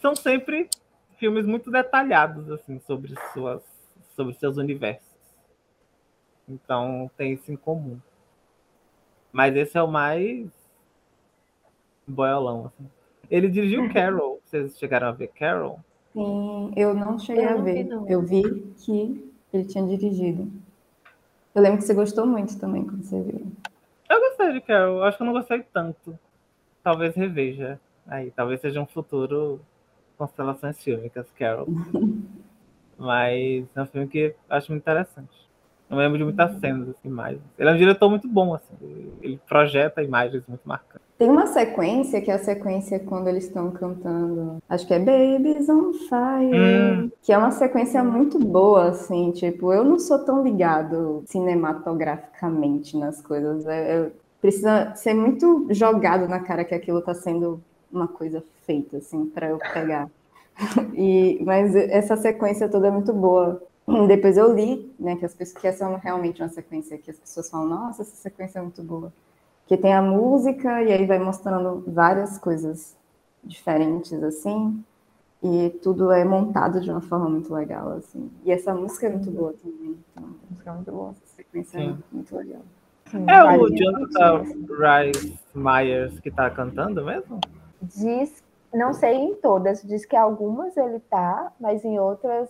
são 0.00 0.14
sempre 0.14 0.70
filmes 1.18 1.44
muito 1.44 1.70
detalhados, 1.70 2.48
assim, 2.50 2.78
sobre 2.86 3.14
suas. 3.32 3.62
Sobre 4.14 4.34
seus 4.34 4.56
universos. 4.56 5.14
Então 6.48 7.10
tem 7.16 7.32
isso 7.34 7.50
em 7.52 7.56
comum. 7.56 7.98
Mas 9.32 9.56
esse 9.56 9.76
é 9.76 9.82
o 9.82 9.88
mais 9.88 10.48
boiolão, 12.06 12.66
assim. 12.66 12.88
Ele 13.30 13.48
dirigiu 13.48 13.92
Carol. 13.92 14.40
Vocês 14.44 14.78
chegaram 14.78 15.08
a 15.08 15.12
ver 15.12 15.28
Carol? 15.28 15.80
Sim, 16.12 16.72
eu 16.76 16.94
não 16.94 17.18
cheguei 17.18 17.44
Eu 17.44 17.48
a 17.48 17.54
não 17.56 17.64
vi, 17.64 17.72
ver. 17.72 17.84
não. 17.84 18.08
Eu 18.08 18.22
vi 18.22 18.42
que 18.78 19.32
ele 19.52 19.64
tinha 19.64 19.86
dirigido. 19.86 20.50
Eu 21.54 21.62
lembro 21.62 21.78
que 21.78 21.84
você 21.84 21.94
gostou 21.94 22.26
muito 22.26 22.58
também 22.58 22.84
quando 22.84 23.02
você 23.02 23.20
viu. 23.22 23.46
Eu 24.08 24.20
gostei 24.20 24.52
de 24.52 24.60
Carol. 24.60 25.02
Acho 25.02 25.16
que 25.16 25.22
eu 25.22 25.26
não 25.26 25.32
gostei 25.32 25.62
tanto. 25.62 26.18
Talvez 26.82 27.14
reveja. 27.16 27.80
Aí, 28.06 28.30
talvez 28.30 28.60
seja 28.60 28.80
um 28.80 28.86
futuro 28.86 29.60
Constelações 30.18 30.80
Fílmicas, 30.82 31.26
Carol. 31.32 31.66
Mas 32.98 33.64
é 33.74 33.82
um 33.82 33.86
filme 33.86 34.08
que 34.08 34.18
eu 34.18 34.34
acho 34.48 34.70
muito 34.72 34.82
interessante. 34.82 35.28
Eu 35.90 35.96
lembro 35.98 36.16
de 36.18 36.24
muitas 36.24 36.58
cenas, 36.60 36.88
assim, 36.88 37.08
imagens. 37.08 37.42
Ele 37.58 37.68
é 37.68 37.72
um 37.72 37.76
diretor 37.76 38.08
muito 38.08 38.26
bom, 38.26 38.54
assim. 38.54 38.74
Ele- 39.20 39.38
projeta 39.46 40.02
imagens 40.02 40.42
muito 40.48 40.62
marcantes. 40.64 41.04
Tem 41.16 41.30
uma 41.30 41.46
sequência 41.46 42.20
que 42.20 42.30
é 42.30 42.34
a 42.34 42.38
sequência 42.38 42.98
quando 42.98 43.28
eles 43.28 43.44
estão 43.44 43.70
cantando, 43.70 44.56
acho 44.68 44.84
que 44.86 44.92
é 44.94 44.98
Babies 44.98 45.68
on 45.68 45.92
Fire, 45.92 47.04
Hum. 47.04 47.10
que 47.22 47.32
é 47.32 47.38
uma 47.38 47.52
sequência 47.52 48.02
muito 48.02 48.36
boa, 48.38 48.88
assim, 48.88 49.30
tipo, 49.30 49.72
eu 49.72 49.84
não 49.84 49.96
sou 49.98 50.18
tão 50.24 50.42
ligado 50.42 51.22
cinematograficamente 51.26 52.96
nas 52.96 53.20
coisas, 53.22 53.64
é- 53.66 54.06
é- 54.06 54.10
precisa 54.40 54.92
ser 54.96 55.14
muito 55.14 55.68
jogado 55.70 56.28
na 56.28 56.40
cara 56.40 56.64
que 56.64 56.74
aquilo 56.74 57.00
tá 57.00 57.14
sendo 57.14 57.62
uma 57.92 58.08
coisa 58.08 58.42
feita, 58.66 58.96
assim, 58.96 59.26
para 59.26 59.48
eu 59.50 59.58
pegar. 59.72 60.08
E, 60.94 61.42
mas 61.44 61.74
essa 61.74 62.16
sequência 62.16 62.68
toda 62.68 62.86
é 62.86 62.90
muito 62.90 63.12
boa. 63.12 63.60
Depois 64.06 64.36
eu 64.36 64.54
li, 64.54 64.94
né, 64.98 65.16
que 65.16 65.24
as 65.26 65.34
pessoas 65.34 65.60
que 65.60 65.66
essa 65.66 65.84
é 65.84 65.96
realmente 65.96 66.40
uma 66.40 66.48
sequência 66.48 66.96
que 66.96 67.10
as 67.10 67.18
pessoas 67.18 67.50
falam, 67.50 67.68
nossa, 67.68 68.02
essa 68.02 68.14
sequência 68.16 68.58
é 68.60 68.62
muito 68.62 68.82
boa. 68.82 69.12
Que 69.66 69.76
tem 69.76 69.92
a 69.92 70.00
música 70.00 70.82
e 70.82 70.92
aí 70.92 71.04
vai 71.06 71.18
mostrando 71.18 71.82
várias 71.86 72.38
coisas 72.38 72.96
diferentes 73.42 74.22
assim, 74.22 74.82
e 75.42 75.70
tudo 75.82 76.10
é 76.10 76.24
montado 76.24 76.80
de 76.80 76.90
uma 76.90 77.02
forma 77.02 77.28
muito 77.28 77.52
legal 77.52 77.92
assim. 77.92 78.30
E 78.44 78.50
essa 78.50 78.72
música 78.74 79.06
é 79.06 79.10
muito 79.10 79.30
boa 79.30 79.52
também. 79.52 79.96
Então, 80.12 80.28
Música 80.50 80.72
muito 80.72 80.90
boa. 80.92 81.10
essa 81.10 81.36
sequência 81.36 81.78
é 81.78 81.80
Sim. 81.82 81.98
muito 82.12 82.34
legal. 82.36 82.62
Sim, 83.10 83.24
É 83.28 83.44
o 83.44 83.68
Jonathan. 83.68 84.44
Rice 84.44 85.38
Myers 85.54 86.18
que 86.20 86.30
tá 86.30 86.48
cantando 86.48 87.04
mesmo? 87.04 87.40
Diz, 87.82 88.42
não 88.74 88.92
sei 88.92 89.14
em 89.14 89.34
todas, 89.36 89.82
diz 89.82 90.04
que 90.04 90.16
algumas 90.16 90.76
ele 90.76 90.98
tá, 91.00 91.52
mas 91.60 91.84
em 91.84 91.98
outras, 91.98 92.48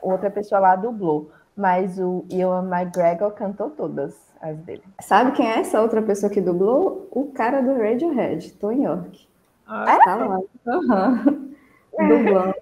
outra 0.00 0.30
pessoa 0.30 0.60
lá 0.60 0.76
dublou. 0.76 1.30
Mas 1.56 1.98
o 1.98 2.24
Ian 2.30 2.64
McGregor 2.68 3.30
cantou 3.32 3.70
todas 3.70 4.18
as 4.40 4.56
dele. 4.58 4.82
Sabe 5.00 5.32
quem 5.32 5.46
é 5.46 5.58
essa 5.60 5.80
outra 5.80 6.02
pessoa 6.02 6.30
que 6.32 6.40
dublou? 6.40 7.06
O 7.10 7.30
cara 7.32 7.60
do 7.60 7.74
Radiohead, 7.76 8.52
Tom 8.54 8.72
York. 8.72 9.28
Ah, 9.66 9.98
Tá 10.04 10.16
lá. 10.16 10.40
Aham. 10.66 11.48
Dublando 11.92 12.54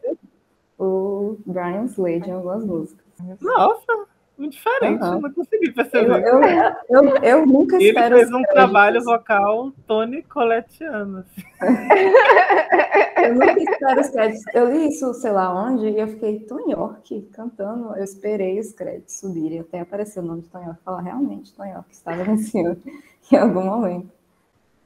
o 0.78 1.36
Brian 1.46 1.84
Slade 1.84 2.28
em 2.30 2.32
algumas 2.32 2.64
músicas. 2.64 3.05
Nossa, 3.40 4.07
diferente, 4.49 5.03
eu 5.03 5.20
não 5.20 5.32
consegui 5.32 5.68
Eu, 5.68 5.74
perceber. 5.74 6.24
eu, 6.26 6.41
eu, 6.88 7.16
eu 7.22 7.47
nunca 7.47 7.76
Ele 7.76 7.88
espero 7.88 8.16
fez 8.16 8.28
os 8.28 8.34
um 8.34 8.43
trabalho 8.45 9.03
vocal 9.05 9.72
Tony 9.86 10.22
Colettiano. 10.22 11.18
assim. 11.18 11.43
Eu 13.22 13.34
nunca 13.34 13.59
espero 13.62 14.01
os 14.01 14.09
créditos. 14.09 14.55
Eu 14.55 14.70
li 14.72 14.88
isso, 14.88 15.12
sei 15.14 15.30
lá 15.30 15.53
onde, 15.53 15.86
e 15.91 15.99
eu 16.01 16.09
fiquei, 16.09 16.41
Tom 16.41 16.70
York 16.70 17.20
cantando. 17.32 17.95
Eu 17.95 18.03
esperei 18.03 18.59
os 18.59 18.72
créditos 18.72 19.18
subirem, 19.20 19.61
até 19.61 19.80
apareceu 19.80 20.22
o 20.22 20.26
nome 20.26 20.41
de 20.43 20.49
Tom 20.49 20.62
York. 20.62 20.80
Falar, 20.82 21.03
realmente, 21.03 21.53
Tom 21.55 21.64
York 21.66 21.93
estava 21.93 22.24
nesse 22.24 22.57
em 22.59 23.36
algum 23.36 23.62
momento. 23.64 24.11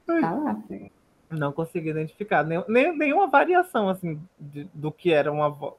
Tá 0.05 0.31
lá. 0.31 0.59
Não 1.31 1.51
consegui 1.53 1.89
identificar 1.89 2.43
nem, 2.43 2.63
nem- 2.67 2.95
nenhuma 2.97 3.27
variação 3.27 3.89
assim 3.89 4.19
de- 4.39 4.67
do 4.73 4.91
que 4.91 5.11
era 5.13 5.31
uma 5.31 5.49
voz 5.49 5.73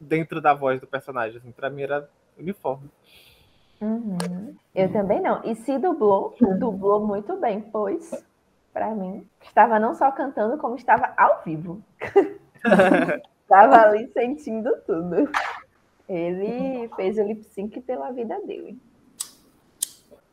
dentro 0.00 0.40
da 0.40 0.52
voz 0.54 0.80
do 0.80 0.86
personagem. 0.86 1.38
Assim, 1.38 1.50
para 1.50 1.70
mim 1.70 1.82
era 1.82 2.08
uniforme. 2.38 2.88
Uhum. 3.80 4.54
Eu 4.74 4.92
também 4.92 5.20
não. 5.20 5.42
E 5.44 5.54
se 5.54 5.78
dublou, 5.78 6.34
dublou 6.58 7.06
muito 7.06 7.36
bem, 7.36 7.60
pois, 7.60 8.12
pra 8.72 8.94
mim, 8.94 9.26
estava 9.42 9.78
não 9.78 9.94
só 9.94 10.10
cantando, 10.10 10.58
como 10.58 10.76
estava 10.76 11.12
ao 11.16 11.42
vivo. 11.44 11.80
Estava 13.48 13.76
ali 13.76 14.06
sentindo 14.08 14.70
tudo. 14.86 15.30
Ele 16.06 16.86
fez 16.96 17.16
o 17.16 17.22
lip 17.22 17.42
sync 17.44 17.80
pela 17.80 18.10
vida 18.10 18.38
dele. 18.42 18.78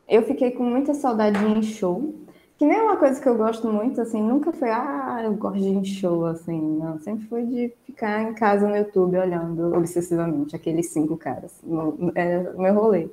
Eu 0.06 0.24
fiquei 0.24 0.52
com 0.52 0.64
muita 0.64 0.94
saudade 0.94 1.38
em 1.38 1.64
show. 1.64 2.14
Que 2.58 2.66
nem 2.66 2.78
é 2.78 2.84
uma 2.84 2.96
coisa 2.96 3.20
que 3.22 3.28
eu 3.28 3.36
gosto 3.36 3.68
muito, 3.68 4.00
assim, 4.00 4.22
nunca 4.22 4.54
foi, 4.54 4.70
ah, 4.70 5.22
eu 5.26 5.34
gosto 5.34 5.60
de 5.60 5.66
ir 5.68 5.74
em 5.76 5.84
show, 5.84 6.26
assim, 6.26 6.62
não. 6.80 6.98
Sempre 7.00 7.26
foi 7.28 7.46
de 7.46 7.74
ficar 7.86 8.22
em 8.24 8.34
casa 8.34 8.68
no 8.68 8.78
YouTube 8.78 9.18
olhando 9.18 9.76
obsessivamente 9.76 10.56
aqueles 10.56 10.88
cinco 10.90 11.18
caras. 11.18 11.60
No- 11.64 12.12
É 12.16 12.50
o 12.56 12.62
meu 12.62 12.74
rolê. 12.74 13.10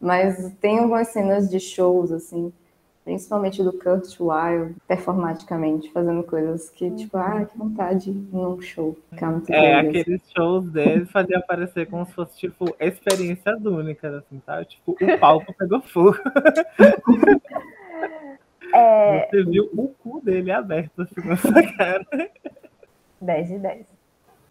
Mas 0.00 0.50
tem 0.60 0.78
algumas 0.78 1.08
cenas 1.08 1.50
de 1.50 1.60
shows, 1.60 2.10
assim, 2.10 2.50
principalmente 3.04 3.62
do 3.62 3.70
Kurt 3.72 4.18
Weill, 4.18 4.74
performaticamente, 4.88 5.92
fazendo 5.92 6.22
coisas 6.22 6.70
que, 6.70 6.90
tipo, 6.92 7.18
ah, 7.18 7.44
que 7.44 7.56
vontade 7.56 8.10
de 8.10 8.18
ir 8.18 8.28
num 8.32 8.60
show. 8.62 8.96
Ficar 9.10 9.30
muito 9.30 9.52
É, 9.52 9.74
assim. 9.78 9.88
aqueles 9.90 10.22
shows 10.34 10.70
deles 10.70 11.10
fazia 11.10 11.42
parecer 11.46 11.86
como 11.86 12.06
se 12.06 12.12
fosse, 12.12 12.36
tipo, 12.38 12.74
experiências 12.80 13.62
únicas, 13.62 14.14
assim, 14.14 14.40
sabe? 14.46 14.64
Tipo, 14.66 14.92
o 15.00 15.18
palco 15.18 15.52
pegou 15.54 15.82
fogo. 15.82 16.16
É 18.74 19.28
Você 19.28 19.44
viu 19.44 19.70
o 19.72 19.88
cu 19.88 20.20
dele 20.22 20.50
aberto, 20.50 21.02
assim, 21.02 21.26
na 21.26 21.36
sua 21.36 21.62
cara. 21.76 22.06
10 23.20 23.48
de 23.48 23.58
10. 23.58 23.86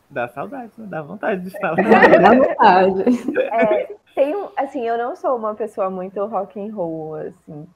Dá 0.09 0.27
saudade, 0.27 0.71
né? 0.77 0.87
Dá 0.87 1.01
vontade 1.01 1.41
de 1.41 1.47
estar 1.47 1.71
lá. 1.71 1.75
Dá 1.75 2.33
vontade. 2.35 3.03
É, 3.51 3.95
tem 4.13 4.35
um, 4.35 4.49
assim, 4.55 4.87
eu 4.87 4.97
não 4.97 5.15
sou 5.15 5.35
uma 5.35 5.55
pessoa 5.55 5.89
muito 5.89 6.23
rock 6.25 6.59
and 6.59 6.73
roll, 6.73 7.15
assim, 7.15 7.67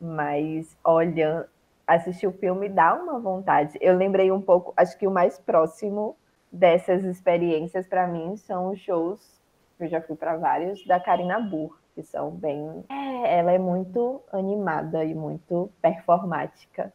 mas 0.00 0.76
olha, 0.82 1.46
assistir 1.86 2.26
o 2.26 2.32
filme 2.32 2.68
dá 2.68 2.94
uma 2.94 3.18
vontade. 3.18 3.78
Eu 3.80 3.96
lembrei 3.96 4.32
um 4.32 4.40
pouco, 4.40 4.72
acho 4.76 4.98
que 4.98 5.06
o 5.06 5.10
mais 5.10 5.38
próximo 5.38 6.16
dessas 6.50 7.04
experiências 7.04 7.86
para 7.86 8.06
mim 8.06 8.36
são 8.36 8.70
os 8.70 8.80
shows, 8.80 9.40
eu 9.78 9.88
já 9.88 10.00
fui 10.00 10.16
para 10.16 10.36
vários, 10.36 10.84
da 10.86 10.98
Karina 11.00 11.40
Burr, 11.40 11.76
que 11.94 12.02
são 12.02 12.30
bem. 12.30 12.84
É, 12.90 13.38
ela 13.38 13.52
é 13.52 13.58
muito 13.58 14.20
animada 14.32 15.04
e 15.04 15.14
muito 15.14 15.70
performática. 15.80 16.92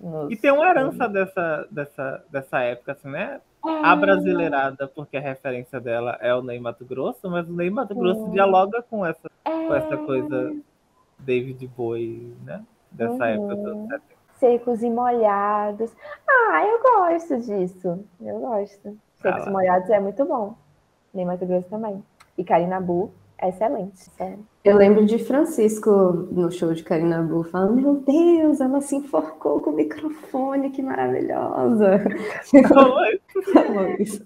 nos 0.00 0.30
E 0.30 0.36
tem 0.36 0.52
uma 0.52 0.68
herança 0.68 1.08
dessa, 1.08 1.66
dessa, 1.70 2.24
dessa 2.30 2.60
época, 2.60 2.92
assim, 2.92 3.08
né? 3.08 3.40
A 3.82 3.96
brasileirada, 3.96 4.86
porque 4.86 5.16
a 5.16 5.20
referência 5.20 5.80
dela 5.80 6.16
é 6.20 6.32
o 6.34 6.42
Ney 6.42 6.60
Mato 6.60 6.84
Grosso, 6.84 7.28
mas 7.28 7.48
o 7.48 7.52
Ney 7.52 7.68
Mato 7.70 7.94
Grosso 7.94 8.30
dialoga 8.30 8.80
com 8.82 9.04
essa, 9.04 9.28
com 9.44 9.74
essa 9.74 9.94
É, 9.94 10.06
coisa 10.06 10.54
David 11.18 11.66
Bowie, 11.68 12.36
né? 12.44 12.62
Dessa 12.92 13.12
Uhum. 13.14 13.22
época 13.24 13.56
dos 13.56 13.72
70. 13.88 14.02
Secos 14.34 14.82
e 14.82 14.90
molhados. 14.90 15.92
Ah, 16.28 16.62
eu 16.64 16.80
gosto 16.82 17.38
disso. 17.40 18.04
Eu 18.20 18.38
gosto. 18.38 18.96
Secos 19.16 19.46
Ah 19.46 19.48
e 19.48 19.52
molhados 19.52 19.88
é 19.90 19.98
muito 19.98 20.24
bom. 20.26 20.54
Nem 21.12 21.24
Mato 21.24 21.46
Grosso 21.46 21.68
também. 21.68 22.04
E 22.36 22.44
Karina 22.44 22.80
Bu, 23.40 23.48
excelente. 23.48 23.98
sério. 24.16 24.38
Eu 24.64 24.76
lembro 24.76 25.04
de 25.06 25.18
Francisco 25.18 25.90
no 26.30 26.50
show 26.50 26.72
de 26.72 26.82
Karina 26.82 27.22
Bu 27.22 27.44
falando: 27.44 27.74
Meu 27.80 27.94
Deus, 27.96 28.60
ela 28.60 28.80
se 28.80 28.96
enforcou 28.96 29.60
com 29.60 29.70
o 29.70 29.76
microfone, 29.76 30.70
que 30.70 30.82
maravilhosa. 30.82 32.02
Falou 32.68 33.00
isso. 34.00 34.24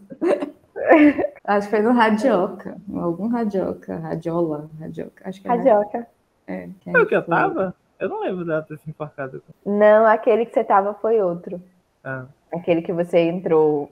Acho 1.45 1.69
que 1.69 1.77
foi 1.77 1.83
no 1.85 1.93
Radioca, 1.93 2.77
algum 2.95 3.29
Radioca, 3.29 3.97
Radiola, 3.99 4.71
Radioca, 4.81 5.29
acho 5.29 5.41
que 5.43 5.49
é. 5.49 5.51
Radioca. 5.51 6.07
É, 6.47 6.69
que 6.81 6.91
Foi 6.91 7.03
o 7.03 7.07
que 7.07 7.15
eu 7.17 7.23
tava? 7.23 7.75
Eu 7.99 8.09
não 8.09 8.21
lembro 8.23 8.45
dela 8.47 8.63
ter 8.63 8.79
se 8.79 8.89
enforcado. 8.89 9.43
Não, 9.65 10.07
aquele 10.07 10.47
que 10.47 10.55
você 10.55 10.65
tava 10.65 10.95
foi 10.95 11.21
outro. 11.21 11.61
Ah, 12.03 12.25
Aquele 12.53 12.83
que 12.83 12.93
você 12.93 13.19
entrou 13.21 13.91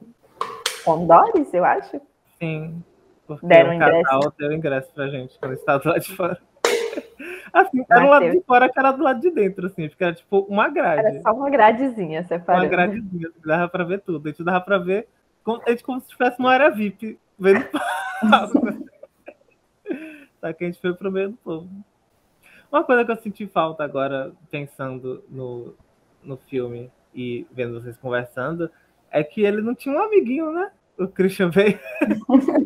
com 0.84 1.06
Doris, 1.06 1.52
eu 1.52 1.64
acho. 1.64 2.00
sim. 2.40 2.82
Porque 3.28 3.46
Deram 3.46 3.70
o 3.70 3.74
ingresso? 3.74 4.02
casal 4.02 4.32
deu 4.38 4.52
ingresso 4.52 4.90
pra 4.94 5.08
gente 5.08 5.38
quando 5.38 5.52
estava 5.52 5.78
do 5.80 5.88
lado 5.90 6.00
de 6.00 6.16
fora. 6.16 6.38
Assim, 7.52 7.84
era 7.90 8.04
o 8.04 8.08
lado 8.08 8.30
de 8.30 8.40
fora 8.42 8.68
que 8.70 8.78
era 8.78 8.92
do 8.92 9.02
lado 9.02 9.20
de 9.20 9.30
dentro, 9.30 9.66
assim, 9.66 9.88
porque 9.88 10.04
era 10.04 10.14
tipo 10.14 10.40
uma 10.50 10.68
grade. 10.68 11.06
Era 11.06 11.22
só 11.22 11.32
uma 11.32 11.48
gradezinha 11.48 12.20
uma 12.20 12.28
separando. 12.28 12.68
gradezinha, 12.68 13.28
assim, 13.28 13.40
dava 13.42 13.68
pra 13.68 13.84
ver 13.84 14.00
tudo. 14.00 14.28
A 14.28 14.30
gente 14.30 14.44
dava 14.44 14.60
pra 14.60 14.76
ver 14.76 15.08
como, 15.42 15.62
a 15.66 15.70
gente 15.70 15.82
como 15.82 15.98
se 15.98 16.08
tivesse 16.08 16.38
uma 16.38 16.52
área 16.52 16.70
VIP, 16.70 17.18
vendo 17.38 17.64
palco. 18.30 18.60
Só 20.40 20.52
que 20.52 20.64
a 20.64 20.66
gente 20.66 20.80
foi 20.80 20.94
pro 20.94 21.10
meio 21.10 21.30
do 21.30 21.36
povo. 21.38 21.68
Uma 22.70 22.84
coisa 22.84 23.04
que 23.04 23.12
eu 23.12 23.16
senti 23.16 23.46
falta 23.46 23.82
agora, 23.82 24.32
pensando 24.50 25.24
no, 25.28 25.74
no 26.22 26.36
filme 26.36 26.92
e 27.14 27.46
vendo 27.50 27.80
vocês 27.80 27.96
conversando, 27.96 28.70
é 29.10 29.24
que 29.24 29.40
ele 29.40 29.62
não 29.62 29.74
tinha 29.74 29.94
um 29.94 30.02
amiguinho, 30.02 30.52
né? 30.52 30.70
O 30.98 31.06
Christian 31.08 31.50
Bale. 31.50 31.78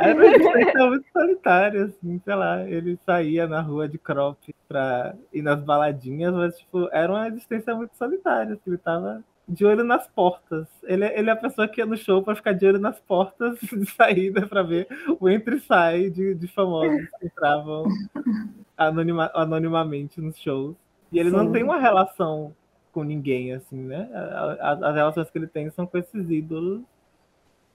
Era 0.00 0.14
uma 0.14 0.26
existência 0.26 0.86
muito 0.86 1.06
solitária, 1.12 1.84
assim, 1.86 2.20
sei 2.24 2.34
lá. 2.34 2.62
Ele 2.68 2.96
saía 3.04 3.48
na 3.48 3.60
rua 3.60 3.88
de 3.88 3.98
crop 3.98 4.54
pra 4.68 5.14
ir 5.32 5.42
nas 5.42 5.60
baladinhas, 5.60 6.32
mas, 6.32 6.56
tipo, 6.56 6.88
era 6.92 7.10
uma 7.12 7.26
existência 7.26 7.74
muito 7.74 7.96
solitária, 7.96 8.52
assim, 8.52 8.60
ele 8.68 8.78
tava 8.78 9.24
de 9.48 9.64
olho 9.66 9.82
nas 9.82 10.06
portas. 10.06 10.68
Ele, 10.84 11.04
é- 11.04 11.18
ele 11.18 11.30
é 11.30 11.32
a 11.32 11.36
pessoa 11.36 11.66
que 11.66 11.80
ia 11.80 11.86
no 11.86 11.96
show 11.96 12.22
pra 12.22 12.36
ficar 12.36 12.52
de 12.52 12.64
olho 12.64 12.78
nas 12.78 13.00
portas 13.00 13.58
de 13.72 13.86
saída 13.86 14.46
pra 14.46 14.62
ver 14.62 14.86
o 15.18 15.28
entra 15.28 15.56
e 15.56 15.60
sai 15.60 16.10
de, 16.10 16.32
de 16.34 16.46
famosos 16.46 17.08
que 17.18 17.26
entravam 17.26 17.84
anonima- 18.76 19.32
anonimamente 19.34 20.20
nos 20.20 20.38
shows. 20.38 20.76
E 21.10 21.18
ele 21.18 21.30
não 21.30 21.46
Sim. 21.46 21.52
tem 21.52 21.64
uma 21.64 21.78
relação 21.80 22.54
com 22.92 23.02
ninguém, 23.02 23.52
assim, 23.52 23.82
né? 23.82 24.08
A- 24.12 24.56
a- 24.60 24.88
As 24.90 24.94
relações 24.94 25.28
que 25.30 25.38
ele 25.38 25.46
tem 25.48 25.70
são 25.70 25.86
com 25.86 25.98
esses 25.98 26.30
ídolos 26.30 26.82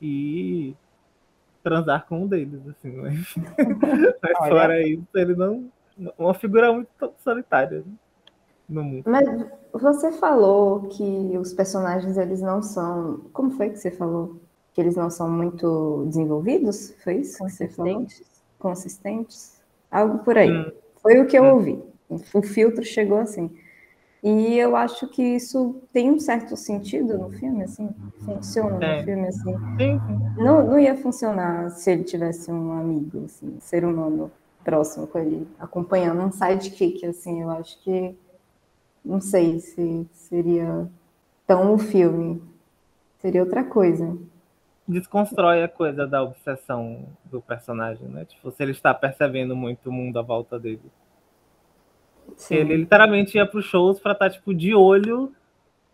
e 0.04 0.76
transar 1.64 2.06
com 2.08 2.24
um 2.24 2.28
deles, 2.28 2.60
assim, 2.68 2.92
mas, 2.98 3.36
mas 4.22 4.34
Olha. 4.42 4.50
fora 4.50 4.88
isso, 4.88 5.08
ele 5.16 5.36
não. 5.36 5.72
Uma 6.18 6.34
figura 6.34 6.74
muito 6.74 6.90
solitária. 7.24 7.80
né? 7.80 7.94
no 8.68 8.84
mundo. 8.84 9.04
Mas 9.06 9.28
você 9.74 10.12
falou 10.14 10.88
que 10.88 11.38
os 11.38 11.54
personagens 11.54 12.18
eles 12.18 12.42
não 12.42 12.62
são. 12.62 13.22
Como 13.34 13.52
foi 13.52 13.70
que 13.70 13.78
você 13.78 13.92
falou? 13.92 14.38
Que 14.74 14.82
eles 14.82 14.96
não 14.96 15.10
são 15.10 15.30
muito 15.30 16.06
desenvolvidos? 16.08 16.96
Foi 17.04 17.16
isso 17.18 17.44
que 17.46 17.52
você 17.52 17.68
falou? 17.68 17.94
Consistentes. 17.96 18.44
Consistentes? 18.58 19.62
Algo 19.92 20.20
por 20.20 20.38
aí. 20.38 20.52
Hum. 20.52 20.72
Foi 21.02 21.20
o 21.20 21.28
que 21.28 21.38
eu 21.38 21.44
Hum. 21.44 21.54
ouvi. 21.54 21.84
O 22.34 22.42
filtro 22.42 22.84
chegou 22.84 23.20
assim. 23.20 23.52
E 24.24 24.58
eu 24.58 24.76
acho 24.78 25.06
que 25.10 25.22
isso 25.22 25.82
tem 25.92 26.10
um 26.10 26.18
certo 26.18 26.56
sentido 26.56 27.18
no 27.18 27.30
filme, 27.30 27.64
assim, 27.64 27.90
funciona 28.24 28.80
Tem. 28.80 28.98
no 29.00 29.04
filme, 29.04 29.28
assim. 29.28 29.54
Sim. 29.78 30.00
Não, 30.38 30.66
não 30.66 30.80
ia 30.80 30.96
funcionar 30.96 31.70
se 31.72 31.92
ele 31.92 32.06
tivesse 32.06 32.50
um 32.50 32.72
amigo, 32.72 33.26
assim, 33.26 33.58
um 33.58 33.60
ser 33.60 33.84
humano 33.84 34.32
próximo 34.64 35.08
com 35.08 35.20
ele, 35.20 35.46
acompanhando 35.60 36.22
um 36.22 36.32
sidekick, 36.32 37.06
assim, 37.06 37.42
eu 37.42 37.50
acho 37.50 37.78
que 37.84 38.16
não 39.04 39.20
sei 39.20 39.60
se 39.60 40.08
seria 40.14 40.88
tão 41.46 41.74
o 41.74 41.78
filme, 41.78 42.42
seria 43.20 43.44
outra 43.44 43.62
coisa. 43.62 44.18
Desconstrói 44.88 45.64
a 45.64 45.68
coisa 45.68 46.08
da 46.08 46.24
obsessão 46.24 47.06
do 47.26 47.42
personagem, 47.42 48.08
né? 48.08 48.24
Tipo, 48.24 48.52
se 48.52 48.64
ele 48.64 48.72
está 48.72 48.94
percebendo 48.94 49.54
muito 49.54 49.90
o 49.90 49.92
mundo 49.92 50.18
à 50.18 50.22
volta 50.22 50.58
dele. 50.58 50.82
Sim. 52.38 52.56
Ele 52.56 52.78
literalmente 52.78 53.38
ia 53.38 53.46
para 53.46 53.60
os 53.60 53.66
shows 53.66 54.00
para 54.00 54.14
estar 54.14 54.30
tipo 54.30 54.54
de 54.54 54.74
olho 54.74 55.34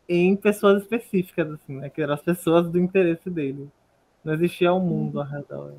em 0.07 0.35
pessoas 0.35 0.81
específicas, 0.81 1.51
assim, 1.51 1.77
né? 1.77 1.89
Que 1.89 2.01
eram 2.01 2.13
as 2.13 2.21
pessoas 2.21 2.67
do 2.69 2.79
interesse 2.79 3.29
dele. 3.29 3.69
Não 4.23 4.33
existia 4.33 4.73
um 4.73 4.79
mundo 4.79 5.19
ao 5.19 5.25
redor. 5.25 5.73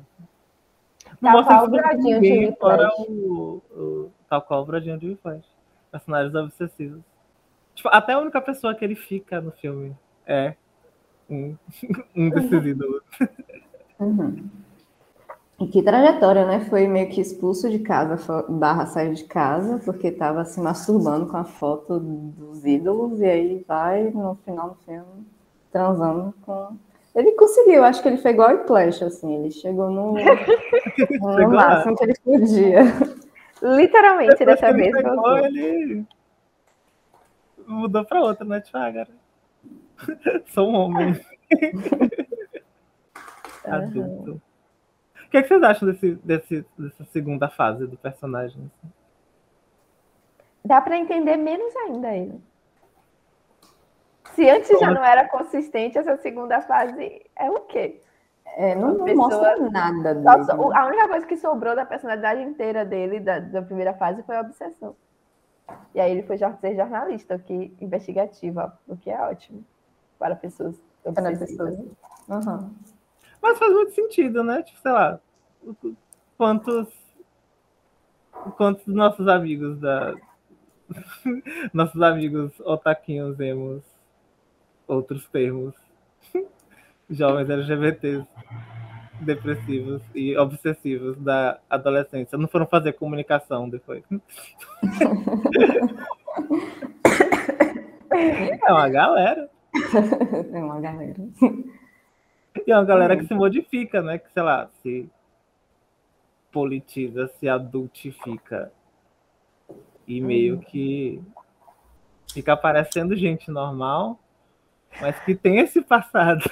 Não 1.19 1.31
Tal 1.31 1.45
qual 1.45 1.65
o 1.65 1.69
Bradinho 1.69 2.21
de 2.21 2.55
fora 2.57 2.89
o, 2.97 3.61
o, 3.71 4.11
tal 4.29 4.41
qual 4.41 4.61
o 4.61 4.65
Bradinho 4.65 4.97
de 4.97 5.09
Whiplash. 5.09 5.45
Personagens 5.91 6.33
obsessivos. 6.33 7.01
Tipo, 7.75 7.89
até 7.89 8.13
a 8.13 8.19
única 8.19 8.39
pessoa 8.41 8.73
que 8.73 8.85
ele 8.85 8.95
fica 8.95 9.41
no 9.41 9.51
filme 9.51 9.95
é 10.25 10.55
um, 11.29 11.55
um 12.15 12.29
desses 12.29 12.65
ídolos. 12.65 13.01
Uhum. 13.99 14.49
E 15.61 15.67
que 15.67 15.83
trajetória, 15.83 16.47
né? 16.47 16.61
Foi 16.61 16.87
meio 16.87 17.07
que 17.07 17.21
expulso 17.21 17.69
de 17.69 17.77
casa, 17.77 18.17
barra 18.49 18.87
saiu 18.87 19.13
de 19.13 19.25
casa, 19.25 19.79
porque 19.85 20.07
estava 20.07 20.43
se 20.43 20.59
masturbando 20.59 21.27
com 21.27 21.37
a 21.37 21.43
foto 21.43 21.99
dos 21.99 22.65
ídolos, 22.65 23.19
e 23.19 23.25
aí 23.25 23.63
vai, 23.67 24.05
no 24.05 24.33
final 24.43 24.69
do 24.69 24.75
filme, 24.83 25.23
transando 25.71 26.33
com. 26.41 26.75
Ele 27.13 27.33
conseguiu, 27.33 27.83
acho 27.83 28.01
que 28.01 28.07
ele 28.07 28.17
foi 28.17 28.31
igual 28.31 28.55
o 28.55 28.65
Flash, 28.65 29.03
assim, 29.03 29.35
ele 29.35 29.51
chegou 29.51 29.91
no, 29.91 30.15
no 31.21 31.51
máximo 31.51 31.95
que 31.95 32.05
ele 32.05 32.15
podia. 32.23 32.81
Literalmente, 33.61 34.39
Depois 34.39 34.59
dessa 34.59 34.69
ele 34.69 34.81
vez. 34.81 34.91
pegou, 34.93 35.37
ele 35.37 36.05
mudou 37.67 38.03
pra 38.03 38.21
outra, 38.21 38.45
né? 38.45 38.61
Tipo, 38.61 38.79
ah. 38.79 39.07
Sou 40.47 40.71
um 40.71 40.73
homem 40.73 41.21
adulto. 43.63 44.41
O 45.31 45.31
que, 45.31 45.37
é 45.37 45.41
que 45.43 45.47
vocês 45.47 45.63
acham 45.63 45.87
desse, 45.89 46.15
desse, 46.15 46.65
dessa 46.77 47.05
segunda 47.05 47.47
fase 47.47 47.87
do 47.87 47.95
personagem? 47.95 48.69
Dá 50.65 50.81
pra 50.81 50.97
entender 50.97 51.37
menos 51.37 51.73
ainda 51.77 52.13
ele. 52.13 52.41
Se 54.35 54.49
antes 54.49 54.77
já 54.77 54.91
não 54.91 55.01
era 55.01 55.29
consistente, 55.29 55.97
essa 55.97 56.17
segunda 56.17 56.59
fase 56.59 57.21
é 57.37 57.49
o 57.49 57.61
quê? 57.61 58.01
É, 58.57 58.75
não, 58.75 58.95
não 58.95 59.05
pessoa- 59.05 59.29
mostra 59.29 59.69
nada 59.69 60.13
dele. 60.15 60.27
A 60.75 60.85
única 60.85 61.07
coisa 61.07 61.25
que 61.25 61.37
sobrou 61.37 61.77
da 61.77 61.85
personalidade 61.85 62.41
inteira 62.41 62.83
dele, 62.83 63.21
da, 63.21 63.39
da 63.39 63.61
primeira 63.61 63.93
fase, 63.93 64.21
foi 64.23 64.35
a 64.35 64.41
obsessão. 64.41 64.97
E 65.95 66.01
aí 66.01 66.11
ele 66.11 66.23
foi 66.23 66.37
ser 66.37 66.75
jornalista, 66.75 67.35
o 67.35 67.39
que 67.39 67.73
investigativa, 67.79 68.77
o 68.85 68.97
que 68.97 69.09
é 69.09 69.17
ótimo 69.21 69.63
para 70.19 70.35
pessoas 70.35 70.75
Para 71.05 71.29
obsessivas. 71.29 71.77
pessoas. 71.77 72.45
Uhum. 72.45 72.69
Mas 73.41 73.57
faz 73.57 73.73
muito 73.73 73.93
sentido, 73.93 74.43
né? 74.43 74.61
Tipo, 74.63 74.79
sei 74.79 74.91
lá, 74.91 75.19
quantos. 76.37 76.87
Quantos 78.57 78.87
nossos 78.87 79.27
amigos 79.27 79.79
da. 79.79 80.15
nossos 81.73 82.01
amigos 82.01 82.51
otaquinhos 82.61 83.39
emos 83.39 83.83
outros 84.87 85.27
termos. 85.29 85.73
Jovens 87.09 87.49
LGBTs 87.49 88.27
depressivos 89.21 90.01
e 90.15 90.35
obsessivos 90.35 91.17
da 91.17 91.59
adolescência 91.69 92.37
não 92.37 92.47
foram 92.47 92.65
fazer 92.65 92.93
comunicação 92.93 93.69
depois. 93.69 94.03
É 98.13 98.71
uma 98.73 98.89
galera. 98.89 99.49
É 100.53 100.59
uma 100.59 100.79
galera. 100.79 101.15
E 102.65 102.71
é 102.71 102.75
uma 102.75 102.85
galera 102.85 103.15
que 103.15 103.25
se 103.25 103.33
modifica, 103.33 104.01
né? 104.01 104.17
Que, 104.17 104.31
sei 104.31 104.43
lá, 104.43 104.67
se 104.81 105.09
politiza, 106.51 107.27
se 107.39 107.47
adultifica. 107.47 108.71
E 110.07 110.19
meio 110.19 110.59
que 110.59 111.21
fica 112.33 112.55
parecendo 112.57 113.15
gente 113.15 113.49
normal, 113.49 114.19
mas 114.99 115.17
que 115.19 115.35
tem 115.35 115.59
esse 115.59 115.81
passado. 115.81 116.43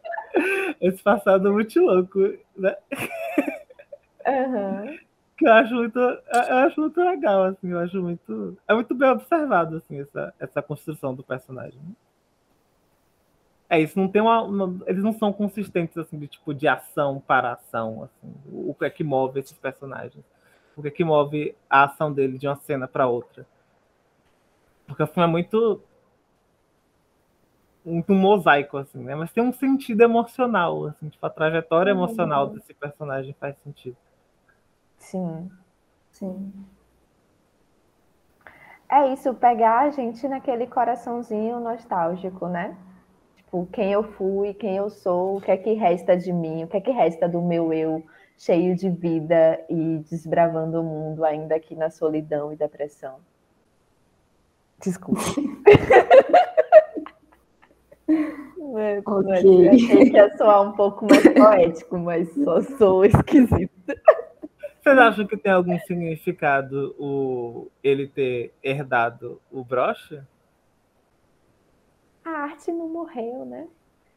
esse 0.80 1.02
passado 1.02 1.52
muito 1.52 1.80
louco, 1.80 2.20
né? 2.56 2.76
Aham. 4.26 4.98
Que 5.36 5.46
eu 5.46 5.52
acho 5.52 5.74
muito, 5.74 5.98
eu 5.98 6.56
acho 6.56 6.80
muito 6.80 7.00
legal, 7.00 7.44
assim, 7.44 7.70
eu 7.70 7.78
acho 7.78 8.02
muito. 8.02 8.56
É 8.66 8.74
muito 8.74 8.94
bem 8.94 9.08
observado, 9.08 9.76
assim, 9.76 10.00
essa, 10.00 10.34
essa 10.40 10.60
construção 10.60 11.14
do 11.14 11.22
personagem. 11.22 11.80
É 13.70 13.78
isso, 13.80 13.98
não 13.98 14.08
tem 14.08 14.22
uma, 14.22 14.42
uma- 14.42 14.82
Eles 14.86 15.02
não 15.02 15.12
são 15.12 15.32
consistentes, 15.32 15.96
assim, 15.98 16.18
de 16.18 16.26
tipo 16.26 16.54
de 16.54 16.66
ação 16.66 17.20
para 17.26 17.52
ação, 17.52 18.04
assim. 18.04 18.34
O, 18.50 18.70
o 18.70 18.74
que 18.74 18.84
é 18.84 18.90
que 18.90 19.04
move 19.04 19.38
esses 19.40 19.56
personagens? 19.58 20.24
O 20.76 20.82
que 20.82 20.88
é 20.88 20.90
que 20.90 21.04
move 21.04 21.54
a 21.68 21.84
ação 21.84 22.12
dele 22.12 22.38
de 22.38 22.46
uma 22.48 22.56
cena 22.56 22.88
para 22.88 23.06
outra? 23.08 23.46
Porque 24.86 25.02
o 25.02 25.06
filme 25.06 25.28
é 25.28 25.30
muito. 25.30 25.82
Muito 27.84 28.12
mosaico, 28.12 28.76
assim, 28.76 29.02
né? 29.02 29.14
Mas 29.16 29.32
tem 29.32 29.42
um 29.42 29.52
sentido 29.52 30.00
emocional, 30.02 30.86
assim, 30.86 31.08
tipo, 31.08 31.24
a 31.26 31.30
trajetória 31.30 31.90
emocional 31.90 32.46
desse 32.48 32.72
personagem 32.74 33.34
faz 33.40 33.56
sentido. 33.58 33.96
Sim. 34.98 35.50
Sim. 36.12 36.66
É 38.88 39.12
isso, 39.14 39.32
pegar 39.34 39.78
a 39.80 39.90
gente 39.90 40.26
naquele 40.28 40.66
coraçãozinho 40.66 41.58
nostálgico, 41.60 42.48
né? 42.48 42.76
Tipo, 43.48 43.66
quem 43.72 43.92
eu 43.92 44.02
fui, 44.02 44.52
quem 44.52 44.76
eu 44.76 44.90
sou, 44.90 45.38
o 45.38 45.40
que 45.40 45.50
é 45.50 45.56
que 45.56 45.72
resta 45.72 46.14
de 46.14 46.30
mim, 46.30 46.64
o 46.64 46.68
que 46.68 46.76
é 46.76 46.80
que 46.82 46.90
resta 46.90 47.26
do 47.26 47.40
meu 47.40 47.72
eu 47.72 48.04
cheio 48.36 48.76
de 48.76 48.90
vida 48.90 49.58
e 49.70 50.04
desbravando 50.10 50.82
o 50.82 50.84
mundo 50.84 51.24
ainda 51.24 51.56
aqui 51.56 51.74
na 51.74 51.88
solidão 51.88 52.52
e 52.52 52.56
depressão. 52.56 53.16
Desculpa. 54.82 55.20
É, 58.76 58.98
Ok. 59.04 59.66
Eu 59.66 59.70
achei 59.70 60.10
que 60.10 60.16
ia 60.16 60.36
soar 60.36 60.62
um 60.62 60.72
pouco 60.72 61.06
mais 61.06 61.26
poético, 61.32 61.98
mas 61.98 62.30
só 62.34 62.60
sou 62.60 63.04
esquisita. 63.04 64.00
Vocês 64.78 64.98
acham 64.98 65.26
que 65.26 65.38
tem 65.38 65.52
algum 65.52 65.78
significado 65.80 66.94
o 66.98 67.70
ele 67.82 68.06
ter 68.06 68.52
herdado 68.62 69.40
o 69.50 69.64
broche? 69.64 70.20
A 72.28 72.42
arte 72.42 72.70
não 72.70 72.88
morreu, 72.88 73.46
né? 73.46 73.66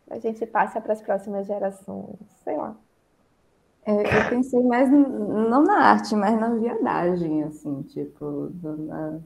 A 0.09 0.19
gente 0.19 0.45
passa 0.45 0.81
para 0.81 0.93
as 0.93 1.01
próximas 1.01 1.47
gerações, 1.47 2.17
sei 2.43 2.57
lá. 2.57 2.75
É, 3.85 3.91
eu 3.93 4.29
pensei 4.29 4.61
mais 4.63 4.89
não 4.91 5.63
na 5.63 5.77
arte, 5.91 6.15
mas 6.15 6.39
na 6.39 6.49
viadagem, 6.53 7.43
assim, 7.43 7.81
tipo, 7.83 8.51
na... 8.63 9.19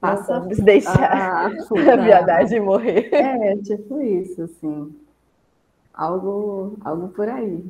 passa 0.00 0.40
Vamos 0.40 0.58
deixar 0.58 1.12
a, 1.12 1.46
a, 1.46 1.92
a 1.92 1.96
viadagem 1.96 2.60
morrer. 2.60 3.14
É, 3.14 3.56
tipo 3.58 4.00
isso, 4.02 4.42
assim. 4.42 4.94
Algo, 5.94 6.76
algo 6.84 7.08
por 7.10 7.28
aí. 7.28 7.62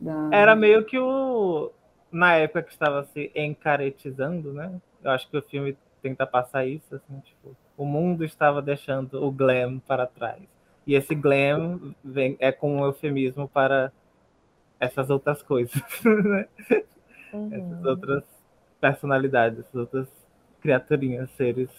Da- 0.00 0.30
Era 0.32 0.54
meio 0.56 0.84
que 0.84 0.98
o. 0.98 1.70
Na 2.10 2.34
época 2.34 2.62
que 2.64 2.72
estava 2.72 3.04
se 3.04 3.30
encaretizando, 3.34 4.52
né? 4.52 4.80
Eu 5.02 5.10
acho 5.12 5.28
que 5.30 5.36
o 5.36 5.42
filme 5.42 5.76
tenta 6.02 6.26
passar 6.26 6.66
isso, 6.66 6.94
assim, 6.94 7.20
tipo, 7.20 7.56
o 7.76 7.84
mundo 7.84 8.24
estava 8.24 8.60
deixando 8.60 9.22
o 9.22 9.30
glam 9.30 9.78
para 9.78 10.06
trás. 10.06 10.42
E 10.86 10.94
esse 10.94 11.14
glam 11.14 11.94
vem, 12.02 12.36
é 12.40 12.50
com 12.50 12.78
um 12.78 12.84
eufemismo 12.84 13.48
para 13.48 13.92
essas 14.80 15.10
outras 15.10 15.42
coisas, 15.42 15.80
né? 16.04 16.48
essas 17.32 17.84
outras 17.84 18.24
personalidades, 18.80 19.60
essas 19.60 19.74
outras 19.74 20.08
criaturinhas, 20.60 21.30
seres 21.30 21.70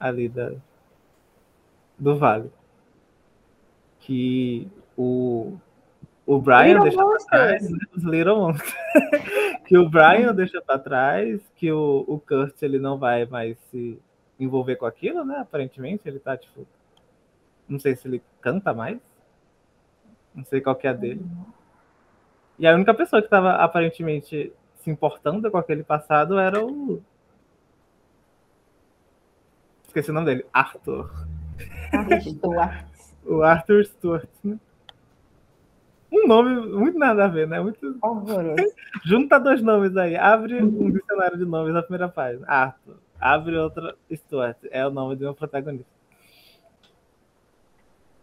ali 0.00 0.28
da, 0.28 0.52
do 1.98 2.16
vale. 2.16 2.50
Que 4.00 4.66
o, 4.96 5.58
o 6.28 6.38
Brian 6.38 6.80
Little 6.80 6.82
deixa 6.82 6.96
pra 6.98 7.06
Monsters. 7.06 7.28
trás, 7.30 7.70
né, 7.70 7.78
os 7.96 8.02
Little 8.04 8.36
Monsters. 8.36 8.74
que 9.66 9.78
o 9.78 9.88
Brian 9.88 10.34
deixa 10.34 10.60
pra 10.60 10.78
trás, 10.78 11.40
que 11.56 11.72
o, 11.72 12.04
o 12.06 12.20
Kurt 12.20 12.62
ele 12.62 12.78
não 12.78 12.98
vai 12.98 13.24
mais 13.24 13.56
se 13.70 13.98
envolver 14.38 14.76
com 14.76 14.84
aquilo, 14.84 15.24
né? 15.24 15.38
Aparentemente, 15.38 16.06
ele 16.06 16.18
tá 16.18 16.36
tipo. 16.36 16.66
Não 17.66 17.78
sei 17.78 17.96
se 17.96 18.06
ele 18.06 18.22
canta 18.42 18.74
mais. 18.74 19.00
Não 20.34 20.44
sei 20.44 20.60
qual 20.60 20.76
que 20.76 20.86
é 20.86 20.90
a 20.90 20.92
dele. 20.92 21.24
E 22.58 22.66
a 22.66 22.74
única 22.74 22.92
pessoa 22.92 23.22
que 23.22 23.28
tava 23.28 23.52
aparentemente 23.52 24.52
se 24.74 24.90
importando 24.90 25.50
com 25.50 25.56
aquele 25.56 25.82
passado 25.82 26.38
era 26.38 26.62
o. 26.62 27.02
Esqueci 29.86 30.10
o 30.10 30.12
nome 30.12 30.26
dele. 30.26 30.46
Arthur. 30.52 31.26
Stuart. 32.20 32.86
O 33.24 33.42
Arthur 33.42 33.86
Stewart, 33.86 34.28
né? 34.44 34.58
Um 36.10 36.26
nome 36.26 36.54
muito 36.68 36.98
nada 36.98 37.24
a 37.24 37.28
ver, 37.28 37.46
né? 37.46 37.60
Muito... 37.60 37.98
Horroroso. 38.02 38.56
Junta 39.04 39.38
dois 39.38 39.60
nomes 39.62 39.96
aí. 39.96 40.16
Abre 40.16 40.62
um 40.62 40.90
dicionário 40.90 41.36
de 41.36 41.44
nomes 41.44 41.74
na 41.74 41.82
primeira 41.82 42.08
página. 42.08 42.46
Arthur. 42.46 42.96
Abre 43.20 43.56
outra 43.56 43.94
Stuart. 44.12 44.56
É 44.70 44.86
o 44.86 44.90
nome 44.90 45.16
do 45.16 45.22
meu 45.24 45.34
protagonista. 45.34 45.90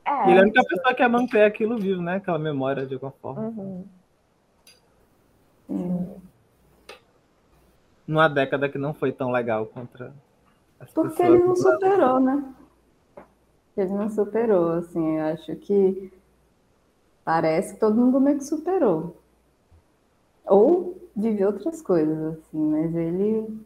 É, 0.06 0.28
E 0.28 0.32
ele 0.32 0.38
é 0.38 0.40
a 0.40 0.44
única 0.44 0.64
pessoa 0.64 0.90
que 0.90 0.96
quer 0.96 1.10
manter 1.10 1.44
aquilo 1.44 1.78
vivo, 1.78 2.02
né? 2.02 2.16
Aquela 2.16 2.40
memória 2.40 2.86
de 2.86 2.94
alguma 2.96 3.12
forma. 3.22 3.54
uhum. 5.70 6.20
Numa 8.08 8.28
década 8.28 8.70
que 8.70 8.78
não 8.78 8.94
foi 8.94 9.12
tão 9.12 9.32
legal 9.32 9.66
contra 9.66 10.14
as 10.80 10.92
Porque 10.92 11.10
pessoas. 11.18 11.30
ele 11.30 11.44
não 11.44 11.56
superou, 11.56 12.20
né? 12.20 12.54
Ele 13.76 13.94
não 13.94 14.10
superou, 14.10 14.72
assim, 14.74 15.18
eu 15.18 15.26
acho 15.26 15.56
que 15.58 16.12
parece 17.26 17.74
que 17.74 17.80
todo 17.80 18.00
mundo 18.00 18.22
meio 18.22 18.38
que 18.38 18.44
superou. 18.46 19.18
Ou 20.46 20.96
vive 21.16 21.44
outras 21.44 21.82
coisas, 21.82 22.38
assim, 22.38 22.70
mas 22.70 22.96
ele 22.96 23.60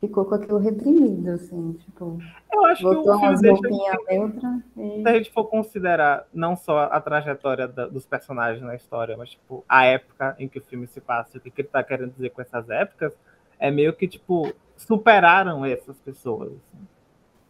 ficou 0.00 0.24
com 0.24 0.34
aquilo 0.34 0.58
reprimido, 0.58 1.30
assim, 1.30 1.72
tipo, 1.74 2.18
Eu 2.52 2.64
acho 2.66 2.78
que 2.78 2.82
botou 2.84 3.14
o 3.14 3.18
filme 3.18 3.26
umas 3.28 3.42
roupinhas 3.48 3.96
neutras 4.08 4.60
e 4.76 5.02
se 5.02 5.08
a 5.08 5.12
gente 5.14 5.32
for 5.32 5.44
considerar 5.44 6.26
não 6.34 6.56
só 6.56 6.84
a 6.84 7.00
trajetória 7.00 7.66
da- 7.68 7.86
dos 7.86 8.04
personagens 8.04 8.62
na 8.62 8.74
história, 8.74 9.16
mas 9.16 9.30
tipo 9.30 9.64
a 9.68 9.84
época 9.86 10.34
em 10.38 10.48
que 10.48 10.58
o 10.58 10.62
filme 10.62 10.86
se 10.86 11.00
passa, 11.00 11.38
o 11.38 11.40
que, 11.40 11.50
que 11.50 11.62
ele 11.62 11.68
tá 11.68 11.82
querendo 11.82 12.12
dizer 12.12 12.30
com 12.30 12.42
essas 12.42 12.68
épocas, 12.68 13.12
é 13.58 13.70
meio 13.70 13.92
que 13.94 14.06
tipo 14.08 14.52
superaram 14.76 15.64
essas 15.64 15.96
pessoas. 16.00 16.48
assim. 16.52 16.86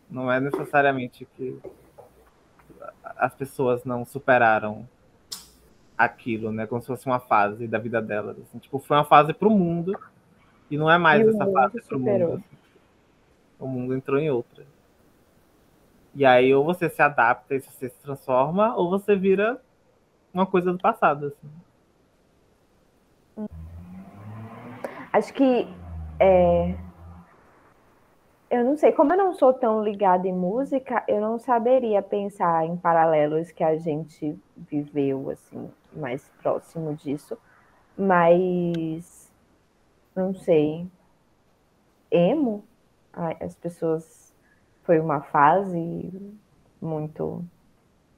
Não 0.08 0.30
é 0.30 0.38
necessariamente 0.38 1.26
que 1.36 1.58
as 3.16 3.34
pessoas 3.34 3.84
não 3.84 4.04
superaram 4.04 4.86
aquilo, 5.96 6.52
né? 6.52 6.66
Como 6.66 6.80
se 6.80 6.86
fosse 6.86 7.06
uma 7.06 7.18
fase 7.20 7.66
da 7.66 7.78
vida 7.78 8.00
delas. 8.02 8.38
assim. 8.38 8.58
Tipo, 8.58 8.78
foi 8.78 8.96
uma 8.96 9.04
fase 9.04 9.32
pro 9.32 9.50
mundo 9.50 9.98
e 10.70 10.76
não 10.76 10.90
é 10.90 10.98
mais 10.98 11.22
E 11.22 11.24
o 11.26 11.30
essa 11.30 11.46
fase 11.50 11.80
pro 11.82 11.98
superou. 11.98 12.28
mundo. 12.30 12.38
assim. 12.38 12.56
O 13.58 13.66
mundo 13.66 13.94
entrou 13.94 14.18
em 14.18 14.30
outra. 14.30 14.64
E 16.14 16.24
aí, 16.24 16.54
ou 16.54 16.64
você 16.64 16.88
se 16.88 17.02
adapta 17.02 17.54
e 17.54 17.60
você 17.60 17.88
se 17.90 18.00
transforma, 18.02 18.74
ou 18.74 18.88
você 18.88 19.14
vira 19.14 19.60
uma 20.32 20.46
coisa 20.46 20.72
do 20.72 20.78
passado. 20.78 21.26
Assim. 21.26 21.48
Acho 25.12 25.32
que 25.34 25.66
é, 26.18 26.74
eu 28.50 28.64
não 28.64 28.76
sei, 28.76 28.92
como 28.92 29.12
eu 29.12 29.16
não 29.16 29.34
sou 29.34 29.52
tão 29.52 29.82
ligada 29.82 30.28
em 30.28 30.32
música, 30.32 31.02
eu 31.08 31.20
não 31.20 31.38
saberia 31.38 32.00
pensar 32.02 32.64
em 32.64 32.76
paralelos 32.76 33.50
que 33.50 33.64
a 33.64 33.76
gente 33.76 34.38
viveu 34.56 35.30
assim, 35.30 35.70
mais 35.96 36.28
próximo 36.42 36.94
disso. 36.94 37.36
Mas 37.96 39.32
não 40.14 40.34
sei. 40.34 40.86
Emo, 42.10 42.64
as 43.12 43.54
pessoas 43.56 44.32
foi 44.84 45.00
uma 45.00 45.20
fase 45.20 46.38
muito 46.80 47.44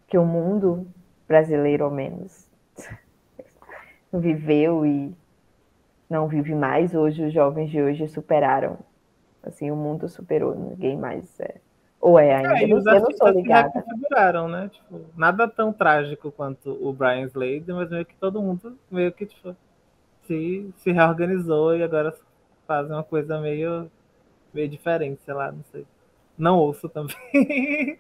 que 0.07 0.19
o 0.19 0.25
mundo 0.25 0.87
brasileiro 1.27 1.85
ao 1.85 1.91
menos 1.91 2.49
viveu 4.13 4.85
e 4.85 5.15
não 6.09 6.29
vive 6.29 6.55
mais. 6.55 6.95
Hoje 6.95 7.25
os 7.25 7.33
jovens 7.33 7.71
de 7.71 7.81
hoje 7.81 8.09
superaram. 8.09 8.79
Assim, 9.43 9.71
o 9.71 9.77
mundo 9.77 10.09
superou, 10.09 10.55
ninguém 10.55 10.97
mais 10.97 11.39
é. 11.41 11.61
Ou 12.01 12.19
é 12.19 12.35
ainda. 12.35 12.59
É, 12.59 12.67
e 12.67 12.71
eu 12.71 12.79
os 12.79 12.85
não, 12.85 12.95
eu 12.95 13.01
não 13.01 13.17
sou 13.17 13.29
ligada. 13.29 13.71
reconfiguraram, 13.75 14.49
né? 14.49 14.71
Tipo, 14.73 15.01
nada 15.17 15.49
tão 15.49 15.73
trágico 15.73 16.31
quanto 16.31 16.71
o 16.81 16.93
Brian 16.93 17.27
Slade, 17.27 17.73
mas 17.73 17.91
meio 17.91 18.05
que 18.07 18.15
todo 18.15 18.41
mundo 18.41 18.79
meio 18.91 19.13
que 19.13 19.27
tipo, 19.27 19.55
se, 20.27 20.71
se 20.79 20.93
reorganizou 20.93 21.77
e 21.77 21.83
agora 21.83 22.15
fazem 22.67 22.93
uma 22.93 23.03
coisa 23.03 23.41
meio, 23.41 23.91
meio 24.55 24.69
diferente, 24.69 25.21
sei 25.25 25.35
lá, 25.35 25.51
não 25.51 25.65
sei. 25.73 25.87
Não 26.37 26.59
ouço 26.59 26.89
também. 26.89 27.17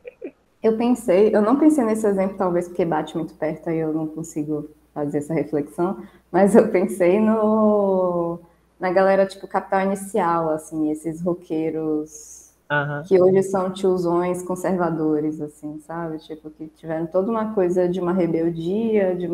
Eu 0.61 0.77
pensei, 0.77 1.35
eu 1.35 1.41
não 1.41 1.57
pensei 1.57 1.85
nesse 1.85 2.05
exemplo, 2.05 2.37
talvez 2.37 2.66
porque 2.66 2.85
bate 2.85 3.16
muito 3.16 3.33
perto, 3.35 3.70
aí 3.70 3.79
eu 3.79 3.93
não 3.93 4.09
consigo 4.09 4.69
fazer 4.93 5.19
essa 5.19 5.33
reflexão, 5.33 6.03
mas 6.33 6.57
eu 6.57 6.69
pensei 6.69 7.20
no 7.20 8.41
na 8.81 8.91
galera 8.93 9.25
tipo 9.25 9.47
Capital 9.47 9.83
Inicial, 9.83 10.51
assim, 10.51 10.91
esses 10.91 11.23
roqueiros 11.23 12.38
Aham. 12.70 13.03
que 13.05 13.20
hoje 13.20 13.43
são 13.45 13.70
tiozões 13.73 14.43
conservadores, 14.43 15.40
assim, 15.40 15.78
sabe? 15.81 16.19
Tipo, 16.19 16.51
que 16.51 16.66
tiveram 16.69 17.07
toda 17.07 17.31
uma 17.31 17.55
coisa 17.55 17.89
de 17.89 17.99
uma 18.01 18.12
rebeldia, 18.12 19.16
de 19.16 19.27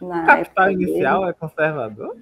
na 0.00 0.24
Capital 0.24 0.38
época 0.38 0.64
dele. 0.64 0.82
Inicial 0.84 1.28
é 1.28 1.32
conservador? 1.32 2.16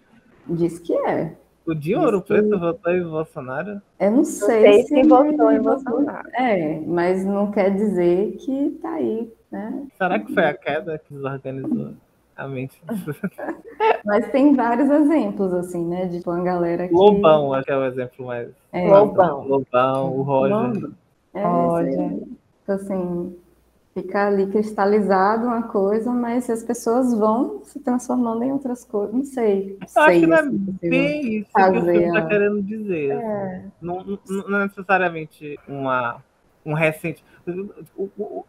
Diz 0.48 0.78
que 0.78 0.94
é. 0.94 1.36
O 1.66 1.74
de 1.74 1.94
Ouro. 1.94 2.22
Preto 2.22 2.58
votou 2.58 2.92
em 2.92 3.02
Bolsonaro? 3.02 3.82
Eu 3.98 4.10
não 4.10 4.16
Não 4.18 4.24
sei 4.24 4.60
sei 4.60 4.82
se 4.84 5.02
votou 5.08 5.50
em 5.52 5.60
Bolsonaro. 5.60 6.28
É, 6.34 6.80
mas 6.86 7.24
não 7.24 7.50
quer 7.50 7.70
dizer 7.74 8.36
que 8.38 8.78
tá 8.80 8.94
aí, 8.94 9.32
né? 9.50 9.86
Será 9.98 10.18
que 10.18 10.32
foi 10.32 10.44
a 10.44 10.54
queda 10.54 10.98
que 10.98 11.12
desorganizou 11.14 11.94
a 12.36 12.46
mente? 12.48 12.80
Mas 14.04 14.30
tem 14.30 14.54
vários 14.54 14.90
exemplos, 14.90 15.52
assim, 15.52 15.84
né? 15.84 16.06
De 16.06 16.22
uma 16.26 16.42
galera 16.42 16.86
que. 16.88 16.94
Lobão, 16.94 17.52
acho 17.52 17.64
que 17.66 17.72
é 17.72 17.76
o 17.76 17.84
exemplo 17.84 18.26
mais. 18.26 18.48
É, 18.72 18.88
Lobão. 18.88 19.46
Lobão, 19.46 20.16
o 20.16 20.22
Roger. 20.22 20.90
É, 21.34 21.46
Olha. 21.46 21.90
isso 21.90 22.00
aí. 22.00 22.36
Então, 22.62 22.74
assim, 22.74 23.36
fica 23.94 24.26
ali 24.26 24.46
cristalizado 24.48 25.46
uma 25.46 25.62
coisa, 25.64 26.10
mas 26.10 26.48
as 26.50 26.62
pessoas 26.62 27.14
vão 27.14 27.62
se 27.64 27.80
transformando 27.80 28.42
em 28.44 28.52
outras 28.52 28.84
coisas. 28.84 29.14
Não 29.14 29.24
sei. 29.24 29.78
Não 29.80 29.86
Eu 29.96 30.02
acho 30.02 30.10
sei, 30.10 30.20
que 30.20 30.26
não 30.26 30.36
é 30.36 30.40
assim, 30.40 30.78
bem 30.82 31.36
isso 31.38 31.50
que 31.52 31.60
o 31.62 31.84
filme 31.84 32.06
está 32.06 32.18
a- 32.18 32.26
querendo 32.26 32.62
dizer. 32.62 33.12
assim. 33.12 33.70
Não, 33.80 34.04
não- 34.04 34.18
não 34.48 34.60
é 34.60 34.64
necessariamente 34.64 35.58
uma, 35.68 36.22
um 36.64 36.72
recente. 36.74 37.24
O, 37.96 38.08
o, 38.18 38.44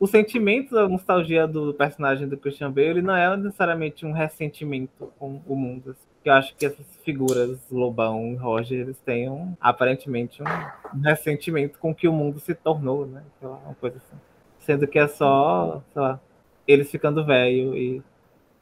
o 0.00 0.06
sentimento 0.06 0.74
da 0.74 0.88
nostalgia 0.88 1.46
do 1.46 1.74
personagem 1.74 2.26
do 2.26 2.38
Christian 2.38 2.72
Bale 2.72 2.88
ele 2.88 3.02
não 3.02 3.14
é 3.14 3.36
necessariamente 3.36 4.06
um 4.06 4.12
ressentimento 4.12 5.12
com 5.18 5.42
o 5.46 5.54
mundo. 5.54 5.90
assim. 5.90 6.06
Eu 6.24 6.32
acho 6.32 6.56
que 6.56 6.64
essas 6.64 6.86
figuras, 7.04 7.58
Lobão 7.70 8.32
e 8.32 8.36
Roger, 8.36 8.80
eles 8.80 8.98
têm 8.98 9.28
um, 9.28 9.54
aparentemente 9.60 10.42
um, 10.42 11.00
ressentimento 11.02 11.78
com 11.78 11.90
o 11.90 11.94
que 11.94 12.08
o 12.08 12.12
mundo 12.12 12.40
se 12.40 12.54
tornou, 12.54 13.06
né? 13.06 13.22
Sei 13.38 13.46
lá, 13.46 13.56
uma 13.58 13.74
coisa 13.74 13.98
assim. 13.98 14.16
Sendo 14.60 14.86
que 14.88 14.98
é 14.98 15.06
só, 15.06 15.82
sei 15.92 16.00
lá, 16.00 16.18
eles 16.66 16.90
ficando 16.90 17.24
velho 17.24 17.76
e 17.76 18.02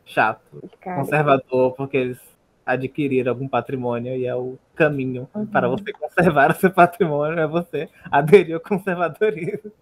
chato 0.05 0.69
Cara, 0.81 1.02
conservador 1.02 1.73
porque 1.74 1.97
eles 1.97 2.20
adquiriram 2.69 3.32
algum 3.32 3.49
patrimônio 3.49 4.15
e 4.16 4.27
é 4.27 4.35
o 4.36 4.57
caminho 4.77 5.28
Uhum. 5.35 5.47
para 5.47 5.69
você 5.69 5.93
conservar 5.93 6.51
o 6.53 6.55
seu 6.55 6.70
patrimônio 6.70 7.39
é 7.40 7.47
você 7.47 7.89
aderir 8.11 8.55
ao 8.55 8.61
conservadorismo. 8.61 9.73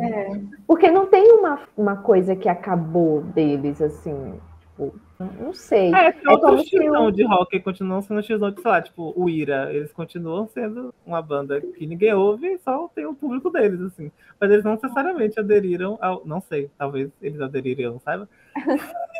É, 0.00 0.40
Porque 0.66 0.90
não 0.90 1.06
tem 1.06 1.32
uma, 1.32 1.60
uma 1.76 1.96
coisa 1.96 2.36
que 2.36 2.48
acabou 2.48 3.22
deles, 3.22 3.82
assim. 3.82 4.34
Tipo, 4.60 4.94
não 5.40 5.52
sei. 5.52 5.92
É, 5.94 6.12
tem 6.12 6.20
É 6.20 6.24
como 6.36 6.46
outros 6.48 6.62
se 6.68 6.70
tiozão 6.70 7.06
o- 7.06 7.10
de 7.12 7.24
rock 7.24 7.50
que 7.50 7.60
continuam 7.60 8.00
sendo 8.02 8.22
tiozão 8.22 8.50
de, 8.50 8.60
sei 8.60 8.70
lá, 8.70 8.82
tipo, 8.82 9.12
o 9.16 9.28
Ira, 9.28 9.72
eles 9.72 9.92
continuam 9.92 10.46
sendo 10.48 10.94
uma 11.06 11.20
banda 11.22 11.60
que 11.60 11.86
ninguém 11.86 12.12
ouve 12.12 12.58
só 12.58 12.88
tem 12.94 13.06
o 13.06 13.14
público 13.14 13.50
deles, 13.50 13.80
assim. 13.80 14.10
Mas 14.40 14.50
eles 14.50 14.64
não 14.64 14.72
necessariamente 14.74 15.38
aderiram 15.40 15.98
ao. 16.00 16.24
Não 16.24 16.40
sei, 16.40 16.70
talvez 16.78 17.10
eles 17.22 17.40
aderiram, 17.40 17.82
eu 17.82 17.92
não 17.92 18.00
saiba. 18.00 18.28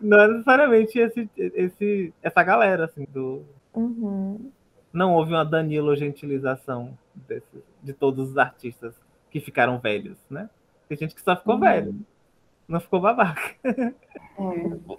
não 0.00 0.20
é 0.20 0.28
necessariamente 0.28 0.98
esse, 0.98 1.28
esse, 1.36 2.14
essa 2.22 2.42
galera, 2.42 2.84
assim, 2.86 3.06
do, 3.10 3.42
Uhum. 3.74 4.50
não 4.92 5.14
houve 5.14 5.32
uma 5.32 5.44
Danilo 5.44 5.94
gentilização 5.94 6.96
desses- 7.14 7.62
de 7.82 7.92
todos 7.92 8.30
os 8.30 8.38
artistas 8.38 8.94
que 9.30 9.38
ficaram 9.40 9.78
velhos, 9.78 10.18
né? 10.30 10.48
Tem 10.88 10.96
gente 10.96 11.14
que 11.14 11.20
só 11.20 11.36
ficou 11.36 11.54
Uhum. 11.54 11.60
velho, 11.60 11.94
não 12.68 12.80
ficou 12.80 13.00
babaca. 13.00 13.42
é. 13.64 13.92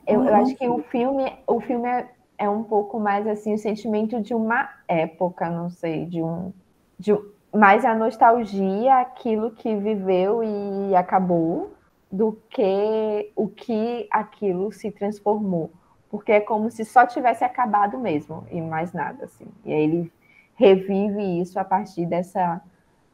Eu, 0.05 0.23
eu 0.23 0.35
acho 0.35 0.55
que 0.55 0.67
o 0.67 0.79
filme, 0.83 1.31
o 1.47 1.59
filme 1.61 1.87
é, 1.87 2.09
é 2.37 2.49
um 2.49 2.63
pouco 2.63 2.99
mais 2.99 3.25
assim 3.27 3.53
o 3.53 3.57
sentimento 3.57 4.21
de 4.21 4.33
uma 4.33 4.69
época, 4.87 5.49
não 5.49 5.69
sei, 5.69 6.05
de 6.05 6.21
um, 6.21 6.53
de 6.99 7.15
mais 7.53 7.83
a 7.85 7.95
nostalgia, 7.95 8.99
aquilo 8.99 9.51
que 9.51 9.75
viveu 9.75 10.43
e 10.43 10.95
acabou, 10.95 11.73
do 12.11 12.37
que 12.49 13.31
o 13.35 13.47
que 13.47 14.07
aquilo 14.11 14.71
se 14.71 14.91
transformou, 14.91 15.71
porque 16.09 16.31
é 16.31 16.39
como 16.39 16.71
se 16.71 16.85
só 16.85 17.05
tivesse 17.05 17.43
acabado 17.43 17.97
mesmo 17.97 18.45
e 18.49 18.61
mais 18.61 18.93
nada 18.93 19.25
assim. 19.25 19.47
E 19.65 19.73
aí 19.73 19.83
ele 19.83 20.13
revive 20.55 21.41
isso 21.41 21.59
a 21.59 21.63
partir 21.63 22.05
dessa 22.05 22.61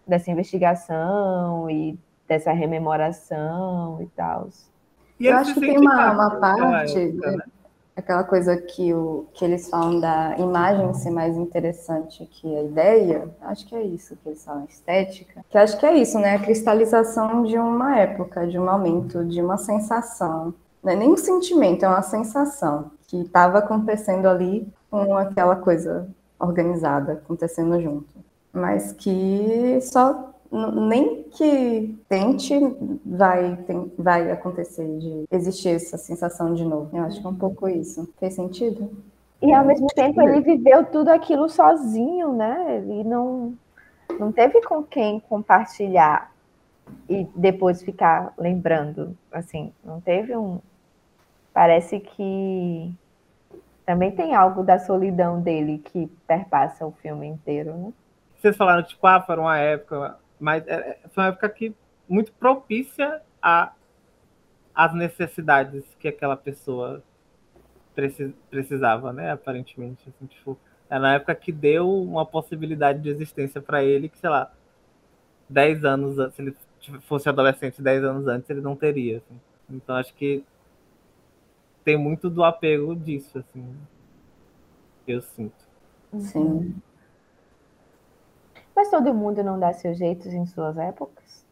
dessa 0.06 0.30
investigação 0.30 1.70
e 1.70 1.98
dessa 2.28 2.52
rememoração 2.52 4.02
e 4.02 4.06
tal. 4.08 4.50
E 5.20 5.28
Eu 5.28 5.38
acho 5.38 5.54
que 5.54 5.62
tem 5.62 5.78
uma, 5.78 6.12
uma 6.12 6.40
parte, 6.40 6.98
época, 6.98 7.32
né? 7.32 7.44
Aquela 7.96 8.24
coisa 8.24 8.58
que, 8.58 8.94
o, 8.94 9.28
que 9.34 9.46
eles 9.46 9.70
falam 9.70 10.00
da 10.00 10.36
imagem 10.38 10.94
ser 10.94 11.12
mais 11.12 11.38
interessante 11.38 12.26
que 12.26 12.56
a 12.56 12.64
ideia, 12.64 13.30
acho 13.42 13.66
que 13.68 13.76
é 13.76 13.84
isso 13.84 14.16
que 14.16 14.30
eles 14.30 14.44
falam, 14.44 14.66
estética, 14.70 15.46
que 15.50 15.58
acho 15.58 15.78
que 15.78 15.86
é 15.86 15.96
isso, 15.96 16.18
né? 16.20 16.36
A 16.36 16.40
cristalização 16.40 17.44
de 17.44 17.58
uma 17.58 17.98
época, 17.98 18.48
de 18.48 18.58
um 18.58 18.66
momento, 18.66 19.24
de 19.26 19.42
uma 19.42 19.58
sensação. 19.58 20.54
Não 20.84 20.92
é 20.92 20.96
nem 20.96 21.12
um 21.12 21.18
sentimento, 21.18 21.86
é 21.86 21.88
uma 21.88 22.02
sensação 22.02 22.92
que 23.08 23.22
estava 23.22 23.60
acontecendo 23.60 24.28
ali 24.28 24.68
com 24.90 25.16
aquela 25.16 25.56
coisa 25.56 26.08
organizada 26.40 27.14
acontecendo 27.14 27.80
junto. 27.82 28.14
Mas 28.52 28.92
que 28.92 29.80
só 29.82 30.33
nem 30.54 31.24
que 31.24 31.98
tente 32.08 32.54
vai, 33.06 33.56
tem- 33.66 33.92
vai 33.98 34.32
acontecer 34.32 34.86
de 35.00 35.26
existir 35.32 35.70
essa 35.70 35.98
sensação 35.98 36.54
de 36.54 36.64
novo. 36.64 36.96
Eu 36.96 37.04
acho 37.04 37.20
que 37.20 37.26
é 37.26 37.30
um 37.30 37.36
pouco 37.36 37.68
isso. 37.68 38.08
Fez 38.20 38.36
sentido? 38.36 38.92
E 39.42 39.52
ao 39.52 39.66
mesmo 39.66 39.88
tempo 39.88 40.22
ele 40.22 40.40
viveu 40.42 40.86
tudo 40.86 41.10
aquilo 41.10 41.50
sozinho, 41.50 42.34
né? 42.34 42.78
Ele 42.78 43.04
não, 43.04 43.54
não 44.20 44.32
teve 44.32 44.62
com 44.62 44.84
quem 44.84 45.20
compartilhar 45.22 46.32
e 47.10 47.28
depois 47.36 47.82
ficar 47.82 48.34
lembrando, 48.38 49.18
assim, 49.32 49.74
não 49.84 50.00
teve 50.00 50.36
um. 50.38 50.60
Parece 51.54 52.00
que 52.00 52.94
também 53.86 54.12
tem 54.12 54.34
algo 54.34 54.64
da 54.64 54.80
solidão 54.80 55.42
dele 55.42 55.80
que 55.80 56.08
perpassa 56.28 56.86
o 56.86 56.92
filme 56.92 57.28
inteiro, 57.28 57.74
né? 57.74 57.94
Vocês 58.40 58.56
falaram, 58.56 58.84
tipo, 58.84 59.06
ah, 59.08 59.22
foi 59.22 59.38
uma 59.38 59.58
época, 59.58 60.18
mas 60.44 60.68
é- 60.68 60.74
é- 60.74 61.00
foi 61.10 61.24
uma 61.24 61.30
época 61.30 61.50
que 61.50 61.74
muito 62.08 62.32
propícia 62.34 63.22
a 63.42 63.74
as 64.76 64.94
necessidades 64.94 65.84
que 66.00 66.08
aquela 66.08 66.36
pessoa 66.36 67.04
preci- 67.96 68.34
precisava, 68.50 69.14
né? 69.14 69.32
Aparentemente, 69.32 70.10
assim, 70.10 70.26
tipo, 70.26 70.58
é 70.90 70.98
na 71.00 71.16
época 71.16 71.36
que 71.36 71.52
deu 71.52 71.90
uma 72.04 72.26
possibilidade 72.26 73.00
de 73.02 73.10
existência 73.10 73.62
para 73.62 73.84
ele 73.84 74.10
que, 74.10 74.18
sei 74.18 74.30
lá, 74.30 74.52
10 75.50 75.86
anos 75.86 76.20
antes, 76.20 76.36
se 76.36 76.42
ele 76.42 76.56
fosse 77.02 77.30
adolescente 77.30 77.82
10 77.82 78.04
anos 78.04 78.28
antes, 78.28 78.50
ele 78.50 78.62
não 78.62 78.76
teria. 78.76 79.18
assim. 79.18 79.40
Então 79.70 79.96
acho 79.96 80.14
que 80.16 80.44
tem 81.84 81.98
muito 81.98 82.30
do 82.30 82.44
apego 82.44 82.96
disso, 82.96 83.38
assim. 83.40 83.76
Eu 85.08 85.22
sinto. 85.22 85.54
Sim. 86.20 86.76
Mas 88.76 88.90
todo 88.90 89.14
mundo 89.14 89.44
não 89.44 89.60
dá 89.60 89.72
seus 89.74 89.98
jeitos 89.98 90.28
em 90.28 90.46
suas 90.46 90.78
épocas? 90.78 91.44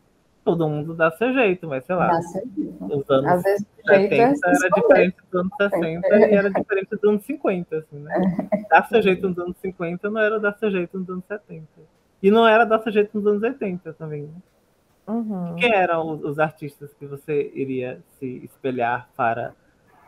Todo 0.43 0.67
mundo 0.67 0.95
dá 0.95 1.11
seu 1.11 1.31
jeito, 1.33 1.67
mas 1.67 1.85
sei 1.85 1.95
lá, 1.95 2.07
Dá 2.07 2.21
certo. 2.23 2.47
os 2.79 3.09
anos 3.09 3.31
Às 3.31 3.43
vezes 3.43 3.67
o 3.83 3.93
jeito 3.93 4.15
70 4.15 4.23
é 4.23 4.35
se 4.35 4.65
era 4.65 4.69
diferente 4.69 5.15
dos 5.29 5.39
anos 5.39 5.53
60 5.57 6.07
e 6.07 6.33
era 6.33 6.49
diferente 6.49 6.89
dos 6.89 7.03
anos 7.03 7.23
50, 7.23 7.77
assim, 7.77 7.99
né? 7.99 8.49
Dar 8.67 8.87
seu 8.87 9.01
jeito 9.03 9.29
nos 9.29 9.37
anos 9.37 9.57
50 9.57 10.09
não 10.09 10.19
era 10.19 10.39
dar 10.39 10.53
seu 10.57 10.71
jeito 10.71 10.97
nos 10.97 11.09
anos 11.09 11.23
70. 11.27 11.67
E 12.23 12.31
não 12.31 12.47
era 12.47 12.65
dar 12.65 12.79
seu 12.79 12.91
jeito 12.91 13.15
nos 13.15 13.27
anos 13.27 13.43
80 13.43 13.93
também, 13.93 14.23
né? 14.23 14.33
Uhum. 15.07 15.55
Quem 15.57 15.73
eram 15.73 16.09
os, 16.09 16.23
os 16.23 16.39
artistas 16.39 16.91
que 16.93 17.05
você 17.05 17.51
iria 17.53 18.01
se 18.17 18.43
espelhar 18.43 19.09
para 19.15 19.53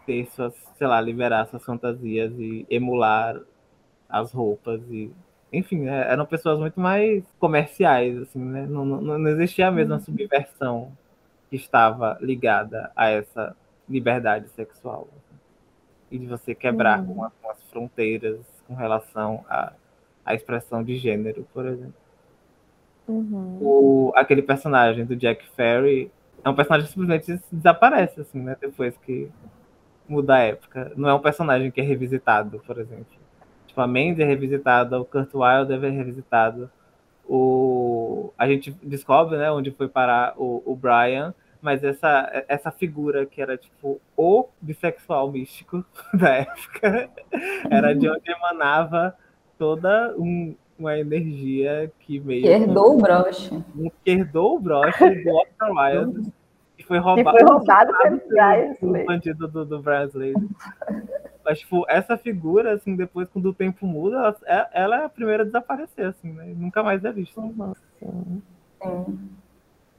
ter 0.06 0.26
suas, 0.32 0.56
sei 0.78 0.88
lá, 0.88 1.00
liberar 1.00 1.46
suas 1.46 1.64
fantasias 1.64 2.32
e 2.40 2.66
emular 2.70 3.40
as 4.10 4.32
roupas 4.32 4.82
e 4.90 5.12
enfim, 5.54 5.80
né, 5.82 6.12
eram 6.12 6.26
pessoas 6.26 6.60
muito 6.60 6.80
mais 6.80 7.24
comerciais, 7.40 8.18
assim, 8.20 8.40
né? 8.40 8.66
Não, 8.68 8.86
não, 8.86 9.02
não 9.20 9.30
existia 9.30 9.68
a 9.68 9.72
mesma 9.72 10.00
subversão 10.00 10.98
que 11.50 11.56
estava 11.58 12.18
ligada 12.22 12.92
a 12.96 13.10
essa 13.10 13.56
liberdade 13.90 14.50
sexual. 14.50 15.10
assim. 15.18 15.38
E 16.12 16.20
de 16.20 16.28
você 16.28 16.56
quebrar 16.56 17.06
com, 17.06 17.24
a- 17.24 17.32
com 17.42 17.50
as 17.52 17.62
fronteiras 17.72 18.40
com 18.68 18.76
relação 18.76 19.46
à, 19.50 19.74
à 20.26 20.36
expressão 20.36 20.84
de 20.84 20.98
gênero, 20.98 21.48
por 21.54 21.66
exemplo 21.68 21.96
Uhum. 23.08 23.60
o, 23.60 24.12
aquele 24.16 24.42
personagem 24.42 25.06
do 25.06 25.16
Jack 25.16 25.46
Ferry 25.56 26.12
é 26.44 26.50
um 26.50 26.56
personagem 26.56 26.88
que 26.88 26.94
simplesmente 26.94 27.42
desaparece, 27.52 28.22
assim, 28.22 28.40
né? 28.42 28.58
Depois 28.60 28.98
que 28.98 29.32
muda 30.08 30.36
a 30.36 30.40
época. 30.40 30.94
Não 30.98 31.10
é 31.10 31.14
um 31.16 31.22
personagem 31.22 31.72
que 31.72 31.82
é 31.82 31.86
revisitado, 31.86 32.60
por 32.62 32.80
exemplo. 32.80 33.23
Tipo, 33.74 33.82
a 33.82 33.88
Mandy 33.88 34.22
é 34.22 34.26
revisitada, 34.26 35.02
o 35.02 35.04
Kurt 35.06 35.34
Wilder 35.34 35.84
é 35.84 35.90
revisitado. 35.90 36.70
O... 37.28 38.32
A 38.38 38.48
gente 38.48 38.70
descobre, 38.84 39.36
né, 39.38 39.52
onde 39.52 39.72
foi 39.72 39.88
parar 39.88 40.36
o, 40.38 40.62
o 40.64 40.76
Brian, 40.76 41.34
mas 41.60 41.84
essa, 41.84 42.30
essa 42.48 42.70
figura 42.70 43.26
que 43.26 43.42
era, 43.42 43.58
tipo, 43.58 44.00
o 44.16 44.46
bissexual 44.62 45.32
místico 45.32 45.84
da 46.14 46.30
época 46.36 47.10
era 47.68 47.96
de 47.96 48.08
onde 48.08 48.30
emanava 48.32 49.16
toda 49.58 50.14
um- 50.20 50.54
uma 50.78 51.00
energia 51.00 51.92
que 52.02 52.20
meio 52.20 52.44
Que 52.44 52.50
herdou 52.50 52.94
o 52.96 52.98
broche. 53.02 53.50
que 54.04 54.12
herdou 54.12 54.58
o 54.58 54.60
broche 54.60 55.24
do 55.24 55.36
Oscar 55.36 55.72
Wilde 55.72 56.32
e 56.84 56.88
foi 56.88 56.98
Que 57.00 57.04
roubado, 57.04 57.38
foi 57.38 57.48
roubado 57.48 57.94
pelo 58.80 59.06
bandido 59.06 59.48
do, 59.48 59.66
do 59.66 59.78
Slater. 59.78 60.36
Mas, 61.46 61.60
tipo, 61.60 61.86
essa 61.90 62.18
figura, 62.18 62.74
assim, 62.74 62.96
depois, 62.96 63.28
quando 63.30 63.48
o 63.50 63.54
tempo 63.54 63.86
muda, 63.86 64.18
ela, 64.18 64.38
é- 64.46 64.70
ela 64.74 65.02
é 65.02 65.06
a 65.06 65.10
primeira 65.10 65.44
a 65.44 65.46
desaparecer, 65.46 66.08
assim, 66.08 66.32
né? 66.32 66.54
Nunca 66.56 66.82
mais 66.82 67.04
é 67.04 67.12
vista. 67.12 67.40
Uhum, 67.42 67.74
sim. 68.00 68.42
Sim. 68.82 69.30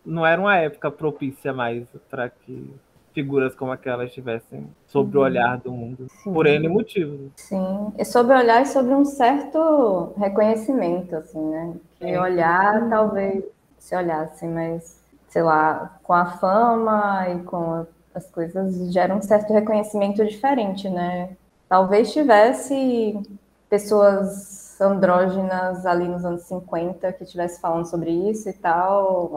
Não 0.04 0.24
era 0.26 0.40
uma 0.40 0.56
época 0.56 0.90
propícia 0.90 1.52
mais 1.52 1.86
para 2.10 2.28
que 2.28 2.70
figuras 3.14 3.54
como 3.54 3.72
aquela 3.72 4.04
estivessem 4.04 4.66
sob 4.86 5.16
o 5.16 5.20
olhar 5.20 5.58
do 5.58 5.70
mundo. 5.70 6.06
Sim. 6.22 6.32
Por 6.32 6.46
N 6.46 6.68
motivos. 6.68 7.30
Sim. 7.36 7.92
E 7.96 8.04
sobre 8.04 8.34
olhar 8.34 8.62
e 8.62 8.66
sobre 8.66 8.92
um 8.92 9.04
certo 9.04 10.12
reconhecimento, 10.18 11.14
assim, 11.16 11.42
né? 11.50 11.74
Que 11.98 12.06
Sim. 12.06 12.16
olhar, 12.18 12.88
talvez, 12.90 13.44
se 13.78 13.94
olhasse, 13.96 14.46
mas, 14.46 15.02
sei 15.34 15.42
lá, 15.42 15.98
com 16.04 16.12
a 16.12 16.26
fama 16.26 17.28
e 17.28 17.42
com 17.42 17.84
as 18.14 18.30
coisas, 18.30 18.92
gera 18.92 19.12
um 19.12 19.20
certo 19.20 19.52
reconhecimento 19.52 20.24
diferente, 20.24 20.88
né? 20.88 21.36
Talvez 21.68 22.12
tivesse 22.12 23.20
pessoas 23.68 24.80
andrógenas 24.80 25.84
ali 25.86 26.06
nos 26.06 26.24
anos 26.24 26.42
50 26.42 27.12
que 27.14 27.24
estivesse 27.24 27.60
falando 27.60 27.84
sobre 27.84 28.12
isso 28.12 28.48
e 28.48 28.52
tal, 28.52 29.32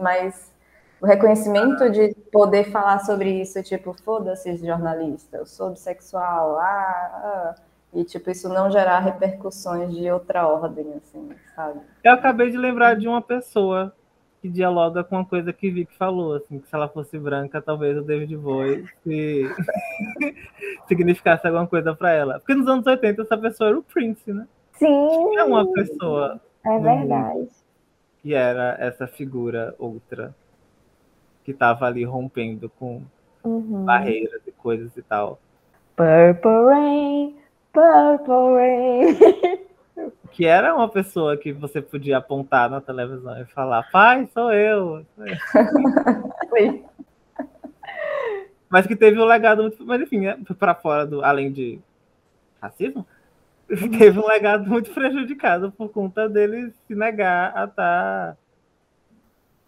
mas 0.00 0.52
o 1.00 1.06
reconhecimento 1.06 1.90
de 1.90 2.14
poder 2.30 2.70
falar 2.70 3.00
sobre 3.00 3.42
isso, 3.42 3.60
tipo, 3.64 3.92
foda-se 4.04 4.56
jornalista, 4.58 5.38
eu 5.38 5.46
sou 5.46 5.70
bissexual, 5.70 6.60
ah, 6.60 7.10
ah, 7.24 7.54
e 7.92 8.04
tipo, 8.04 8.30
isso 8.30 8.48
não 8.48 8.70
gerar 8.70 9.00
repercussões 9.00 9.92
de 9.92 10.08
outra 10.12 10.46
ordem, 10.46 10.94
assim, 10.94 11.28
sabe? 11.56 11.80
Eu 12.04 12.12
acabei 12.12 12.52
de 12.52 12.56
lembrar 12.56 12.94
de 12.94 13.08
uma 13.08 13.20
pessoa 13.20 13.92
que 14.40 14.48
dialoga 14.48 15.04
com 15.04 15.16
uma 15.16 15.24
coisa 15.24 15.52
que 15.52 15.70
Vic 15.70 15.94
falou, 15.96 16.34
assim, 16.34 16.58
que 16.58 16.66
se 16.68 16.74
ela 16.74 16.88
fosse 16.88 17.18
branca, 17.18 17.60
talvez 17.60 17.96
o 17.98 18.02
David 18.02 18.36
Bowie 18.36 18.86
se... 19.04 19.44
significasse 20.88 21.46
alguma 21.46 21.66
coisa 21.66 21.94
para 21.94 22.12
ela. 22.12 22.38
Porque 22.38 22.54
nos 22.54 22.66
anos 22.66 22.86
80 22.86 23.22
essa 23.22 23.36
pessoa 23.36 23.68
era 23.70 23.78
o 23.78 23.82
Prince, 23.82 24.32
né? 24.32 24.46
Sim, 24.72 25.36
É 25.36 25.44
uma 25.44 25.70
pessoa 25.72 26.40
é 26.64 26.78
verdade. 26.78 27.48
que 28.22 28.34
era 28.34 28.76
essa 28.80 29.06
figura 29.06 29.74
outra 29.78 30.34
que 31.44 31.50
estava 31.50 31.86
ali 31.86 32.04
rompendo 32.04 32.68
com 32.78 33.02
Uhum. 33.42 33.84
barreiras 33.86 34.42
e 34.46 34.52
coisas 34.52 34.94
e 34.96 35.02
tal. 35.02 35.38
Purple 35.96 36.50
Rain, 36.66 37.36
Purple 37.72 38.54
Rain. 38.54 39.59
Que 40.32 40.46
era 40.46 40.74
uma 40.74 40.88
pessoa 40.88 41.36
que 41.36 41.52
você 41.52 41.82
podia 41.82 42.18
apontar 42.18 42.70
na 42.70 42.80
televisão 42.80 43.40
e 43.40 43.44
falar, 43.46 43.88
pai, 43.90 44.28
sou 44.32 44.52
eu. 44.52 45.04
sou 45.16 45.26
eu." 45.26 45.36
Foi. 46.48 46.84
Mas 48.68 48.86
que 48.86 48.94
teve 48.94 49.18
um 49.20 49.24
legado 49.24 49.62
muito. 49.62 49.84
Mas 49.84 50.00
enfim, 50.00 50.20
né, 50.20 50.38
para 50.58 50.74
fora 50.74 51.04
do. 51.06 51.24
Além 51.24 51.50
de 51.52 51.80
racismo, 52.62 53.04
teve 53.98 54.18
um 54.18 54.26
legado 54.26 54.68
muito 54.68 54.90
prejudicado 54.92 55.72
por 55.72 55.88
conta 55.90 56.28
dele 56.28 56.72
se 56.86 56.94
negar 56.94 57.52
a 57.56 57.64
estar. 57.64 58.36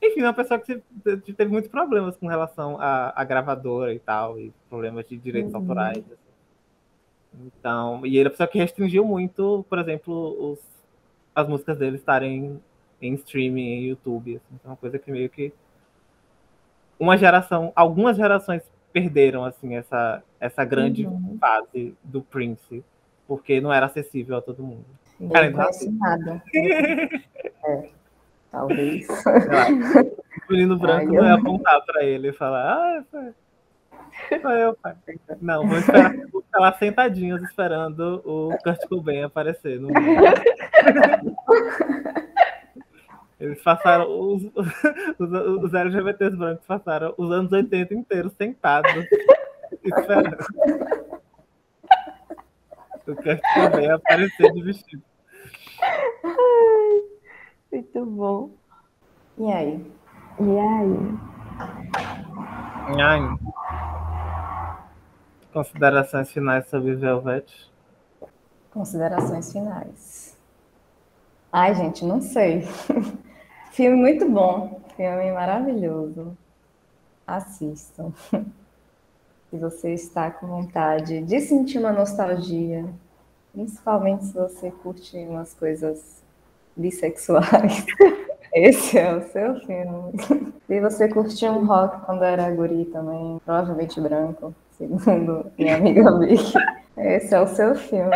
Enfim, 0.01 0.23
uma 0.23 0.33
pessoa 0.33 0.59
que 0.59 0.83
teve 1.37 1.51
muitos 1.51 1.71
problemas 1.71 2.17
com 2.17 2.27
relação 2.27 2.77
à, 2.81 3.13
à 3.21 3.25
gravadora 3.25 3.95
e 3.95 4.01
tal, 4.01 4.39
e 4.39 4.53
problemas 4.69 5.07
de 5.09 5.17
direitos 5.17 5.53
Uhum. 5.53 5.61
autorais. 5.61 6.03
Assim. 7.35 7.51
Então, 7.59 8.07
e 8.07 8.17
ele 8.19 8.29
é 8.29 8.31
pessoa 8.31 8.47
que 8.49 8.59
restringiu 8.59 9.05
muito, 9.05 9.65
por 9.69 9.79
exemplo, 9.79 10.53
os, 10.53 10.59
as 11.35 11.49
músicas 11.49 11.79
dele 11.79 11.97
estarem 11.97 12.61
em 13.01 13.15
streaming, 13.15 13.63
em 13.69 13.85
YouTube. 13.89 14.37
Assim, 14.37 14.55
então, 14.55 14.61
é 14.65 14.73
uma 14.73 14.77
coisa 14.77 14.99
que 14.99 15.11
meio 15.11 15.29
que 15.29 15.53
uma 16.99 17.17
geração, 17.17 17.73
algumas 17.75 18.17
gerações 18.17 18.63
perderam 18.93 19.45
assim 19.45 19.75
essa 19.75 20.23
essa 20.39 20.65
grande 20.65 21.07
Uhum. 21.07 21.39
fase 21.41 21.95
do 22.05 22.21
Prince, 22.21 22.85
porque 23.27 23.61
não 23.61 23.73
era 23.73 23.87
acessível 23.87 24.37
a 24.37 24.43
todo 24.43 24.63
mundo. 24.63 24.85
Eu 25.21 25.29
Cara, 25.31 25.51
não 25.51 25.59
conheço 25.59 25.93
nada. 25.93 26.43
É, 27.65 27.89
talvez. 28.51 29.07
O 30.49 30.53
menino 30.53 30.77
branco 30.79 31.09
Ai, 31.13 31.17
não 31.17 31.25
ia 31.25 31.35
apontar 31.35 31.81
pra 31.85 32.05
ele 32.05 32.31
e 32.31 32.33
falar, 32.33 32.75
ah, 33.15 33.33
eu, 34.31 34.75
pai. 34.77 34.95
Não, 35.41 35.67
vou 35.67 35.79
esperar, 35.79 36.15
vou 36.31 36.43
ficar 36.43 36.61
lá 36.61 36.73
sentadinhos 36.79 37.43
esperando 37.43 38.23
o 38.25 38.57
Kurt 38.63 38.87
Cobain 38.89 39.23
aparecer 39.23 39.81
no. 39.81 39.91
Eles 43.41 43.61
passaram, 43.63 44.07
os, 44.09 44.45
os, 45.19 45.65
os 45.65 45.75
LGBTs 45.75 46.37
brancos 46.37 46.65
passaram 46.65 47.13
os 47.19 47.33
anos 47.33 47.51
80 47.51 47.93
inteiros 47.95 48.33
sentados, 48.35 49.05
esperando 49.83 50.37
o 53.07 53.17
Kurt 53.17 53.41
Cobain 53.55 53.91
aparecer 53.91 54.53
de 54.53 54.63
vestido. 54.63 55.03
Muito 57.73 58.07
bom. 58.07 58.51
E 59.39 59.51
aí? 59.51 59.93
E 60.39 60.59
aí? 60.59 61.19
Ai. 63.01 63.21
Considerações 65.53 66.31
finais 66.33 66.67
sobre 66.69 66.95
Velvet? 66.95 67.71
Considerações 68.71 69.53
finais. 69.53 70.35
Ai, 71.53 71.75
gente, 71.75 72.07
não 72.07 72.23
sei. 72.23 72.63
Filme 73.73 73.97
muito 73.97 74.27
bom. 74.31 74.81
Filme 74.97 75.31
maravilhoso. 75.31 76.35
Assistam. 77.27 78.13
Se 79.51 79.59
você 79.59 79.93
está 79.93 80.31
com 80.31 80.47
vontade 80.47 81.21
de 81.21 81.41
sentir 81.43 81.79
uma 81.79 81.93
nostalgia, 81.93 82.87
principalmente 83.53 84.25
se 84.25 84.33
você 84.33 84.71
curte 84.71 85.15
umas 85.19 85.53
coisas 85.53 86.23
bissexuais, 86.75 87.85
esse 88.55 88.99
é 88.99 89.15
o 89.15 89.21
seu 89.29 89.61
filme. 89.61 90.15
Se 90.67 90.81
você 90.81 91.07
curtiu 91.07 91.53
um 91.53 91.67
rock 91.67 92.01
quando 92.07 92.23
era 92.25 92.51
guri 92.51 92.87
também, 92.87 93.39
provavelmente 93.45 94.01
branco, 94.01 94.55
segundo 94.99 95.47
minha 95.59 95.77
amiga 95.77 96.19
Vicky, 96.19 96.53
esse 96.97 97.35
é 97.35 97.41
o 97.41 97.47
seu 97.47 97.75
filme. 97.75 98.11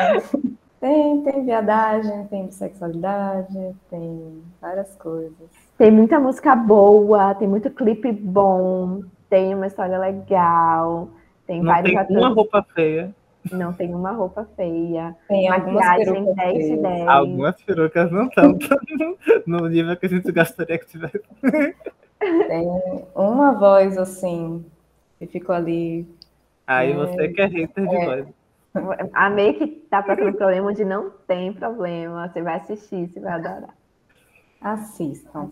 Tem, 0.80 1.22
tem 1.22 1.44
viadagem, 1.44 2.26
tem 2.26 2.46
bissexualidade, 2.46 3.74
tem 3.90 4.42
várias 4.60 4.94
coisas. 4.96 5.48
Tem 5.78 5.90
muita 5.90 6.20
música 6.20 6.54
boa, 6.54 7.34
tem 7.34 7.48
muito 7.48 7.70
clipe 7.70 8.12
bom, 8.12 9.00
tem 9.28 9.54
uma 9.54 9.66
história 9.66 9.98
legal, 9.98 11.08
tem 11.46 11.60
Não 11.62 11.72
vários 11.72 11.90
tem 11.90 11.98
atores. 11.98 12.22
uma 12.22 12.34
roupa 12.34 12.66
feia. 12.74 13.14
Não 13.52 13.72
tem 13.72 13.94
uma 13.94 14.10
roupa 14.10 14.46
feia. 14.56 15.16
Tem 15.28 15.48
algumas 15.48 15.74
Maquiagem 15.74 16.14
perucas 16.14 16.34
10 16.36 16.54
de 16.54 16.64
feias. 16.64 16.82
10. 16.82 17.08
Algumas 17.08 17.62
perucas 17.62 18.10
não 18.12 18.26
estão 18.26 18.58
no 19.46 19.68
nível 19.68 19.96
que 19.96 20.06
a 20.06 20.08
gente 20.08 20.32
gostaria 20.32 20.78
que 20.78 20.86
tivesse. 20.86 21.20
Tem 22.18 22.68
uma 23.14 23.52
voz 23.52 23.96
assim, 23.96 24.64
que 25.18 25.26
ficou 25.26 25.54
ali. 25.54 26.08
Aí 26.66 26.92
É. 26.92 26.94
você 26.94 27.28
que 27.28 27.40
é 27.40 27.46
hater 27.46 27.86
de 27.88 28.04
voz. 28.04 28.26
Amei 29.14 29.54
que 29.54 29.66
tá 29.88 30.02
passando 30.02 30.34
problema 30.36 30.68
onde 30.68 30.84
não 30.84 31.10
tem 31.26 31.52
problema. 31.52 32.28
Você 32.28 32.42
vai 32.42 32.56
assistir, 32.56 33.08
você 33.08 33.20
vai 33.20 33.32
adorar. 33.34 33.74
Assistam. 34.60 35.50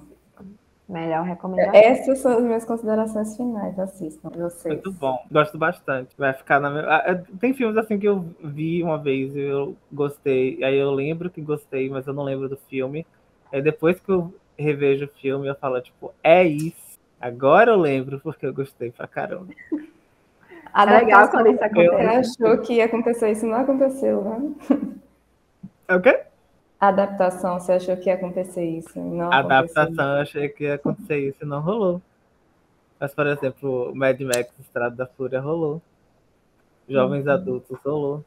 Melhor 0.86 1.24
recomendação. 1.24 1.74
Essas 1.74 2.18
são 2.18 2.36
as 2.36 2.42
minhas 2.44 2.64
considerações 2.66 3.34
finais. 3.36 3.78
Assistam. 3.78 4.28
Vocês. 4.28 4.74
Muito 4.74 4.92
bom. 4.92 5.18
Gosto 5.32 5.56
bastante. 5.56 6.14
Vai 6.18 6.34
ficar 6.34 6.60
na 6.60 6.68
minha... 6.68 6.82
ah, 6.86 7.02
é, 7.06 7.14
Tem 7.40 7.54
filmes 7.54 7.78
assim 7.78 7.98
que 7.98 8.06
eu 8.06 8.26
vi 8.42 8.82
uma 8.82 8.98
vez 8.98 9.34
e 9.34 9.40
eu 9.40 9.74
gostei. 9.90 10.62
Aí 10.62 10.76
eu 10.76 10.90
lembro 10.90 11.30
que 11.30 11.40
gostei, 11.40 11.88
mas 11.88 12.06
eu 12.06 12.12
não 12.12 12.22
lembro 12.22 12.50
do 12.50 12.58
filme. 12.68 13.06
Aí 13.50 13.62
depois 13.62 13.98
que 13.98 14.10
eu 14.10 14.34
revejo 14.58 15.06
o 15.06 15.20
filme, 15.20 15.48
eu 15.48 15.54
falo, 15.54 15.80
tipo, 15.80 16.12
é 16.22 16.44
isso. 16.44 16.98
Agora 17.18 17.70
eu 17.72 17.76
lembro 17.80 18.20
porque 18.20 18.44
eu 18.44 18.52
gostei 18.52 18.90
pra 18.90 19.06
caramba. 19.08 19.54
É 20.74 20.84
legal 20.84 21.28
quando 21.30 21.48
isso 21.48 21.58
Você 21.58 21.64
acontece. 21.64 22.42
achou 22.44 22.58
que 22.58 22.72
ia 22.74 22.84
acontecer 22.86 23.30
isso, 23.30 23.46
não 23.46 23.56
aconteceu, 23.56 24.24
né? 24.24 24.54
É 25.86 25.94
o 25.94 26.00
quê? 26.00 26.22
Adaptação, 26.80 27.60
você 27.60 27.72
achou 27.72 27.96
que 27.96 28.08
ia 28.08 28.14
acontecer 28.14 28.64
isso, 28.64 28.98
não 28.98 29.30
aconteceu. 29.30 29.56
Adaptação, 29.56 30.16
eu 30.16 30.22
achei 30.22 30.48
que 30.48 30.64
ia 30.64 30.74
acontecer 30.74 31.18
isso 31.18 31.38
e 31.42 31.46
não 31.46 31.60
rolou. 31.60 32.02
Mas, 32.98 33.14
por 33.14 33.26
exemplo, 33.26 33.94
Mad 33.94 34.20
Max 34.20 34.50
Estrada 34.58 34.96
da 34.96 35.06
Fúria 35.06 35.40
rolou. 35.40 35.80
Jovens 36.88 37.26
Adultos 37.26 37.78
rolou. 37.84 38.24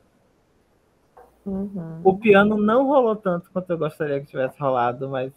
Uhum. 1.45 2.01
O 2.03 2.17
piano 2.17 2.57
não 2.57 2.87
rolou 2.87 3.15
tanto 3.15 3.49
quanto 3.51 3.69
eu 3.69 3.77
gostaria 3.77 4.19
que 4.19 4.27
tivesse 4.27 4.59
rolado, 4.59 5.09
mas 5.09 5.31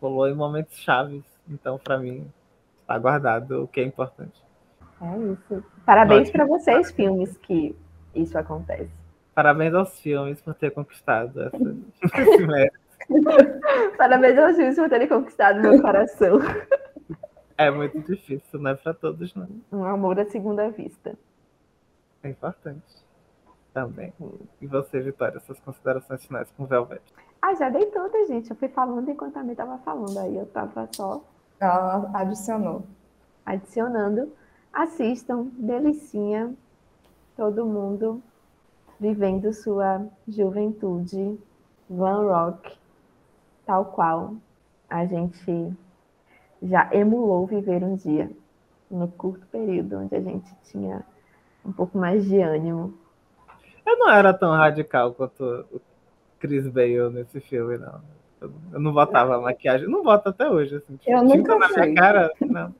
rolou 0.00 0.28
em 0.28 0.34
momentos 0.34 0.76
chaves. 0.78 1.22
Então, 1.48 1.78
pra 1.78 1.98
mim, 1.98 2.26
tá 2.86 2.98
guardado 2.98 3.64
o 3.64 3.68
que 3.68 3.80
é 3.80 3.84
importante. 3.84 4.40
É 5.02 5.18
isso. 5.18 5.64
Parabéns 5.84 6.30
pra 6.30 6.44
vocês, 6.44 6.90
filmes, 6.92 7.36
que 7.38 7.74
isso 8.14 8.38
acontece. 8.38 8.90
Parabéns 9.34 9.74
aos 9.74 9.98
filmes 10.00 10.40
por 10.40 10.54
ter 10.54 10.70
conquistado 10.70 11.42
essa, 11.42 11.56
esse 12.22 12.46
mérito. 12.46 12.78
Parabéns 13.96 14.38
aos 14.38 14.56
filmes 14.56 14.76
por 14.76 14.88
terem 14.88 15.08
conquistado 15.08 15.60
meu 15.60 15.80
coração. 15.82 16.38
É 17.58 17.70
muito 17.70 17.98
difícil, 18.00 18.60
não 18.60 18.70
é 18.70 18.74
pra 18.74 18.94
todos, 18.94 19.34
não. 19.34 19.48
Um 19.72 19.84
amor 19.84 20.18
à 20.20 20.24
segunda 20.26 20.70
vista. 20.70 21.14
É 22.22 22.28
importante. 22.28 23.02
Também. 23.74 24.12
E 24.60 24.66
você, 24.66 25.00
Vitória, 25.00 25.40
suas 25.40 25.58
considerações 25.60 26.24
finais 26.24 26.50
com 26.56 26.66
Velvet? 26.66 27.02
Ah, 27.40 27.54
já 27.54 27.70
dei 27.70 27.86
toda, 27.86 28.26
gente. 28.26 28.50
Eu 28.50 28.56
fui 28.56 28.68
falando 28.68 29.10
enquanto 29.10 29.36
a 29.38 29.42
Mi 29.42 29.54
tava 29.56 29.78
falando. 29.78 30.16
Aí 30.18 30.36
eu 30.36 30.46
tava 30.46 30.88
só 30.94 31.22
Ela 31.58 32.10
adicionou. 32.14 32.84
adicionando. 33.46 34.30
Assistam, 34.72 35.48
delicinha. 35.58 36.54
Todo 37.36 37.66
mundo 37.66 38.22
vivendo 38.98 39.52
sua 39.52 40.06
juventude 40.28 41.38
glam 41.90 42.28
rock, 42.28 42.76
tal 43.66 43.86
qual 43.86 44.34
a 44.88 45.04
gente 45.04 45.72
já 46.62 46.88
emulou 46.92 47.46
viver 47.46 47.82
um 47.82 47.96
dia, 47.96 48.30
no 48.90 49.08
curto 49.08 49.44
período 49.48 49.98
onde 49.98 50.14
a 50.14 50.20
gente 50.20 50.48
tinha 50.64 51.04
um 51.64 51.72
pouco 51.72 51.98
mais 51.98 52.24
de 52.24 52.40
ânimo. 52.40 52.94
Eu 53.84 53.98
não 53.98 54.10
era 54.10 54.32
tão 54.32 54.52
radical 54.52 55.12
quanto 55.12 55.66
o 55.72 55.80
Chris 56.38 56.66
Bale 56.68 57.10
nesse 57.10 57.40
filme, 57.40 57.78
não. 57.78 58.00
Eu 58.72 58.80
não 58.80 58.92
botava 58.92 59.40
maquiagem, 59.40 59.88
não 59.88 60.02
boto 60.02 60.28
até 60.28 60.48
hoje, 60.48 60.76
assim. 60.76 60.96
Tipo, 60.96 61.10
Eu 61.10 61.26
tinta 61.26 61.54
nunca 61.54 61.58
na 61.58 61.68
minha 61.68 61.94
cara, 61.94 62.32
não. 62.40 62.74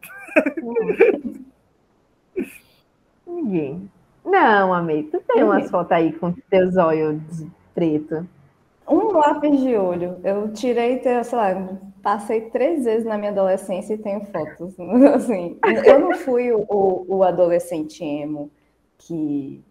Ninguém. 3.27 3.91
Não, 4.25 4.73
amei. 4.73 5.05
Tu 5.05 5.21
tem 5.21 5.43
umas 5.43 5.71
fotos 5.71 5.93
aí 5.93 6.13
com 6.13 6.33
teus 6.51 6.77
olhos 6.77 7.21
preto. 7.75 8.27
Um 8.89 9.13
lápis 9.13 9.61
de 9.61 9.77
olho. 9.77 10.17
Eu 10.25 10.53
tirei, 10.53 11.01
sei 11.03 11.39
lá, 11.39 11.79
passei 12.03 12.43
três 12.51 12.85
vezes 12.85 13.05
na 13.05 13.17
minha 13.17 13.31
adolescência 13.31 13.95
e 13.95 13.99
tenho 13.99 14.25
fotos. 14.27 14.75
Assim, 15.15 15.59
eu 15.85 15.99
não 16.01 16.15
fui 16.15 16.53
o, 16.53 16.65
o- 16.69 17.07
o 17.17 17.23
adolescente 17.25 18.05
emo 18.05 18.51
que 18.99 19.63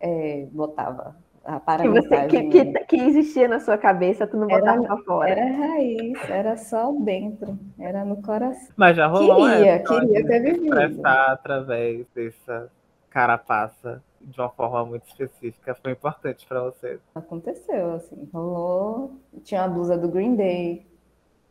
é, 0.00 0.46
botava 0.52 1.16
a 1.44 1.60
Que, 1.78 1.88
você, 1.88 2.26
que, 2.26 2.42
que, 2.48 2.64
que 2.84 2.96
existia 2.96 3.46
na 3.48 3.60
sua 3.60 3.76
cabeça, 3.78 4.26
tu 4.26 4.36
não 4.36 4.48
Era- 4.50 4.60
botava 4.60 4.82
pra 4.84 4.96
fora. 5.04 5.30
Era 5.30 5.56
raiz, 5.56 6.30
era 6.30 6.56
só 6.56 6.90
dentro, 6.92 7.58
era 7.78 8.04
no 8.04 8.20
coração. 8.22 8.72
Mas 8.76 8.96
já 8.96 9.06
rolou 9.06 9.46
Queria, 9.48 9.78
queria 9.82 10.26
ter 10.26 10.40
vivido. 10.40 10.64
expressar 10.64 11.32
através 11.32 12.06
dessa 12.14 12.70
carapaça 13.10 14.02
de 14.20 14.40
uma 14.40 14.48
forma 14.48 14.84
muito 14.86 15.06
específica. 15.06 15.74
Foi 15.74 15.92
importante 15.92 16.46
pra 16.48 16.62
você. 16.62 16.98
Aconteceu, 17.14 17.92
assim, 17.94 18.28
rolou. 18.32 19.12
Tinha 19.42 19.64
a 19.64 19.68
blusa 19.68 19.96
do 19.98 20.08
Green 20.08 20.34
Day. 20.34 20.86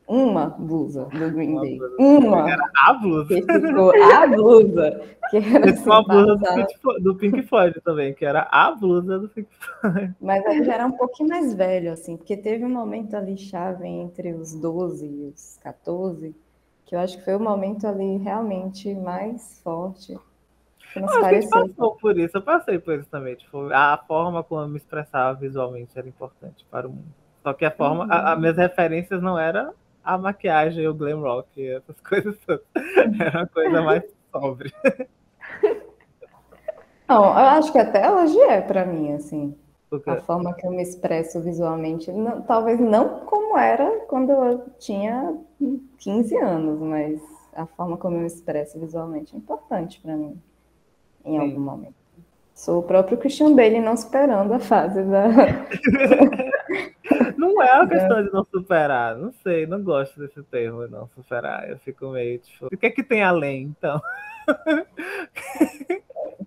Uma 0.08 0.48
blusa 0.48 1.06
do 1.06 1.32
Green 1.32 1.60
Day. 1.62 1.80
Uma. 1.98 2.46
A 2.86 2.94
blusa. 2.94 3.28
Que 3.36 3.42
ficou 3.42 3.92
a 4.14 4.28
blusa. 4.28 5.02
Que 5.30 5.38
era 5.38 5.62
Teve 5.62 5.80
uma 5.82 6.00
assim, 6.00 6.08
blusa 6.08 6.36
do. 6.36 6.56
Pink, 6.56 6.78
Flo- 6.82 7.00
do 7.00 7.16
Pink 7.16 7.42
Floyd 7.44 7.82
também, 7.82 8.14
que 8.14 8.26
era 8.26 8.48
a 8.52 8.72
blusa 8.72 9.18
do 9.20 9.30
Pink 9.30 9.48
Floyd. 9.58 10.14
Mas 10.22 10.46
ele 10.46 10.64
já 10.66 10.74
era 10.74 10.86
um 10.86 10.92
pouquinho 10.92 11.30
mais 11.30 11.54
velho, 11.54 11.92
assim, 11.94 12.18
porque 12.18 12.36
teve 12.36 12.66
um 12.66 12.70
momento 12.70 13.16
ali 13.16 13.38
chave 13.38 13.88
entre 13.88 14.34
os 14.34 14.54
12 14.54 15.06
e 15.06 15.32
os 15.34 15.58
14, 15.64 16.36
que 16.86 16.96
eu 16.96 17.00
acho 17.00 17.18
que 17.18 17.24
foi 17.24 17.36
o 17.36 17.40
momento 17.40 17.88
ali 17.88 18.18
realmente 18.18 18.94
mais 18.94 19.62
forte. 19.64 20.20
Que 20.92 21.00
nos 21.00 21.10
A 21.12 21.14
gente 21.14 21.22
pareceu. 21.50 21.50
passou 21.50 21.96
por 21.96 22.18
isso, 22.20 22.38
eu 22.38 22.42
passei 22.42 22.78
por 22.78 23.00
isso 23.00 23.08
também. 23.10 23.36
Tipo, 23.36 23.70
a 23.74 23.98
forma 24.06 24.44
como 24.44 24.62
eu 24.62 24.68
me 24.68 24.78
expressava 24.78 25.40
visualmente 25.40 25.98
era 25.98 26.08
importante 26.08 26.66
para 26.70 26.88
o 26.88 26.92
mundo. 26.92 27.06
Só 27.42 27.52
que 27.54 27.66
a 27.66 27.72
forma, 27.72 28.04
Uhum. 28.04 28.12
as 28.12 28.40
minhas 28.40 28.58
referências 28.58 29.22
não 29.22 29.40
eram 29.40 29.74
a 30.04 30.18
maquiagem, 30.18 30.88
o 30.88 30.94
glam 30.94 31.22
rock, 31.22 31.68
essas 31.68 32.00
coisas. 32.02 32.38
Era 33.20 33.40
uma 33.40 33.48
coisa 33.48 33.82
mais 33.82 34.04
sóbria. 34.32 34.72
Não, 37.08 37.26
eu 37.26 37.32
acho 37.32 37.72
que 37.72 37.78
até 37.78 38.10
hoje 38.12 38.40
é 38.42 38.62
pra 38.62 38.86
mim, 38.86 39.14
assim. 39.14 39.56
A 40.08 40.16
forma 40.22 40.54
que 40.56 40.66
eu 40.66 40.72
me 40.72 40.82
expresso 40.82 41.40
visualmente, 41.40 42.12
não- 42.12 42.42
talvez 42.42 42.80
não 42.80 43.20
como 43.26 43.56
era 43.58 44.00
quando 44.08 44.32
eu 44.32 44.66
tinha 44.80 45.38
15 46.00 46.36
anos, 46.38 46.80
mas 46.80 47.22
a 47.56 47.68
forma 47.68 47.96
como 47.98 48.16
eu 48.18 48.22
me 48.22 48.26
expresso 48.28 48.80
visualmente 48.80 49.36
é 49.36 49.38
importante 49.38 50.00
pra 50.02 50.18
mim, 50.18 50.36
em 51.24 51.34
Sim. 51.34 51.38
algum 51.38 51.60
momento. 51.60 51.94
Sou 52.56 52.80
o 52.80 52.84
próprio 52.84 53.18
Christian 53.20 53.54
Bale 53.56 53.80
não 53.80 53.96
superando 53.96 54.54
a 54.54 54.60
fase 54.60 55.04
da. 55.04 55.26
Não 57.38 57.62
é 57.62 57.74
uma 57.76 57.88
questão 57.88 58.24
de 58.24 58.32
não 58.32 58.44
superar. 58.46 59.16
Não 59.18 59.32
sei, 59.32 59.66
não 59.66 59.82
gosto 59.84 60.20
desse 60.20 60.42
termo, 60.44 60.88
não 60.88 61.08
superar. 61.10 61.70
Eu 61.70 61.78
fico 61.80 62.08
meio 62.10 62.40
tipo, 62.40 62.68
o 62.68 62.78
que 62.78 62.86
é 62.86 62.90
que 62.90 63.04
tem 63.04 63.24
além, 63.24 63.64
então? 63.64 64.02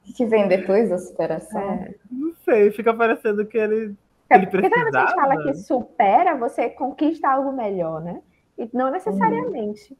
O 0.08 0.12
que 0.16 0.24
vem 0.26 0.48
depois 0.48 0.88
da 0.90 0.98
superação? 0.98 1.60
É. 1.60 1.94
Não 2.10 2.32
sei, 2.44 2.70
fica 2.70 2.92
parecendo 2.94 3.44
que 3.46 3.58
ele. 3.58 3.94
É, 4.28 4.36
Ele 4.36 4.46
porque 4.46 4.68
quando 4.68 4.96
a 4.96 5.00
gente 5.00 5.14
fala 5.14 5.42
que 5.42 5.54
supera, 5.54 6.36
você 6.36 6.68
conquista 6.70 7.28
algo 7.28 7.52
melhor, 7.52 8.00
né? 8.02 8.20
E 8.58 8.68
não 8.72 8.90
necessariamente. 8.90 9.96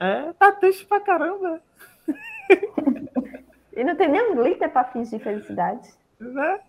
É, 0.00 0.32
tá 0.32 0.52
triste 0.52 0.84
pra 0.86 1.00
caramba, 1.00 1.60
E 3.74 3.82
não 3.84 3.96
tem 3.96 4.08
nenhum 4.08 4.34
glitter 4.34 4.70
pra 4.70 4.84
fingir 4.84 5.20
felicidade. 5.20 5.88
né? 6.20 6.60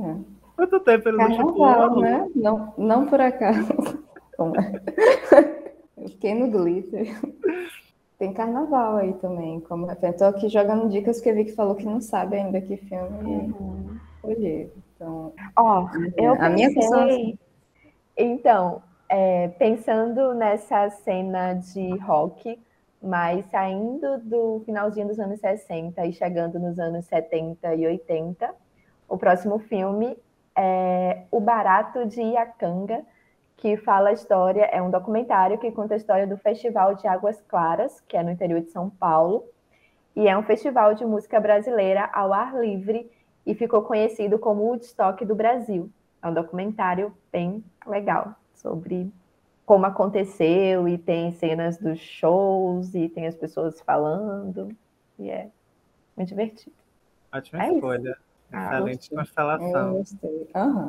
É. 0.00 0.37
Quanto 0.58 0.80
tempo 0.80 1.08
ele 1.08 1.18
não 1.18 1.30
chupou 1.30 1.54
uma 1.58 1.68
Carnaval, 1.68 1.88
rola? 1.94 2.00
né? 2.10 2.30
Não, 2.34 2.74
não 2.76 3.06
por 3.06 3.20
acaso. 3.20 3.72
É? 4.38 5.62
Eu 5.96 6.08
fiquei 6.10 6.32
no 6.32 6.48
glitter. 6.48 7.08
Tem 8.20 8.32
carnaval 8.32 8.96
aí 8.98 9.12
também, 9.14 9.58
como 9.60 9.84
referência. 9.86 10.18
Tô 10.30 10.36
aqui 10.36 10.48
jogando 10.48 10.88
dicas 10.88 11.20
que 11.20 11.28
eu 11.28 11.34
vi 11.34 11.44
que 11.44 11.52
falou 11.56 11.74
que 11.74 11.84
não 11.84 12.00
sabe 12.00 12.36
ainda 12.36 12.60
que 12.60 12.76
filme 12.76 13.52
escolher. 14.14 14.72
Então, 14.94 15.32
Ó, 15.56 15.88
eu 16.16 16.34
a 16.40 16.48
minha 16.50 16.72
pessoa- 16.72 17.04
pensei. 17.06 17.38
Então, 18.16 18.80
é, 19.08 19.48
pensando 19.48 20.32
nessa 20.34 20.88
cena 20.90 21.54
de 21.54 21.96
rock, 21.98 22.60
mas 23.02 23.44
saindo 23.46 24.18
do 24.22 24.62
finalzinho 24.64 25.08
dos 25.08 25.18
anos 25.18 25.40
60 25.40 26.06
e 26.06 26.12
chegando 26.12 26.60
nos 26.60 26.78
anos 26.78 27.06
70 27.06 27.74
e 27.74 27.84
80, 27.86 28.54
o 29.08 29.18
próximo 29.18 29.58
filme 29.58 30.16
é 30.58 31.22
O 31.30 31.40
Barato 31.40 32.04
de 32.04 32.20
Iacanga, 32.20 33.04
que 33.56 33.76
fala 33.76 34.10
a 34.10 34.12
história, 34.12 34.64
é 34.64 34.82
um 34.82 34.90
documentário 34.90 35.58
que 35.58 35.70
conta 35.70 35.94
a 35.94 35.96
história 35.96 36.26
do 36.26 36.36
Festival 36.36 36.94
de 36.96 37.06
Águas 37.06 37.40
Claras, 37.48 38.00
que 38.08 38.16
é 38.16 38.22
no 38.22 38.30
interior 38.30 38.60
de 38.60 38.70
São 38.70 38.90
Paulo, 38.90 39.44
e 40.16 40.26
é 40.26 40.36
um 40.36 40.42
festival 40.42 40.94
de 40.94 41.04
música 41.04 41.38
brasileira 41.38 42.10
ao 42.12 42.32
ar 42.32 42.58
livre 42.60 43.10
e 43.46 43.54
ficou 43.54 43.82
conhecido 43.82 44.38
como 44.38 44.62
Woodstock 44.64 45.24
do 45.24 45.34
Brasil. 45.34 45.90
É 46.20 46.28
um 46.28 46.34
documentário 46.34 47.14
bem 47.32 47.64
legal 47.86 48.34
sobre 48.54 49.12
como 49.64 49.86
aconteceu 49.86 50.88
e 50.88 50.98
tem 50.98 51.30
cenas 51.32 51.78
dos 51.78 52.00
shows 52.00 52.94
e 52.94 53.08
tem 53.08 53.26
as 53.26 53.36
pessoas 53.36 53.80
falando 53.80 54.74
e 55.18 55.30
é 55.30 55.48
muito 56.16 56.28
divertido. 56.28 56.74
Ótima 57.32 57.62
É 57.62 57.66
isso. 57.66 57.74
escolha. 57.76 58.18
Ah, 58.18 58.27
Excelente 58.52 58.96
gostei. 59.10 59.16
eu 59.16 59.20
constelação. 59.20 59.92
gostei. 59.94 60.48
Aham. 60.54 60.86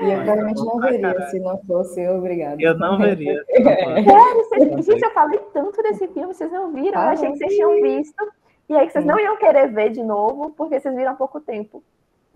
E 0.00 0.10
eu 0.10 0.24
claramente 0.24 0.64
não 0.64 0.80
veria 0.80 1.20
se 1.28 1.38
não 1.40 1.58
fosse 1.64 2.08
obrigada. 2.08 2.56
Eu 2.60 2.76
não 2.78 2.98
veria. 2.98 3.44
Vocês- 4.34 4.84
Gente, 4.86 5.02
eu 5.04 5.10
falei 5.12 5.38
tanto 5.52 5.82
desse 5.82 6.08
filme, 6.08 6.34
vocês 6.34 6.50
não 6.50 6.72
viram? 6.72 7.00
Eu 7.00 7.08
Ah, 7.08 7.10
achei 7.12 7.30
que 7.30 7.38
vocês 7.38 7.54
tinham 7.54 7.80
visto. 7.80 8.32
E 8.68 8.74
aí 8.74 8.86
que 8.86 8.92
vocês 8.92 9.04
não 9.04 9.18
iam 9.20 9.36
querer 9.36 9.68
ver 9.68 9.90
de 9.90 10.02
novo, 10.02 10.50
porque 10.50 10.80
vocês 10.80 10.94
viram 10.96 11.12
há 11.12 11.14
pouco 11.14 11.40
tempo. 11.40 11.82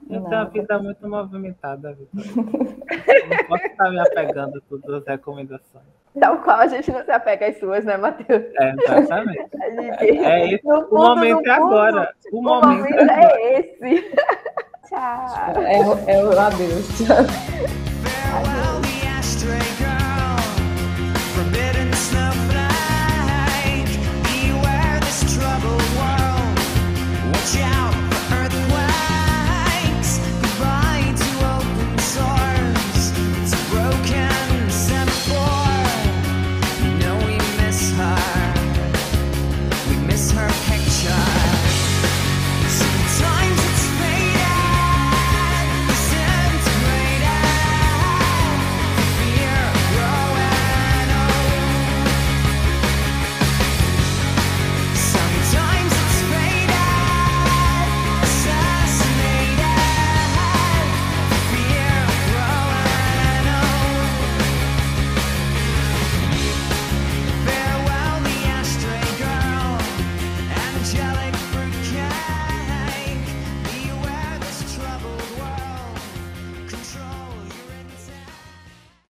Tenho 0.06 0.32
a 0.34 0.44
vida 0.44 0.78
muito 0.78 1.08
movimentada, 1.08 1.92
Vitor. 1.94 2.14
Não 2.46 3.46
posso 3.48 3.66
estar 3.66 3.90
me 3.90 3.98
apegando 4.00 4.58
a 4.58 4.60
todas 4.68 5.02
as 5.02 5.06
recomendações. 5.06 5.84
Tal 6.20 6.38
qual 6.38 6.58
a 6.60 6.66
gente 6.66 6.90
não 6.90 7.04
se 7.04 7.10
apega 7.10 7.46
às 7.48 7.58
suas, 7.58 7.84
né, 7.84 7.96
Matheus? 7.96 8.42
É, 8.60 8.74
exatamente. 8.76 9.38
Gente- 9.76 10.24
É 10.24 10.46
isso. 10.54 10.66
No 10.66 10.78
O 10.78 10.82
fundo, 10.88 10.96
momento 10.96 11.48
é 11.48 11.56
fundo, 11.56 11.66
agora. 11.66 12.14
O 12.32 12.38
O 12.38 12.42
momento 12.42 12.78
momento 12.78 12.94
é 12.98 13.02
agora. 13.02 13.40
é 13.40 13.60
esse. 13.60 14.10
Tchau. 14.88 15.62
É, 15.62 15.80
o- 15.80 16.10
é 16.10 16.24
o 16.24 16.40
adeus. 16.40 16.88
Farewell, 17.02 18.80
the 18.82 19.08
ashtray 19.18 19.60
girl. 19.78 20.38
Forbidden 21.34 21.90
snuff, 21.92 22.36
but 22.47 22.47